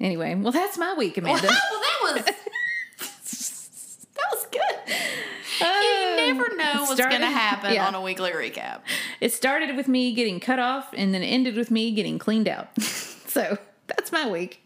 Anyway, 0.00 0.34
well, 0.34 0.50
that's 0.52 0.78
my 0.78 0.94
week, 0.94 1.18
Amanda. 1.18 1.46
well, 1.46 2.12
Amanda. 2.12 2.24
that 2.24 2.34
was 2.34 2.34
that 4.14 4.24
was 4.34 4.46
good. 4.50 4.94
You 5.60 6.16
never 6.34 6.56
know 6.56 6.72
what's 6.84 6.94
Started- 6.94 7.18
gonna 7.18 7.30
happen 7.30 7.74
yeah. 7.74 7.86
on 7.86 7.94
a 7.94 8.00
weekly 8.00 8.30
recap. 8.32 8.80
It 9.20 9.32
started 9.32 9.76
with 9.76 9.88
me 9.88 10.12
getting 10.14 10.40
cut 10.40 10.58
off 10.58 10.92
and 10.96 11.12
then 11.14 11.22
it 11.22 11.26
ended 11.26 11.54
with 11.56 11.70
me 11.70 11.92
getting 11.92 12.18
cleaned 12.18 12.48
out. 12.48 12.68
so 13.30 13.56
that's 13.86 14.12
my 14.12 14.28
week. 14.28 14.62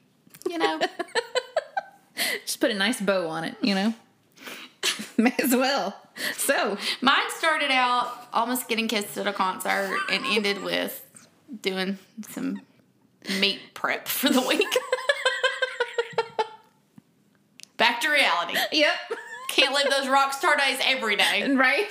You 0.48 0.58
know. 0.58 0.80
Just 2.44 2.60
put 2.60 2.70
a 2.70 2.74
nice 2.74 3.00
bow 3.00 3.28
on 3.28 3.44
it, 3.44 3.56
you 3.60 3.74
know? 3.74 3.94
May 5.16 5.34
as 5.42 5.54
well. 5.54 5.96
So, 6.36 6.78
Mine 7.00 7.30
started 7.36 7.70
out 7.70 8.28
almost 8.32 8.68
getting 8.68 8.86
kissed 8.86 9.16
at 9.18 9.26
a 9.26 9.32
concert 9.32 9.98
and 10.10 10.24
ended 10.26 10.62
with 10.62 11.00
doing 11.62 11.98
some 12.28 12.60
meat 13.40 13.60
prep 13.74 14.06
for 14.06 14.28
the 14.28 14.40
week. 14.42 14.68
Back 17.76 18.00
to 18.02 18.08
reality. 18.08 18.56
yep. 18.72 18.94
Can't 19.48 19.74
live 19.74 19.90
those 19.90 20.08
rock 20.08 20.32
star 20.32 20.56
days 20.56 20.78
every 20.84 21.16
day. 21.16 21.52
Right? 21.54 21.86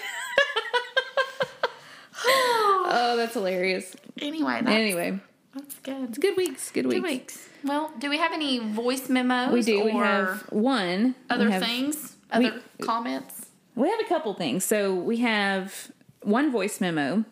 oh, 2.26 3.16
that's 3.18 3.34
hilarious. 3.34 3.94
Anyway, 4.22 4.60
that's, 4.62 4.70
Anyway, 4.70 5.20
that's 5.54 5.76
good. 5.80 6.10
It's 6.10 6.18
good 6.18 6.36
weeks. 6.38 6.72
Good 6.72 6.86
weeks. 6.88 6.96
Two 6.98 7.04
weeks. 7.04 7.50
Well, 7.64 7.92
do 8.00 8.10
we 8.10 8.18
have 8.18 8.34
any 8.34 8.60
voice 8.60 9.10
memos? 9.10 9.54
We 9.54 9.62
do. 9.62 9.84
We 9.86 9.92
have 9.92 10.42
one. 10.50 11.16
other 11.30 11.50
have, 11.50 11.64
things? 11.64 12.16
we- 12.38 12.48
Other 12.48 12.62
comments? 12.82 13.46
We 13.76 13.90
have 13.90 14.00
a 14.00 14.06
couple 14.10 14.34
things. 14.34 14.64
So 14.66 14.94
we 14.94 15.18
have 15.18 15.92
one 16.22 16.52
voice 16.52 16.80
memo 16.80 17.26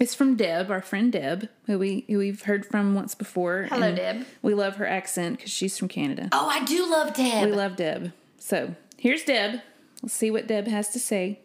It's 0.00 0.14
from 0.14 0.34
Deb, 0.34 0.70
our 0.70 0.82
friend 0.82 1.12
Deb, 1.12 1.48
who 1.66 1.78
we 1.78 2.04
who 2.08 2.18
we've 2.18 2.42
heard 2.42 2.66
from 2.66 2.94
once 2.94 3.14
before. 3.14 3.68
Hello, 3.70 3.94
Deb. 3.94 4.26
We 4.42 4.52
love 4.54 4.76
her 4.76 4.86
accent 4.86 5.36
because 5.38 5.52
she's 5.52 5.78
from 5.78 5.86
Canada. 5.88 6.28
Oh, 6.32 6.48
I 6.48 6.64
do 6.64 6.90
love 6.90 7.14
Deb. 7.14 7.48
We 7.48 7.52
love 7.54 7.76
Deb. 7.76 8.12
So 8.38 8.74
here's 8.98 9.22
Deb. 9.22 9.60
Let's 10.02 10.14
see 10.14 10.30
what 10.30 10.46
Deb 10.48 10.66
has 10.66 10.88
to 10.90 10.98
say. 10.98 11.38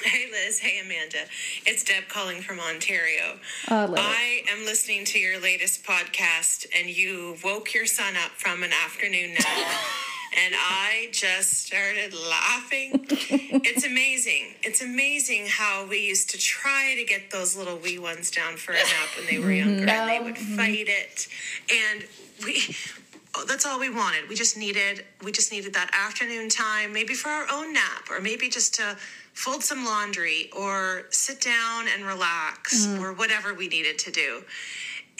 Hey 0.00 0.26
Liz, 0.30 0.58
hey 0.58 0.80
Amanda. 0.80 1.18
It's 1.66 1.84
Deb 1.84 2.08
calling 2.08 2.40
from 2.40 2.58
Ontario. 2.58 3.38
Uh, 3.68 3.74
oh, 3.74 3.76
I 3.76 3.84
love 3.84 3.98
it. 3.98 4.00
I 4.00 4.42
am 4.50 4.64
listening 4.64 5.04
to 5.04 5.18
your 5.18 5.38
latest 5.38 5.84
podcast 5.84 6.66
and 6.76 6.88
you 6.88 7.36
woke 7.44 7.74
your 7.74 7.86
son 7.86 8.14
up 8.16 8.32
from 8.32 8.62
an 8.62 8.70
afternoon 8.84 9.34
nap. 9.34 9.44
and 10.44 10.54
I 10.56 11.08
just 11.12 11.66
started 11.66 12.14
laughing. 12.14 13.06
it's 13.10 13.84
amazing. 13.84 14.54
It's 14.62 14.82
amazing 14.82 15.46
how 15.48 15.86
we 15.86 15.98
used 15.98 16.30
to 16.30 16.38
try 16.38 16.94
to 16.96 17.04
get 17.04 17.30
those 17.30 17.54
little 17.54 17.76
wee 17.76 17.98
ones 17.98 18.30
down 18.30 18.56
for 18.56 18.72
a 18.72 18.76
nap 18.76 19.08
when 19.16 19.26
they 19.30 19.38
were 19.38 19.52
mm-hmm. 19.52 19.68
younger 19.76 19.90
and 19.90 20.10
they 20.10 20.20
would 20.20 20.36
mm-hmm. 20.36 20.56
fight 20.56 20.88
it. 20.88 21.28
And 21.70 22.04
we 22.44 22.74
oh, 23.36 23.44
that's 23.46 23.66
all 23.66 23.78
we 23.78 23.90
wanted. 23.90 24.28
We 24.28 24.36
just 24.36 24.56
needed 24.56 25.04
we 25.22 25.32
just 25.32 25.52
needed 25.52 25.74
that 25.74 25.90
afternoon 25.92 26.48
time, 26.48 26.92
maybe 26.94 27.12
for 27.12 27.28
our 27.28 27.46
own 27.52 27.74
nap, 27.74 28.08
or 28.10 28.20
maybe 28.20 28.48
just 28.48 28.74
to 28.76 28.96
fold 29.32 29.62
some 29.62 29.84
laundry, 29.84 30.50
or 30.56 31.04
sit 31.10 31.40
down 31.40 31.86
and 31.94 32.04
relax, 32.04 32.86
mm. 32.86 33.00
or 33.00 33.12
whatever 33.12 33.54
we 33.54 33.68
needed 33.68 33.98
to 34.00 34.10
do. 34.10 34.42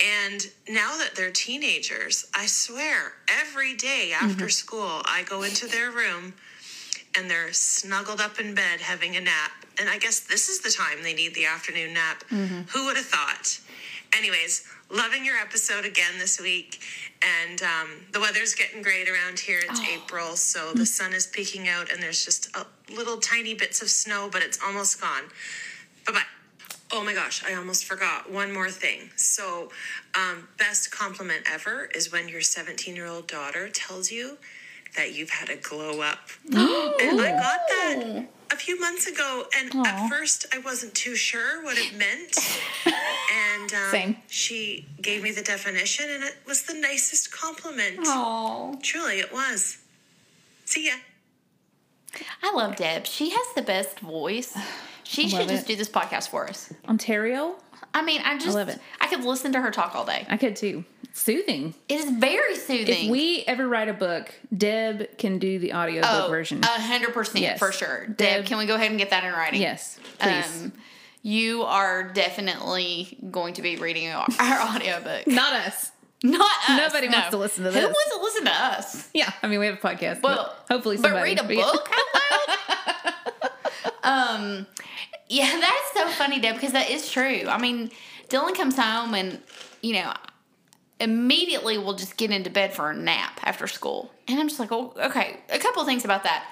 And 0.03 0.47
now 0.69 0.97
that 0.99 1.15
they're 1.15 1.31
teenagers, 1.31 2.27
I 2.35 2.47
swear 2.47 3.13
every 3.29 3.75
day 3.75 4.13
mm-hmm. 4.13 4.25
after 4.25 4.49
school, 4.49 5.03
I 5.05 5.25
go 5.29 5.43
into 5.43 5.67
their 5.67 5.91
room 5.91 6.35
and 7.17 7.31
they're 7.31 7.53
snuggled 7.53 8.21
up 8.21 8.41
in 8.41 8.55
bed 8.55 8.81
having 8.81 9.17
a 9.17 9.21
nap. 9.21 9.53
And 9.79 9.89
I 9.89 9.99
guess 9.99 10.21
this 10.21 10.49
is 10.49 10.61
the 10.61 10.71
time 10.71 11.03
they 11.03 11.15
need 11.15 11.35
the 11.35 11.47
afternoon 11.47 11.95
nap. 11.95 12.25
Mm-hmm. 12.31 12.63
Who 12.71 12.87
would 12.87 12.97
have 12.97 13.07
thought? 13.07 13.61
Anyways, 14.17 14.67
loving 14.93 15.25
your 15.25 15.37
episode 15.37 15.85
again 15.85 16.19
this 16.19 16.41
week. 16.41 16.81
And 17.23 17.63
um, 17.63 17.89
the 18.13 18.21
weather's 18.21 18.55
getting 18.55 18.83
great 18.83 19.09
around 19.09 19.41
here. 19.41 19.61
It's 19.63 19.81
April, 19.81 20.37
so 20.37 20.73
the 20.73 20.87
sun 20.87 21.13
is 21.15 21.27
peeking 21.27 21.69
out, 21.69 21.91
and 21.91 22.03
there's 22.03 22.25
just 22.25 22.55
a 22.57 22.67
little 22.93 23.17
tiny 23.17 23.55
bits 23.55 23.81
of 23.81 23.89
snow, 23.89 24.29
but 24.31 24.43
it's 24.43 24.59
almost 24.65 25.01
gone. 25.01 25.25
Bye 26.07 26.13
bye. 26.13 26.23
Oh 26.93 27.03
my 27.03 27.15
gosh, 27.15 27.43
I 27.45 27.55
almost 27.55 27.87
forgot 27.87 28.31
one 28.31 28.53
more 28.53 28.69
thing. 28.69 29.11
So, 29.17 29.71
um, 30.15 30.49
best 30.59 30.91
compliment 30.91 31.45
ever 31.51 31.89
is 31.95 32.13
when 32.13 32.29
your 32.29 32.43
17 32.43 32.95
year 32.95 33.07
old 33.07 33.27
daughter 33.27 33.71
tells 33.71 34.11
you 34.11 34.37
that 34.97 35.15
you've 35.15 35.31
had 35.31 35.49
a 35.49 35.57
glow 35.57 36.03
up. 36.03 36.19
and 36.47 36.59
I 36.59 37.31
got 37.31 37.61
that 37.69 38.27
a 38.53 38.57
few 38.57 38.79
months 38.79 39.07
ago, 39.07 39.45
and 39.59 39.73
Aw. 39.75 39.85
at 39.87 40.09
first 40.09 40.47
I 40.55 40.59
wasn't 40.59 40.95
too 40.95 41.17
sure 41.17 41.63
what 41.65 41.77
it 41.79 41.97
meant. 41.97 42.37
and 42.87 43.73
um, 43.73 43.91
Same. 43.91 44.17
she 44.29 44.87
gave 45.01 45.23
me 45.23 45.31
the 45.33 45.43
definition, 45.43 46.07
and 46.11 46.23
it 46.23 46.37
was 46.47 46.63
the 46.65 46.75
nicest 46.75 47.33
compliment. 47.33 47.99
Oh, 48.01 48.79
Truly, 48.83 49.21
it 49.21 49.33
was. 49.33 49.79
See 50.65 50.87
ya. 50.87 50.95
I 52.43 52.53
love 52.55 52.77
Deb. 52.77 53.07
She 53.07 53.31
has 53.31 53.55
the 53.55 53.63
best 53.63 54.01
voice. 54.01 54.57
She 55.03 55.29
should 55.29 55.41
love 55.41 55.49
just 55.49 55.65
it. 55.65 55.69
do 55.69 55.77
this 55.77 55.89
podcast 55.89 56.29
for 56.29 56.47
us. 56.49 56.73
Ontario? 56.89 57.57
I 57.95 58.03
mean, 58.03 58.21
I 58.25 58.35
just 58.39 58.57
I 58.57 58.61
love 58.61 58.69
it. 58.69 58.79
I 59.01 59.09
could 59.09 59.25
listen 59.25 59.53
to 59.53 59.61
her 59.61 59.71
talk 59.71 59.95
all 59.95 60.05
day. 60.05 60.27
I 60.29 60.37
could 60.37 60.57
too. 60.57 60.85
Soothing. 61.15 61.75
It 61.89 62.01
is 62.01 62.11
very 62.11 62.57
soothing. 62.57 63.07
If 63.07 63.11
we 63.11 63.45
ever 63.47 63.69
write 63.69 63.89
a 63.89 63.93
book, 63.93 64.33
Deb 64.57 65.19
can 65.19 65.39
do 65.39 65.59
the 65.59 65.75
audiobook 65.75 66.11
oh, 66.11 66.29
version. 66.29 66.63
a 66.63 66.67
hundred 66.67 67.13
percent 67.13 67.59
for 67.59 67.71
sure. 67.71 68.07
Deb, 68.07 68.17
Deb- 68.17 68.47
can 68.47 68.59
we 68.59 68.65
go 68.65 68.77
ahead 68.77 68.91
and 68.91 68.99
get 68.99 69.11
that 69.11 69.23
in 69.23 69.33
writing? 69.33 69.61
yes, 69.61 69.99
please. 70.19 70.63
Um, 70.63 70.73
you 71.21 71.63
are 71.65 72.03
definitely 72.13 73.19
going 73.31 73.55
to 73.55 73.63
be 73.63 73.77
reading 73.77 74.09
our, 74.09 74.27
our 74.41 74.75
audiobook. 74.75 75.27
Not 75.27 75.53
us. 75.53 75.93
Not 76.25 76.41
us. 76.41 76.79
Nobody 76.79 77.09
no. 77.09 77.19
wants 77.19 77.31
to 77.31 77.37
listen 77.37 77.65
to 77.65 77.71
this. 77.71 77.81
Who 77.81 77.89
wants 77.89 78.17
to 78.17 78.23
listen 78.23 78.45
to 78.47 78.53
us? 78.53 79.09
Yeah, 79.13 79.33
I 79.43 79.49
mean 79.49 79.61
we 79.61 79.67
have 79.67 79.75
a 79.75 79.79
podcast. 79.79 80.23
Well, 80.23 80.55
but 80.67 80.75
hopefully 80.75 80.97
but 80.97 81.11
somebody. 81.11 81.31
read 81.31 81.41
a 81.41 81.45
book 81.63 81.91
out 81.93 83.51
loud. 84.03 84.39
um, 84.39 84.67
yeah, 85.29 85.61
that's 85.61 85.93
so 85.95 86.09
funny, 86.17 86.41
Deb, 86.41 86.55
because 86.55 86.73
that 86.73 86.91
is 86.91 87.11
true. 87.11 87.43
I 87.49 87.59
mean, 87.59 87.91
Dylan 88.29 88.55
comes 88.55 88.79
home 88.79 89.15
and 89.15 89.41
you 89.83 89.93
know 89.95 90.13
immediately 91.03 91.77
we'll 91.77 91.97
just 91.97 92.17
get 92.17 92.31
into 92.31 92.49
bed 92.49 92.73
for 92.73 92.91
a 92.91 92.97
nap 92.97 93.41
after 93.43 93.67
school, 93.67 94.11
and 94.29 94.39
I'm 94.41 94.49
just 94.49 94.61
like, 94.61 94.73
oh, 94.73 94.95
okay. 94.97 95.41
A 95.51 95.59
couple 95.59 95.83
of 95.83 95.89
things 95.89 96.05
about 96.05 96.23
that. 96.23 96.47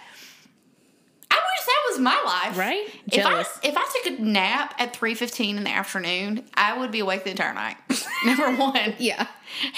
I 1.31 1.37
wish 1.37 1.67
that 1.67 1.83
was 1.91 1.99
my 2.01 2.23
life. 2.27 2.59
Right? 2.59 2.89
If 3.07 3.25
I, 3.25 3.41
if 3.67 3.77
I 3.77 4.11
took 4.11 4.19
a 4.19 4.23
nap 4.23 4.75
at 4.79 4.95
three 4.95 5.15
fifteen 5.15 5.57
in 5.57 5.65
the 5.65 5.71
afternoon, 5.71 6.45
I 6.55 6.77
would 6.77 6.91
be 6.91 6.99
awake 6.99 7.25
the 7.25 7.31
entire 7.31 7.55
night. 7.55 7.77
Number 8.27 8.57
one. 8.57 8.95
Yeah. 8.99 9.27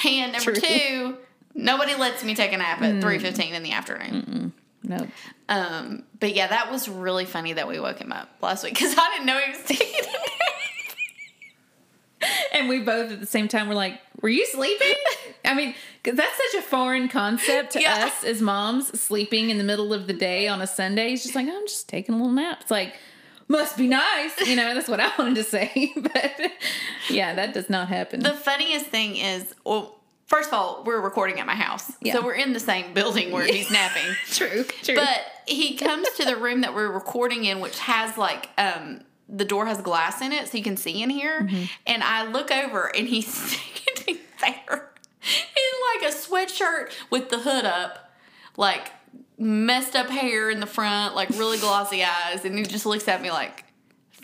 And 0.04 0.32
number 0.32 0.52
True. 0.52 0.60
two, 0.60 1.16
nobody 1.54 1.94
lets 1.94 2.24
me 2.24 2.34
take 2.34 2.52
a 2.52 2.56
nap 2.56 2.82
at 2.82 3.02
three 3.02 3.18
fifteen 3.18 3.54
in 3.54 3.62
the 3.62 3.72
afternoon. 3.72 4.52
No. 4.82 5.06
Um, 5.48 6.04
but 6.18 6.34
yeah, 6.34 6.48
that 6.48 6.72
was 6.72 6.88
really 6.88 7.24
funny 7.24 7.52
that 7.52 7.68
we 7.68 7.78
woke 7.78 7.98
him 7.98 8.12
up 8.12 8.28
last 8.40 8.64
week 8.64 8.74
because 8.74 8.94
I 8.96 9.10
didn't 9.10 9.26
know 9.26 9.38
he 9.38 9.50
was 9.52 9.64
taking 9.64 10.00
a 10.00 10.06
nap. 10.06 10.31
And 12.52 12.68
we 12.68 12.80
both 12.80 13.10
at 13.10 13.20
the 13.20 13.26
same 13.26 13.48
time 13.48 13.68
were 13.68 13.74
like, 13.74 13.98
"Were 14.20 14.28
you 14.28 14.44
sleeping?" 14.46 14.94
I 15.44 15.54
mean, 15.54 15.74
that's 16.04 16.16
such 16.52 16.60
a 16.60 16.62
foreign 16.62 17.08
concept 17.08 17.72
to 17.72 17.80
Yeah. 17.80 18.04
us 18.06 18.24
as 18.24 18.40
moms, 18.42 19.00
sleeping 19.00 19.50
in 19.50 19.58
the 19.58 19.64
middle 19.64 19.92
of 19.94 20.06
the 20.06 20.12
day 20.12 20.48
on 20.48 20.60
a 20.62 20.66
Sunday. 20.66 21.10
He's 21.10 21.22
just 21.22 21.34
like, 21.34 21.48
"I'm 21.48 21.66
just 21.66 21.88
taking 21.88 22.14
a 22.14 22.18
little 22.18 22.32
nap." 22.32 22.58
It's 22.60 22.70
like, 22.70 22.94
must 23.48 23.76
be 23.76 23.86
nice, 23.88 24.38
you 24.46 24.54
know. 24.56 24.74
That's 24.74 24.88
what 24.88 25.00
I 25.00 25.10
wanted 25.18 25.36
to 25.36 25.44
say, 25.44 25.92
but 25.96 26.40
yeah, 27.10 27.34
that 27.34 27.52
does 27.54 27.68
not 27.70 27.88
happen. 27.88 28.20
The 28.20 28.32
funniest 28.34 28.86
thing 28.86 29.16
is, 29.16 29.54
well, 29.64 29.98
first 30.26 30.48
of 30.48 30.54
all, 30.54 30.82
we're 30.86 31.00
recording 31.00 31.40
at 31.40 31.46
my 31.46 31.54
house, 31.54 31.90
Yeah. 32.00 32.14
so 32.14 32.22
we're 32.24 32.34
in 32.34 32.52
the 32.52 32.60
same 32.60 32.94
building 32.94 33.30
where 33.32 33.44
he's 33.46 33.70
napping. 33.70 34.14
true, 34.30 34.64
true. 34.82 34.94
But 34.94 35.20
he 35.46 35.76
comes 35.76 36.08
to 36.18 36.24
the 36.24 36.36
room 36.36 36.60
that 36.62 36.74
we're 36.74 36.90
recording 36.92 37.44
in, 37.44 37.60
which 37.60 37.78
has 37.80 38.16
like 38.16 38.48
um 38.58 39.00
the 39.28 39.44
door 39.44 39.66
has 39.66 39.80
glass 39.80 40.20
in 40.20 40.32
it, 40.32 40.48
so 40.48 40.58
you 40.58 40.64
can 40.64 40.76
see 40.76 41.02
in 41.02 41.10
here. 41.10 41.42
Mm-hmm. 41.42 41.64
And 41.86 42.02
I 42.02 42.28
look 42.30 42.50
over, 42.50 42.94
and 42.94 43.08
he's 43.08 43.26
standing 43.34 44.18
there 44.40 44.90
in 45.22 46.02
like 46.02 46.12
a 46.12 46.14
sweatshirt 46.14 46.92
with 47.10 47.30
the 47.30 47.38
hood 47.38 47.64
up, 47.64 48.12
like 48.56 48.92
messed 49.38 49.96
up 49.96 50.08
hair 50.08 50.50
in 50.50 50.60
the 50.60 50.66
front, 50.66 51.14
like 51.14 51.30
really 51.30 51.58
glossy 51.58 52.04
eyes, 52.04 52.44
and 52.44 52.56
he 52.58 52.64
just 52.64 52.86
looks 52.86 53.08
at 53.08 53.22
me 53.22 53.30
like. 53.30 53.64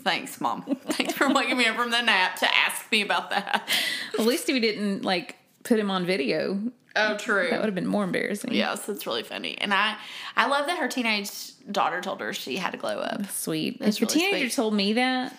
Thanks, 0.03 0.41
mom. 0.41 0.63
Thanks 0.63 1.15
for 1.15 1.29
waking 1.29 1.59
me 1.59 1.67
up 1.67 1.75
from 1.75 1.91
the 1.91 2.01
nap 2.01 2.37
to 2.37 2.47
ask 2.55 2.91
me 2.93 3.03
about 3.03 3.31
that. 3.31 3.69
at 4.17 4.25
least 4.25 4.47
we 4.47 4.61
didn't 4.61 5.03
like 5.03 5.35
put 5.65 5.79
him 5.79 5.91
on 5.91 6.07
video. 6.07 6.61
Oh, 6.97 7.17
true. 7.17 7.49
That 7.51 7.61
would 7.61 7.67
have 7.67 7.75
been 7.75 7.87
more 7.87 8.05
embarrassing. 8.05 8.53
Yes, 8.53 8.87
that's 8.87 9.07
really 9.07 9.23
funny. 9.23 9.59
And 9.59 9.75
I, 9.75 9.97
I 10.37 10.47
love 10.49 10.67
that 10.67 10.79
her 10.79 10.89
teenage 10.89 11.29
daughter 11.71 12.01
told 12.01 12.21
her 12.21 12.33
she 12.33 12.57
had 12.57 12.75
a 12.75 12.77
glow 12.77 12.99
up. 12.99 13.29
sweet. 13.31 13.79
That's 13.81 13.97
if 13.97 14.03
a 14.03 14.07
really 14.07 14.21
teenager 14.21 14.49
sweet. 14.51 14.53
told 14.57 14.75
me 14.75 14.93
that, 14.95 15.35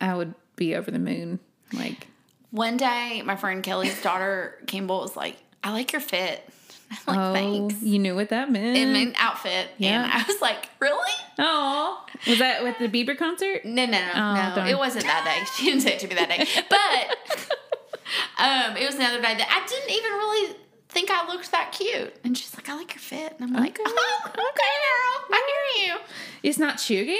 I 0.00 0.14
would 0.14 0.34
be 0.56 0.74
over 0.74 0.90
the 0.90 0.98
moon. 0.98 1.38
Like, 1.72 2.06
One 2.50 2.76
day, 2.76 3.22
my 3.24 3.36
friend 3.36 3.62
Kelly's 3.62 4.00
daughter 4.02 4.58
Campbell 4.66 5.00
was 5.00 5.16
like, 5.16 5.36
"I 5.62 5.72
like 5.72 5.92
your 5.92 6.00
fit." 6.00 6.48
I'm 7.08 7.16
like, 7.16 7.18
oh, 7.18 7.32
"Thanks." 7.68 7.82
you 7.82 7.98
knew 7.98 8.14
what 8.14 8.28
that 8.28 8.50
meant. 8.52 8.76
It 8.76 8.86
meant 8.86 9.16
outfit, 9.18 9.68
Yeah. 9.78 10.04
and 10.04 10.12
I 10.12 10.22
was 10.26 10.40
like, 10.40 10.68
"Really?" 10.80 11.10
Oh, 11.38 12.04
was 12.28 12.38
that 12.38 12.62
with 12.62 12.78
the 12.78 12.88
Bieber 12.88 13.16
concert? 13.18 13.64
No, 13.64 13.86
no, 13.86 13.90
no, 13.92 14.10
Oh, 14.14 14.52
no. 14.56 14.66
It 14.66 14.78
wasn't 14.78 15.04
that 15.06 15.24
day. 15.24 15.44
She 15.56 15.64
didn't 15.66 15.80
say 15.80 15.94
it 15.94 15.98
to 16.00 16.06
me 16.08 16.14
that 16.14 16.28
day, 16.28 16.46
but 16.70 17.48
um, 18.38 18.76
it 18.76 18.86
was 18.86 18.94
another 18.96 19.20
day 19.20 19.34
that 19.34 19.48
I 19.50 19.66
didn't 19.66 19.90
even 19.90 20.10
really 20.12 20.56
think 20.94 21.10
I 21.10 21.26
looked 21.26 21.50
that 21.50 21.72
cute. 21.72 22.14
And 22.24 22.38
she's 22.38 22.54
like, 22.54 22.68
"I 22.68 22.74
like 22.76 22.94
your 22.94 23.00
fit," 23.00 23.34
and 23.38 23.42
I'm 23.44 23.52
like, 23.52 23.78
Okay. 23.78 23.82
"Oh, 23.86 24.20
okay, 24.26 24.38
girl, 24.38 25.38
I 25.38 25.72
hear 25.76 25.86
you." 25.94 26.00
It's 26.42 26.58
not 26.58 26.76
Shugi. 26.76 27.16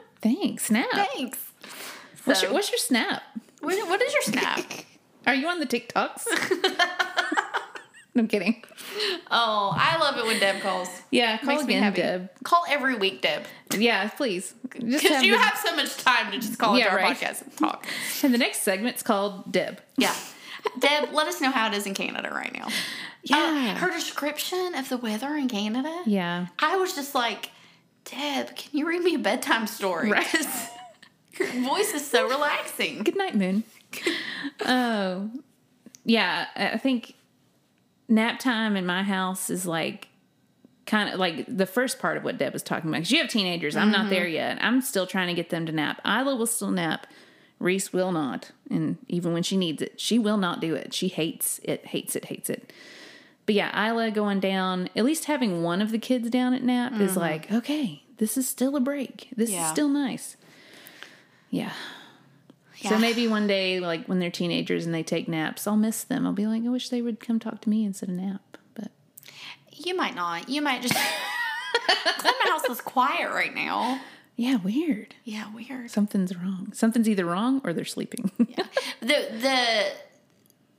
Thanks. 0.22 0.66
Snap. 0.66 0.86
Thanks. 0.92 1.38
What's 2.24 2.42
your 2.42 2.52
What's 2.52 2.70
your 2.70 2.78
snap? 2.78 3.22
What, 3.60 3.76
what 3.88 4.00
is 4.02 4.12
your 4.12 4.22
snap? 4.22 4.60
Are 5.26 5.34
you 5.34 5.46
on 5.48 5.60
the 5.60 5.66
TikToks? 5.66 6.24
I'm 8.16 8.28
kidding. 8.28 8.62
oh, 9.30 9.72
I 9.74 9.96
love 9.98 10.18
it 10.18 10.26
when 10.26 10.38
Deb 10.38 10.60
calls. 10.60 10.88
Yeah, 11.10 11.38
call 11.38 11.46
Makes 11.46 11.64
me 11.64 11.76
again. 11.76 11.92
Deb. 11.94 12.30
Call 12.44 12.64
every 12.68 12.94
week, 12.96 13.22
Deb. 13.22 13.44
Yeah, 13.74 14.08
please. 14.08 14.52
Because 14.62 15.22
you 15.24 15.32
the, 15.32 15.38
have 15.38 15.56
so 15.56 15.74
much 15.74 15.96
time 15.96 16.30
to 16.32 16.38
just 16.38 16.58
call 16.58 16.76
Yeah, 16.76 16.86
into 16.86 16.90
our 16.96 16.96
right. 16.98 17.16
podcast 17.16 17.42
and 17.42 17.56
talk. 17.56 17.86
And 18.22 18.34
the 18.34 18.38
next 18.38 18.62
segment's 18.62 19.02
called 19.02 19.50
Deb. 19.50 19.80
Yeah. 19.96 20.14
Deb, 20.78 21.12
let 21.12 21.26
us 21.26 21.40
know 21.40 21.50
how 21.50 21.68
it 21.68 21.74
is 21.74 21.86
in 21.86 21.94
Canada 21.94 22.30
right 22.32 22.52
now. 22.52 22.68
Yeah. 23.22 23.74
Uh, 23.76 23.78
her 23.78 23.90
description 23.90 24.74
of 24.74 24.88
the 24.88 24.96
weather 24.96 25.34
in 25.36 25.48
Canada, 25.48 26.02
Yeah. 26.06 26.46
I 26.58 26.76
was 26.76 26.94
just 26.94 27.14
like, 27.14 27.50
Deb, 28.04 28.56
can 28.56 28.70
you 28.78 28.88
read 28.88 29.02
me 29.02 29.14
a 29.14 29.18
bedtime 29.18 29.66
story? 29.66 30.10
Right. 30.10 30.26
Your 31.38 31.48
voice 31.62 31.94
is 31.94 32.06
so 32.08 32.28
relaxing. 32.28 33.02
Good 33.02 33.16
night, 33.16 33.34
Moon. 33.34 33.64
oh, 34.66 35.30
yeah. 36.04 36.46
I 36.56 36.70
I 36.72 36.76
think 36.78 37.14
nap 38.08 38.38
time 38.38 38.76
in 38.76 38.84
my 38.84 39.02
house 39.02 39.48
is 39.48 39.66
like 39.66 40.08
kind 40.84 41.08
of 41.08 41.18
like 41.18 41.46
the 41.48 41.64
first 41.64 41.98
part 41.98 42.16
of 42.16 42.24
what 42.24 42.38
Deb 42.38 42.52
was 42.52 42.62
talking 42.62 42.90
about. 42.90 42.98
Because 42.98 43.12
you 43.12 43.18
have 43.18 43.28
teenagers. 43.30 43.76
I'm 43.76 43.90
not 43.90 44.10
there 44.10 44.26
yet. 44.26 44.58
I'm 44.60 44.80
still 44.82 45.06
trying 45.06 45.28
to 45.28 45.34
get 45.34 45.48
them 45.50 45.64
to 45.66 45.72
nap. 45.72 46.00
Isla 46.04 46.34
will 46.36 46.46
still 46.46 46.70
nap 46.70 47.06
Reese 47.62 47.92
will 47.92 48.12
not. 48.12 48.50
And 48.70 48.98
even 49.08 49.32
when 49.32 49.42
she 49.42 49.56
needs 49.56 49.80
it, 49.82 50.00
she 50.00 50.18
will 50.18 50.36
not 50.36 50.60
do 50.60 50.74
it. 50.74 50.92
She 50.92 51.08
hates 51.08 51.60
it, 51.62 51.86
hates 51.86 52.16
it, 52.16 52.26
hates 52.26 52.50
it. 52.50 52.72
But 53.46 53.54
yeah, 53.54 53.88
Isla 53.90 54.10
going 54.10 54.40
down, 54.40 54.88
at 54.94 55.04
least 55.04 55.24
having 55.24 55.62
one 55.62 55.80
of 55.82 55.90
the 55.90 55.98
kids 55.98 56.30
down 56.30 56.54
at 56.54 56.62
nap 56.62 57.00
is 57.00 57.16
like, 57.16 57.50
okay, 57.50 58.02
this 58.18 58.36
is 58.36 58.48
still 58.48 58.76
a 58.76 58.80
break. 58.80 59.28
This 59.36 59.50
is 59.50 59.56
Mm-hmm. 59.56 59.72
Still 59.72 59.88
nice. 59.88 60.36
Yeah. 61.50 61.72
Yeah. 62.78 62.90
So 62.90 62.98
maybe 62.98 63.28
one 63.28 63.46
day, 63.46 63.78
like 63.80 64.06
when 64.06 64.18
they're 64.18 64.30
teenagers 64.30 64.86
and 64.86 64.94
they 64.94 65.02
take 65.02 65.28
naps, 65.28 65.66
I'll 65.66 65.76
miss 65.76 66.02
them. 66.04 66.26
I'll 66.26 66.32
be 66.32 66.46
like, 66.46 66.64
I 66.64 66.68
wish 66.68 66.88
they 66.88 67.02
would 67.02 67.20
come 67.20 67.38
talk 67.38 67.60
to 67.62 67.68
me 67.68 67.84
instead 67.84 68.08
of 68.08 68.14
nap. 68.16 68.40
But 68.74 68.90
You 69.72 69.96
might 69.96 70.14
not. 70.14 70.48
You 70.48 70.62
might 70.62 70.82
just. 70.82 70.94
my 72.24 72.50
house 72.50 72.64
is 72.64 72.80
quiet 72.80 73.30
right 73.30 73.54
now. 73.54 74.00
Yeah, 74.36 74.56
weird. 74.56 75.14
Yeah, 75.24 75.52
weird. 75.54 75.90
Something's 75.90 76.36
wrong. 76.36 76.72
Something's 76.72 77.08
either 77.08 77.24
wrong 77.24 77.60
or 77.64 77.72
they're 77.72 77.84
sleeping. 77.84 78.30
yeah. 78.38 78.64
The 79.00 79.28
the 79.40 79.84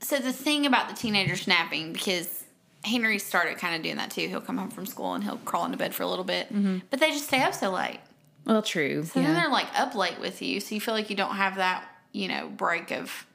so 0.06 0.18
the 0.18 0.34
thing 0.34 0.66
about 0.66 0.90
the 0.90 0.96
teenager 0.96 1.36
snapping 1.36 1.94
because 1.94 2.44
Henry 2.84 3.20
started 3.20 3.58
kind 3.58 3.76
of 3.76 3.84
doing 3.84 3.98
that 3.98 4.12
too. 4.12 4.28
He'll 4.28 4.42
come 4.42 4.58
home 4.58 4.70
from 4.70 4.86
school 4.86 5.14
and 5.14 5.24
he'll 5.24 5.38
crawl 5.38 5.66
into 5.66 5.78
bed 5.78 5.94
for 5.94 6.04
a 6.04 6.08
little 6.08 6.26
bit, 6.26 6.48
mm-hmm. 6.48 6.80
but 6.90 7.00
they 7.00 7.12
just 7.12 7.28
stay 7.28 7.42
up 7.42 7.54
so 7.54 7.72
late. 7.72 8.00
well, 8.46 8.62
true. 8.62 9.04
So 9.04 9.20
then 9.20 9.30
yeah. 9.30 9.42
they're 9.42 9.52
like 9.52 9.68
up 9.80 9.96
late 9.96 10.20
with 10.20 10.42
you, 10.42 10.60
so 10.60 10.76
you 10.76 10.82
feel 10.82 10.94
like 10.94 11.10
you 11.10 11.16
don't 11.16 11.36
have 11.36 11.56
that 11.56 11.86
you 12.12 12.28
know 12.28 12.48
break 12.50 12.92
of 12.92 13.26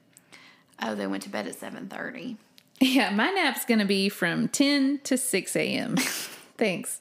oh 0.82 0.94
they 0.94 1.06
went 1.06 1.22
to 1.24 1.28
bed 1.28 1.46
at 1.46 1.54
seven 1.54 1.88
thirty. 1.88 2.36
Yeah, 2.80 3.10
my 3.10 3.28
nap's 3.30 3.64
gonna 3.64 3.84
be 3.84 4.08
from 4.08 4.46
ten 4.46 5.00
to 5.04 5.18
six 5.18 5.56
a.m. 5.56 5.96
Thanks. 6.58 7.00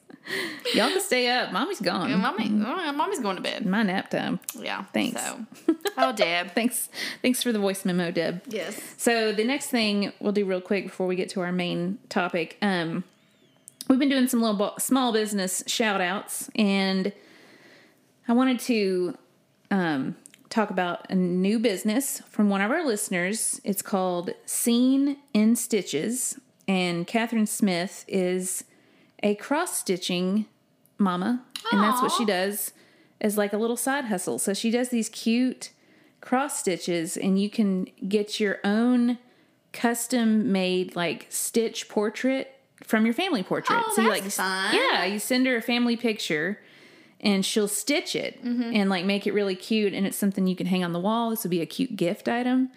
Y'all 0.74 0.90
can 0.90 1.00
stay 1.02 1.30
up. 1.30 1.52
Mommy's 1.54 1.80
gone. 1.80 2.12
Mommy, 2.20 2.46
oh, 2.66 2.92
mommy's 2.92 3.20
going 3.20 3.38
to 3.38 3.42
bed. 3.42 3.66
My 3.66 3.84
nap 3.84 4.10
time. 4.10 4.40
Yeah, 4.60 4.84
Thanks. 4.94 5.22
So, 5.24 5.46
oh 5.98 6.12
Deb, 6.14 6.52
Thanks. 6.54 6.90
Thanks 7.22 7.42
for 7.42 7.52
the 7.52 7.60
voice 7.60 7.86
memo, 7.86 8.12
Deb. 8.12 8.42
yes, 8.48 8.80
So 8.98 9.32
the 9.32 9.44
next 9.44 9.68
thing 9.70 10.12
we'll 10.20 10.34
do 10.34 10.46
real 10.46 10.62
quick 10.62 10.86
before 10.86 11.08
we 11.08 11.16
get 11.16 11.30
to 11.30 11.42
our 11.42 11.52
main 11.52 11.98
topic. 12.10 12.58
Um, 12.62 13.04
we've 13.88 14.00
been 14.00 14.10
doing 14.10 14.28
some 14.28 14.42
little 14.42 14.58
bo- 14.58 14.74
small 14.80 15.14
business 15.14 15.64
shout 15.68 16.02
outs, 16.02 16.50
and 16.56 17.14
I 18.28 18.34
wanted 18.34 18.60
to 18.62 19.18
um, 19.72 20.16
talk 20.50 20.70
about 20.70 21.10
a 21.10 21.16
new 21.16 21.58
business 21.60 22.22
from 22.30 22.50
one 22.50 22.60
of 22.62 22.70
our 22.72 22.86
listeners. 22.86 23.62
It's 23.64 23.82
called 23.82 24.32
Scene 24.46 25.18
in 25.34 25.56
Stitches, 25.56 26.38
and 26.68 27.08
Catherine 27.08 27.48
Smith 27.48 28.04
is 28.10 28.66
a 29.24 29.36
cross 29.36 29.78
stitching 29.78 30.46
mama, 30.98 31.44
and 31.72 31.82
that's 31.82 32.02
what 32.02 32.12
she 32.12 32.26
does 32.26 32.72
as 33.22 33.38
like 33.38 33.54
a 33.54 33.58
little 33.58 33.78
side 33.78 34.06
hustle. 34.06 34.38
So 34.40 34.54
she 34.54 34.70
does 34.72 34.90
these 34.90 35.10
cute 35.10 35.72
cross 36.22 36.60
stitches, 36.60 37.18
and 37.18 37.42
you 37.42 37.50
can 37.50 37.88
get 38.08 38.40
your 38.40 38.60
own 38.64 39.18
custom 39.74 40.52
made 40.52 40.96
like 40.96 41.28
stitch 41.30 41.88
portrait 41.90 42.54
from 42.84 43.06
your 43.06 43.14
family 43.14 43.44
portrait. 43.44 43.82
Oh, 43.86 43.94
so 43.96 44.02
you 44.04 44.10
like 44.10 44.24
fun. 44.24 44.74
yeah, 44.76 45.04
you 45.06 45.20
send 45.20 45.46
her 45.48 45.58
a 45.58 45.62
family 45.62 45.96
picture 45.98 46.60
and 47.20 47.44
she'll 47.46 47.68
stitch 47.68 48.16
it 48.16 48.44
Mm-hmm. 48.44 48.76
and 48.76 48.90
like 48.90 49.04
make 49.06 49.26
it 49.28 49.34
really 49.34 49.56
cute 49.56 49.94
and 49.94 50.06
it's 50.06 50.18
something 50.18 50.46
you 50.48 50.56
can 50.56 50.68
hang 50.68 50.84
on 50.84 50.94
the 50.94 51.00
wall. 51.00 51.32
This 51.32 51.44
would 51.44 51.50
be 51.52 51.62
a 51.62 51.66
cute 51.66 51.96
gift 51.96 52.28
item. 52.30 52.70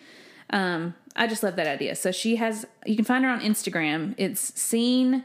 Um, 0.51 0.95
I 1.15 1.27
just 1.27 1.43
love 1.43 1.57
that 1.57 1.67
idea. 1.67 1.95
So 1.95 2.11
she 2.13 2.37
has 2.37 2.67
you 2.87 2.97
can 2.97 3.05
find 3.05 3.25
her 3.25 3.31
on 3.31 3.41
Instagram. 3.41 4.15
It's 4.17 4.41
scene 4.61 5.25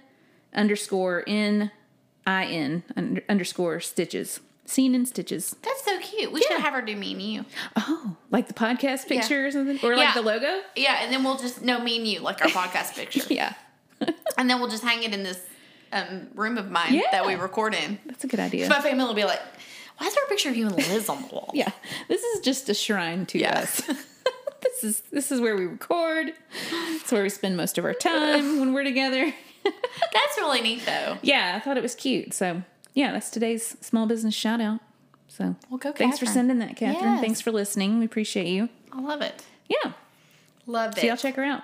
underscore 0.56 1.22
in 1.22 1.72
I 2.26 2.46
N 2.46 2.84
under, 2.96 3.22
underscore 3.30 3.80
stitches. 3.80 4.40
Scene 4.68 4.96
in 4.96 5.06
stitches. 5.06 5.56
that's 5.62 5.86
so 5.86 6.00
cute. 6.00 6.32
We 6.32 6.42
should 6.42 6.60
have 6.60 6.74
her 6.74 6.82
do 6.82 6.96
me 6.96 7.12
and 7.14 7.22
you. 7.22 7.46
Oh, 7.76 8.18
like 8.32 8.48
the 8.48 8.56
podcast 8.56 9.08
picture 9.08 9.46
or 9.46 9.52
something? 9.52 9.78
Or 9.84 9.96
like 9.96 10.08
Yeah. 10.08 10.14
the 10.16 10.24
logo? 10.24 10.62
Yeah, 10.76 10.98
and 11.04 11.14
then 11.14 11.24
we'll 11.24 11.38
just 11.38 11.62
no 11.62 11.80
me 11.80 11.98
and 11.98 12.08
you 12.08 12.22
like 12.22 12.42
our 12.42 12.48
podcast 12.48 12.96
picture. 12.96 13.22
Yeah. 13.34 13.54
And 14.38 14.50
then 14.50 14.60
we'll 14.60 14.70
just 14.70 14.84
hang 14.84 15.04
it 15.04 15.14
in 15.14 15.24
this 15.24 15.40
um, 15.94 16.28
room 16.36 16.58
of 16.58 16.70
mine 16.70 17.02
that 17.12 17.26
we 17.26 17.36
record 17.36 17.74
in. 17.76 18.00
That's 18.06 18.24
a 18.24 18.28
good 18.28 18.40
idea. 18.40 18.68
My 18.68 18.82
family 18.82 19.06
will 19.06 19.14
be 19.14 19.24
like, 19.24 19.40
"Why 19.98 20.08
is 20.08 20.16
there 20.16 20.26
a 20.26 20.28
picture 20.28 20.50
of 20.50 20.58
you 20.58 20.66
and 20.68 20.76
Liz 20.76 21.08
on 21.10 21.22
the 21.22 21.28
wall?" 21.30 21.52
Yeah, 21.54 21.70
this 22.10 22.22
is 22.24 22.42
just 22.42 22.68
a 22.68 22.74
shrine 22.74 23.26
to 23.28 23.40
Yeah. 23.40 23.60
us. 23.60 23.82
this 24.62 24.84
is 24.84 25.02
this 25.12 25.32
is 25.32 25.40
where 25.40 25.56
we 25.56 25.66
record. 25.68 26.34
It's 26.96 27.12
where 27.12 27.24
we 27.24 27.30
spend 27.30 27.56
most 27.56 27.78
of 27.78 27.86
our 27.86 27.94
time 27.94 28.60
when 28.60 28.74
we're 28.74 28.84
together. 28.84 29.32
That's 30.14 30.38
really 30.38 30.62
neat, 30.62 30.86
though. 30.86 31.18
Yeah, 31.22 31.54
I 31.56 31.60
thought 31.60 31.78
it 31.78 31.84
was 31.84 31.96
cute. 31.96 32.34
So 32.34 32.62
yeah, 32.94 33.12
that's 33.12 33.30
today's 33.30 33.76
small 33.82 34.06
business 34.06 34.34
shout 34.34 34.62
out. 34.62 34.80
So 35.28 35.56
Well, 35.70 35.78
go, 35.78 35.92
thanks 35.92 36.18
for 36.18 36.26
sending 36.26 36.60
that, 36.60 36.78
Catherine. 36.78 37.14
Yes. 37.14 37.22
Thanks 37.22 37.42
for 37.42 37.52
listening. 37.52 38.00
We 38.00 38.06
appreciate 38.06 38.48
you. 38.48 38.70
I 38.94 39.02
love 39.02 39.22
it. 39.22 39.44
Yeah, 39.68 39.92
Loved 40.66 40.98
it. 40.98 41.02
so 41.02 41.08
y'all 41.08 41.18
check 41.18 41.36
her 41.36 41.44
out. 41.44 41.62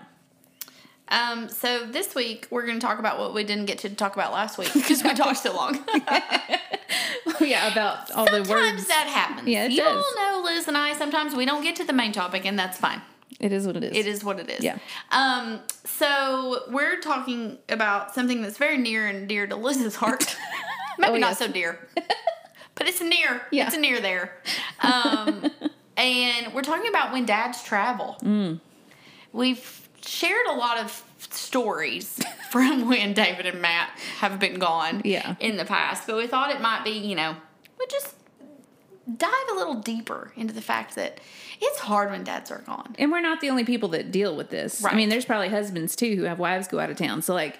Um, 1.08 1.50
so 1.50 1.86
this 1.86 2.16
week 2.16 2.48
we're 2.50 2.66
going 2.66 2.80
to 2.80 2.86
talk 2.86 2.98
about 3.00 3.20
what 3.20 3.34
we 3.34 3.44
didn't 3.44 3.66
get 3.66 3.80
to 3.80 3.90
talk 3.90 4.16
about 4.16 4.32
last 4.34 4.58
week 4.58 4.74
because 4.74 5.04
we 5.04 5.14
talked 5.14 5.40
so 5.40 5.54
long. 5.54 5.78
yeah, 7.42 7.72
about 7.72 8.10
all 8.12 8.26
the 8.26 8.44
Sometimes 8.46 8.88
that 8.88 9.08
happens. 9.08 9.48
Yeah, 9.48 9.66
it 9.66 9.72
you 9.72 9.78
does. 9.84 10.04
all 10.04 10.16
know 10.16 10.44
Liz 10.44 10.68
and 10.68 10.78
I. 10.78 10.94
Sometimes 10.94 11.36
we 11.36 11.46
don't 11.46 11.64
get 11.64 11.76
to 11.78 11.84
the 11.84 11.94
main 11.94 12.12
topic, 12.12 12.46
and 12.46 12.58
that's 12.58 12.78
fine. 12.78 13.02
It 13.42 13.52
is 13.52 13.66
what 13.68 13.76
it 13.76 13.84
is. 13.84 13.98
It 13.98 14.06
is 14.08 14.24
what 14.24 14.40
it 14.40 14.50
is. 14.50 14.64
Yeah. 14.64 14.78
Um. 15.12 15.60
So 15.84 16.64
we're 16.70 17.00
talking 17.02 17.58
about 17.70 18.14
something 18.16 18.42
that's 18.42 18.58
very 18.58 18.78
near 18.78 19.08
and 19.08 19.28
dear 19.28 19.48
to 19.48 19.56
Liz's 19.56 19.96
heart. 19.96 20.38
Maybe 20.98 21.14
Oh, 21.14 21.18
not 21.18 21.30
yes. 21.32 21.40
so 21.40 21.48
dear, 21.48 21.80
but 22.76 22.88
it's 22.88 23.02
near. 23.02 23.42
Yeah. 23.52 23.68
It's 23.68 23.78
near 23.78 24.00
there. 24.00 24.38
Um. 24.82 25.52
and 25.98 26.54
we're 26.54 26.62
talking 26.62 26.90
about 26.90 27.12
when 27.12 27.26
dads 27.26 27.64
travel. 27.64 28.16
Mm. 28.22 28.60
We've 29.34 29.90
shared 30.06 30.46
a 30.48 30.54
lot 30.54 30.78
of 30.78 31.04
stories 31.32 32.20
from 32.52 32.88
when 32.90 33.14
David 33.14 33.46
and 33.48 33.62
Matt 33.62 33.90
have 34.20 34.40
been 34.40 34.60
gone. 34.60 35.02
Yeah. 35.04 35.36
In 35.40 35.58
the 35.58 35.66
past, 35.66 36.06
but 36.06 36.16
we 36.16 36.28
thought 36.28 36.52
it 36.54 36.62
might 36.62 36.84
be, 36.84 36.92
you 36.92 37.16
know, 37.16 37.36
we 37.80 37.86
just 37.88 38.16
dive 39.18 39.32
a 39.52 39.56
little 39.56 39.76
deeper 39.76 40.32
into 40.36 40.54
the 40.54 40.62
fact 40.62 40.96
that 40.96 41.20
it's 41.62 41.80
hard 41.80 42.10
when 42.12 42.24
dads 42.24 42.50
are 42.52 42.60
gone. 42.60 42.96
And 42.98 43.12
we're 43.12 43.22
not 43.22 43.40
the 43.40 43.50
only 43.50 43.64
people 43.64 43.90
that 43.90 44.12
deal 44.12 44.36
with 44.36 44.50
this. 44.50 44.84
I 44.84 44.96
mean, 44.96 45.10
there's 45.10 45.26
probably 45.26 45.50
husbands 45.50 45.96
too 45.96 46.16
who 46.16 46.24
have 46.24 46.40
wives 46.40 46.68
go 46.68 46.80
out 46.80 46.90
of 46.90 46.98
town. 46.98 47.22
So 47.22 47.34
like, 47.34 47.60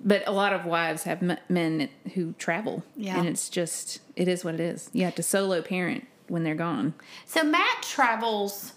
but 0.00 0.22
a 0.26 0.32
lot 0.32 0.52
of 0.52 0.64
wives 0.64 1.04
have 1.04 1.22
m- 1.22 1.38
men 1.48 1.88
who 2.14 2.32
travel. 2.34 2.84
Yeah. 2.96 3.18
And 3.18 3.28
it's 3.28 3.48
just, 3.48 4.00
it 4.16 4.28
is 4.28 4.44
what 4.44 4.54
it 4.54 4.60
is. 4.60 4.90
You 4.92 5.04
have 5.04 5.14
to 5.16 5.22
solo 5.22 5.62
parent 5.62 6.06
when 6.28 6.42
they're 6.44 6.54
gone. 6.54 6.94
So 7.24 7.42
Matt 7.44 7.82
travels 7.82 8.72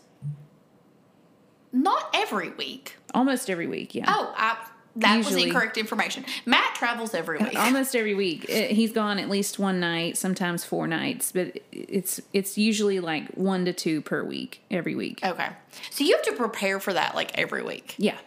not 1.71 2.09
every 2.13 2.49
week. 2.51 2.97
Almost 3.13 3.49
every 3.49 3.67
week. 3.67 3.95
Yeah. 3.95 4.05
Oh, 4.07 4.33
I, 4.35 4.57
that 4.97 5.17
was 5.17 5.35
incorrect 5.35 5.77
information. 5.77 6.25
Matt 6.45 6.75
travels 6.75 7.13
every 7.13 7.39
uh, 7.39 7.45
week. 7.45 7.57
Almost 7.57 7.95
every 7.95 8.13
week. 8.13 8.45
Uh, 8.49 8.73
he's 8.73 8.91
gone 8.91 9.19
at 9.19 9.29
least 9.29 9.59
one 9.59 9.79
night, 9.79 10.17
sometimes 10.17 10.65
four 10.65 10.87
nights, 10.87 11.31
but 11.31 11.59
it's 11.71 12.21
it's 12.33 12.57
usually 12.57 12.99
like 12.99 13.29
one 13.31 13.65
to 13.65 13.73
two 13.73 14.01
per 14.01 14.23
week, 14.23 14.61
every 14.69 14.95
week. 14.95 15.19
Okay. 15.23 15.49
So 15.89 16.03
you 16.03 16.15
have 16.15 16.25
to 16.25 16.33
prepare 16.33 16.79
for 16.79 16.93
that 16.93 17.15
like 17.15 17.37
every 17.37 17.63
week. 17.63 17.95
Yeah. 17.97 18.17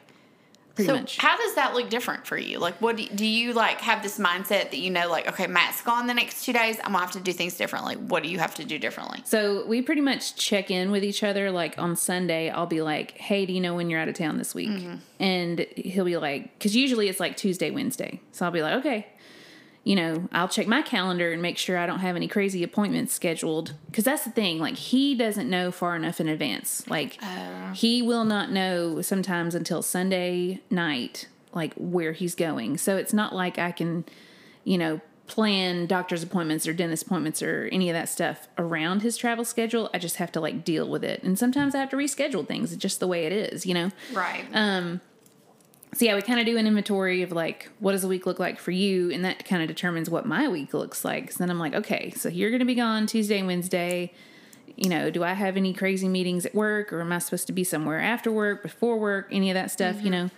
Pretty 0.74 0.88
so 0.88 0.96
much. 0.96 1.18
how 1.18 1.36
does 1.36 1.54
that 1.54 1.74
look 1.74 1.88
different 1.88 2.26
for 2.26 2.36
you? 2.36 2.58
Like, 2.58 2.80
what 2.80 2.96
do, 2.96 3.06
do 3.08 3.24
you 3.24 3.52
like 3.52 3.80
have 3.80 4.02
this 4.02 4.18
mindset 4.18 4.70
that 4.70 4.78
you 4.78 4.90
know, 4.90 5.08
like, 5.08 5.28
okay, 5.28 5.46
Matt's 5.46 5.80
gone 5.82 6.06
the 6.06 6.14
next 6.14 6.44
two 6.44 6.52
days. 6.52 6.78
I'm 6.78 6.92
gonna 6.92 6.98
have 6.98 7.12
to 7.12 7.20
do 7.20 7.32
things 7.32 7.56
differently. 7.56 7.96
What 7.96 8.22
do 8.22 8.28
you 8.28 8.38
have 8.38 8.54
to 8.56 8.64
do 8.64 8.78
differently? 8.78 9.22
So 9.24 9.64
we 9.66 9.82
pretty 9.82 10.00
much 10.00 10.34
check 10.36 10.70
in 10.70 10.90
with 10.90 11.04
each 11.04 11.22
other. 11.22 11.50
Like 11.50 11.78
on 11.78 11.94
Sunday, 11.96 12.50
I'll 12.50 12.66
be 12.66 12.82
like, 12.82 13.12
"Hey, 13.18 13.46
do 13.46 13.52
you 13.52 13.60
know 13.60 13.74
when 13.74 13.88
you're 13.88 14.00
out 14.00 14.08
of 14.08 14.14
town 14.14 14.38
this 14.38 14.54
week?" 14.54 14.70
Mm-hmm. 14.70 14.96
And 15.20 15.60
he'll 15.76 16.04
be 16.04 16.16
like, 16.16 16.58
"Cause 16.58 16.74
usually 16.74 17.08
it's 17.08 17.20
like 17.20 17.36
Tuesday, 17.36 17.70
Wednesday." 17.70 18.20
So 18.32 18.44
I'll 18.44 18.52
be 18.52 18.62
like, 18.62 18.74
"Okay." 18.74 19.06
You 19.84 19.96
know, 19.96 20.28
I'll 20.32 20.48
check 20.48 20.66
my 20.66 20.82
calendar 20.82 21.32
and 21.32 21.40
make 21.40 21.58
sure 21.58 21.78
I 21.78 21.86
don't 21.86 22.00
have 22.00 22.16
any 22.16 22.26
crazy 22.26 22.62
appointments 22.62 23.12
scheduled. 23.12 23.74
Cause 23.92 24.04
that's 24.04 24.24
the 24.24 24.30
thing. 24.30 24.58
Like 24.58 24.76
he 24.76 25.14
doesn't 25.14 25.48
know 25.48 25.70
far 25.70 25.94
enough 25.94 26.20
in 26.20 26.28
advance. 26.28 26.88
Like 26.88 27.18
oh. 27.22 27.72
he 27.74 28.00
will 28.00 28.24
not 28.24 28.50
know 28.50 29.02
sometimes 29.02 29.54
until 29.54 29.82
Sunday 29.82 30.62
night, 30.70 31.28
like 31.52 31.74
where 31.74 32.12
he's 32.12 32.34
going. 32.34 32.78
So 32.78 32.96
it's 32.96 33.12
not 33.12 33.34
like 33.34 33.58
I 33.58 33.72
can 33.72 34.04
you 34.64 34.78
know, 34.78 35.00
plan 35.26 35.86
doctor's 35.86 36.22
appointments 36.22 36.66
or 36.66 36.72
dentist 36.72 37.06
appointments 37.06 37.42
or 37.42 37.68
any 37.72 37.88
of 37.88 37.94
that 37.94 38.08
stuff 38.08 38.48
around 38.58 39.02
his 39.02 39.16
travel 39.16 39.44
schedule. 39.44 39.88
I 39.94 39.98
just 39.98 40.16
have 40.16 40.32
to 40.32 40.40
like 40.40 40.64
deal 40.64 40.88
with 40.88 41.04
it. 41.04 41.22
And 41.22 41.38
sometimes 41.38 41.74
I 41.74 41.78
have 41.78 41.90
to 41.90 41.96
reschedule 41.96 42.46
things. 42.46 42.72
It's 42.72 42.82
just 42.82 43.00
the 43.00 43.06
way 43.06 43.24
it 43.24 43.32
is, 43.32 43.64
you 43.64 43.72
know? 43.72 43.90
Right. 44.12 44.44
Um, 44.52 45.00
So 45.94 46.04
yeah, 46.04 46.14
we 46.14 46.22
kind 46.22 46.40
of 46.40 46.46
do 46.46 46.56
an 46.56 46.66
inventory 46.66 47.22
of 47.22 47.32
like, 47.32 47.70
what 47.78 47.92
does 47.92 48.02
a 48.04 48.08
week 48.08 48.26
look 48.26 48.38
like 48.38 48.58
for 48.58 48.70
you? 48.72 49.10
And 49.10 49.24
that 49.24 49.44
kind 49.44 49.62
of 49.62 49.68
determines 49.68 50.10
what 50.10 50.26
my 50.26 50.48
week 50.48 50.74
looks 50.74 51.04
like. 51.04 51.30
So 51.32 51.38
then 51.38 51.50
I'm 51.50 51.58
like, 51.58 51.74
okay, 51.74 52.10
so 52.16 52.28
you're 52.28 52.50
going 52.50 52.60
to 52.60 52.66
be 52.66 52.74
gone 52.74 53.06
Tuesday 53.06 53.38
and 53.38 53.46
Wednesday. 53.46 54.12
You 54.76 54.88
know, 54.88 55.10
do 55.10 55.22
I 55.22 55.34
have 55.34 55.56
any 55.56 55.72
crazy 55.72 56.08
meetings 56.08 56.44
at 56.44 56.54
work 56.54 56.92
or 56.92 57.00
am 57.00 57.12
I 57.12 57.18
supposed 57.18 57.46
to 57.46 57.52
be 57.52 57.62
somewhere 57.62 58.00
after 58.00 58.32
work, 58.32 58.62
before 58.62 58.98
work, 58.98 59.28
any 59.30 59.50
of 59.50 59.54
that 59.54 59.70
stuff, 59.70 60.02
you 60.02 60.10
know? 60.10 60.30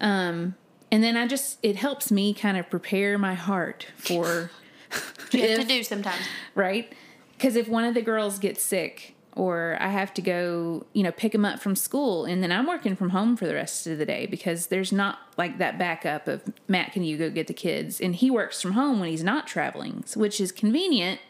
Um, 0.00 0.54
and 0.90 1.02
then 1.02 1.16
I 1.16 1.26
just, 1.26 1.58
it 1.62 1.76
helps 1.76 2.10
me 2.10 2.32
kind 2.32 2.56
of 2.56 2.70
prepare 2.70 3.18
my 3.18 3.34
heart 3.34 3.86
for 3.96 4.50
you 5.32 5.40
have 5.42 5.50
if- 5.50 5.60
to 5.60 5.66
do 5.66 5.82
sometimes. 5.82 6.22
right? 6.54 6.90
Because 7.36 7.56
if 7.56 7.68
one 7.68 7.84
of 7.84 7.92
the 7.92 8.00
girls 8.02 8.38
gets 8.38 8.62
sick 8.62 9.14
or 9.36 9.76
I 9.78 9.90
have 9.90 10.14
to 10.14 10.22
go, 10.22 10.86
you 10.94 11.02
know, 11.02 11.12
pick 11.12 11.32
them 11.32 11.44
up 11.44 11.60
from 11.60 11.76
school 11.76 12.24
and 12.24 12.42
then 12.42 12.50
I'm 12.50 12.66
working 12.66 12.96
from 12.96 13.10
home 13.10 13.36
for 13.36 13.46
the 13.46 13.54
rest 13.54 13.86
of 13.86 13.98
the 13.98 14.06
day 14.06 14.24
because 14.24 14.68
there's 14.68 14.92
not 14.92 15.18
like 15.36 15.58
that 15.58 15.78
backup 15.78 16.26
of 16.26 16.42
Matt, 16.66 16.92
can 16.92 17.04
you 17.04 17.18
go 17.18 17.28
get 17.28 17.46
the 17.46 17.54
kids? 17.54 18.00
And 18.00 18.16
he 18.16 18.30
works 18.30 18.62
from 18.62 18.72
home 18.72 18.98
when 18.98 19.10
he's 19.10 19.22
not 19.22 19.46
traveling, 19.46 20.04
which 20.14 20.40
is 20.40 20.50
convenient 20.50 21.20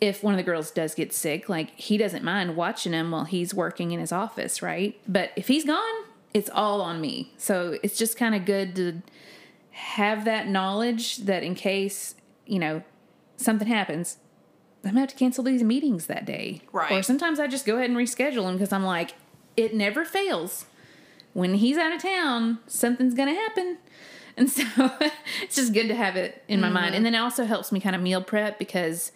if 0.00 0.22
one 0.22 0.34
of 0.34 0.38
the 0.38 0.44
girls 0.44 0.72
does 0.72 0.96
get 0.96 1.12
sick. 1.12 1.48
Like 1.48 1.70
he 1.76 1.96
doesn't 1.96 2.24
mind 2.24 2.56
watching 2.56 2.92
him 2.92 3.12
while 3.12 3.24
he's 3.24 3.54
working 3.54 3.92
in 3.92 4.00
his 4.00 4.10
office, 4.10 4.60
right? 4.60 4.98
But 5.06 5.30
if 5.36 5.46
he's 5.46 5.64
gone, 5.64 6.04
it's 6.34 6.50
all 6.52 6.82
on 6.82 7.00
me. 7.00 7.32
So 7.38 7.78
it's 7.84 7.96
just 7.96 8.18
kind 8.18 8.34
of 8.34 8.44
good 8.44 8.74
to 8.76 9.02
have 9.70 10.24
that 10.24 10.48
knowledge 10.48 11.18
that 11.18 11.44
in 11.44 11.54
case, 11.54 12.16
you 12.46 12.58
know, 12.58 12.82
something 13.36 13.68
happens, 13.68 14.18
I'm 14.86 14.94
gonna 14.94 15.00
have 15.00 15.10
to 15.10 15.16
cancel 15.16 15.44
these 15.44 15.62
meetings 15.62 16.06
that 16.06 16.24
day. 16.24 16.62
Right. 16.72 16.92
Or 16.92 17.02
sometimes 17.02 17.40
I 17.40 17.46
just 17.46 17.66
go 17.66 17.76
ahead 17.76 17.90
and 17.90 17.98
reschedule 17.98 18.44
them 18.44 18.54
because 18.54 18.72
I'm 18.72 18.84
like, 18.84 19.14
it 19.56 19.74
never 19.74 20.04
fails. 20.04 20.66
When 21.32 21.54
he's 21.54 21.76
out 21.76 21.92
of 21.92 22.00
town, 22.00 22.58
something's 22.66 23.14
gonna 23.14 23.34
happen. 23.34 23.78
And 24.38 24.50
so 24.50 24.62
it's 25.42 25.56
just 25.56 25.72
good 25.72 25.88
to 25.88 25.94
have 25.94 26.14
it 26.14 26.42
in 26.46 26.60
my 26.60 26.68
mind. 26.68 26.88
And 26.88 26.96
mm-hmm. 26.96 27.04
then 27.04 27.14
it 27.14 27.18
also 27.24 27.46
helps 27.46 27.72
me 27.72 27.80
kind 27.80 27.96
of 27.96 28.02
meal 28.02 28.22
prep 28.22 28.58
because 28.58 29.10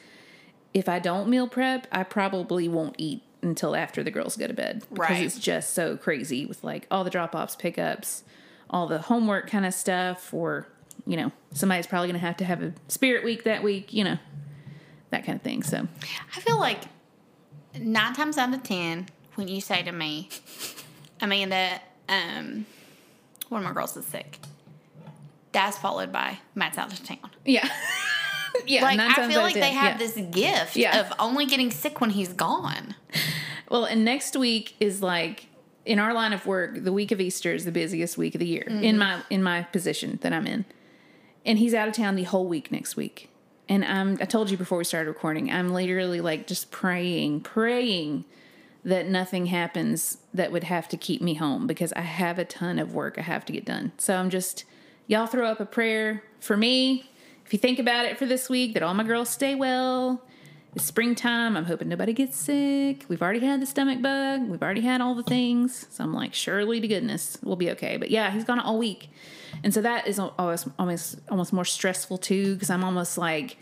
if 0.73 0.89
I 0.89 0.99
don't 0.99 1.29
meal 1.29 1.47
prep, 1.47 1.87
I 1.93 2.05
probably 2.05 2.69
won't 2.69 2.95
eat 2.97 3.23
until 3.43 3.77
after 3.77 4.03
the 4.03 4.11
girls 4.11 4.39
go 4.39 4.47
to 4.47 4.55
bed. 4.55 4.83
Because 4.91 5.11
Right. 5.11 5.23
it's 5.23 5.39
just 5.39 5.75
so 5.75 5.99
crazy 5.99 6.47
with 6.47 6.65
like 6.65 6.87
all 6.91 7.05
the 7.05 7.11
drop 7.11 7.35
offs, 7.35 7.55
pickups, 7.55 8.25
all 8.71 8.87
the 8.87 8.99
homework 8.99 9.51
kind 9.51 9.67
of 9.67 9.75
stuff, 9.75 10.33
or, 10.33 10.67
you 11.07 11.19
know, 11.19 11.33
somebody's 11.53 11.87
probably 11.87 12.09
going 12.09 12.19
to 12.19 12.27
have 12.27 12.39
to 12.39 12.47
have 12.47 12.63
a 12.63 12.73
spirit 12.89 13.23
week 13.23 13.45
that 13.45 13.63
week, 13.63 13.93
you 13.93 14.05
know, 14.05 14.19
that 15.11 15.25
kind 15.25 15.37
of 15.37 15.43
thing. 15.43 15.63
So, 15.63 15.87
I 16.37 16.41
feel 16.41 16.59
like 16.59 16.81
nine 17.79 18.15
times 18.15 18.39
out 18.39 18.53
of 18.55 18.63
ten, 18.63 19.07
when 19.35 19.49
you 19.49 19.61
say 19.61 19.83
to 19.83 19.93
me, 19.93 20.29
Amanda, 21.21 21.81
um, 22.09 22.67
one 23.49 23.63
of 23.63 23.69
my 23.69 23.75
girls 23.75 23.97
is 23.97 24.05
sick, 24.07 24.39
that's 25.53 25.79
followed 25.79 26.13
by 26.13 26.39
Matt's 26.55 26.79
out 26.79 26.93
of 26.93 27.05
town. 27.05 27.31
yeah. 27.45 27.69
yeah. 28.67 28.83
Like 28.83 29.01
I 29.01 29.29
feel 29.29 29.43
like 29.43 29.55
they 29.55 29.73
have 29.73 30.01
yeah. 30.01 30.07
this 30.07 30.17
gift 30.31 30.77
Yeah. 30.77 31.01
of 31.01 31.13
only 31.19 31.47
getting 31.47 31.71
sick 31.71 32.01
when 32.01 32.11
he's 32.11 32.33
gone. 32.33 32.95
Well, 33.69 33.85
and 33.85 34.05
next 34.05 34.37
week 34.37 34.75
is 34.81 35.03
like 35.03 35.47
in 35.85 35.99
our 35.99 36.13
line 36.13 36.33
of 36.33 36.47
work, 36.47 36.83
the 36.85 36.93
week 36.93 37.11
of 37.13 37.21
Easter 37.21 37.53
is 37.55 37.65
the 37.65 37.73
busiest 37.73 38.19
week 38.19 38.35
of 38.35 38.41
the 38.41 38.47
year 38.47 38.63
in 38.69 38.99
my 38.99 39.23
in 39.31 39.43
my 39.43 39.63
position 39.63 40.19
that 40.23 40.33
I'm 40.33 40.47
in. 40.47 40.65
And 41.47 41.59
he's 41.59 41.73
out 41.73 41.89
of 41.89 41.95
town 41.95 42.17
the 42.17 42.25
whole 42.25 42.47
week 42.47 42.71
next 42.71 42.97
week. 42.97 43.30
And 43.71 43.85
I'm 43.85 44.19
I 44.21 44.25
told 44.25 44.51
you 44.51 44.57
before 44.57 44.79
we 44.79 44.85
started 44.85 45.09
recording, 45.09 45.51
I'm 45.51 45.73
literally 45.73 46.21
like 46.21 46.49
just 46.49 46.73
praying, 46.73 47.43
praying 47.43 48.25
that 48.85 49.07
nothing 49.07 49.47
happens 49.47 50.19
that 50.35 50.51
would 50.51 50.65
have 50.65 50.89
to 50.89 50.97
keep 50.97 51.23
me 51.23 51.35
home 51.35 51.69
because 51.69 51.93
I 51.93 52.01
have 52.01 52.39
a 52.39 52.45
ton 52.45 52.81
of 52.81 52.95
work 52.95 53.17
I 53.17 53.23
have 53.23 53.45
to 53.45 53.53
get 53.53 53.65
done. 53.65 53.93
So 53.97 54.17
I'm 54.17 54.29
just 54.29 54.65
y'all 55.07 55.29
throw 55.29 55.47
up 55.47 55.61
a 55.61 55.67
prayer 55.67 56.25
for 56.41 56.57
me. 56.57 57.09
If 57.47 57.53
you 57.53 57.61
think 57.61 57.79
about 57.79 58.07
it 58.07 58.19
for 58.19 58.27
this 58.27 58.49
week, 58.49 58.75
that 58.75 58.83
all 58.83 58.95
my 58.95 59.05
girls 59.05 59.29
stay 59.29 59.55
well. 59.55 60.21
It's 60.75 60.85
springtime. 60.85 61.57
I'm 61.57 61.65
hoping 61.65 61.89
nobody 61.89 62.13
gets 62.13 62.37
sick. 62.37 63.05
We've 63.09 63.23
already 63.23 63.41
had 63.41 63.61
the 63.61 63.67
stomach 63.67 64.01
bug. 64.01 64.49
We've 64.49 64.63
already 64.63 64.83
had 64.83 65.01
all 65.01 65.17
the 65.17 65.25
things. 65.25 65.87
So 65.91 66.05
I'm 66.05 66.15
like, 66.15 66.33
surely 66.33 66.81
to 66.81 66.87
goodness, 66.87 67.39
we'll 67.43 67.57
be 67.57 67.71
okay. 67.73 67.97
But 67.97 68.11
yeah, 68.11 68.31
he's 68.31 68.45
gone 68.45 68.61
all 68.61 68.79
week, 68.79 69.11
and 69.65 69.75
so 69.75 69.81
that 69.83 70.07
is 70.07 70.19
always 70.19 70.69
almost 70.79 71.19
almost 71.29 71.53
more 71.53 71.65
stressful 71.65 72.19
too 72.19 72.55
because 72.55 72.71
I'm 72.71 72.85
almost 72.85 73.19
like 73.19 73.57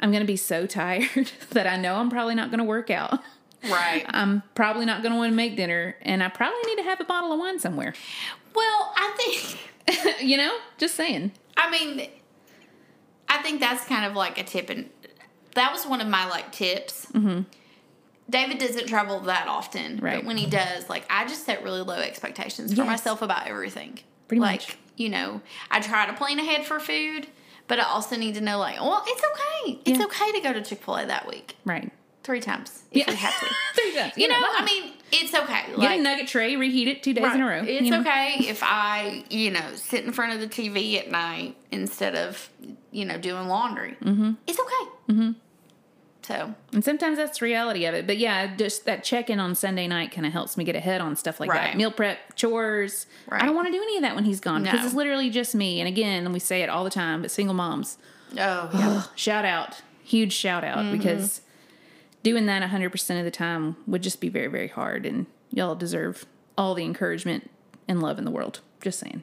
I'm 0.00 0.10
gonna 0.10 0.24
be 0.24 0.36
so 0.36 0.66
tired 0.80 1.30
that 1.50 1.66
I 1.66 1.76
know 1.76 1.94
I'm 1.96 2.10
probably 2.10 2.34
not 2.34 2.50
gonna 2.50 2.64
work 2.64 2.90
out. 2.90 3.20
Right. 3.64 4.04
I'm 4.08 4.42
probably 4.54 4.84
not 4.84 5.02
gonna 5.02 5.16
want 5.16 5.30
to 5.30 5.36
make 5.36 5.56
dinner, 5.56 5.96
and 6.02 6.22
I 6.24 6.28
probably 6.28 6.60
need 6.66 6.82
to 6.82 6.84
have 6.84 7.00
a 7.00 7.04
bottle 7.04 7.32
of 7.32 7.38
wine 7.38 7.60
somewhere. 7.60 7.94
well, 8.54 8.92
I 8.96 9.14
think 9.16 10.20
you 10.22 10.36
know, 10.36 10.56
just 10.76 10.96
saying. 10.96 11.32
I 11.56 11.70
mean, 11.70 12.08
I 13.28 13.42
think 13.42 13.60
that's 13.60 13.84
kind 13.84 14.04
of 14.04 14.14
like 14.14 14.38
a 14.38 14.44
tip, 14.44 14.70
and 14.70 14.90
that 15.58 15.72
was 15.72 15.86
one 15.86 16.00
of 16.00 16.08
my 16.08 16.28
like 16.28 16.50
tips. 16.52 17.06
Mm-hmm. 17.12 17.42
David 18.30 18.58
doesn't 18.58 18.86
travel 18.88 19.20
that 19.20 19.46
often, 19.48 19.98
Right. 20.00 20.16
but 20.16 20.24
when 20.26 20.36
he 20.36 20.46
does, 20.46 20.88
like 20.88 21.04
I 21.08 21.26
just 21.26 21.44
set 21.46 21.62
really 21.62 21.80
low 21.80 21.94
expectations 21.98 22.72
for 22.72 22.78
Yes. 22.80 22.86
myself 22.86 23.22
about 23.22 23.46
everything. 23.46 23.98
Pretty 24.28 24.40
like, 24.40 24.60
much. 24.60 24.76
you 24.96 25.08
know, 25.08 25.40
I 25.70 25.80
try 25.80 26.06
to 26.06 26.12
plan 26.12 26.38
ahead 26.38 26.66
for 26.66 26.78
food, 26.78 27.26
but 27.68 27.78
I 27.80 27.84
also 27.84 28.16
need 28.16 28.34
to 28.34 28.42
know, 28.42 28.58
like, 28.58 28.76
well, 28.80 29.02
it's 29.06 29.22
okay. 29.24 29.80
It's 29.86 29.98
Yeah. 29.98 30.04
okay 30.04 30.32
to 30.32 30.40
go 30.40 30.52
to 30.52 30.60
Chick 30.62 30.82
Fil 30.84 30.96
A 30.96 31.06
that 31.06 31.26
week 31.26 31.56
Right. 31.64 31.90
three 32.22 32.40
times 32.40 32.82
if 32.90 32.98
Yeah. 33.06 33.10
we 33.10 33.16
have 33.16 33.38
to. 33.40 33.46
Three 33.74 33.94
times. 33.94 34.12
You 34.18 34.28
know, 34.28 34.36
I 34.38 34.62
mean, 34.64 34.92
it's 35.12 35.32
okay. 35.32 35.62
get 35.68 35.78
Like, 35.78 35.98
a 36.00 36.02
nugget 36.02 36.26
tray, 36.28 36.56
reheat 36.56 36.88
it 36.88 37.02
two 37.02 37.14
days 37.14 37.32
in 37.34 37.40
a 37.40 37.46
row. 37.46 37.62
it's 37.66 37.88
know? 37.88 38.00
okay 38.00 38.36
if 38.40 38.60
I, 38.62 39.24
you 39.30 39.50
know, 39.52 39.64
sit 39.76 40.04
in 40.04 40.12
front 40.12 40.34
of 40.34 40.40
the 40.40 40.48
TV 40.48 40.98
at 40.98 41.10
night 41.10 41.56
instead 41.70 42.14
of, 42.14 42.50
you 42.90 43.06
know, 43.06 43.16
doing 43.16 43.48
laundry. 43.48 43.96
Mm-hmm. 44.04 44.32
It's 44.46 44.58
okay. 44.60 44.90
Mm-hmm. 45.10 45.30
So, 46.28 46.54
And 46.74 46.84
sometimes 46.84 47.16
that's 47.16 47.38
the 47.38 47.46
reality 47.46 47.86
of 47.86 47.94
it. 47.94 48.06
But 48.06 48.18
yeah, 48.18 48.54
just 48.54 48.84
that 48.84 49.02
check 49.02 49.30
in 49.30 49.40
on 49.40 49.54
Sunday 49.54 49.86
night 49.88 50.12
kind 50.12 50.26
of 50.26 50.32
helps 50.34 50.58
me 50.58 50.64
get 50.64 50.76
ahead 50.76 51.00
on 51.00 51.16
stuff 51.16 51.40
like 51.40 51.48
Right. 51.50 51.68
that. 51.70 51.76
Meal 51.78 51.90
prep, 51.90 52.18
chores. 52.36 53.06
I 53.30 53.46
don't 53.46 53.54
want 53.54 53.66
to 53.68 53.72
do 53.72 53.82
any 53.82 53.96
of 53.96 54.02
that 54.02 54.14
when 54.14 54.24
he's 54.26 54.38
gone 54.38 54.62
because 54.62 54.80
No. 54.80 54.86
it's 54.86 54.94
literally 54.94 55.30
just 55.30 55.54
me. 55.54 55.80
And 55.80 55.88
again, 55.88 56.30
we 56.30 56.38
say 56.38 56.60
it 56.62 56.68
all 56.68 56.84
the 56.84 56.90
time, 56.90 57.22
but 57.22 57.30
single 57.30 57.54
moms, 57.54 57.96
oh, 58.38 58.70
yeah. 58.74 59.02
shout 59.14 59.46
out, 59.46 59.80
huge 60.04 60.34
shout 60.34 60.64
out 60.64 60.78
Mm-hmm. 60.78 60.98
because 60.98 61.40
doing 62.22 62.44
that 62.44 62.62
100% 62.62 63.18
of 63.18 63.24
the 63.24 63.30
time 63.30 63.76
would 63.86 64.02
just 64.02 64.20
be 64.20 64.28
very, 64.28 64.48
very 64.48 64.68
hard. 64.68 65.06
And 65.06 65.24
y'all 65.50 65.74
deserve 65.74 66.26
all 66.58 66.74
the 66.74 66.84
encouragement 66.84 67.50
and 67.88 68.02
love 68.02 68.18
in 68.18 68.26
the 68.26 68.30
world. 68.30 68.60
Just 68.82 68.98
saying. 69.00 69.22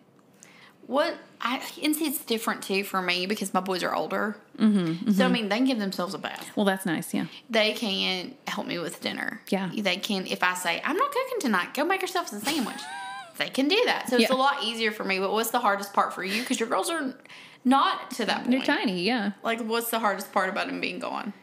What 0.88 1.16
I 1.42 1.62
and 1.84 1.96
see 1.96 2.06
it's 2.08 2.24
different 2.24 2.62
too 2.64 2.84
for 2.84 3.02
me 3.02 3.26
because 3.26 3.54
my 3.54 3.60
boys 3.60 3.84
are 3.84 3.94
older. 3.94 4.38
Mm-hmm, 4.58 5.12
So 5.12 5.26
I 5.26 5.28
mean, 5.28 5.50
they 5.50 5.58
can 5.58 5.66
give 5.66 5.80
themselves 5.80 6.14
a 6.14 6.18
bath. 6.18 6.50
Well, 6.56 6.66
that's 6.66 6.86
nice. 6.86 7.14
Yeah. 7.14 7.26
They 7.50 7.74
can 7.74 8.36
help 8.48 8.68
me 8.68 8.80
with 8.80 9.02
dinner. 9.02 9.42
Yeah. 9.50 9.72
They 9.76 9.98
can 9.98 10.28
if 10.28 10.44
I 10.44 10.54
say 10.54 10.82
I'm 10.84 10.96
not 10.98 11.12
cooking 11.12 11.40
tonight, 11.40 11.74
go 11.74 11.84
make 11.86 12.02
yourself 12.02 12.32
a 12.32 12.40
sandwich. 12.40 12.82
they 13.38 13.50
can 13.50 13.68
do 13.68 13.82
that. 13.86 14.10
So 14.10 14.18
it's 14.18 14.30
a 14.30 14.36
lot 14.36 14.64
easier 14.64 14.92
for 14.92 15.04
me. 15.04 15.20
But 15.20 15.32
what's 15.32 15.52
the 15.52 15.60
hardest 15.60 15.94
part 15.94 16.14
for 16.14 16.24
you? 16.24 16.42
Because 16.42 16.60
your 16.60 16.70
girls 16.70 16.90
are 16.90 17.16
not 17.64 18.12
to 18.12 18.26
that 18.26 18.46
point. 18.46 18.52
They're 18.52 18.62
tiny. 18.62 19.02
Yeah. 19.04 19.32
Like, 19.44 19.62
what's 19.62 19.90
the 19.90 20.00
hardest 20.00 20.32
part 20.32 20.50
about 20.50 20.68
them 20.68 20.80
being 20.80 21.00
gone? 21.00 21.34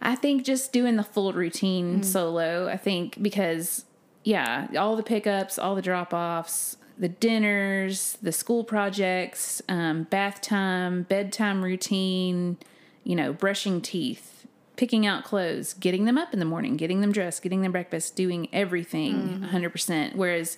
I 0.00 0.14
think 0.14 0.44
just 0.44 0.72
doing 0.72 0.96
the 0.96 1.02
full 1.02 1.32
routine 1.32 2.02
solo. 2.02 2.68
I 2.68 2.76
think 2.76 3.20
because 3.20 3.84
yeah, 4.22 4.68
all 4.78 4.96
the 4.96 5.02
pickups, 5.02 5.58
all 5.58 5.74
the 5.74 5.82
drop 5.82 6.14
offs, 6.14 6.76
the 6.98 7.08
dinners, 7.08 8.18
the 8.22 8.32
school 8.32 8.64
projects, 8.64 9.60
um, 9.68 10.04
bath 10.04 10.40
time, 10.40 11.02
bedtime 11.02 11.62
routine, 11.62 12.56
you 13.02 13.16
know, 13.16 13.32
brushing 13.32 13.80
teeth, 13.80 14.46
picking 14.76 15.06
out 15.06 15.24
clothes, 15.24 15.74
getting 15.74 16.04
them 16.04 16.18
up 16.18 16.32
in 16.32 16.38
the 16.38 16.44
morning, 16.44 16.76
getting 16.76 17.00
them 17.00 17.12
dressed, 17.12 17.42
getting 17.42 17.62
them 17.62 17.72
breakfast, 17.72 18.16
doing 18.16 18.48
everything 18.52 19.46
100%. 19.50 20.14
Whereas 20.14 20.56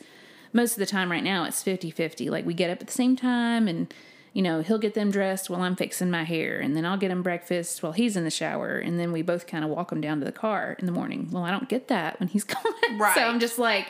most 0.52 0.72
of 0.72 0.78
the 0.78 0.86
time 0.86 1.10
right 1.10 1.24
now 1.24 1.44
it's 1.44 1.62
50 1.62 1.90
50. 1.90 2.30
Like 2.30 2.46
we 2.46 2.54
get 2.54 2.70
up 2.70 2.80
at 2.80 2.86
the 2.86 2.92
same 2.92 3.16
time 3.16 3.68
and 3.68 3.92
you 4.36 4.42
know, 4.42 4.60
he'll 4.60 4.76
get 4.76 4.92
them 4.92 5.10
dressed 5.10 5.48
while 5.48 5.62
I'm 5.62 5.76
fixing 5.76 6.10
my 6.10 6.24
hair, 6.24 6.60
and 6.60 6.76
then 6.76 6.84
I'll 6.84 6.98
get 6.98 7.10
him 7.10 7.22
breakfast 7.22 7.82
while 7.82 7.92
he's 7.92 8.18
in 8.18 8.24
the 8.24 8.30
shower, 8.30 8.76
and 8.76 9.00
then 9.00 9.10
we 9.10 9.22
both 9.22 9.46
kind 9.46 9.64
of 9.64 9.70
walk 9.70 9.90
him 9.90 10.02
down 10.02 10.18
to 10.18 10.26
the 10.26 10.30
car 10.32 10.76
in 10.78 10.84
the 10.84 10.92
morning. 10.92 11.30
Well, 11.32 11.42
I 11.42 11.50
don't 11.50 11.70
get 11.70 11.88
that 11.88 12.20
when 12.20 12.28
he's 12.28 12.44
gone. 12.44 12.62
Right. 12.98 13.14
So 13.14 13.22
I'm 13.22 13.40
just 13.40 13.58
like 13.58 13.86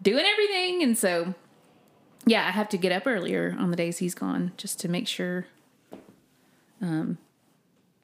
doing 0.00 0.24
everything. 0.24 0.84
And 0.84 0.96
so, 0.96 1.34
yeah, 2.26 2.46
I 2.46 2.50
have 2.50 2.68
to 2.70 2.76
get 2.76 2.92
up 2.92 3.06
earlier 3.06 3.56
on 3.58 3.70
the 3.70 3.76
days 3.76 3.98
he's 3.98 4.14
gone 4.14 4.52
just 4.56 4.80
to 4.80 4.88
make 4.88 5.06
sure 5.08 5.46
um, 6.80 7.18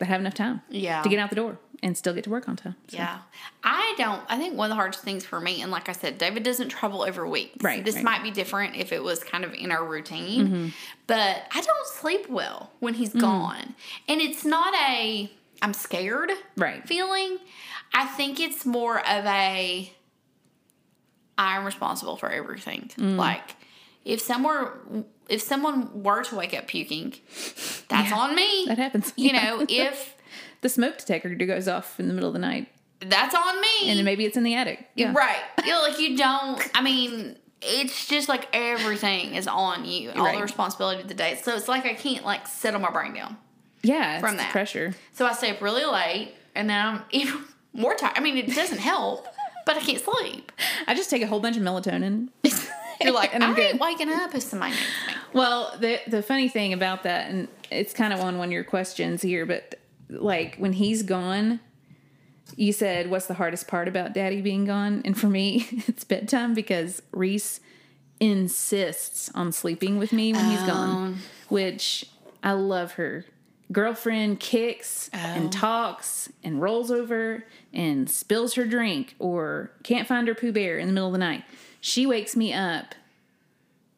I 0.00 0.04
have 0.04 0.20
enough 0.20 0.34
time 0.34 0.62
Yeah. 0.70 1.02
to 1.02 1.08
get 1.08 1.18
out 1.18 1.30
the 1.30 1.36
door 1.36 1.58
and 1.82 1.96
still 1.96 2.12
get 2.12 2.24
to 2.24 2.30
work 2.30 2.48
on 2.48 2.56
time. 2.56 2.76
So, 2.88 2.96
Yeah. 2.98 3.18
I 3.64 3.94
don't, 3.96 4.22
I 4.28 4.36
think 4.38 4.56
one 4.56 4.66
of 4.66 4.70
the 4.70 4.74
hardest 4.76 5.02
things 5.02 5.24
for 5.24 5.40
me, 5.40 5.62
and 5.62 5.70
like 5.70 5.88
I 5.88 5.92
said, 5.92 6.18
David 6.18 6.42
doesn't 6.42 6.68
travel 6.68 7.04
every 7.04 7.28
week. 7.28 7.52
Right, 7.62 7.84
This 7.84 7.96
right. 7.96 8.04
might 8.04 8.22
be 8.22 8.30
different 8.30 8.76
if 8.76 8.92
it 8.92 9.02
was 9.02 9.22
kind 9.24 9.44
of 9.44 9.54
in 9.54 9.70
our 9.72 9.84
routine, 9.84 10.46
mm-hmm. 10.46 10.68
but 11.06 11.42
I 11.54 11.60
don't 11.60 11.86
sleep 11.86 12.28
well 12.28 12.70
when 12.80 12.94
he's 12.94 13.10
mm-hmm. 13.10 13.20
gone. 13.20 13.74
And 14.08 14.20
it's 14.20 14.44
not 14.44 14.74
a, 14.74 15.30
I'm 15.62 15.72
scared 15.74 16.32
Right. 16.56 16.86
feeling. 16.86 17.38
I 17.94 18.06
think 18.06 18.40
it's 18.40 18.64
more 18.66 18.98
of 18.98 19.24
a, 19.26 19.92
I'm 21.38 21.64
responsible 21.64 22.16
for 22.16 22.30
everything. 22.30 22.90
Mm. 22.98 23.16
Like, 23.16 23.56
if 24.04 24.20
someone, 24.20 25.04
if 25.28 25.42
someone 25.42 26.02
were 26.02 26.22
to 26.24 26.34
wake 26.36 26.54
up 26.54 26.66
puking, 26.66 27.14
that's 27.88 28.10
Yeah, 28.10 28.16
on 28.16 28.34
me. 28.34 28.64
That 28.66 28.78
happens. 28.78 29.12
You 29.16 29.30
Yeah. 29.30 29.44
know, 29.44 29.66
if 29.68 30.16
the 30.62 30.68
smoke 30.68 30.98
detector 30.98 31.28
goes 31.34 31.68
off 31.68 31.98
in 32.00 32.08
the 32.08 32.14
middle 32.14 32.28
of 32.28 32.32
the 32.34 32.38
night, 32.40 32.68
that's 33.00 33.34
on 33.34 33.60
me. 33.60 33.88
and 33.88 33.98
then 33.98 34.04
maybe 34.04 34.24
it's 34.26 34.36
in 34.36 34.42
the 34.44 34.54
attic. 34.54 34.88
Yeah. 34.94 35.12
Right. 35.14 35.38
You 35.64 35.72
know, 35.72 35.80
like 35.82 35.98
you 35.98 36.16
don't. 36.16 36.60
I 36.74 36.82
mean, 36.82 37.36
it's 37.62 38.06
just 38.06 38.28
like 38.28 38.46
everything 38.54 39.34
is 39.34 39.46
on 39.46 39.84
you, 39.86 40.10
all 40.12 40.24
Right. 40.24 40.36
the 40.36 40.42
responsibility 40.42 41.00
of 41.02 41.08
the 41.08 41.14
day. 41.14 41.38
So 41.42 41.54
it's 41.56 41.68
like 41.68 41.86
I 41.86 41.94
can't 41.94 42.24
like 42.24 42.46
settle 42.46 42.80
my 42.80 42.90
brain 42.90 43.14
down. 43.14 43.36
Yeah. 43.82 44.18
From 44.20 44.36
that. 44.36 44.50
pressure. 44.52 44.94
So 45.12 45.24
I 45.26 45.32
stay 45.32 45.50
up 45.50 45.62
really 45.62 45.84
late, 45.86 46.34
and 46.54 46.68
then 46.68 46.84
I'm 46.86 47.02
even 47.10 47.44
more 47.72 47.94
tired. 47.94 48.14
I 48.16 48.20
mean, 48.20 48.36
it 48.36 48.54
doesn't 48.54 48.78
help, 48.78 49.26
but 49.64 49.76
I 49.76 49.80
can't 49.80 50.02
sleep. 50.02 50.52
I 50.86 50.94
just 50.94 51.08
take 51.08 51.22
a 51.22 51.26
whole 51.26 51.40
bunch 51.40 51.56
of 51.56 51.62
melatonin. 51.62 52.28
You're 53.00 53.12
like, 53.12 53.34
And 53.34 53.42
I'm 53.42 53.52
I 53.52 53.56
good. 53.56 53.70
ain't 53.72 53.80
waking 53.80 54.10
up 54.10 54.34
if 54.34 54.42
somebody 54.42 54.72
needs 54.72 54.84
me. 55.06 55.14
Well, 55.32 55.74
the 55.78 56.00
the 56.06 56.22
funny 56.22 56.48
thing 56.48 56.72
about 56.72 57.04
that, 57.04 57.30
and 57.30 57.48
it's 57.70 57.92
kind 57.92 58.12
of 58.12 58.20
on 58.20 58.38
one 58.38 58.48
of 58.48 58.52
your 58.52 58.64
questions 58.64 59.22
here, 59.22 59.46
but 59.46 59.76
like 60.08 60.56
when 60.56 60.72
he's 60.72 61.02
gone, 61.02 61.60
you 62.56 62.72
said, 62.72 63.10
"What's 63.10 63.26
the 63.26 63.34
hardest 63.34 63.68
part 63.68 63.88
about 63.88 64.12
Daddy 64.12 64.40
being 64.40 64.64
gone?" 64.64 65.02
And 65.04 65.18
for 65.18 65.28
me, 65.28 65.66
it's 65.86 66.04
bedtime 66.04 66.54
because 66.54 67.02
Reese 67.12 67.60
insists 68.18 69.30
on 69.34 69.50
sleeping 69.52 69.98
with 69.98 70.12
me 70.12 70.32
when 70.32 70.50
he's 70.50 70.62
gone, 70.62 71.16
oh. 71.16 71.22
which 71.48 72.06
I 72.42 72.52
love 72.52 72.92
her. 72.92 73.24
Girlfriend 73.72 74.40
kicks 74.40 75.08
and 75.12 75.46
oh. 75.46 75.50
talks 75.50 76.28
and 76.42 76.60
rolls 76.60 76.90
over 76.90 77.44
and 77.72 78.10
spills 78.10 78.54
her 78.54 78.64
drink 78.66 79.14
or 79.20 79.70
can't 79.84 80.08
find 80.08 80.26
her 80.26 80.34
Pooh 80.34 80.52
Bear 80.52 80.78
in 80.78 80.88
the 80.88 80.92
middle 80.92 81.06
of 81.06 81.12
the 81.12 81.18
night. 81.18 81.44
She 81.80 82.06
wakes 82.06 82.36
me 82.36 82.52
up 82.52 82.94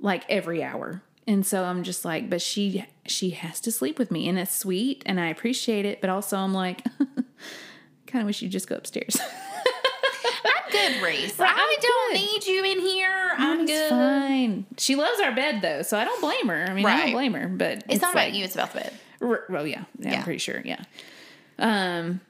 like 0.00 0.24
every 0.28 0.62
hour. 0.62 1.02
And 1.26 1.46
so 1.46 1.64
I'm 1.64 1.82
just 1.84 2.04
like, 2.04 2.28
but 2.28 2.42
she 2.42 2.84
she 3.06 3.30
has 3.30 3.60
to 3.60 3.72
sleep 3.72 3.98
with 3.98 4.10
me 4.10 4.28
and 4.28 4.38
it's 4.38 4.56
sweet 4.56 5.02
and 5.06 5.20
I 5.20 5.26
appreciate 5.28 5.84
it, 5.84 6.00
but 6.00 6.10
also 6.10 6.36
I'm 6.36 6.52
like 6.52 6.82
kind 8.06 8.22
of 8.22 8.26
wish 8.26 8.42
you'd 8.42 8.52
just 8.52 8.68
go 8.68 8.76
upstairs. 8.76 9.16
I'm 10.44 10.70
good, 10.72 11.02
Reese. 11.02 11.38
Right, 11.38 11.50
I 11.54 11.60
I'm 11.60 11.80
don't 11.80 12.12
good. 12.12 12.20
need 12.20 12.46
you 12.46 12.64
in 12.64 12.80
here. 12.80 13.32
I'm 13.36 13.60
It's 13.60 13.70
good. 13.70 13.90
fine. 13.90 14.66
She 14.78 14.96
loves 14.96 15.20
our 15.20 15.32
bed 15.34 15.62
though, 15.62 15.82
so 15.82 15.96
I 15.98 16.04
don't 16.04 16.20
blame 16.20 16.48
her. 16.48 16.66
I 16.68 16.74
mean, 16.74 16.86
I 16.86 17.02
don't 17.02 17.12
blame 17.12 17.34
her, 17.34 17.48
but 17.48 17.84
It's, 17.88 18.02
not 18.02 18.14
like, 18.14 18.28
about 18.28 18.36
you. 18.38 18.44
It's 18.44 18.54
about 18.54 18.72
the 18.72 18.80
bed. 18.80 18.92
R- 19.20 19.44
well, 19.48 19.66
yeah, 19.66 19.84
yeah, 19.98 20.10
Yeah. 20.10 20.18
I'm 20.18 20.24
pretty 20.24 20.38
sure, 20.38 20.60
yeah. 20.64 20.82
Um, 21.58 22.20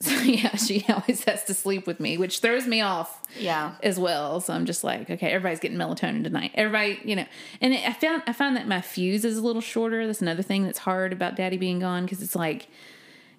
so 0.00 0.10
yeah, 0.22 0.54
she 0.56 0.84
always 0.88 1.24
has 1.24 1.44
to 1.44 1.54
sleep 1.54 1.86
with 1.86 2.00
me, 2.00 2.18
which 2.18 2.40
throws 2.40 2.66
me 2.66 2.80
off. 2.80 3.22
Yeah. 3.38 3.74
as 3.82 3.98
well. 3.98 4.40
So 4.40 4.52
I'm 4.54 4.64
just 4.66 4.82
like, 4.84 5.10
okay, 5.10 5.28
everybody's 5.28 5.60
getting 5.60 5.76
melatonin 5.78 6.22
tonight. 6.24 6.52
Everybody, 6.54 7.00
you 7.04 7.16
know, 7.16 7.26
and 7.60 7.74
it, 7.74 7.86
I 7.88 7.92
found 7.92 8.22
I 8.26 8.32
found 8.32 8.56
that 8.56 8.66
my 8.66 8.80
fuse 8.80 9.24
is 9.24 9.36
a 9.38 9.42
little 9.42 9.60
shorter. 9.62 10.06
That's 10.06 10.22
another 10.22 10.42
thing 10.42 10.64
that's 10.64 10.78
hard 10.78 11.12
about 11.12 11.36
Daddy 11.36 11.56
being 11.58 11.78
gone 11.80 12.04
because 12.04 12.22
it's 12.22 12.34
like 12.36 12.68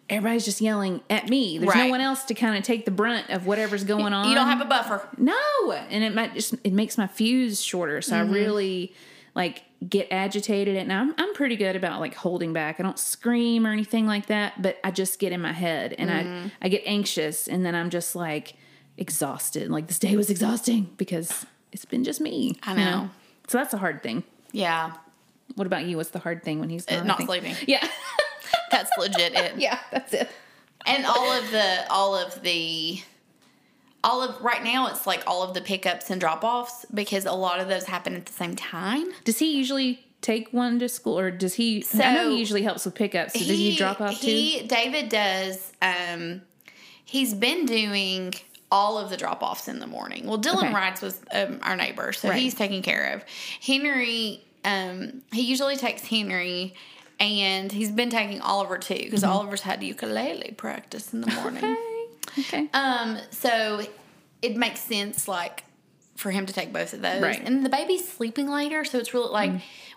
everybody's 0.10 0.46
just 0.46 0.62
yelling 0.62 1.02
at 1.10 1.30
me. 1.30 1.58
There's 1.58 1.76
no 1.76 1.90
one 1.90 2.00
else 2.02 2.24
to 2.26 2.34
kind 2.34 2.58
of 2.58 2.64
take 2.64 2.86
the 2.86 2.92
brunt 2.92 3.30
of 3.30 3.46
whatever's 3.46 3.84
going 3.84 4.14
on. 4.14 4.30
You 4.30 4.36
don't 4.36 4.48
have 4.48 4.62
a 4.62 4.66
buffer. 4.66 5.08
no, 5.18 5.72
and 5.72 6.04
it 6.04 6.14
might 6.16 6.34
just 6.34 6.56
it 6.64 6.74
makes 6.74 6.98
my 6.98 7.08
fuse 7.08 7.62
shorter. 7.62 8.02
So 8.02 8.16
Mm-hmm. 8.16 8.34
I 8.34 8.36
really 8.36 8.94
like 9.36 9.64
get 9.88 10.08
agitated 10.12 10.76
and 10.76 10.92
I'm 10.92 11.14
I'm 11.18 11.34
pretty 11.34 11.56
good 11.56 11.76
about 11.76 12.00
like 12.00 12.16
holding 12.16 12.52
back. 12.54 12.80
I 12.80 12.84
don't 12.84 12.98
scream 12.98 13.66
or 13.68 13.72
anything 13.72 14.08
like 14.08 14.28
that, 14.28 14.62
but 14.62 14.78
I 14.84 14.92
just 14.92 15.20
get 15.20 15.32
in 15.32 15.42
my 15.42 15.54
head 15.54 15.94
and 15.98 16.10
Mm-hmm. 16.10 16.48
I 16.62 16.66
I 16.66 16.70
get 16.70 16.84
anxious 16.86 17.48
and 17.48 17.66
then 17.66 17.76
I'm 17.76 17.90
just 17.90 18.16
like 18.16 18.56
exhausted. 18.98 19.70
Like 19.70 19.88
this 19.88 20.00
day 20.00 20.16
was 20.16 20.30
exhausting 20.30 20.90
because 20.98 21.46
it's 21.72 21.86
been 21.86 22.04
just 22.04 22.20
me. 22.22 22.58
I 22.64 22.72
you 22.72 22.78
know. 22.78 23.10
So 23.48 23.58
that's 23.58 23.74
a 23.74 23.78
hard 23.78 24.02
thing. 24.02 24.24
Yeah. 24.52 24.94
What 25.56 25.68
about 25.68 25.86
you? 25.86 25.98
What's 25.98 26.10
the 26.10 26.20
hard 26.20 26.44
thing 26.44 26.60
when 26.60 26.70
he's 26.70 26.86
gone? 26.86 27.00
Uh, 27.00 27.04
not 27.04 27.22
sleeping. 27.24 27.56
Yeah. 27.68 27.88
That's 28.72 28.92
legit 28.98 29.34
it. 29.34 29.54
yeah, 29.58 29.80
that's 29.92 30.14
it. 30.14 30.30
And 30.86 31.06
all 31.06 31.32
of 31.32 31.50
the 31.52 31.86
all 31.90 32.16
of 32.16 32.42
the 32.42 33.00
all 34.08 34.22
of 34.24 34.42
right 34.42 34.64
now 34.64 34.88
it's 34.88 35.06
like 35.06 35.22
all 35.28 35.42
of 35.44 35.54
the 35.54 35.62
pickups 35.62 36.10
and 36.10 36.20
drop 36.22 36.44
offs 36.44 36.86
because 36.94 37.26
a 37.26 37.32
lot 37.34 37.60
of 37.60 37.68
those 37.68 37.84
happen 37.86 38.16
at 38.16 38.26
the 38.26 38.34
same 38.34 38.56
time. 38.56 39.06
Does 39.26 39.38
he 39.40 39.56
usually 39.58 39.92
take 40.22 40.52
one 40.52 40.80
to 40.80 40.88
school 40.90 41.20
or 41.20 41.30
does 41.30 41.54
he 41.56 41.86
I 41.94 42.14
know 42.16 42.30
he 42.32 42.40
usually 42.40 42.64
helps 42.64 42.86
with 42.86 42.96
pickups. 42.96 43.34
So 43.34 43.40
does 43.40 43.50
he 43.50 43.76
drop 43.76 44.00
off 44.02 44.20
too? 44.20 44.28
he, 44.28 44.62
David 44.66 45.10
does. 45.10 45.74
Um, 45.82 46.42
he's 47.06 47.34
been 47.34 47.66
doing 47.66 48.34
all 48.72 48.98
of 48.98 49.10
the 49.10 49.18
drop 49.18 49.44
offs 49.44 49.68
in 49.68 49.80
the 49.80 49.88
morning. 49.88 50.26
Well, 50.28 50.40
Dylan 50.40 50.64
Okay. 50.66 50.74
rides 50.74 51.02
with 51.02 51.24
um, 51.32 51.60
our 51.62 51.76
neighbor, 51.76 52.12
so 52.14 52.30
Right. 52.30 52.40
he's 52.42 52.54
taken 52.56 52.82
care 52.82 53.14
of. 53.14 53.24
Henry, 53.62 54.44
um, 54.66 55.22
he 55.32 55.42
usually 55.44 55.76
takes 55.78 56.02
Henry. 56.02 56.74
And 57.20 57.72
he's 57.72 57.90
been 57.90 58.12
taking 58.12 58.42
Oliver 58.42 58.78
too, 58.78 58.94
because 58.94 59.24
Mm-hmm. 59.24 59.32
Oliver's 59.32 59.62
had 59.62 59.82
ukulele 59.82 60.54
practice 60.56 61.14
in 61.14 61.22
the 61.22 61.32
morning. 61.34 61.64
Okay. 62.40 62.70
Um, 62.74 63.18
so 63.32 63.82
it 64.42 64.56
makes 64.58 64.80
sense, 64.82 65.28
like, 65.28 65.64
for 66.16 66.32
him 66.32 66.46
to 66.48 66.54
take 66.54 66.74
both 66.74 66.94
of 66.94 67.02
those. 67.02 67.22
Right. 67.22 67.40
Mm. 67.40 67.48
And 67.48 67.66
the 67.66 67.70
baby's 67.70 68.08
sleeping 68.12 68.48
later, 68.50 68.84
so 68.86 68.98
it's 68.98 69.14
really 69.14 69.30
like 69.30 69.52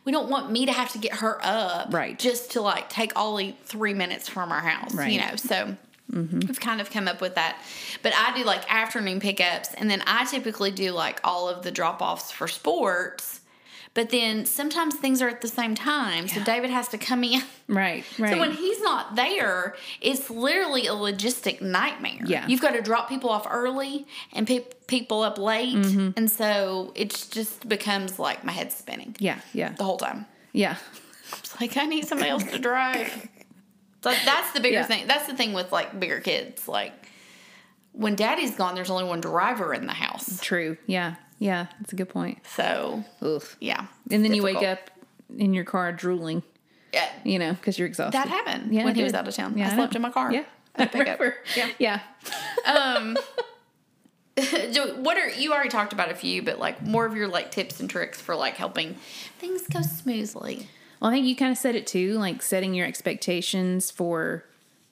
we 0.04 0.12
don't 0.12 0.28
want 0.28 0.50
me 0.50 0.66
to 0.66 0.72
have 0.72 0.92
to 0.92 0.98
get 0.98 1.14
her 1.16 1.38
up, 1.42 1.92
Right. 1.92 2.18
Just 2.18 2.52
to 2.52 2.60
like 2.60 2.88
take 2.90 3.12
only 3.16 3.56
three 3.64 3.94
minutes 3.94 4.28
from 4.28 4.52
our 4.52 4.60
house, 4.60 4.94
Right. 4.94 5.10
Mm-hmm. 5.10 5.12
you 5.12 5.20
know. 5.20 5.36
So 5.36 5.76
we've 6.46 6.60
kind 6.60 6.80
of 6.80 6.90
come 6.90 7.08
up 7.08 7.20
with 7.22 7.36
that. 7.36 7.58
But 8.02 8.12
I 8.16 8.36
do 8.36 8.44
like 8.44 8.70
afternoon 8.72 9.20
pickups, 9.20 9.72
and 9.74 9.90
then 9.90 10.02
I 10.06 10.24
typically 10.26 10.70
do 10.70 10.92
like 10.92 11.20
all 11.24 11.48
of 11.48 11.62
the 11.62 11.70
drop 11.70 12.02
offs 12.02 12.30
for 12.30 12.48
sports. 12.48 13.39
But 13.92 14.10
then 14.10 14.46
sometimes 14.46 14.94
things 14.94 15.20
are 15.20 15.28
at 15.28 15.40
the 15.40 15.48
same 15.48 15.74
time, 15.74 16.28
so 16.28 16.40
David 16.44 16.70
has 16.70 16.86
to 16.88 16.98
come 16.98 17.24
in. 17.24 17.42
right. 17.66 18.04
Right. 18.18 18.32
So 18.32 18.38
when 18.38 18.52
he's 18.52 18.80
not 18.80 19.16
there, 19.16 19.74
it's 20.00 20.30
literally 20.30 20.86
a 20.86 20.92
logistic 20.92 21.60
nightmare. 21.60 22.20
Yeah. 22.24 22.46
You've 22.46 22.60
got 22.60 22.72
to 22.72 22.82
drop 22.82 23.08
people 23.08 23.30
off 23.30 23.48
early 23.50 24.06
and 24.32 24.46
pick 24.46 24.86
people 24.86 25.22
up 25.22 25.38
late. 25.38 25.74
Mm-hmm. 25.74 26.10
And 26.16 26.30
so 26.30 26.92
it 26.94 27.26
just 27.32 27.68
becomes 27.68 28.18
like 28.20 28.44
my 28.44 28.52
head's 28.52 28.76
spinning 28.76 29.16
yeah. 29.18 29.40
Yeah. 29.52 29.72
the 29.72 29.82
whole 29.84 29.96
time. 29.98 30.26
Yeah. 30.52 30.76
It's 31.38 31.60
like, 31.60 31.76
I 31.76 31.86
need 31.86 32.06
somebody 32.06 32.30
else 32.30 32.44
to 32.44 32.58
drive. 32.58 33.28
So 34.02 34.10
that's 34.24 34.52
the 34.52 34.60
bigger 34.60 34.76
Yeah. 34.78 34.84
thing. 34.84 35.06
That's 35.06 35.26
the 35.26 35.36
thing 35.36 35.52
with 35.52 35.72
like 35.72 36.00
bigger 36.00 36.20
kids. 36.20 36.66
Like 36.66 36.94
when 37.92 38.14
daddy's 38.14 38.54
gone, 38.54 38.74
there's 38.74 38.90
only 38.90 39.04
one 39.04 39.20
driver 39.20 39.74
in 39.74 39.86
the 39.86 39.92
house. 39.92 40.40
True. 40.40 40.76
Yeah. 40.86 41.16
Yeah. 41.38 41.66
That's 41.80 41.92
a 41.92 41.96
good 41.96 42.08
point. 42.08 42.38
So, 42.46 43.04
Oof. 43.22 43.56
yeah. 43.60 43.86
And 44.10 44.24
then 44.24 44.34
you 44.34 44.42
wake 44.42 44.62
up 44.62 44.90
in 45.36 45.54
your 45.54 45.64
car 45.64 45.92
drooling, 45.92 46.42
Yeah. 46.92 47.08
you 47.24 47.38
know, 47.38 47.52
because 47.54 47.78
you're 47.78 47.88
exhausted. 47.88 48.18
That 48.18 48.28
happened 48.28 48.74
Yeah, 48.74 48.84
when 48.84 48.94
he 48.94 49.02
was 49.02 49.14
out 49.14 49.26
of 49.26 49.34
town. 49.34 49.56
Yeah, 49.56 49.70
I 49.70 49.74
slept 49.74 49.94
know. 49.94 49.98
in 49.98 50.02
my 50.02 50.10
car. 50.10 50.32
Yeah. 50.32 50.44
At 50.76 50.88
a 50.88 50.90
pickup. 50.98 51.18
Remember. 51.20 51.36
Yeah. 51.56 51.68
Yeah. 51.78 52.00
Um, 52.66 53.16
what 55.02 55.16
are 55.18 55.28
you 55.30 55.52
already 55.52 55.68
talked 55.68 55.92
about 55.92 56.10
a 56.10 56.14
few, 56.14 56.42
but 56.42 56.58
like 56.58 56.82
more 56.82 57.06
of 57.06 57.14
your 57.16 57.28
like 57.28 57.50
tips 57.50 57.80
and 57.80 57.90
tricks 57.90 58.20
for 58.20 58.36
like 58.36 58.56
helping 58.56 58.94
things 59.38 59.66
go 59.66 59.82
smoothly. 59.82 60.68
Well, 61.00 61.10
I 61.10 61.14
think 61.14 61.26
you 61.26 61.34
kind 61.36 61.50
of 61.52 61.58
said 61.58 61.74
it 61.74 61.86
too, 61.86 62.14
like 62.18 62.42
setting 62.42 62.74
your 62.74 62.86
expectations 62.86 63.90
for 63.90 64.44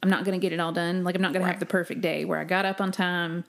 I'm 0.02 0.10
not 0.10 0.24
going 0.24 0.38
to 0.38 0.42
get 0.42 0.52
it 0.52 0.60
all 0.60 0.72
done. 0.72 1.04
Like 1.04 1.14
I'm 1.14 1.22
not 1.22 1.32
going 1.32 1.42
to 1.42 1.50
have 1.50 1.60
the 1.60 1.66
perfect 1.66 2.00
day 2.00 2.24
where 2.24 2.38
I 2.38 2.44
got 2.44 2.64
up 2.64 2.80
on 2.80 2.92
time 2.92 3.44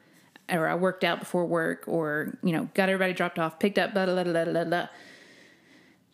or 0.49 0.67
I 0.67 0.75
worked 0.75 1.03
out 1.03 1.19
before 1.19 1.45
work 1.45 1.83
or, 1.87 2.37
you 2.43 2.51
know, 2.51 2.69
got 2.73 2.89
everybody 2.89 3.13
dropped 3.13 3.37
off, 3.37 3.59
picked 3.59 3.77
up, 3.77 3.93
blah, 3.93 4.05
blah, 4.05 4.23
blah, 4.23 4.33
blah, 4.33 4.45
blah, 4.45 4.63
blah. 4.63 4.87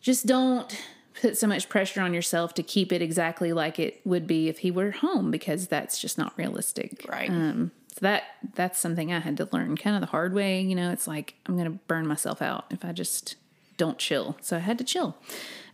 Just 0.00 0.26
don't 0.26 0.78
put 1.20 1.38
so 1.38 1.46
much 1.46 1.68
pressure 1.68 2.00
on 2.00 2.12
yourself 2.12 2.54
to 2.54 2.62
keep 2.62 2.92
it 2.92 3.00
exactly 3.00 3.52
like 3.52 3.78
it 3.78 4.00
would 4.04 4.26
be 4.26 4.48
if 4.48 4.58
he 4.58 4.70
were 4.70 4.90
home 4.90 5.30
because 5.30 5.68
that's 5.68 5.98
just 5.98 6.18
not 6.18 6.32
realistic. 6.36 7.04
Right. 7.08 7.30
Um, 7.30 7.72
so 7.92 8.00
that 8.02 8.24
that's 8.54 8.78
something 8.78 9.12
I 9.12 9.20
had 9.20 9.38
to 9.38 9.48
learn 9.52 9.76
kind 9.76 9.96
of 9.96 10.00
the 10.00 10.08
hard 10.08 10.34
way. 10.34 10.60
You 10.60 10.74
know, 10.74 10.92
it's 10.92 11.06
like 11.06 11.34
I'm 11.46 11.56
gonna 11.56 11.70
burn 11.70 12.06
myself 12.06 12.42
out 12.42 12.66
if 12.70 12.84
I 12.84 12.92
just 12.92 13.36
don't 13.78 13.98
chill. 13.98 14.36
So 14.42 14.56
I 14.56 14.60
had 14.60 14.76
to 14.78 14.84
chill. 14.84 15.16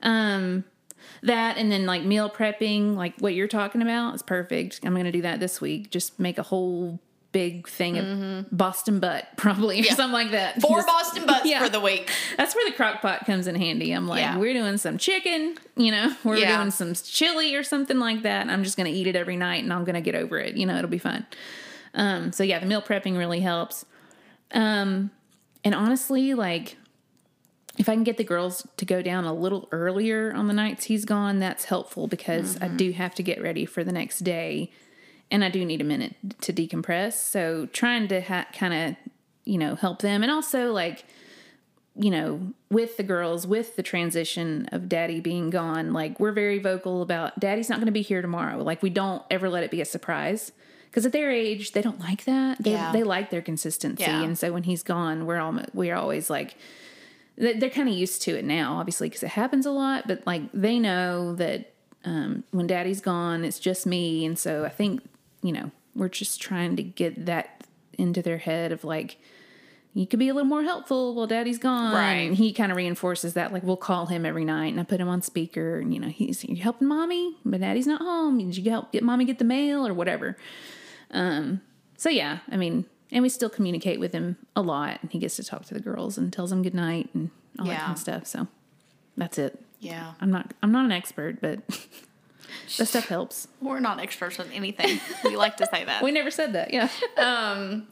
Um, 0.02 0.64
that 1.22 1.56
and 1.56 1.70
then 1.70 1.86
like 1.86 2.02
meal 2.04 2.28
prepping, 2.30 2.96
like 2.96 3.14
what 3.18 3.34
you're 3.34 3.48
talking 3.48 3.82
about, 3.82 4.14
is 4.14 4.22
perfect. 4.22 4.80
I'm 4.84 4.94
gonna 4.94 5.12
do 5.12 5.22
that 5.22 5.40
this 5.40 5.60
week. 5.60 5.90
Just 5.90 6.18
make 6.18 6.38
a 6.38 6.42
whole 6.42 6.98
big 7.32 7.66
thing 7.66 7.96
of 7.96 8.46
Boston 8.54 9.00
butt, 9.00 9.26
probably 9.38 9.80
or 9.80 9.84
something 9.84 10.12
like 10.12 10.32
that. 10.32 10.60
Four 10.60 10.76
Just- 10.78 10.86
Boston 10.88 11.24
butts 11.26 11.46
Yeah. 11.46 11.62
for 11.62 11.70
the 11.70 11.80
week. 11.80 12.10
that's 12.36 12.54
where 12.54 12.68
the 12.68 12.76
crock 12.76 13.00
pot 13.00 13.24
comes 13.24 13.46
in 13.46 13.54
handy. 13.54 13.90
I'm 13.92 14.06
like, 14.06 14.20
Yeah. 14.20 14.36
we're 14.36 14.52
doing 14.52 14.76
some 14.76 14.98
chicken, 14.98 15.56
you 15.74 15.92
know, 15.92 16.14
we're 16.24 16.36
doing 16.36 16.70
some 16.70 16.92
chili 16.92 17.54
or 17.56 17.62
something 17.62 17.98
like 17.98 18.20
that. 18.24 18.48
I'm 18.50 18.62
just 18.64 18.76
going 18.76 18.92
to 18.92 18.98
eat 18.98 19.06
it 19.06 19.16
every 19.16 19.38
night 19.38 19.64
and 19.64 19.72
I'm 19.72 19.84
going 19.84 19.94
to 19.94 20.02
get 20.02 20.14
over 20.14 20.38
it. 20.38 20.56
You 20.58 20.66
know, 20.66 20.76
it'll 20.76 20.90
be 20.90 20.98
fun. 20.98 21.24
Um, 21.94 22.32
so 22.32 22.42
yeah, 22.44 22.58
the 22.58 22.66
meal 22.66 22.82
prepping 22.82 23.16
really 23.16 23.40
helps. 23.40 23.86
Um, 24.52 25.10
and 25.64 25.74
honestly, 25.74 26.34
like, 26.34 26.76
if 27.78 27.88
I 27.88 27.94
can 27.94 28.04
get 28.04 28.18
the 28.18 28.24
girls 28.24 28.66
to 28.76 28.84
go 28.84 29.00
down 29.00 29.24
a 29.24 29.32
little 29.32 29.68
earlier 29.72 30.32
on 30.32 30.46
the 30.46 30.52
nights 30.52 30.84
he's 30.84 31.04
gone, 31.04 31.38
that's 31.38 31.64
helpful 31.64 32.06
because 32.06 32.56
I 32.56 32.66
mm-hmm. 32.66 32.76
do 32.76 32.92
have 32.92 33.14
to 33.14 33.22
get 33.22 33.40
ready 33.42 33.64
for 33.64 33.82
the 33.82 33.92
next 33.92 34.20
day 34.20 34.70
and 35.30 35.42
I 35.42 35.48
do 35.48 35.64
need 35.64 35.80
a 35.80 35.84
minute 35.84 36.14
to 36.42 36.52
decompress. 36.52 37.14
So 37.14 37.66
trying 37.72 38.08
to 38.08 38.20
ha- 38.20 38.46
kind 38.52 38.74
of, 38.74 39.12
you 39.44 39.56
know, 39.56 39.74
help 39.74 40.02
them 40.02 40.22
and 40.22 40.30
also 40.30 40.70
like, 40.70 41.04
you 41.96 42.10
know, 42.10 42.52
with 42.70 42.98
the 42.98 43.02
girls, 43.02 43.46
with 43.46 43.76
the 43.76 43.82
transition 43.82 44.68
of 44.72 44.88
daddy 44.88 45.20
being 45.20 45.48
gone, 45.48 45.94
like 45.94 46.20
we're 46.20 46.32
very 46.32 46.58
vocal 46.58 47.00
about 47.00 47.40
daddy's 47.40 47.70
not 47.70 47.76
going 47.76 47.86
to 47.86 47.92
be 47.92 48.02
here 48.02 48.20
tomorrow. 48.20 48.62
Like 48.62 48.82
we 48.82 48.90
don't 48.90 49.22
ever 49.30 49.48
let 49.48 49.62
it 49.62 49.70
be 49.70 49.80
a 49.80 49.86
surprise. 49.86 50.52
Because 50.90 51.06
at 51.06 51.12
their 51.12 51.30
age, 51.30 51.72
they 51.72 51.80
don't 51.80 52.00
like 52.00 52.24
that. 52.26 52.62
They, 52.62 52.72
Yeah. 52.72 52.92
they 52.92 53.02
like 53.02 53.30
their 53.30 53.40
consistency, 53.40 54.02
Yeah. 54.02 54.22
and 54.22 54.38
so 54.38 54.52
when 54.52 54.64
he's 54.64 54.82
gone, 54.82 55.24
we're 55.24 55.38
almost 55.38 55.70
we're 55.72 55.96
always 55.96 56.28
like, 56.28 56.54
they're 57.36 57.70
kind 57.70 57.88
of 57.88 57.94
used 57.94 58.22
to 58.22 58.38
it 58.38 58.44
now, 58.44 58.76
obviously, 58.76 59.08
because 59.08 59.22
it 59.22 59.30
happens 59.30 59.66
a 59.66 59.70
lot. 59.70 60.06
But 60.06 60.26
like 60.26 60.42
they 60.52 60.78
know 60.78 61.34
that 61.36 61.72
um, 62.04 62.44
when 62.50 62.66
Daddy's 62.66 63.00
gone, 63.00 63.44
it's 63.44 63.58
just 63.58 63.86
me, 63.86 64.24
and 64.24 64.38
so 64.38 64.64
I 64.64 64.68
think 64.68 65.02
you 65.42 65.52
know 65.52 65.70
we're 65.94 66.08
just 66.08 66.40
trying 66.40 66.76
to 66.76 66.82
get 66.82 67.26
that 67.26 67.64
into 67.98 68.22
their 68.22 68.38
head 68.38 68.72
of 68.72 68.84
like, 68.84 69.18
you 69.94 70.06
could 70.06 70.18
be 70.18 70.28
a 70.28 70.34
little 70.34 70.48
more 70.48 70.62
helpful 70.62 71.14
while 71.14 71.26
daddy's 71.26 71.58
gone. 71.58 71.94
Right. 71.94 72.28
And 72.28 72.34
he 72.34 72.52
kind 72.52 72.72
of 72.72 72.76
reinforces 72.76 73.34
that. 73.34 73.52
Like, 73.52 73.62
we'll 73.62 73.76
call 73.76 74.06
him 74.06 74.24
every 74.24 74.44
night 74.44 74.68
and 74.68 74.80
I 74.80 74.84
put 74.84 75.00
him 75.00 75.08
on 75.08 75.20
speaker 75.20 75.78
and, 75.78 75.92
you 75.92 76.00
know, 76.00 76.08
he's, 76.08 76.44
you 76.44 76.56
helping 76.56 76.88
mommy, 76.88 77.36
but 77.44 77.60
daddy's 77.60 77.86
not 77.86 78.00
home. 78.00 78.38
Did 78.38 78.56
you 78.56 78.70
help 78.70 78.92
get 78.92 79.02
mommy 79.02 79.26
get 79.26 79.38
the 79.38 79.44
mail 79.44 79.86
or 79.86 79.92
whatever? 79.92 80.36
Um, 81.10 81.60
so 81.98 82.08
yeah, 82.08 82.38
I 82.50 82.56
mean, 82.56 82.86
and 83.12 83.22
we 83.22 83.28
still 83.28 83.50
communicate 83.50 84.00
with 84.00 84.12
him 84.12 84.36
a 84.56 84.62
lot 84.62 84.98
and 85.02 85.12
he 85.12 85.18
gets 85.18 85.36
to 85.36 85.44
talk 85.44 85.66
to 85.66 85.74
the 85.74 85.80
girls 85.80 86.16
and 86.16 86.32
tells 86.32 86.50
them 86.50 86.62
good 86.62 86.74
night 86.74 87.10
and 87.14 87.30
all 87.58 87.66
that 87.66 87.80
kind 87.80 87.92
of 87.92 87.98
stuff. 87.98 88.26
So 88.26 88.48
that's 89.16 89.38
it. 89.38 89.62
Yeah. 89.78 90.14
I'm 90.20 90.30
not, 90.30 90.54
I'm 90.62 90.72
not 90.72 90.86
an 90.86 90.92
expert, 90.92 91.40
but 91.40 91.60
that 92.78 92.86
stuff 92.86 93.06
helps. 93.06 93.46
We're 93.60 93.80
not 93.80 94.00
experts 94.00 94.40
on 94.40 94.50
anything. 94.52 94.98
We 95.24 95.36
like 95.36 95.58
to 95.58 95.66
say 95.66 95.84
that. 95.84 96.02
We 96.02 96.10
never 96.10 96.30
said 96.30 96.54
that. 96.54 96.72
Yeah. 96.72 96.88
Um, 97.18 97.88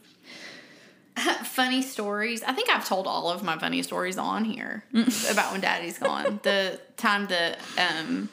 funny 1.43 1.81
stories. 1.81 2.41
I 2.43 2.53
think 2.53 2.69
I've 2.69 2.87
told 2.87 3.05
all 3.05 3.29
of 3.29 3.43
my 3.43 3.57
funny 3.59 3.83
stories 3.83 4.17
on 4.17 4.43
here 4.45 4.83
about 5.29 5.51
when 5.51 5.61
Daddy's 5.61 5.99
gone. 5.99 6.39
The 6.41 6.79
time 6.97 7.27
the 7.27 7.57
um, 7.77 8.29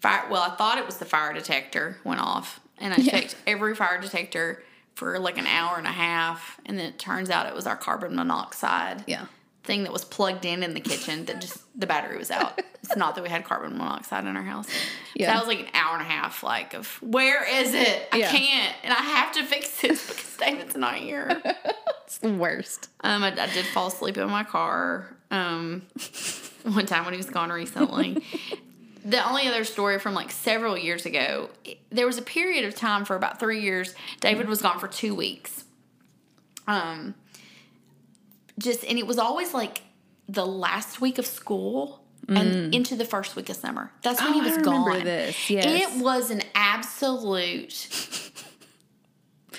fire. 0.00 0.26
Well, 0.30 0.42
I 0.42 0.56
thought 0.56 0.78
it 0.78 0.86
was 0.86 0.96
the 0.96 1.04
fire 1.04 1.32
detector 1.32 1.98
went 2.04 2.20
off, 2.20 2.60
and 2.78 2.92
I 2.94 2.96
checked 2.96 3.36
every 3.46 3.74
fire 3.74 4.00
detector 4.00 4.62
for 4.98 5.18
like 5.20 5.38
an 5.38 5.46
hour 5.46 5.78
and 5.78 5.86
a 5.86 5.92
half, 5.92 6.58
and 6.66 6.76
then 6.76 6.86
it 6.86 6.98
turns 6.98 7.30
out 7.30 7.46
it 7.46 7.54
was 7.54 7.68
our 7.68 7.76
carbon 7.76 8.16
monoxide. 8.16 9.04
Yeah. 9.06 9.26
Thing 9.62 9.84
that 9.84 9.92
was 9.92 10.04
plugged 10.04 10.44
in 10.44 10.62
in 10.64 10.74
the 10.74 10.80
kitchen 10.80 11.26
that 11.26 11.40
just 11.40 11.58
the 11.78 11.86
battery 11.86 12.18
was 12.18 12.30
out. 12.32 12.60
It's 12.82 12.96
not 12.96 13.14
that 13.14 13.22
we 13.22 13.28
had 13.28 13.44
carbon 13.44 13.76
monoxide 13.78 14.24
in 14.24 14.36
our 14.36 14.42
house. 14.42 14.66
Yeah. 15.14 15.26
Yeah. 15.26 15.32
that 15.34 15.38
was 15.38 15.46
like 15.46 15.60
an 15.60 15.68
hour 15.74 15.92
and 15.94 16.02
a 16.02 16.08
half. 16.08 16.42
Like 16.42 16.74
of 16.74 16.86
where 17.02 17.44
is 17.62 17.74
it? 17.74 18.08
I 18.12 18.16
Yeah. 18.16 18.30
can't, 18.32 18.74
and 18.82 18.92
I 18.92 18.96
have 19.02 19.32
to 19.34 19.44
fix 19.44 19.80
this 19.80 20.06
because 20.08 20.36
David's 20.36 20.76
not 20.76 20.94
here. 20.96 21.40
It's 22.08 22.16
the 22.18 22.32
worst. 22.32 22.88
Um, 23.02 23.22
I, 23.22 23.26
I 23.32 23.52
did 23.52 23.66
fall 23.66 23.88
asleep 23.88 24.16
in 24.16 24.30
my 24.30 24.42
car. 24.42 25.14
Um, 25.30 25.82
one 26.62 26.86
time 26.86 27.04
when 27.04 27.12
he 27.12 27.18
was 27.18 27.28
gone 27.28 27.50
recently. 27.50 28.24
The 29.08 29.26
only 29.28 29.48
other 29.48 29.64
story 29.64 29.98
from 29.98 30.14
like 30.14 30.30
several 30.30 30.76
years 30.76 31.06
ago, 31.06 31.50
there 31.90 32.06
was 32.06 32.18
a 32.18 32.22
period 32.22 32.64
of 32.64 32.74
time 32.74 33.04
for 33.04 33.16
about 33.16 33.40
three 33.40 33.60
years. 33.62 33.94
David 34.20 34.48
was 34.48 34.60
gone 34.62 34.78
for 34.78 34.88
two 34.88 35.14
weeks. 35.14 35.64
Um, 36.66 37.14
just 38.58 38.84
and 38.84 38.98
it 38.98 39.06
was 39.06 39.18
always 39.18 39.54
like 39.54 39.82
the 40.28 40.44
last 40.46 41.00
week 41.00 41.18
of 41.18 41.26
school 41.26 42.04
and 42.28 42.74
into 42.74 42.94
the 42.94 43.06
first 43.06 43.36
week 43.36 43.48
of 43.48 43.56
summer. 43.56 43.90
That's 44.02 44.20
when 44.20 44.30
Oh, 44.30 44.34
he 44.34 44.40
was 44.42 44.52
I 44.52 44.56
remember 44.56 44.90
gone. 44.96 45.04
this, 45.04 45.48
yes. 45.48 45.64
It 45.96 46.02
was 46.04 46.30
an 46.30 46.42
absolute 46.54 47.88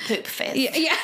poop 0.07 0.27
fest. 0.27 0.55
Yeah. 0.55 0.75
yeah. 0.75 0.95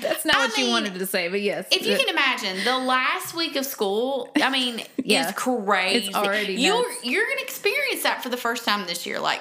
That's 0.00 0.24
not 0.24 0.36
I 0.36 0.46
what 0.46 0.56
you 0.56 0.68
wanted 0.70 0.94
to 0.94 1.06
say, 1.06 1.28
but 1.28 1.40
yes. 1.42 1.66
If 1.70 1.86
you 1.86 1.96
can 1.96 2.08
imagine, 2.08 2.64
the 2.64 2.78
last 2.78 3.34
week 3.34 3.56
of 3.56 3.66
school, 3.66 4.30
I 4.36 4.50
mean, 4.50 4.82
Yeah. 4.96 5.28
is 5.28 5.34
crazy. 5.34 6.06
It's 6.08 6.16
already 6.16 6.54
you're 6.54 6.84
you're 7.02 7.26
gonna 7.26 7.40
experience 7.42 8.02
that 8.04 8.22
for 8.22 8.28
the 8.28 8.36
first 8.36 8.64
time 8.64 8.86
this 8.86 9.04
year. 9.06 9.20
Like 9.20 9.40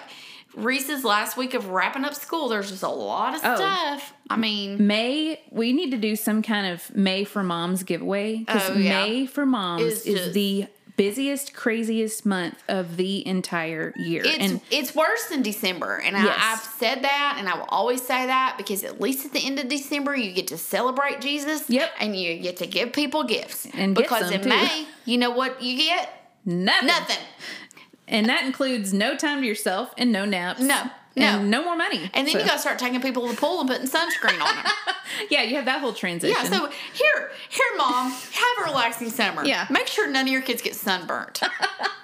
Reese's 0.55 1.05
last 1.05 1.37
week 1.37 1.53
of 1.53 1.69
wrapping 1.69 2.03
up 2.03 2.13
school, 2.13 2.49
there's 2.49 2.69
just 2.69 2.83
a 2.83 2.89
lot 2.89 3.35
of 3.35 3.41
Oh. 3.43 3.55
stuff. 3.55 4.13
I 4.29 4.35
mean, 4.35 4.85
May, 4.85 5.39
we 5.49 5.71
need 5.71 5.91
to 5.91 5.97
do 5.97 6.15
some 6.17 6.41
kind 6.41 6.67
of 6.73 6.93
May 6.95 7.23
for 7.23 7.41
Moms 7.43 7.83
giveaway 7.83 8.39
because 8.39 8.69
Oh, 8.69 8.73
yeah. 8.73 9.05
May 9.05 9.25
for 9.27 9.45
Moms 9.45 9.81
is 9.83 10.03
just- 10.03 10.33
the 10.33 10.67
busiest, 11.01 11.53
craziest 11.53 12.25
month 12.25 12.61
of 12.67 12.97
the 12.97 13.25
entire 13.27 13.93
year. 13.97 14.21
it's 14.23 14.37
and 14.37 14.61
it's 14.69 14.93
worse 14.95 15.25
than 15.29 15.41
December, 15.41 15.97
and 15.97 16.15
Yes. 16.15 16.37
I, 16.37 16.53
I've 16.53 16.59
said 16.59 17.03
that, 17.03 17.35
and 17.39 17.49
I 17.49 17.55
will 17.57 17.65
always 17.69 18.01
say 18.01 18.25
that 18.27 18.55
because 18.57 18.83
at 18.83 19.01
least 19.01 19.25
at 19.25 19.33
the 19.33 19.39
end 19.45 19.59
of 19.59 19.67
December, 19.67 20.15
you 20.15 20.31
get 20.31 20.47
to 20.47 20.57
celebrate 20.57 21.21
Jesus. 21.21 21.69
Yep. 21.69 21.89
and 21.99 22.15
you 22.15 22.37
get 22.37 22.57
to 22.57 22.67
give 22.67 22.93
people 22.93 23.23
gifts. 23.23 23.67
And 23.73 23.95
because 23.95 24.31
in 24.31 24.41
too. 24.41 24.49
May, 24.49 24.85
you 25.05 25.17
know 25.17 25.31
what 25.31 25.61
you 25.61 25.77
get? 25.77 26.09
nothing. 26.45 26.87
Nothing. 26.87 27.17
And 28.07 28.27
that 28.27 28.45
includes 28.45 28.93
no 28.93 29.15
time 29.15 29.41
to 29.41 29.47
yourself 29.47 29.93
and 29.97 30.11
no 30.11 30.25
naps. 30.25 30.59
No, 30.59 30.89
no. 31.15 31.41
No 31.41 31.63
more 31.63 31.75
money. 31.75 32.09
And 32.13 32.25
then 32.27 32.33
So- 32.33 32.39
you 32.39 32.45
got 32.45 32.53
to 32.53 32.59
start 32.59 32.79
taking 32.79 33.01
people 33.01 33.27
to 33.27 33.33
the 33.33 33.39
pool 33.39 33.59
and 33.59 33.69
putting 33.69 33.87
sunscreen 33.87 34.41
on 34.41 34.55
them. 34.55 34.65
Yeah, 35.29 35.41
you 35.43 35.55
have 35.57 35.65
that 35.65 35.81
whole 35.81 35.91
transition. 35.93 36.35
Yeah, 36.41 36.49
so 36.49 36.67
here, 36.93 37.31
here, 37.49 37.65
mom, 37.77 38.11
have 38.11 38.57
a 38.61 38.63
relaxing 38.63 39.09
summer. 39.09 39.43
Yeah. 39.45 39.67
Make 39.69 39.87
sure 39.87 40.09
none 40.09 40.25
of 40.25 40.31
your 40.31 40.41
kids 40.41 40.61
get 40.61 40.73
sunburnt. 40.73 41.41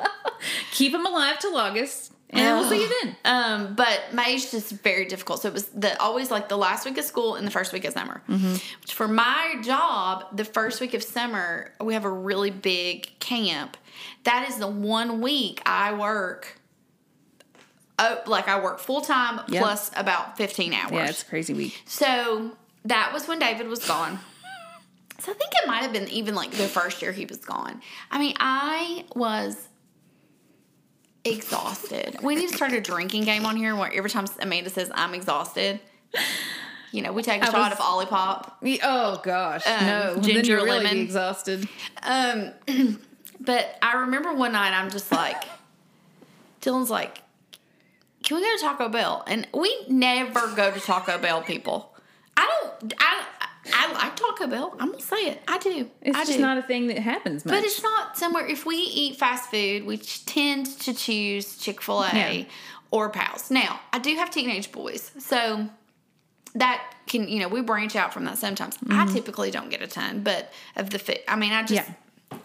keep 0.71 0.91
them 0.91 1.05
alive 1.05 1.39
till 1.39 1.55
August, 1.55 2.11
and 2.29 2.59
we'll 2.59 2.69
see 2.69 2.81
you 2.81 2.91
then. 3.01 3.15
Um, 3.23 3.75
but 3.75 4.01
May's 4.13 4.51
just 4.51 4.71
very 4.71 5.05
difficult. 5.05 5.41
So 5.41 5.47
it 5.47 5.53
was 5.53 5.67
the 5.67 5.99
always 6.01 6.29
like 6.29 6.49
the 6.49 6.57
last 6.57 6.85
week 6.85 6.97
of 6.97 7.05
school 7.05 7.35
and 7.35 7.47
the 7.47 7.51
first 7.51 7.71
week 7.71 7.85
of 7.85 7.93
summer. 7.93 8.21
Mm-hmm. 8.29 8.55
For 8.87 9.07
my 9.07 9.55
job, 9.63 10.25
the 10.35 10.45
first 10.45 10.81
week 10.81 10.93
of 10.93 11.01
summer, 11.01 11.71
we 11.81 11.93
have 11.93 12.03
a 12.05 12.11
really 12.11 12.51
big 12.51 13.09
camp. 13.19 13.77
That 14.25 14.47
is 14.49 14.57
the 14.57 14.67
one 14.67 15.21
week 15.21 15.61
I 15.65 15.93
work. 15.93 16.56
Oh, 17.99 18.21
like 18.27 18.47
I 18.47 18.59
work 18.61 18.79
full 18.79 19.01
time 19.01 19.41
Yep. 19.47 19.61
plus 19.63 19.91
about 19.95 20.37
fifteen 20.37 20.73
hours. 20.73 20.91
Yeah, 20.91 21.09
it's 21.09 21.23
crazy 21.23 21.53
week. 21.53 21.81
So 21.85 22.51
that 22.85 23.11
was 23.13 23.27
when 23.27 23.39
David 23.39 23.67
was 23.67 23.85
gone. 23.85 24.19
So 25.19 25.31
I 25.31 25.35
think 25.35 25.51
it 25.63 25.67
might 25.67 25.79
have 25.81 25.91
been 25.91 26.07
even 26.09 26.35
like 26.35 26.51
the 26.51 26.67
first 26.67 27.01
year 27.01 27.11
he 27.11 27.25
was 27.25 27.39
gone. 27.39 27.81
I 28.11 28.19
mean, 28.19 28.35
I 28.39 29.03
was 29.15 29.67
exhausted. 31.25 32.17
We 32.21 32.35
need 32.35 32.49
to 32.49 32.55
start 32.55 32.71
a 32.73 32.81
drinking 32.81 33.23
game 33.23 33.45
on 33.45 33.55
here 33.55 33.75
where 33.75 33.91
every 33.93 34.09
time 34.09 34.25
Amanda 34.39 34.69
says 34.69 34.91
I'm 34.93 35.13
exhausted, 35.13 35.79
you 36.91 37.01
know, 37.01 37.11
we 37.11 37.23
take 37.23 37.41
a 37.41 37.45
I 37.47 37.51
shot 37.51 37.71
was- 37.71 37.79
of 37.79 38.09
Olipop. 38.09 38.79
Oh 38.83 39.19
gosh, 39.23 39.63
no. 39.65 40.13
then 40.15 40.23
ginger 40.23 40.57
really 40.57 40.69
lemon. 40.83 40.97
exhausted. 40.99 41.67
Um, 42.03 42.51
but 43.39 43.77
I 43.81 43.95
remember 44.01 44.33
one 44.33 44.51
night 44.53 44.71
I'm 44.73 44.89
just 44.91 45.11
like, 45.11 45.43
Dylan's 46.61 46.89
like, 46.89 47.21
"Can 48.27 48.37
we 48.37 48.43
go 48.43 48.55
to 48.57 48.61
Taco 48.61 48.89
Bell?" 48.89 49.23
And 49.27 49.47
we 49.53 49.73
never 49.87 50.53
go 50.55 50.69
to 50.71 50.79
Taco 50.79 51.17
Bell, 51.17 51.41
people. 51.41 51.95
I 52.35 52.45
don't. 52.79 52.93
I 52.99 53.23
I 53.73 53.91
like 53.93 54.15
Taco 54.15 54.47
Bell. 54.47 54.75
I'm 54.79 54.91
gonna 54.91 55.01
say 55.01 55.17
it. 55.31 55.41
I 55.47 55.57
do. 55.57 55.89
It's 56.01 56.15
I 56.17 56.21
just 56.23 56.37
do. 56.37 56.41
not 56.41 56.57
a 56.57 56.61
thing 56.61 56.87
that 56.87 56.99
happens 56.99 57.43
much. 57.45 57.53
But 57.53 57.63
it's 57.63 57.81
not 57.83 58.17
somewhere. 58.17 58.45
If 58.45 58.65
we 58.65 58.75
eat 58.77 59.17
fast 59.17 59.49
food, 59.51 59.85
we 59.85 59.97
tend 59.97 60.67
to 60.81 60.93
choose 60.93 61.57
Chick 61.57 61.81
Fil 61.81 62.03
A 62.03 62.11
Yeah. 62.13 62.43
or 62.91 63.09
Pals. 63.09 63.49
Now, 63.51 63.79
I 63.91 63.99
do 63.99 64.15
have 64.15 64.29
teenage 64.29 64.71
boys, 64.71 65.11
so 65.19 65.67
that 66.55 66.81
can 67.07 67.27
you 67.27 67.39
know 67.39 67.47
we 67.49 67.61
branch 67.61 67.95
out 67.95 68.13
from 68.13 68.25
that 68.25 68.37
sometimes. 68.37 68.77
I 68.89 69.05
typically 69.07 69.51
don't 69.51 69.69
get 69.69 69.81
a 69.81 69.87
ton, 69.87 70.21
but 70.23 70.51
of 70.75 70.89
the 70.91 70.99
food. 70.99 71.19
I 71.27 71.35
mean, 71.35 71.51
I 71.51 71.63
just 71.63 71.81
Mm-hmm. 71.81 71.91
Yeah. 71.91 71.97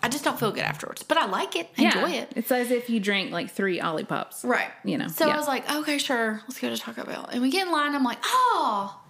I 0.02 0.08
just 0.08 0.24
don't 0.24 0.38
feel 0.38 0.50
good 0.50 0.64
afterwards. 0.64 1.02
But 1.02 1.16
I 1.18 1.26
like 1.26 1.54
it. 1.56 1.68
I 1.78 1.82
yeah, 1.82 1.98
enjoy 1.98 2.10
it. 2.16 2.32
It's 2.34 2.50
as 2.50 2.70
if 2.70 2.90
you 2.90 2.98
drank 3.00 3.30
like 3.30 3.50
three 3.50 3.78
Olipops. 3.78 4.44
Right. 4.44 4.70
You 4.84 4.98
know, 4.98 5.08
So 5.08 5.26
yeah. 5.26 5.34
I 5.34 5.36
was 5.36 5.46
like, 5.46 5.70
okay, 5.72 5.98
sure, 5.98 6.40
let's 6.48 6.58
go 6.60 6.68
to 6.68 6.76
Taco 6.76 7.04
Bell. 7.04 7.28
And 7.32 7.40
we 7.42 7.50
get 7.50 7.66
in 7.66 7.72
line. 7.72 7.94
I'm 7.94 8.02
like, 8.02 8.18
oh, 8.24 9.00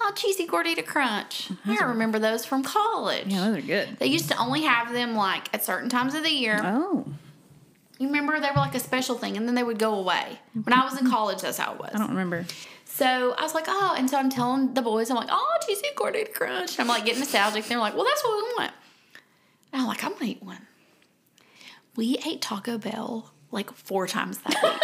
oh, 0.00 0.12
cheesy 0.14 0.46
gordita 0.46 0.86
crunch. 0.86 1.50
I 1.66 1.84
remember 1.84 2.18
those 2.18 2.44
from 2.46 2.62
college. 2.62 3.26
Yeah, 3.26 3.48
those 3.48 3.58
are 3.58 3.66
good. 3.66 3.96
They 3.98 4.06
used 4.06 4.28
to 4.30 4.36
only 4.38 4.62
have 4.62 4.92
them 4.92 5.16
like 5.16 5.52
at 5.52 5.64
certain 5.64 5.88
times 5.88 6.14
of 6.14 6.22
the 6.22 6.30
year. 6.30 6.60
Oh, 6.62 7.04
You 7.98 8.06
remember 8.06 8.38
they 8.38 8.48
were 8.50 8.56
like 8.56 8.74
a 8.74 8.80
special 8.80 9.16
thing, 9.16 9.36
and 9.36 9.48
then 9.48 9.54
they 9.56 9.62
would 9.64 9.78
go 9.78 9.94
away. 9.94 10.38
When 10.52 10.72
I 10.72 10.84
was 10.84 11.00
in 11.00 11.10
college, 11.10 11.40
that's 11.42 11.58
how 11.58 11.72
it 11.74 11.80
was. 11.80 11.90
I 11.94 11.98
don't 11.98 12.10
remember. 12.10 12.44
So 12.84 13.34
I 13.36 13.42
was 13.42 13.54
like, 13.54 13.64
oh, 13.66 13.94
and 13.98 14.08
so 14.08 14.16
I'm 14.18 14.30
telling 14.30 14.74
the 14.74 14.82
boys, 14.82 15.10
I'm 15.10 15.16
like, 15.16 15.28
oh, 15.30 15.56
cheesy 15.66 15.88
gordita 15.96 16.32
crunch. 16.32 16.78
I'm 16.78 16.86
like 16.86 17.04
getting 17.04 17.18
nostalgic. 17.20 17.64
They're 17.64 17.78
like, 17.78 17.94
well, 17.94 18.04
that's 18.04 18.22
what 18.22 18.36
we 18.36 18.42
want. 18.58 18.72
And 19.74 19.82
I'm 19.82 19.88
like, 19.88 20.04
I'm 20.04 20.12
gonna 20.12 20.26
eat 20.26 20.42
one. 20.42 20.68
We 21.96 22.16
ate 22.24 22.40
Taco 22.40 22.78
Bell 22.78 23.32
like 23.50 23.72
four 23.72 24.06
times 24.06 24.38
that 24.38 24.56
week. 24.62 24.80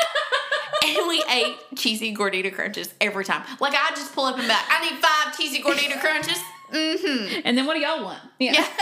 and 0.99 1.09
we 1.09 1.23
ate 1.31 1.57
cheesy 1.77 2.13
gordita 2.13 2.53
crunches 2.53 2.93
every 3.01 3.25
time. 3.25 3.45
Like 3.61 3.75
I 3.75 3.91
just 3.91 4.13
pull 4.13 4.25
up 4.25 4.37
and 4.37 4.49
back. 4.49 4.65
I 4.69 4.91
need 4.91 4.99
five 4.99 5.37
cheesy 5.37 5.63
gordita 5.63 6.01
crunches. 6.01 6.39
Mm-hmm. 6.73 7.43
And 7.45 7.57
then 7.57 7.67
what 7.67 7.75
do 7.75 7.81
y'all 7.81 8.03
want? 8.03 8.19
Yeah. 8.41 8.67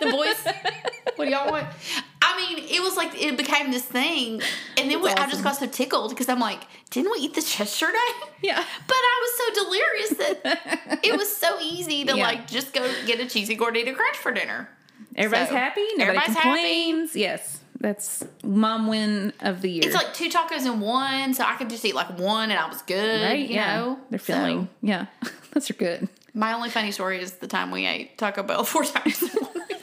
The 0.00 0.10
boys, 0.10 0.36
what 1.16 1.26
do 1.26 1.30
y'all 1.30 1.50
want? 1.50 1.66
I 2.22 2.36
mean, 2.36 2.64
it 2.64 2.80
was 2.82 2.96
like 2.96 3.20
it 3.20 3.36
became 3.36 3.70
this 3.70 3.84
thing, 3.84 4.40
and 4.78 4.90
then 4.90 5.00
we, 5.02 5.10
I 5.10 5.28
just 5.28 5.44
got 5.44 5.56
so 5.56 5.66
tickled 5.66 6.10
because 6.10 6.28
I'm 6.28 6.40
like, 6.40 6.60
didn't 6.90 7.12
we 7.12 7.18
eat 7.18 7.34
this 7.34 7.58
yesterday? 7.58 7.98
Yeah. 8.42 8.56
But 8.86 8.96
I 8.96 9.20
was 9.22 9.36
so 9.36 9.64
delirious 9.64 10.42
that 10.42 11.00
it 11.04 11.16
was 11.16 11.36
so 11.36 11.60
easy 11.60 12.04
to 12.04 12.16
Yeah. 12.16 12.26
like 12.26 12.48
just 12.48 12.72
go 12.72 12.90
get 13.06 13.20
a 13.20 13.26
cheesy 13.26 13.56
gordita 13.56 13.94
crunch 13.94 14.16
for 14.16 14.32
dinner. 14.32 14.68
Everybody's 15.16 15.48
So, 15.48 15.56
happy. 15.56 15.80
Nobody 15.96 16.02
everybody's 16.18 16.36
happy. 16.36 16.48
complains. 16.48 17.16
Yes. 17.16 17.58
That's 17.80 18.24
mom 18.44 18.86
win 18.86 19.32
of 19.40 19.60
the 19.60 19.70
year. 19.70 19.82
It's 19.84 19.94
like 19.94 20.14
two 20.14 20.28
tacos 20.28 20.66
in 20.66 20.78
one, 20.80 21.34
so 21.34 21.42
I 21.44 21.54
could 21.56 21.68
just 21.68 21.84
eat 21.84 21.94
like 21.96 22.16
one 22.18 22.50
and 22.50 22.58
I 22.60 22.68
was 22.68 22.80
good. 22.82 23.22
right? 23.22 23.38
You 23.48 23.54
yeah. 23.56 23.76
know, 23.76 23.98
They're 24.10 24.18
So, 24.20 24.68
yeah. 24.82 25.06
Those 25.52 25.68
are 25.70 25.74
good. 25.74 26.08
my 26.32 26.52
only 26.52 26.70
funny 26.70 26.92
story 26.92 27.20
is 27.20 27.32
the 27.32 27.48
time 27.48 27.70
we 27.72 27.84
ate 27.86 28.16
Taco 28.18 28.42
Bell 28.44 28.62
four 28.64 28.84
times, 28.84 29.20
in 29.22 29.28
one 29.30 29.52
week. 29.54 29.70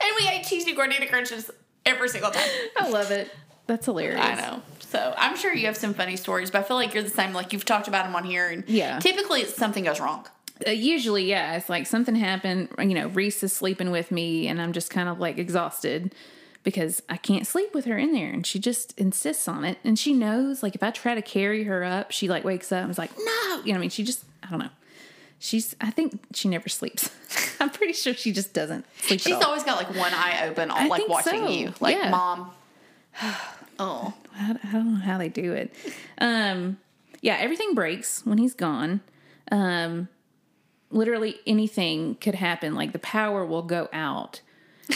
and 0.00 0.12
we 0.20 0.28
ate 0.28 0.44
cheesy 0.46 0.74
gordita 0.74 1.08
crunches 1.08 1.50
every 1.84 2.08
single 2.08 2.30
time. 2.30 2.48
I 2.76 2.88
love 2.88 3.10
it. 3.10 3.30
That's 3.66 3.84
hilarious. 3.86 4.20
I 4.20 4.34
know. 4.36 4.62
So 4.80 5.14
I'm 5.18 5.36
sure 5.36 5.52
you 5.52 5.66
have 5.66 5.76
some 5.76 5.92
funny 5.94 6.16
stories, 6.16 6.50
but 6.50 6.60
I 6.60 6.62
feel 6.62 6.76
like 6.76 6.94
you're 6.94 7.02
the 7.02 7.10
same. 7.10 7.32
Like 7.32 7.52
you've 7.52 7.64
talked 7.64 7.88
about 7.88 8.04
them 8.06 8.14
on 8.16 8.24
here, 8.24 8.48
and 8.48 8.64
Yeah. 8.68 8.98
typically 9.00 9.40
it's 9.42 9.54
something 9.56 9.84
goes 9.84 10.00
wrong. 10.00 10.26
Uh, 10.66 10.70
usually, 10.70 11.24
yeah, 11.24 11.56
it's 11.56 11.68
like 11.68 11.86
something 11.86 12.14
happened. 12.14 12.68
You 12.78 12.94
know, 12.94 13.08
Reese 13.08 13.42
is 13.42 13.52
sleeping 13.52 13.90
with 13.90 14.10
me, 14.10 14.46
and 14.48 14.60
I'm 14.62 14.72
just 14.72 14.90
kind 14.90 15.08
of 15.08 15.18
like 15.18 15.38
exhausted 15.38 16.14
because 16.62 17.02
I 17.08 17.16
can't 17.16 17.46
sleep 17.46 17.74
with 17.74 17.84
her 17.84 17.96
in 17.98 18.12
there, 18.12 18.30
and 18.30 18.46
she 18.46 18.58
just 18.58 18.98
insists 18.98 19.46
on 19.48 19.64
it. 19.64 19.78
And 19.84 19.98
she 19.98 20.12
knows, 20.14 20.62
like, 20.62 20.74
if 20.74 20.82
I 20.82 20.90
try 20.90 21.14
to 21.14 21.22
carry 21.22 21.64
her 21.64 21.84
up, 21.84 22.10
she 22.10 22.28
like 22.28 22.44
wakes 22.44 22.72
up 22.72 22.82
and 22.82 22.90
is 22.90 22.98
like, 22.98 23.10
"No," 23.18 23.62
you 23.64 23.72
know. 23.72 23.78
I 23.78 23.80
mean, 23.80 23.90
she 23.90 24.02
just, 24.02 24.24
I 24.42 24.50
don't 24.50 24.58
know. 24.60 24.70
She's, 25.38 25.76
I 25.80 25.90
think 25.90 26.18
she 26.34 26.48
never 26.48 26.68
sleeps. 26.70 27.10
I'm 27.60 27.68
pretty 27.70 27.92
sure 27.92 28.14
she 28.14 28.32
just 28.32 28.54
doesn't 28.54 28.86
sleep. 29.02 29.20
She's 29.20 29.34
always 29.42 29.62
got 29.64 29.76
like 29.76 29.94
one 29.94 30.12
eye 30.14 30.46
open, 30.48 30.70
all 30.70 30.88
like 30.88 31.06
watching 31.08 31.40
so. 31.40 31.48
you, 31.50 31.74
like 31.80 31.96
Yeah. 31.96 32.10
mom. 32.10 32.50
Oh, 33.78 34.14
I, 34.34 34.56
I 34.64 34.72
don't 34.72 34.94
know 34.94 35.00
how 35.00 35.18
they 35.18 35.28
do 35.28 35.52
it. 35.52 35.70
Um, 36.16 36.78
yeah, 37.20 37.36
everything 37.38 37.74
breaks 37.74 38.24
when 38.24 38.38
he's 38.38 38.54
gone. 38.54 39.02
Um, 39.52 40.08
literally 40.96 41.36
anything 41.46 42.16
could 42.16 42.34
happen. 42.34 42.74
Like 42.74 42.92
the 42.92 42.98
power 42.98 43.44
will 43.44 43.62
go 43.62 43.88
out. 43.92 44.40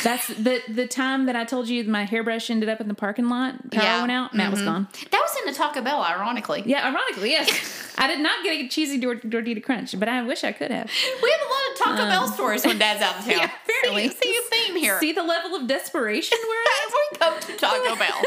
That's 0.04 0.26
the 0.46 0.60
the 0.68 0.86
time 0.86 1.26
that 1.26 1.34
I 1.36 1.44
told 1.44 1.68
you 1.68 1.82
my 1.84 2.04
hairbrush 2.04 2.48
ended 2.50 2.68
up 2.68 2.80
in 2.80 2.86
the 2.88 2.94
parking 2.94 3.28
lot. 3.28 3.70
Power 3.72 3.82
Yeah. 3.82 3.90
Mm-hmm. 3.92 4.00
went 4.02 4.12
out. 4.12 4.34
Matt 4.34 4.50
was 4.52 4.62
gone. 4.62 4.88
that 5.10 5.20
was 5.20 5.36
in 5.42 5.48
a 5.48 5.54
Taco 5.54 5.82
Bell, 5.82 6.02
ironically. 6.02 6.62
Yeah, 6.64 6.86
ironically, 6.88 7.30
yes. 7.30 7.94
I 7.98 8.06
did 8.06 8.20
not 8.20 8.42
get 8.44 8.52
a 8.64 8.68
cheesy 8.68 9.00
tor- 9.00 9.16
tortilla 9.16 9.60
crunch, 9.60 9.98
but 9.98 10.08
I 10.08 10.22
wish 10.22 10.42
I 10.44 10.52
could 10.52 10.70
have. 10.70 10.90
We 11.22 11.30
have 11.30 11.40
a 11.40 11.50
lot 11.52 11.72
of 11.72 11.78
Taco 11.98 12.08
Bell 12.08 12.28
stories 12.28 12.64
when 12.64 12.78
Dad's 12.78 13.02
out 13.02 13.18
of 13.18 13.24
town. 13.24 13.34
Um, 13.34 13.40
yeah, 13.40 13.50
apparently. 13.64 14.08
See, 14.08 14.16
see 14.22 14.36
a 14.38 14.42
theme 14.50 14.76
here. 14.76 14.98
See 15.00 15.12
the 15.12 15.22
level 15.24 15.56
of 15.56 15.66
desperation 15.66 16.38
we're 16.48 16.54
at. 16.54 16.92
We 16.92 17.18
come 17.18 17.40
to 17.40 17.56
Taco 17.60 17.96
Bell. 17.96 18.22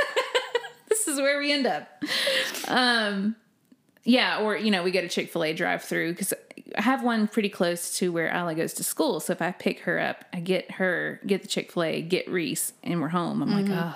this 0.89 1.07
is 1.07 1.17
where 1.19 1.39
we 1.39 1.51
end 1.53 1.65
up. 1.65 1.87
Um, 2.67 3.35
yeah, 4.03 4.41
or 4.41 4.57
you 4.57 4.69
know, 4.69 4.83
we 4.83 4.91
get 4.91 5.05
a 5.05 5.07
Chick 5.07 5.31
Fil 5.31 5.43
A 5.45 5.53
drive 5.53 5.81
through 5.83 6.11
because 6.11 6.33
have 6.75 7.03
one 7.03 7.27
pretty 7.27 7.49
close 7.49 7.97
to 7.97 8.11
where 8.11 8.27
Isla 8.35 8.55
goes 8.55 8.73
to 8.75 8.83
school. 8.83 9.19
So 9.19 9.33
if 9.33 9.41
I 9.41 9.51
pick 9.51 9.81
her 9.81 9.99
up, 9.99 10.25
I 10.33 10.39
get 10.39 10.71
her, 10.71 11.19
get 11.25 11.41
the 11.41 11.47
Chick 11.47 11.71
Fil 11.71 11.83
A, 11.83 12.01
get 12.01 12.27
Reese, 12.29 12.73
and 12.83 13.01
we're 13.01 13.09
home. 13.09 13.41
I'm 13.41 13.51
like, 13.51 13.69
oh, 13.69 13.95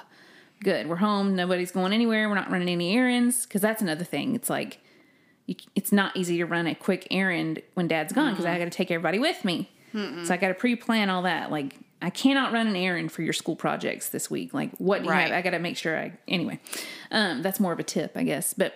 good, 0.63 0.87
we're 0.87 0.95
home. 0.97 1.35
Nobody's 1.35 1.71
going 1.71 1.93
anywhere. 1.93 2.29
We're 2.29 2.35
not 2.35 2.51
running 2.51 2.69
any 2.69 2.95
errands 2.95 3.45
because 3.45 3.61
that's 3.61 3.81
another 3.81 4.03
thing. 4.05 4.35
It's 4.35 4.49
like. 4.49 4.79
You, 5.49 5.55
it's 5.75 5.93
not 5.93 6.17
easy 6.17 6.35
to 6.39 6.45
run 6.45 6.67
a 6.67 6.75
quick 6.75 7.07
errand 7.09 7.61
when 7.73 7.87
dad's 7.87 8.11
gone 8.11 8.31
because 8.33 8.43
I 8.45 8.57
got 8.59 8.65
to 8.65 8.69
take 8.69 8.91
everybody 8.91 9.17
with 9.17 9.45
me. 9.45 9.71
So 9.93 10.33
I 10.33 10.35
got 10.35 10.49
to 10.49 10.53
pre-plan 10.53 11.09
all 11.09 11.21
that. 11.21 11.51
Like 11.51 11.77
I 12.01 12.09
cannot 12.09 12.51
run 12.51 12.67
an 12.67 12.75
errand 12.75 13.13
for 13.13 13.21
your 13.21 13.31
school 13.31 13.55
projects 13.55 14.09
this 14.09 14.29
week. 14.29 14.53
Like 14.53 14.71
what 14.77 14.99
do 14.99 15.05
you 15.05 15.11
Right. 15.11 15.21
have? 15.29 15.31
I 15.31 15.41
got 15.41 15.51
to 15.51 15.59
make 15.59 15.77
sure 15.77 15.97
I 15.97 16.11
anyway. 16.27 16.59
Um, 17.11 17.41
that's 17.43 17.61
more 17.61 17.71
of 17.71 17.79
a 17.79 17.83
tip, 17.83 18.11
I 18.17 18.23
guess. 18.23 18.53
But 18.53 18.73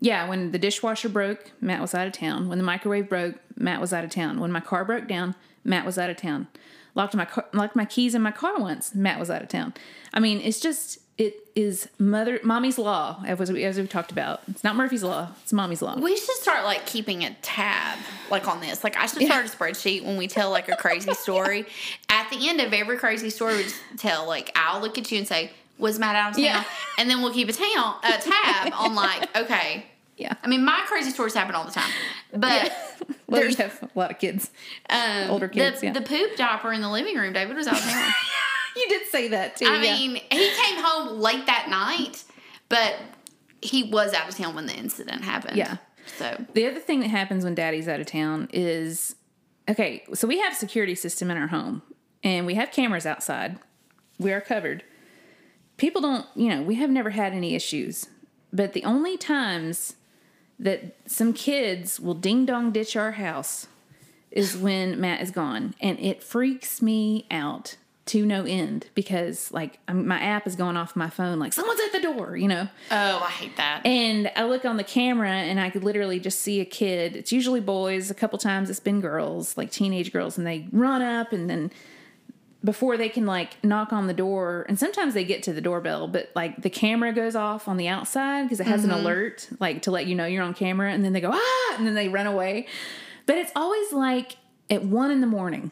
yeah, 0.00 0.28
when 0.28 0.52
the 0.52 0.58
dishwasher 0.58 1.08
broke, 1.08 1.52
Matt 1.60 1.80
was 1.80 1.94
out 1.94 2.06
of 2.06 2.12
town. 2.12 2.48
When 2.48 2.58
the 2.58 2.64
microwave 2.64 3.08
broke, 3.08 3.36
Matt 3.56 3.80
was 3.80 3.92
out 3.92 4.04
of 4.04 4.10
town. 4.10 4.40
When 4.40 4.50
my 4.50 4.60
car 4.60 4.84
broke 4.84 5.06
down, 5.06 5.34
Matt 5.64 5.86
was 5.86 5.98
out 5.98 6.10
of 6.10 6.16
town. 6.16 6.48
Locked 6.94 7.14
my 7.14 7.24
car, 7.24 7.46
locked 7.52 7.76
my 7.76 7.84
keys 7.84 8.14
in 8.14 8.22
my 8.22 8.32
car 8.32 8.58
once. 8.58 8.94
Matt 8.94 9.18
was 9.18 9.30
out 9.30 9.42
of 9.42 9.48
town. 9.48 9.72
I 10.12 10.20
mean, 10.20 10.40
it's 10.40 10.60
just 10.60 10.98
it 11.18 11.46
is 11.54 11.88
mother 11.98 12.40
mommy's 12.42 12.78
law 12.78 13.22
as 13.26 13.50
we, 13.50 13.64
as 13.64 13.78
we 13.78 13.86
talked 13.86 14.10
about. 14.10 14.40
It's 14.48 14.64
not 14.64 14.76
Murphy's 14.76 15.02
law. 15.02 15.28
It's 15.42 15.52
mommy's 15.52 15.82
law. 15.82 15.98
We 15.98 16.16
should 16.16 16.36
start 16.36 16.64
like 16.64 16.86
keeping 16.86 17.24
a 17.24 17.34
tab 17.42 17.98
like 18.30 18.48
on 18.48 18.60
this. 18.60 18.82
Like 18.82 18.96
I 18.96 19.06
should 19.06 19.22
start 19.22 19.46
a 19.46 19.48
spreadsheet 19.48 20.04
when 20.04 20.16
we 20.16 20.26
tell 20.26 20.50
like 20.50 20.68
a 20.68 20.76
crazy 20.76 21.14
story. 21.14 21.66
At 22.08 22.28
the 22.30 22.48
end 22.48 22.60
of 22.60 22.72
every 22.72 22.96
crazy 22.96 23.30
story 23.30 23.56
we 23.56 23.62
just 23.64 23.80
tell, 23.98 24.26
like 24.26 24.50
I'll 24.56 24.80
look 24.80 24.98
at 24.98 25.10
you 25.12 25.18
and 25.18 25.28
say, 25.28 25.50
Was 25.82 25.98
Matt 25.98 26.16
out 26.16 26.30
of 26.30 26.36
town? 26.36 26.44
Yeah. 26.44 26.64
And 26.98 27.10
then 27.10 27.20
we'll 27.22 27.32
keep 27.34 27.48
a 27.48 27.52
town 27.52 27.96
a 28.04 28.12
tab 28.18 28.72
on 28.74 28.94
like, 29.04 29.36
okay. 29.36 29.84
Yeah. 30.16 30.34
I 30.42 30.46
mean 30.48 30.64
my 30.64 30.82
crazy 30.86 31.10
stories 31.10 31.34
happen 31.34 31.54
all 31.54 31.64
the 31.64 31.72
time. 31.72 31.90
But 32.32 32.72
Well, 33.26 33.40
there's 33.40 33.56
have 33.56 33.82
a 33.82 33.98
lot 33.98 34.10
of 34.10 34.18
kids. 34.18 34.50
um, 34.90 35.30
older 35.30 35.48
kids, 35.48 35.80
The, 35.80 35.86
yeah. 35.86 35.92
the 35.92 36.02
poop 36.02 36.36
diaper 36.36 36.72
in 36.72 36.80
the 36.82 36.90
living 36.90 37.16
room, 37.16 37.32
David 37.32 37.56
was 37.56 37.66
out 37.66 37.74
of 37.78 37.82
town. 37.84 38.12
You 38.74 38.88
did 38.88 39.06
say 39.08 39.28
that 39.28 39.56
too. 39.56 39.66
I 39.66 39.82
yeah. 39.82 39.92
mean, 39.92 40.14
he 40.14 40.50
came 40.50 40.82
home 40.82 41.18
late 41.20 41.44
that 41.44 41.66
night, 41.68 42.24
but 42.70 42.96
he 43.60 43.82
was 43.84 44.14
out 44.14 44.30
of 44.30 44.34
town 44.36 44.54
when 44.54 44.64
the 44.64 44.72
incident 44.74 45.22
happened. 45.22 45.58
Yeah. 45.58 45.76
So 46.16 46.42
The 46.54 46.66
other 46.66 46.80
thing 46.80 47.00
that 47.00 47.08
happens 47.08 47.44
when 47.44 47.54
daddy's 47.54 47.86
out 47.86 48.00
of 48.00 48.06
town 48.06 48.48
is 48.50 49.14
okay, 49.68 50.04
so 50.14 50.26
we 50.26 50.38
have 50.40 50.54
a 50.54 50.56
security 50.56 50.94
system 50.94 51.30
in 51.30 51.36
our 51.36 51.48
home 51.48 51.82
and 52.24 52.46
we 52.46 52.54
have 52.54 52.70
cameras 52.72 53.04
outside. 53.04 53.58
We 54.18 54.32
are 54.32 54.40
covered. 54.40 54.84
People 55.76 56.00
don't, 56.00 56.26
you 56.34 56.48
know, 56.48 56.62
we 56.62 56.76
have 56.76 56.90
never 56.90 57.10
had 57.10 57.32
any 57.32 57.54
issues. 57.54 58.06
But 58.52 58.72
the 58.72 58.84
only 58.84 59.16
times 59.16 59.96
that 60.58 60.96
some 61.06 61.32
kids 61.32 61.98
will 61.98 62.14
ding 62.14 62.46
dong 62.46 62.70
ditch 62.70 62.94
our 62.96 63.12
house 63.12 63.66
is 64.30 64.56
when 64.56 65.00
Matt 65.00 65.20
is 65.20 65.30
gone. 65.30 65.74
And 65.80 65.98
it 65.98 66.22
freaks 66.22 66.80
me 66.80 67.26
out 67.30 67.76
to 68.04 68.26
no 68.26 68.44
end 68.44 68.88
because, 68.94 69.52
like, 69.52 69.78
I'm, 69.86 70.06
my 70.06 70.20
app 70.20 70.46
is 70.46 70.56
going 70.56 70.76
off 70.76 70.96
my 70.96 71.08
phone, 71.08 71.38
like, 71.38 71.52
someone's 71.52 71.80
at 71.80 71.92
the 71.92 72.00
door, 72.00 72.36
you 72.36 72.48
know? 72.48 72.68
Oh, 72.90 73.22
I 73.24 73.30
hate 73.30 73.56
that. 73.56 73.86
And 73.86 74.30
I 74.34 74.44
look 74.44 74.64
on 74.64 74.76
the 74.76 74.84
camera 74.84 75.30
and 75.30 75.60
I 75.60 75.70
could 75.70 75.84
literally 75.84 76.18
just 76.18 76.40
see 76.40 76.60
a 76.60 76.64
kid. 76.64 77.16
It's 77.16 77.32
usually 77.32 77.60
boys. 77.60 78.10
A 78.10 78.14
couple 78.14 78.38
times 78.38 78.70
it's 78.70 78.80
been 78.80 79.00
girls, 79.00 79.56
like 79.56 79.70
teenage 79.70 80.12
girls, 80.12 80.36
and 80.36 80.46
they 80.46 80.66
run 80.72 81.00
up 81.00 81.32
and 81.32 81.48
then 81.48 81.70
before 82.64 82.96
they 82.96 83.08
can 83.08 83.26
like 83.26 83.62
knock 83.64 83.92
on 83.92 84.06
the 84.06 84.14
door, 84.14 84.64
and 84.68 84.78
sometimes 84.78 85.14
they 85.14 85.24
get 85.24 85.42
to 85.44 85.52
the 85.52 85.60
doorbell, 85.60 86.06
but 86.08 86.30
like 86.36 86.62
the 86.62 86.70
camera 86.70 87.12
goes 87.12 87.34
off 87.34 87.66
on 87.68 87.76
the 87.76 87.88
outside 87.88 88.44
because 88.44 88.60
it 88.60 88.66
has 88.66 88.82
Mm-hmm. 88.82 88.90
an 88.92 89.00
alert, 89.00 89.48
like 89.60 89.82
to 89.82 89.90
let 89.90 90.06
you 90.06 90.14
know 90.14 90.26
you're 90.26 90.42
on 90.44 90.54
camera, 90.54 90.90
and 90.92 91.04
then 91.04 91.12
they 91.12 91.20
go 91.20 91.30
ah, 91.32 91.74
and 91.76 91.86
then 91.86 91.94
they 91.94 92.08
run 92.08 92.26
away. 92.26 92.66
But 93.26 93.36
it's 93.38 93.52
always 93.56 93.92
like 93.92 94.36
at 94.70 94.84
one 94.84 95.10
in 95.10 95.20
the 95.20 95.26
morning 95.26 95.70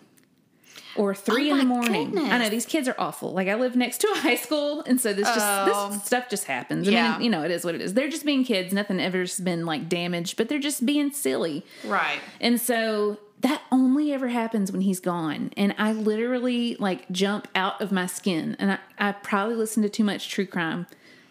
or 0.97 1.15
three 1.15 1.51
Oh 1.51 1.55
in 1.55 1.59
the 1.61 1.65
morning. 1.65 2.19
I 2.19 2.39
know 2.39 2.49
these 2.49 2.67
kids 2.67 2.89
are 2.89 2.97
awful. 2.99 3.33
Like 3.33 3.47
I 3.47 3.55
live 3.55 3.77
next 3.77 3.99
to 3.99 4.09
a 4.12 4.17
high 4.19 4.35
school, 4.35 4.83
and 4.87 5.01
so 5.01 5.12
this 5.12 5.27
just 5.29 5.39
Oh. 5.41 5.91
this 5.93 6.05
stuff 6.05 6.29
just 6.29 6.45
happens. 6.45 6.89
I 6.89 6.91
Yeah. 6.93 7.12
mean, 7.12 7.23
you 7.23 7.31
know, 7.31 7.43
it 7.45 7.53
is 7.53 7.65
what 7.65 7.77
it 7.77 7.81
is. 7.81 7.95
They're 7.95 8.09
just 8.09 8.25
being 8.27 8.43
kids. 8.45 8.73
Nothing 8.75 9.01
ever's 9.01 9.39
been 9.39 9.65
like 9.65 9.89
damaged, 9.89 10.37
but 10.37 10.49
they're 10.49 10.59
just 10.59 10.85
being 10.85 11.12
silly. 11.12 11.65
Right. 11.85 12.19
And 12.41 12.61
so 12.61 13.19
that 13.41 13.62
only 13.73 14.12
ever 14.12 14.29
happens 14.29 14.71
when 14.71 14.83
he's 14.83 15.01
gone. 15.01 15.51
And 15.57 15.75
I 15.79 15.93
literally 15.93 16.77
like 16.77 17.11
jump 17.11 17.49
out 17.55 17.81
of 17.81 17.91
my 17.91 18.07
skin. 18.07 18.57
And 18.59 18.73
I, 18.73 18.79
I 18.99 19.12
probably 19.12 19.55
listen 19.55 19.83
to 19.83 19.89
too 19.89 20.05
much 20.05 20.29
true 20.29 20.47
crime. 20.47 20.87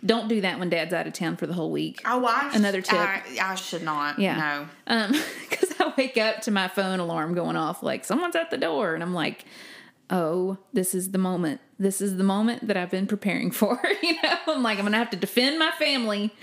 Don't 0.06 0.30
do 0.30 0.41
that 0.41 0.60
when 0.60 0.69
dad's 0.69 0.94
out 0.94 1.07
of 1.07 1.14
town 1.14 1.36
for 1.36 1.45
the 1.45 1.53
whole 1.53 1.72
week. 1.72 2.02
Oh, 2.06 2.26
I 2.26 2.52
Another 2.53 2.81
tip. 2.81 2.98
I, 2.98 3.22
I 3.41 3.56
should 3.56 3.84
not. 3.84 4.18
Yeah. 4.18 4.38
No. 4.88 4.95
Um, 4.95 5.11
because 5.49 5.73
I 5.80 5.94
wake 5.98 6.18
up 6.18 6.41
to 6.41 6.52
my 6.52 6.68
phone 6.68 6.99
alarm 6.99 7.34
going 7.34 7.57
off 7.57 7.84
like 7.84 8.06
someone's 8.06 8.36
at 8.36 8.49
the 8.49 8.57
door, 8.57 8.94
and 8.94 9.03
I'm 9.03 9.14
like, 9.14 9.44
oh, 10.10 10.57
this 10.72 10.95
is 10.95 11.11
the 11.11 11.18
moment. 11.18 11.60
This 11.77 11.99
is 12.02 12.15
the 12.15 12.23
moment 12.23 12.68
that 12.68 12.77
I've 12.77 12.90
been 12.90 13.07
preparing 13.07 13.52
for. 13.52 13.80
you 14.02 14.14
know, 14.23 14.38
I'm 14.48 14.64
like, 14.64 14.80
I'm 14.80 14.86
gonna 14.86 14.98
have 14.98 15.10
to 15.11 15.18
defend 15.18 15.60
my 15.60 15.72
family. 15.72 16.34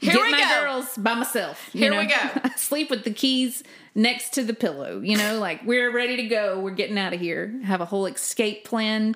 Here 0.00 0.12
get 0.12 0.22
we 0.22 0.30
my 0.32 0.40
go. 0.40 0.60
girls 0.62 0.96
by 0.96 1.14
myself. 1.14 1.68
Here 1.72 1.90
know? 1.90 1.98
we 1.98 2.06
go. 2.06 2.50
Sleep 2.56 2.90
with 2.90 3.04
the 3.04 3.10
keys 3.12 3.62
next 3.94 4.34
to 4.34 4.42
the 4.42 4.54
pillow. 4.54 5.00
You 5.00 5.16
know, 5.16 5.38
like 5.38 5.64
we're 5.64 5.90
ready 5.92 6.16
to 6.16 6.24
go. 6.24 6.58
We're 6.60 6.70
getting 6.72 6.98
out 6.98 7.12
of 7.12 7.20
here. 7.20 7.60
Have 7.64 7.80
a 7.80 7.86
whole 7.86 8.06
escape 8.06 8.64
plan 8.64 9.14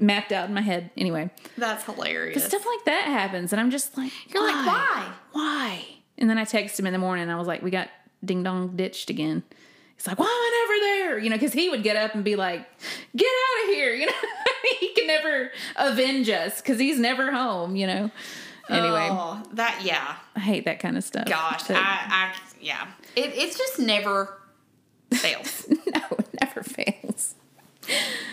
mapped 0.00 0.32
out 0.32 0.48
in 0.48 0.54
my 0.54 0.60
head. 0.60 0.90
Anyway, 0.96 1.30
That's 1.56 1.84
hilarious. 1.84 2.44
stuff 2.44 2.66
like 2.66 2.84
that 2.84 3.04
happens, 3.04 3.52
and 3.52 3.60
I'm 3.60 3.70
just 3.70 3.96
like, 3.96 4.12
You're 4.32 4.42
like, 4.44 4.66
why? 4.66 5.12
why? 5.32 5.84
And 6.18 6.28
then 6.30 6.38
I 6.38 6.44
text 6.44 6.78
him 6.78 6.86
in 6.86 6.92
the 6.92 6.98
morning. 6.98 7.24
And 7.24 7.32
I 7.32 7.36
was 7.36 7.46
like, 7.46 7.62
we 7.62 7.70
got 7.70 7.88
ding 8.24 8.42
dong 8.42 8.76
ditched 8.76 9.10
again. 9.10 9.42
He's 9.96 10.06
like, 10.06 10.18
why 10.18 10.26
am 10.26 10.30
I 10.30 10.66
never 10.66 10.80
there? 11.10 11.18
You 11.18 11.30
know, 11.30 11.36
because 11.36 11.52
he 11.54 11.68
would 11.70 11.82
get 11.82 11.96
up 11.96 12.14
and 12.14 12.22
be 12.24 12.36
like, 12.36 12.66
get 13.14 13.28
out 13.28 13.68
of 13.68 13.74
here. 13.74 13.94
You 13.96 14.06
know, 14.06 14.12
he 14.80 14.88
can 14.94 15.06
never 15.06 15.50
avenge 15.76 16.28
us 16.28 16.60
because 16.60 16.78
he's 16.78 16.98
never 16.98 17.32
home. 17.32 17.76
You 17.76 17.86
know. 17.86 18.10
Anyway, 18.68 19.08
Oh, 19.10 19.42
that 19.52 19.80
yeah. 19.84 20.16
I 20.34 20.40
hate 20.40 20.64
that 20.64 20.80
kind 20.80 20.96
of 20.96 21.04
stuff. 21.04 21.26
Gosh, 21.26 21.62
But- 21.68 21.76
I, 21.76 21.80
I 22.08 22.32
yeah. 22.60 22.86
It, 23.14 23.32
it's 23.34 23.56
just 23.56 23.78
never 23.78 24.38
fails. 25.12 25.66
no, 25.70 26.00
it 26.18 26.28
never 26.40 26.62
fails. 26.62 27.34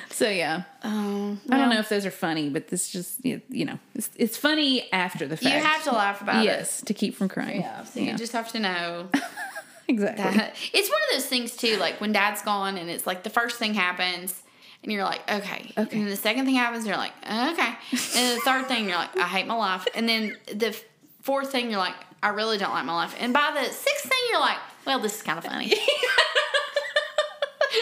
So 0.09 0.29
yeah, 0.29 0.63
um, 0.83 1.39
I 1.49 1.57
don't 1.57 1.69
know 1.69 1.79
if 1.79 1.89
those 1.89 2.05
are 2.05 2.11
funny, 2.11 2.49
but 2.49 2.67
this 2.69 2.89
just 2.89 3.23
you 3.25 3.41
you 3.49 3.65
know 3.65 3.77
it's, 3.93 4.09
it's 4.15 4.37
funny 4.37 4.91
after 4.91 5.27
the 5.27 5.37
fact. 5.37 5.55
you 5.55 5.61
have 5.61 5.83
to 5.83 5.91
laugh 5.91 6.21
about 6.21 6.41
it. 6.43 6.45
yes 6.45 6.81
to 6.83 6.93
keep 6.93 7.15
from 7.15 7.29
crying. 7.29 7.61
Yeah. 7.61 7.83
So 7.83 7.99
you 7.99 8.15
just 8.15 8.31
have 8.33 8.51
to 8.53 8.59
know 8.59 9.09
exactly. 9.87 10.23
that 10.37 10.55
it's 10.73 10.89
one 10.89 10.99
of 11.09 11.13
those 11.13 11.25
things 11.27 11.55
too. 11.55 11.77
Like 11.77 11.99
when 12.01 12.11
Dad's 12.11 12.41
gone, 12.41 12.77
and 12.77 12.89
it's 12.89 13.05
like 13.05 13.23
the 13.23 13.29
first 13.29 13.57
thing 13.57 13.73
happens. 13.73 14.41
And 14.83 14.91
you're 14.91 15.03
like, 15.05 15.21
okay. 15.31 15.71
Okay. 15.77 15.97
And 15.97 16.01
then 16.03 16.05
the 16.09 16.15
second 16.15 16.45
thing 16.45 16.55
happens, 16.55 16.85
you're 16.85 16.97
like, 16.97 17.13
okay. 17.23 17.73
And 18.15 18.37
the 18.37 18.41
third 18.43 18.67
thing, 18.67 18.87
you're 18.89 18.97
like, 18.97 19.17
I 19.17 19.27
hate 19.27 19.47
my 19.47 19.55
life. 19.55 19.87
And 19.95 20.07
then 20.09 20.35
the 20.53 20.77
fourth 21.21 21.51
thing, 21.51 21.69
you're 21.71 21.79
like, 21.79 21.95
I 22.21 22.29
really 22.29 22.57
don't 22.57 22.71
like 22.71 22.85
my 22.85 22.93
life. 22.93 23.15
And 23.19 23.33
by 23.33 23.51
the 23.53 23.71
sixth 23.71 24.03
thing, 24.09 24.19
you're 24.31 24.39
like, 24.41 24.57
well, 24.85 24.99
this 24.99 25.15
is 25.15 25.21
kind 25.21 25.37
of 25.39 25.45
funny. 25.45 25.69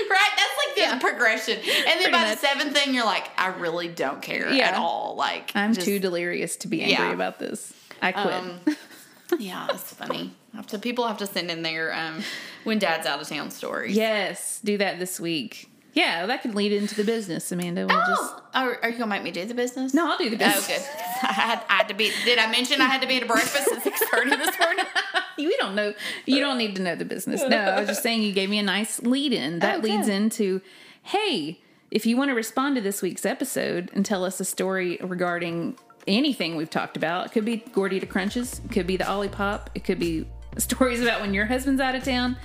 right? 0.10 0.32
That's 0.38 0.58
like 0.68 0.76
the 0.76 0.82
Yeah. 0.82 1.00
progression. 1.00 1.56
And 1.58 1.66
then 1.66 1.98
Pretty 1.98 2.12
by 2.12 2.22
much. 2.22 2.40
the 2.40 2.48
seventh 2.48 2.74
thing, 2.78 2.94
you're 2.94 3.06
like, 3.06 3.30
I 3.38 3.48
really 3.48 3.88
don't 3.88 4.22
care 4.22 4.50
Yeah. 4.52 4.70
at 4.70 4.76
all. 4.76 5.16
Like, 5.18 5.52
I'm 5.56 5.74
just- 5.74 5.86
too 5.86 6.00
delirious 6.00 6.56
to 6.58 6.68
be 6.68 6.82
angry 6.84 7.08
Yeah. 7.08 7.14
about 7.14 7.40
this. 7.40 7.74
I 8.02 8.12
quit. 8.12 8.34
Um, 8.34 8.60
yeah, 9.40 9.68
it's 9.72 9.94
funny. 9.94 10.34
Have 10.56 10.68
to 10.68 10.80
people 10.80 11.08
have 11.08 11.18
to 11.20 11.28
send 11.28 11.50
in 11.52 11.62
their 11.62 11.94
um, 11.94 12.22
when 12.64 12.78
dad's 12.80 13.08
out 13.08 13.22
of 13.22 13.28
town 13.28 13.52
stories. 13.52 13.96
yes, 13.96 14.60
do 14.64 14.78
that 14.80 15.00
this 15.00 15.20
week. 15.20 15.70
Yeah, 15.94 16.26
that 16.26 16.42
could 16.42 16.56
lead 16.56 16.72
into 16.72 16.96
the 16.96 17.04
business, 17.04 17.52
Amanda. 17.52 17.86
We'll 17.86 17.98
oh, 17.98 18.06
just 18.08 18.34
Oh, 18.54 18.60
are, 18.66 18.80
are 18.84 18.90
you 18.90 18.98
gonna 18.98 19.08
make 19.10 19.24
me 19.24 19.32
do 19.32 19.46
the 19.46 19.54
business? 19.54 19.94
No, 19.94 20.10
I'll 20.10 20.18
do 20.18 20.30
the 20.30 20.36
Oh, 20.38 20.50
business. 20.56 20.68
good. 20.68 20.82
I 21.24 21.34
had, 21.34 21.62
I 21.70 21.74
had 21.78 21.88
to 21.90 21.94
be. 21.94 22.12
Did 22.26 22.40
I 22.40 22.50
mention 22.50 22.80
I 22.82 22.86
had 22.86 23.02
to 23.02 23.08
be 23.08 23.18
at 23.18 23.24
a 23.24 23.26
breakfast 23.26 23.70
at 23.72 23.84
six 23.84 24.00
thirty 24.10 24.30
this 24.30 24.58
morning? 24.60 24.86
we 25.38 25.56
don't 25.58 25.76
know. 25.76 25.94
You 26.26 26.40
don't 26.40 26.58
need 26.58 26.76
to 26.78 26.82
know 26.82 26.96
the 26.96 27.06
business. 27.06 27.42
No, 27.48 27.58
I 27.58 27.80
was 27.80 27.90
just 27.90 28.04
saying 28.04 28.22
you 28.24 28.32
gave 28.32 28.50
me 28.50 28.58
a 28.60 28.64
nice 28.64 29.02
lead 29.02 29.34
in. 29.34 29.60
That 29.60 29.78
Oh, 29.80 29.82
leads 29.82 30.08
good. 30.08 30.14
into, 30.16 30.62
hey, 31.04 31.60
if 31.92 32.06
you 32.06 32.16
want 32.16 32.30
to 32.30 32.36
respond 32.36 32.76
to 32.76 32.82
this 32.82 33.02
week's 33.02 33.26
episode 33.26 33.90
and 33.94 34.06
tell 34.06 34.24
us 34.24 34.40
a 34.40 34.46
story 34.46 34.98
regarding 35.02 35.78
anything 36.08 36.56
we've 36.56 36.70
talked 36.70 36.96
about, 36.96 37.26
it 37.28 37.32
could 37.34 37.44
be 37.46 37.58
Gordita 37.58 38.08
Crunches, 38.08 38.62
it 38.64 38.72
could 38.72 38.88
be 38.88 38.96
the 38.98 39.04
Olipop, 39.04 39.68
it 39.76 39.84
could 39.84 40.00
be 40.00 40.26
stories 40.58 41.02
about 41.02 41.20
when 41.22 41.34
your 41.34 41.46
husband's 41.46 41.82
out 41.82 41.96
of 41.96 42.04
town. 42.04 42.38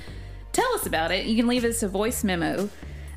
Tell 0.53 0.73
us 0.75 0.85
about 0.87 1.11
it. 1.13 1.27
You 1.27 1.37
can 1.37 1.47
leave 1.47 1.65
us 1.65 1.83
a 1.83 1.89
voice 1.89 2.25
memo. 2.25 2.69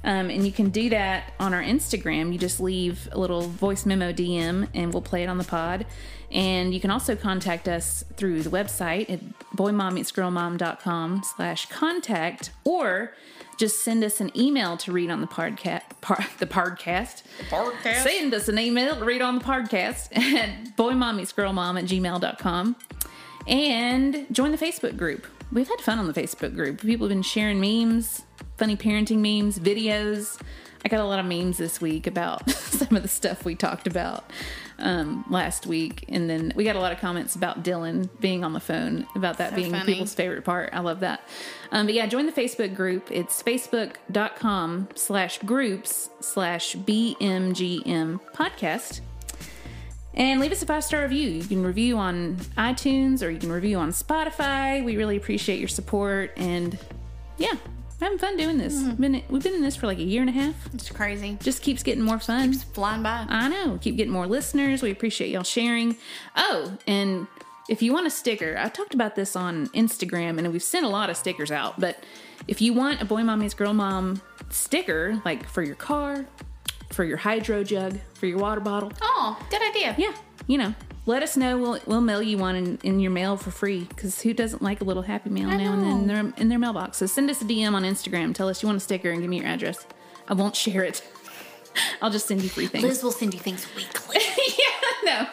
Um, 0.04 0.30
and 0.30 0.46
you 0.46 0.52
can 0.52 0.70
do 0.70 0.90
that 0.90 1.34
on 1.40 1.54
our 1.54 1.62
Instagram. 1.62 2.32
You 2.32 2.40
just 2.40 2.60
leave 2.60 3.10
a 3.12 3.20
little 3.20 3.42
voice 3.42 3.86
memo 3.86 4.14
DM 4.14 4.70
and 4.74 4.94
we'll 4.94 5.02
play 5.02 5.24
it 5.24 5.28
on 5.28 5.38
the 5.38 5.44
pod. 5.44 5.86
And 6.32 6.74
you 6.74 6.80
can 6.80 6.92
also 6.92 7.16
contact 7.16 7.68
us 7.68 8.04
through 8.16 8.44
the 8.44 8.50
website 8.50 9.10
at 9.10 9.20
boymommeetsgirlmom.com 9.56 11.24
slash 11.36 11.66
contact 11.68 12.52
or 12.64 13.14
just 13.58 13.84
send 13.84 14.04
us 14.06 14.22
an 14.22 14.32
email 14.38 14.78
to 14.78 14.92
read 14.92 15.10
on 15.10 15.22
the 15.22 15.28
podcast. 15.28 15.82
Par, 16.02 16.26
the 16.40 16.48
podcast. 16.48 17.24
Podcast. 17.50 18.04
Send 18.04 18.34
us 18.34 18.48
an 18.48 18.58
email 18.58 18.96
to 18.96 19.04
read 19.04 19.22
on 19.22 19.40
the 19.40 19.44
podcast 19.44 20.16
at 20.18 20.78
boymommeetsgirlmom 20.78 21.80
at 21.80 21.86
gmail.com 21.86 22.76
and 23.48 24.26
join 24.32 24.52
the 24.52 24.58
Facebook 24.58 24.96
group. 24.96 25.28
We've 25.52 25.68
had 25.68 25.82
fun 25.82 25.98
on 26.00 26.08
the 26.08 26.14
Facebook 26.14 26.54
group. 26.56 26.82
People 26.82 27.08
have 27.08 27.16
been 27.16 27.24
sharing 27.24 27.60
memes, 27.60 28.22
funny 28.60 28.76
parenting 28.78 29.18
memes, 29.20 29.58
videos. 29.58 30.40
I 30.86 30.88
got 30.90 31.00
a 31.02 31.06
lot 31.06 31.20
of 31.20 31.26
memes 31.26 31.58
this 31.58 31.82
week 31.82 32.08
about 32.08 32.50
some 32.52 32.96
of 32.96 33.02
the 33.02 33.10
stuff 33.10 33.44
we 33.44 33.56
talked 33.56 33.86
about 33.88 34.30
um, 34.78 35.26
last 35.30 35.66
week. 35.68 36.06
And 36.08 36.30
then 36.30 36.54
we 36.56 36.64
got 36.64 36.76
a 36.78 36.80
lot 36.80 36.92
of 36.94 37.00
comments 37.00 37.36
about 37.36 37.64
Dylan 37.64 38.08
being 38.22 38.44
on 38.46 38.54
the 38.54 38.60
phone, 38.62 39.06
about 39.16 39.38
that 39.40 39.50
So 39.50 39.56
being 39.58 39.72
funny. 39.72 39.86
people's 39.94 40.14
favorite 40.14 40.46
part. 40.46 40.70
I 40.74 40.80
love 40.80 41.02
that. 41.02 41.22
Um, 41.72 41.86
but 41.86 41.96
yeah, 41.96 42.06
join 42.06 42.26
the 42.28 42.32
Facebook 42.32 42.76
group. 42.76 43.12
It's 43.12 43.42
facebook.com 43.44 44.90
slash 44.96 45.40
groups 45.40 46.10
slash 46.22 46.76
BMGM 46.76 48.20
podcast. 48.34 49.02
And 50.14 50.40
leave 50.40 50.52
us 50.52 50.62
a 50.62 50.66
five 50.66 50.84
star 50.84 51.04
review. 51.04 51.30
You 51.30 51.44
can 51.44 51.64
review 51.64 51.98
on 51.98 52.38
iTunes 52.58 53.22
or 53.22 53.30
you 53.30 53.40
can 53.40 53.52
review 53.52 53.78
on 53.78 53.92
Spotify. 53.92 54.84
We 54.84 54.98
really 54.98 55.18
appreciate 55.18 55.60
your 55.60 55.68
support. 55.68 56.32
And 56.38 56.78
yeah, 57.38 57.54
we're 58.00 58.06
having 58.06 58.18
fun 58.20 58.38
doing 58.38 58.58
this. 58.58 58.76
Mm-hmm. 58.76 59.02
Been, 59.02 59.24
we've 59.30 59.44
been 59.44 59.54
in 59.56 59.62
this 59.62 59.76
for 59.76 59.88
like 59.88 59.98
a 60.00 60.04
year 60.04 60.22
and 60.22 60.30
a 60.30 60.34
half. 60.34 60.56
It's 60.74 60.90
crazy. 60.90 61.38
Just 61.42 61.62
keeps 61.62 61.84
getting 61.84 62.04
more 62.04 62.20
fun. 62.20 62.54
Flying 62.54 63.04
by. 63.04 63.26
I 63.28 63.48
know. 63.50 63.78
Keep 63.82 63.98
getting 63.98 64.14
more 64.14 64.28
listeners. 64.28 64.82
We 64.82 64.92
appreciate 64.92 65.30
y'all 65.32 65.44
sharing. 65.44 65.98
Oh, 66.36 66.78
and 66.88 67.28
if 67.68 67.82
you 67.82 67.94
want 67.94 68.08
a 68.08 68.10
sticker, 68.10 68.58
I 68.58 68.70
talked 68.70 68.94
about 68.94 69.16
this 69.16 69.36
on 69.36 69.68
Instagram 69.68 70.38
and 70.38 70.52
we've 70.52 70.64
sent 70.64 70.86
a 70.86 70.90
lot 70.90 71.10
of 71.10 71.18
stickers 71.18 71.52
out. 71.52 71.80
But 71.80 72.04
if 72.48 72.62
you 72.62 72.74
want 72.74 73.02
a 73.02 73.06
Boy 73.06 73.24
Mom 73.24 73.40
Meets 73.40 73.54
Girl 73.54 73.74
Mom 73.74 74.22
sticker, 74.50 75.22
like 75.26 75.48
for 75.48 75.62
your 75.62 75.76
car, 75.76 76.26
for 76.92 77.04
your 77.04 77.18
hydro 77.18 77.64
jug, 77.64 78.00
for 78.16 78.26
your 78.26 78.40
water 78.40 78.62
bottle, 78.62 78.92
Oh, 79.02 79.38
good 79.52 79.62
idea. 79.62 79.94
yeah, 79.98 80.16
you 80.48 80.58
know, 80.58 80.74
let 81.10 81.24
us 81.24 81.36
know. 81.36 81.58
We'll 81.58 81.80
we'll 81.88 82.02
mail 82.02 82.22
you 82.22 82.38
one 82.38 82.56
in, 82.56 82.80
in 82.84 83.00
your 83.00 83.12
mail 83.12 83.36
for 83.36 83.50
free. 83.52 83.86
Because 83.90 84.22
who 84.22 84.34
doesn't 84.34 84.62
like 84.62 84.80
a 84.80 84.84
little 84.84 85.04
happy 85.04 85.32
mail 85.32 85.50
I 85.50 85.58
now 85.58 85.74
and 85.74 85.84
then 85.84 85.98
in 86.02 86.08
their 86.08 86.34
in 86.38 86.50
their 86.50 86.60
mailbox? 86.60 86.98
So 86.98 87.08
send 87.08 87.30
us 87.30 87.42
a 87.42 87.46
DM 87.46 87.74
on 87.74 87.84
Instagram. 87.84 88.34
Tell 88.34 88.48
us 88.48 88.62
you 88.62 88.68
want 88.68 88.78
a 88.78 88.80
sticker 88.80 89.10
and 89.10 89.20
give 89.20 89.30
me 89.30 89.40
your 89.40 89.48
address. 89.48 89.86
I 90.28 90.36
won't 90.36 90.56
share 90.56 90.84
it. 90.84 91.04
I'll 92.02 92.12
just 92.12 92.28
send 92.28 92.44
you 92.44 92.50
free 92.50 92.68
things. 92.68 92.84
Liz 92.84 93.04
will 93.04 93.12
send 93.12 93.34
you 93.34 93.40
things 93.40 93.68
weekly 93.76 94.18
yeah, 94.58 95.04
no. 95.04 95.28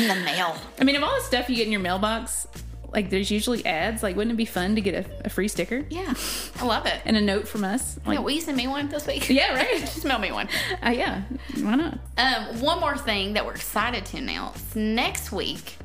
in 0.00 0.08
the 0.08 0.24
mail. 0.24 0.56
I 0.78 0.84
mean, 0.84 0.96
of 0.96 1.02
all 1.02 1.14
the 1.14 1.22
stuff 1.22 1.48
you 1.48 1.56
get 1.56 1.66
in 1.66 1.72
your 1.72 1.80
mailbox, 1.80 2.46
like 2.94 3.10
there's 3.10 3.30
usually 3.30 3.64
ads. 3.66 4.02
Like, 4.02 4.16
wouldn't 4.16 4.32
it 4.32 4.36
be 4.36 4.44
fun 4.46 4.74
to 4.76 4.80
get 4.80 4.94
a, 4.94 5.26
a 5.26 5.28
free 5.28 5.48
sticker 5.48 5.84
Yeah, 5.90 6.14
I 6.60 6.64
love 6.64 6.86
it. 6.86 7.00
and 7.04 7.16
a 7.16 7.20
note 7.20 7.46
from 7.46 7.64
us? 7.64 7.98
Like, 8.06 8.14
Yeah, 8.14 8.20
will 8.22 8.30
you 8.30 8.40
send 8.40 8.56
me 8.56 8.66
one 8.68 8.88
this 8.88 9.06
week? 9.06 9.28
yeah, 9.28 9.52
right. 9.54 9.80
Just 9.80 10.04
mail 10.04 10.18
me 10.18 10.32
one. 10.32 10.48
uh, 10.84 10.90
yeah, 10.90 11.22
why 11.60 11.74
not? 11.74 11.98
Um, 12.16 12.60
one 12.60 12.80
more 12.80 12.96
thing 12.96 13.34
that 13.34 13.44
we're 13.44 13.54
excited 13.54 14.06
to 14.06 14.16
announce 14.16 14.74
next 14.74 15.30
week, 15.32 15.76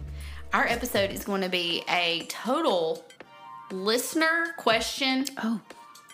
our 0.53 0.65
episode 0.67 1.11
is 1.11 1.25
going 1.25 1.41
to 1.41 1.49
be 1.49 1.83
a 1.89 2.25
total 2.29 3.03
listener 3.71 4.53
question, 4.57 5.25
Oh, 5.43 5.59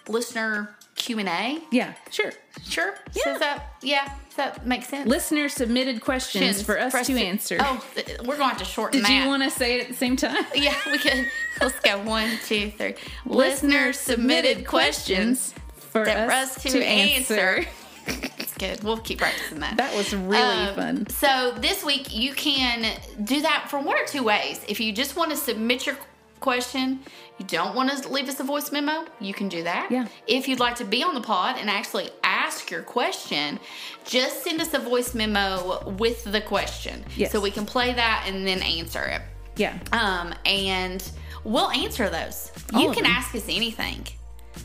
listener 0.08 0.76
Q 1.06 1.20
and 1.20 1.30
A. 1.30 1.60
yeah, 1.72 1.94
sure. 2.10 2.32
Sure. 2.68 2.96
Yeah. 3.14 3.24
Does 3.26 3.40
that 3.40 3.76
yeah? 3.84 4.12
Does 4.28 4.36
that 4.38 4.66
make 4.66 4.84
sense? 4.84 5.08
Listener 5.08 5.50
submitted 5.50 6.02
questions 6.02 6.62
for 6.64 6.80
us 6.80 7.06
to 7.06 7.14
answer. 7.14 7.58
Oh, 7.60 7.86
we're 8.26 8.38
going 8.38 8.40
to 8.40 8.44
have 8.46 8.58
to 8.58 8.66
shorten 8.66 9.00
Did 9.02 9.06
that. 9.10 9.24
you 9.24 9.28
want 9.28 9.44
to 9.44 9.52
say 9.52 9.76
it 9.78 9.82
at 9.84 9.88
the 9.90 9.94
same 9.94 10.16
time? 10.16 10.44
Yeah, 10.56 10.76
we 10.92 10.98
could. 10.98 11.28
Let's 11.62 11.80
go. 11.82 12.02
One, 12.04 12.32
two, 12.48 12.72
three. 12.72 12.96
Listener 13.26 13.94
submitted 13.94 14.66
questions 14.66 15.54
for 15.78 16.10
us, 16.10 16.58
us 16.58 16.64
to, 16.64 16.84
answer. 16.84 17.66
It's 18.08 18.54
good. 18.58 18.84
We'll 18.84 18.98
keep 18.98 19.18
practicing 19.20 19.60
that. 19.62 19.78
That 19.78 19.96
was 19.96 20.14
really 20.14 20.38
Um, 20.68 20.76
fun. 20.76 21.10
So 21.10 21.54
this 21.60 21.84
week 21.84 22.14
you 22.16 22.34
can 22.34 23.00
do 23.24 23.42
that 23.42 23.68
for 23.70 23.80
one 23.80 23.98
or 23.98 24.06
two 24.06 24.24
ways. 24.24 24.64
If 24.68 24.80
you 24.80 24.92
just 24.94 25.16
want 25.16 25.32
to 25.32 25.38
submit 25.38 25.86
your 25.88 25.98
question, 26.40 27.00
you 27.38 27.46
don't 27.46 27.76
want 27.76 27.92
to 27.92 28.10
leave 28.10 28.30
us 28.30 28.40
a 28.40 28.44
voice 28.44 28.72
memo, 28.72 29.06
you 29.20 29.34
can 29.34 29.50
do 29.50 29.64
that. 29.64 29.92
Yeah. 29.92 30.08
If 30.28 30.48
you'd 30.48 30.60
like 30.60 30.76
to 30.76 30.86
be 30.86 31.04
on 31.04 31.14
the 31.14 31.22
pod 31.22 31.58
and 31.58 31.70
actually 31.70 32.10
ask 32.24 32.70
your 32.72 32.82
question, 32.84 33.60
just 34.06 34.44
send 34.44 34.62
us 34.62 34.74
a 34.74 34.80
voice 34.80 35.14
memo 35.16 35.90
with 35.92 36.24
the 36.26 36.42
question. 36.42 37.04
Yes. 37.16 37.32
So 37.32 37.40
we 37.42 37.52
can 37.52 37.66
play 37.66 37.94
that 37.94 38.26
and 38.28 38.46
then 38.46 38.62
answer 38.62 39.04
it. 39.04 39.22
Yeah, 39.58 39.78
Um, 39.94 40.34
and 40.46 41.02
we'll 41.46 41.72
answer 41.72 42.10
those. 42.10 42.52
All 42.74 42.82
you 42.82 42.92
can 42.92 43.04
them. 43.04 43.12
ask 43.14 43.34
us 43.36 43.46
anything. 43.48 44.06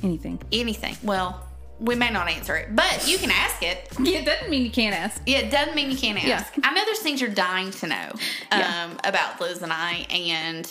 anything. 0.02 0.40
Anything. 0.50 0.96
Well, 1.04 1.46
we 1.78 1.94
may 1.94 2.10
not 2.10 2.28
answer 2.28 2.56
it, 2.56 2.74
but 2.76 3.06
you 3.08 3.16
can 3.16 3.30
ask 3.30 3.62
it. 3.62 3.88
Yeah, 4.00 4.18
it 4.18 4.26
doesn't 4.26 4.50
mean 4.50 4.64
you 4.64 4.70
can't 4.70 4.94
ask. 4.94 5.22
Yeah, 5.26 5.38
it 5.38 5.50
doesn't 5.50 5.74
mean 5.76 5.90
you 5.90 5.96
can't 5.96 6.18
ask. 6.22 6.56
Yeah. 6.56 6.62
I 6.68 6.74
know 6.74 6.84
there's 6.84 6.98
things 6.98 7.20
you're 7.20 7.30
dying 7.30 7.70
to 7.70 7.86
know 7.86 8.08
um, 8.50 8.60
Yeah. 8.60 8.90
about 9.04 9.40
Liz 9.40 9.62
and 9.62 9.72
I, 9.72 10.06
and 10.10 10.68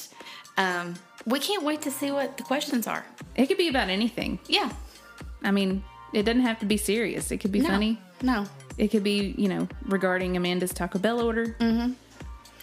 um, 0.60 0.94
we 1.26 1.40
can't 1.40 1.64
wait 1.64 1.82
to 1.84 1.92
see 1.92 2.12
what 2.12 2.38
the 2.38 2.44
questions 2.44 2.86
are. 2.88 3.04
It 3.36 3.48
could 3.48 3.58
be 3.58 3.68
about 3.70 3.90
anything. 3.90 4.40
Yeah. 4.48 4.70
I 5.44 5.52
mean, 5.52 5.84
it 6.14 6.24
doesn't 6.24 6.42
have 6.42 6.60
to 6.60 6.66
be 6.66 6.78
serious. 6.78 7.32
It 7.32 7.38
could 7.38 7.52
be 7.52 7.60
No. 7.62 7.70
funny. 7.70 8.00
No. 8.22 8.46
It 8.78 8.90
could 8.90 9.04
be, 9.04 9.34
you 9.38 9.48
know, 9.48 9.68
regarding 9.86 10.36
Amanda's 10.38 10.74
Taco 10.74 11.00
Bell 11.00 11.22
order. 11.22 11.56
Mm-hmm. 11.60 11.94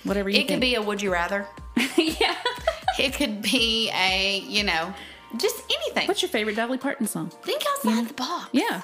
Whatever 0.05 0.31
you 0.31 0.41
It 0.41 0.49
could 0.49 0.61
be 0.61 0.75
a 0.75 0.83
would 0.83 1.01
you 1.03 1.13
rather. 1.13 1.47
yeah. 1.97 2.37
It 2.99 3.13
could 3.13 3.43
be 3.43 3.91
a, 3.91 4.43
you 4.49 4.65
know, 4.65 4.95
just 5.37 5.57
anything. 5.71 6.09
What's 6.09 6.23
your 6.23 6.31
favorite 6.31 6.57
Dolly 6.57 6.79
Parton 6.79 7.07
song? 7.07 7.29
Think 7.43 7.63
outside 7.69 8.09
the 8.09 8.15
box. 8.15 8.49
Yeah. 8.53 8.81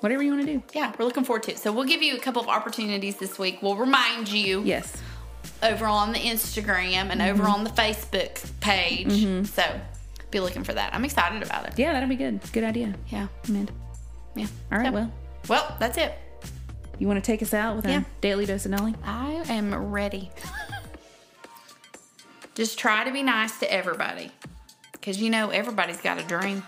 Whatever 0.00 0.22
you 0.22 0.30
want 0.34 0.46
to 0.46 0.52
do. 0.52 0.62
Yeah, 0.72 0.92
we're 0.96 1.04
looking 1.04 1.24
forward 1.24 1.42
to 1.44 1.50
it. 1.50 1.58
So 1.58 1.72
we'll 1.72 1.82
give 1.84 2.00
you 2.00 2.14
a 2.14 2.20
couple 2.20 2.40
of 2.42 2.46
opportunities 2.48 3.16
this 3.16 3.36
week. 3.36 3.58
We'll 3.60 3.74
remind 3.74 4.28
you 4.28 4.62
Yes. 4.62 5.02
Over 5.64 5.86
on 5.86 6.12
the 6.12 6.18
Instagram 6.18 7.10
and 7.10 7.22
over 7.22 7.42
mm-hmm. 7.42 7.52
on 7.52 7.64
the 7.64 7.70
Facebook 7.70 8.44
page. 8.60 9.08
Mm-hmm. 9.08 9.44
So 9.44 9.62
be 10.30 10.40
looking 10.40 10.64
for 10.64 10.74
that. 10.74 10.94
I'm 10.94 11.04
excited 11.04 11.42
about 11.42 11.66
it. 11.66 11.78
Yeah, 11.78 11.92
that'll 11.92 12.08
be 12.08 12.16
good. 12.16 12.40
Good 12.52 12.64
idea, 12.64 12.94
Yeah. 13.08 13.28
Amanda. 13.48 13.72
Yeah. 14.36 14.46
All 14.70 14.78
right, 14.78 14.86
So- 14.88 14.92
well, 14.92 15.12
Well, 15.48 15.76
that's 15.78 15.98
it. 15.98 16.12
you 16.98 17.06
want 17.06 17.22
to 17.22 17.26
take 17.26 17.42
us 17.42 17.54
out 17.54 17.76
with 17.76 17.86
Yeah. 17.86 17.98
our 17.98 18.04
daily 18.20 18.46
dose 18.46 18.64
of 18.64 18.72
Nelly? 18.72 18.94
I 19.04 19.32
am 19.48 19.74
ready. 19.74 20.30
Just 22.54 22.78
try 22.78 23.04
to 23.04 23.12
be 23.12 23.22
nice 23.22 23.58
to 23.58 23.72
everybody. 23.72 24.30
Because 24.92 25.20
you 25.20 25.30
know, 25.30 25.50
everybody's 25.50 26.00
got 26.00 26.20
a 26.20 26.22
dream. 26.22 26.62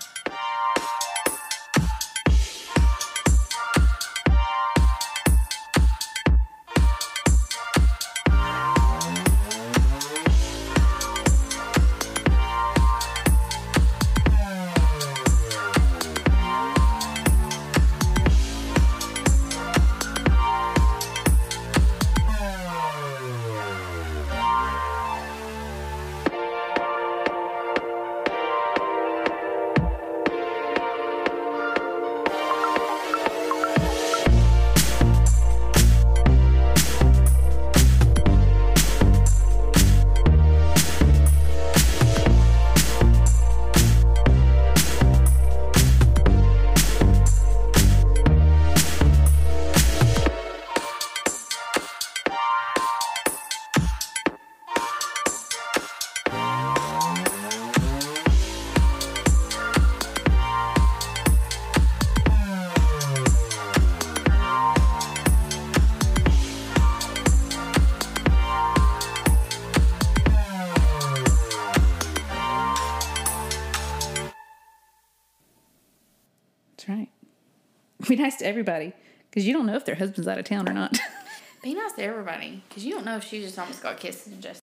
Be 78.17 78.23
nice 78.23 78.37
to 78.37 78.47
everybody 78.47 78.95
because 79.29 79.47
you 79.47 79.53
don't 79.53 79.67
know 79.67 79.75
if 79.75 79.85
their 79.85 79.95
husband's 79.95 80.27
out 80.27 80.39
of 80.39 80.47
town 80.47 80.67
or 80.67 80.73
not. 80.73 80.99
Be 81.63 81.75
nice 81.75 81.93
to 81.93 82.03
everybody 82.03 82.63
because 82.67 82.83
you 82.83 82.95
don't 82.95 83.05
know 83.05 83.19
if 83.19 83.25
she 83.25 83.43
just 83.43 83.59
almost 83.59 83.83
got 83.83 83.99
kissed 83.99 84.27
and 84.29 84.41
just 84.41 84.63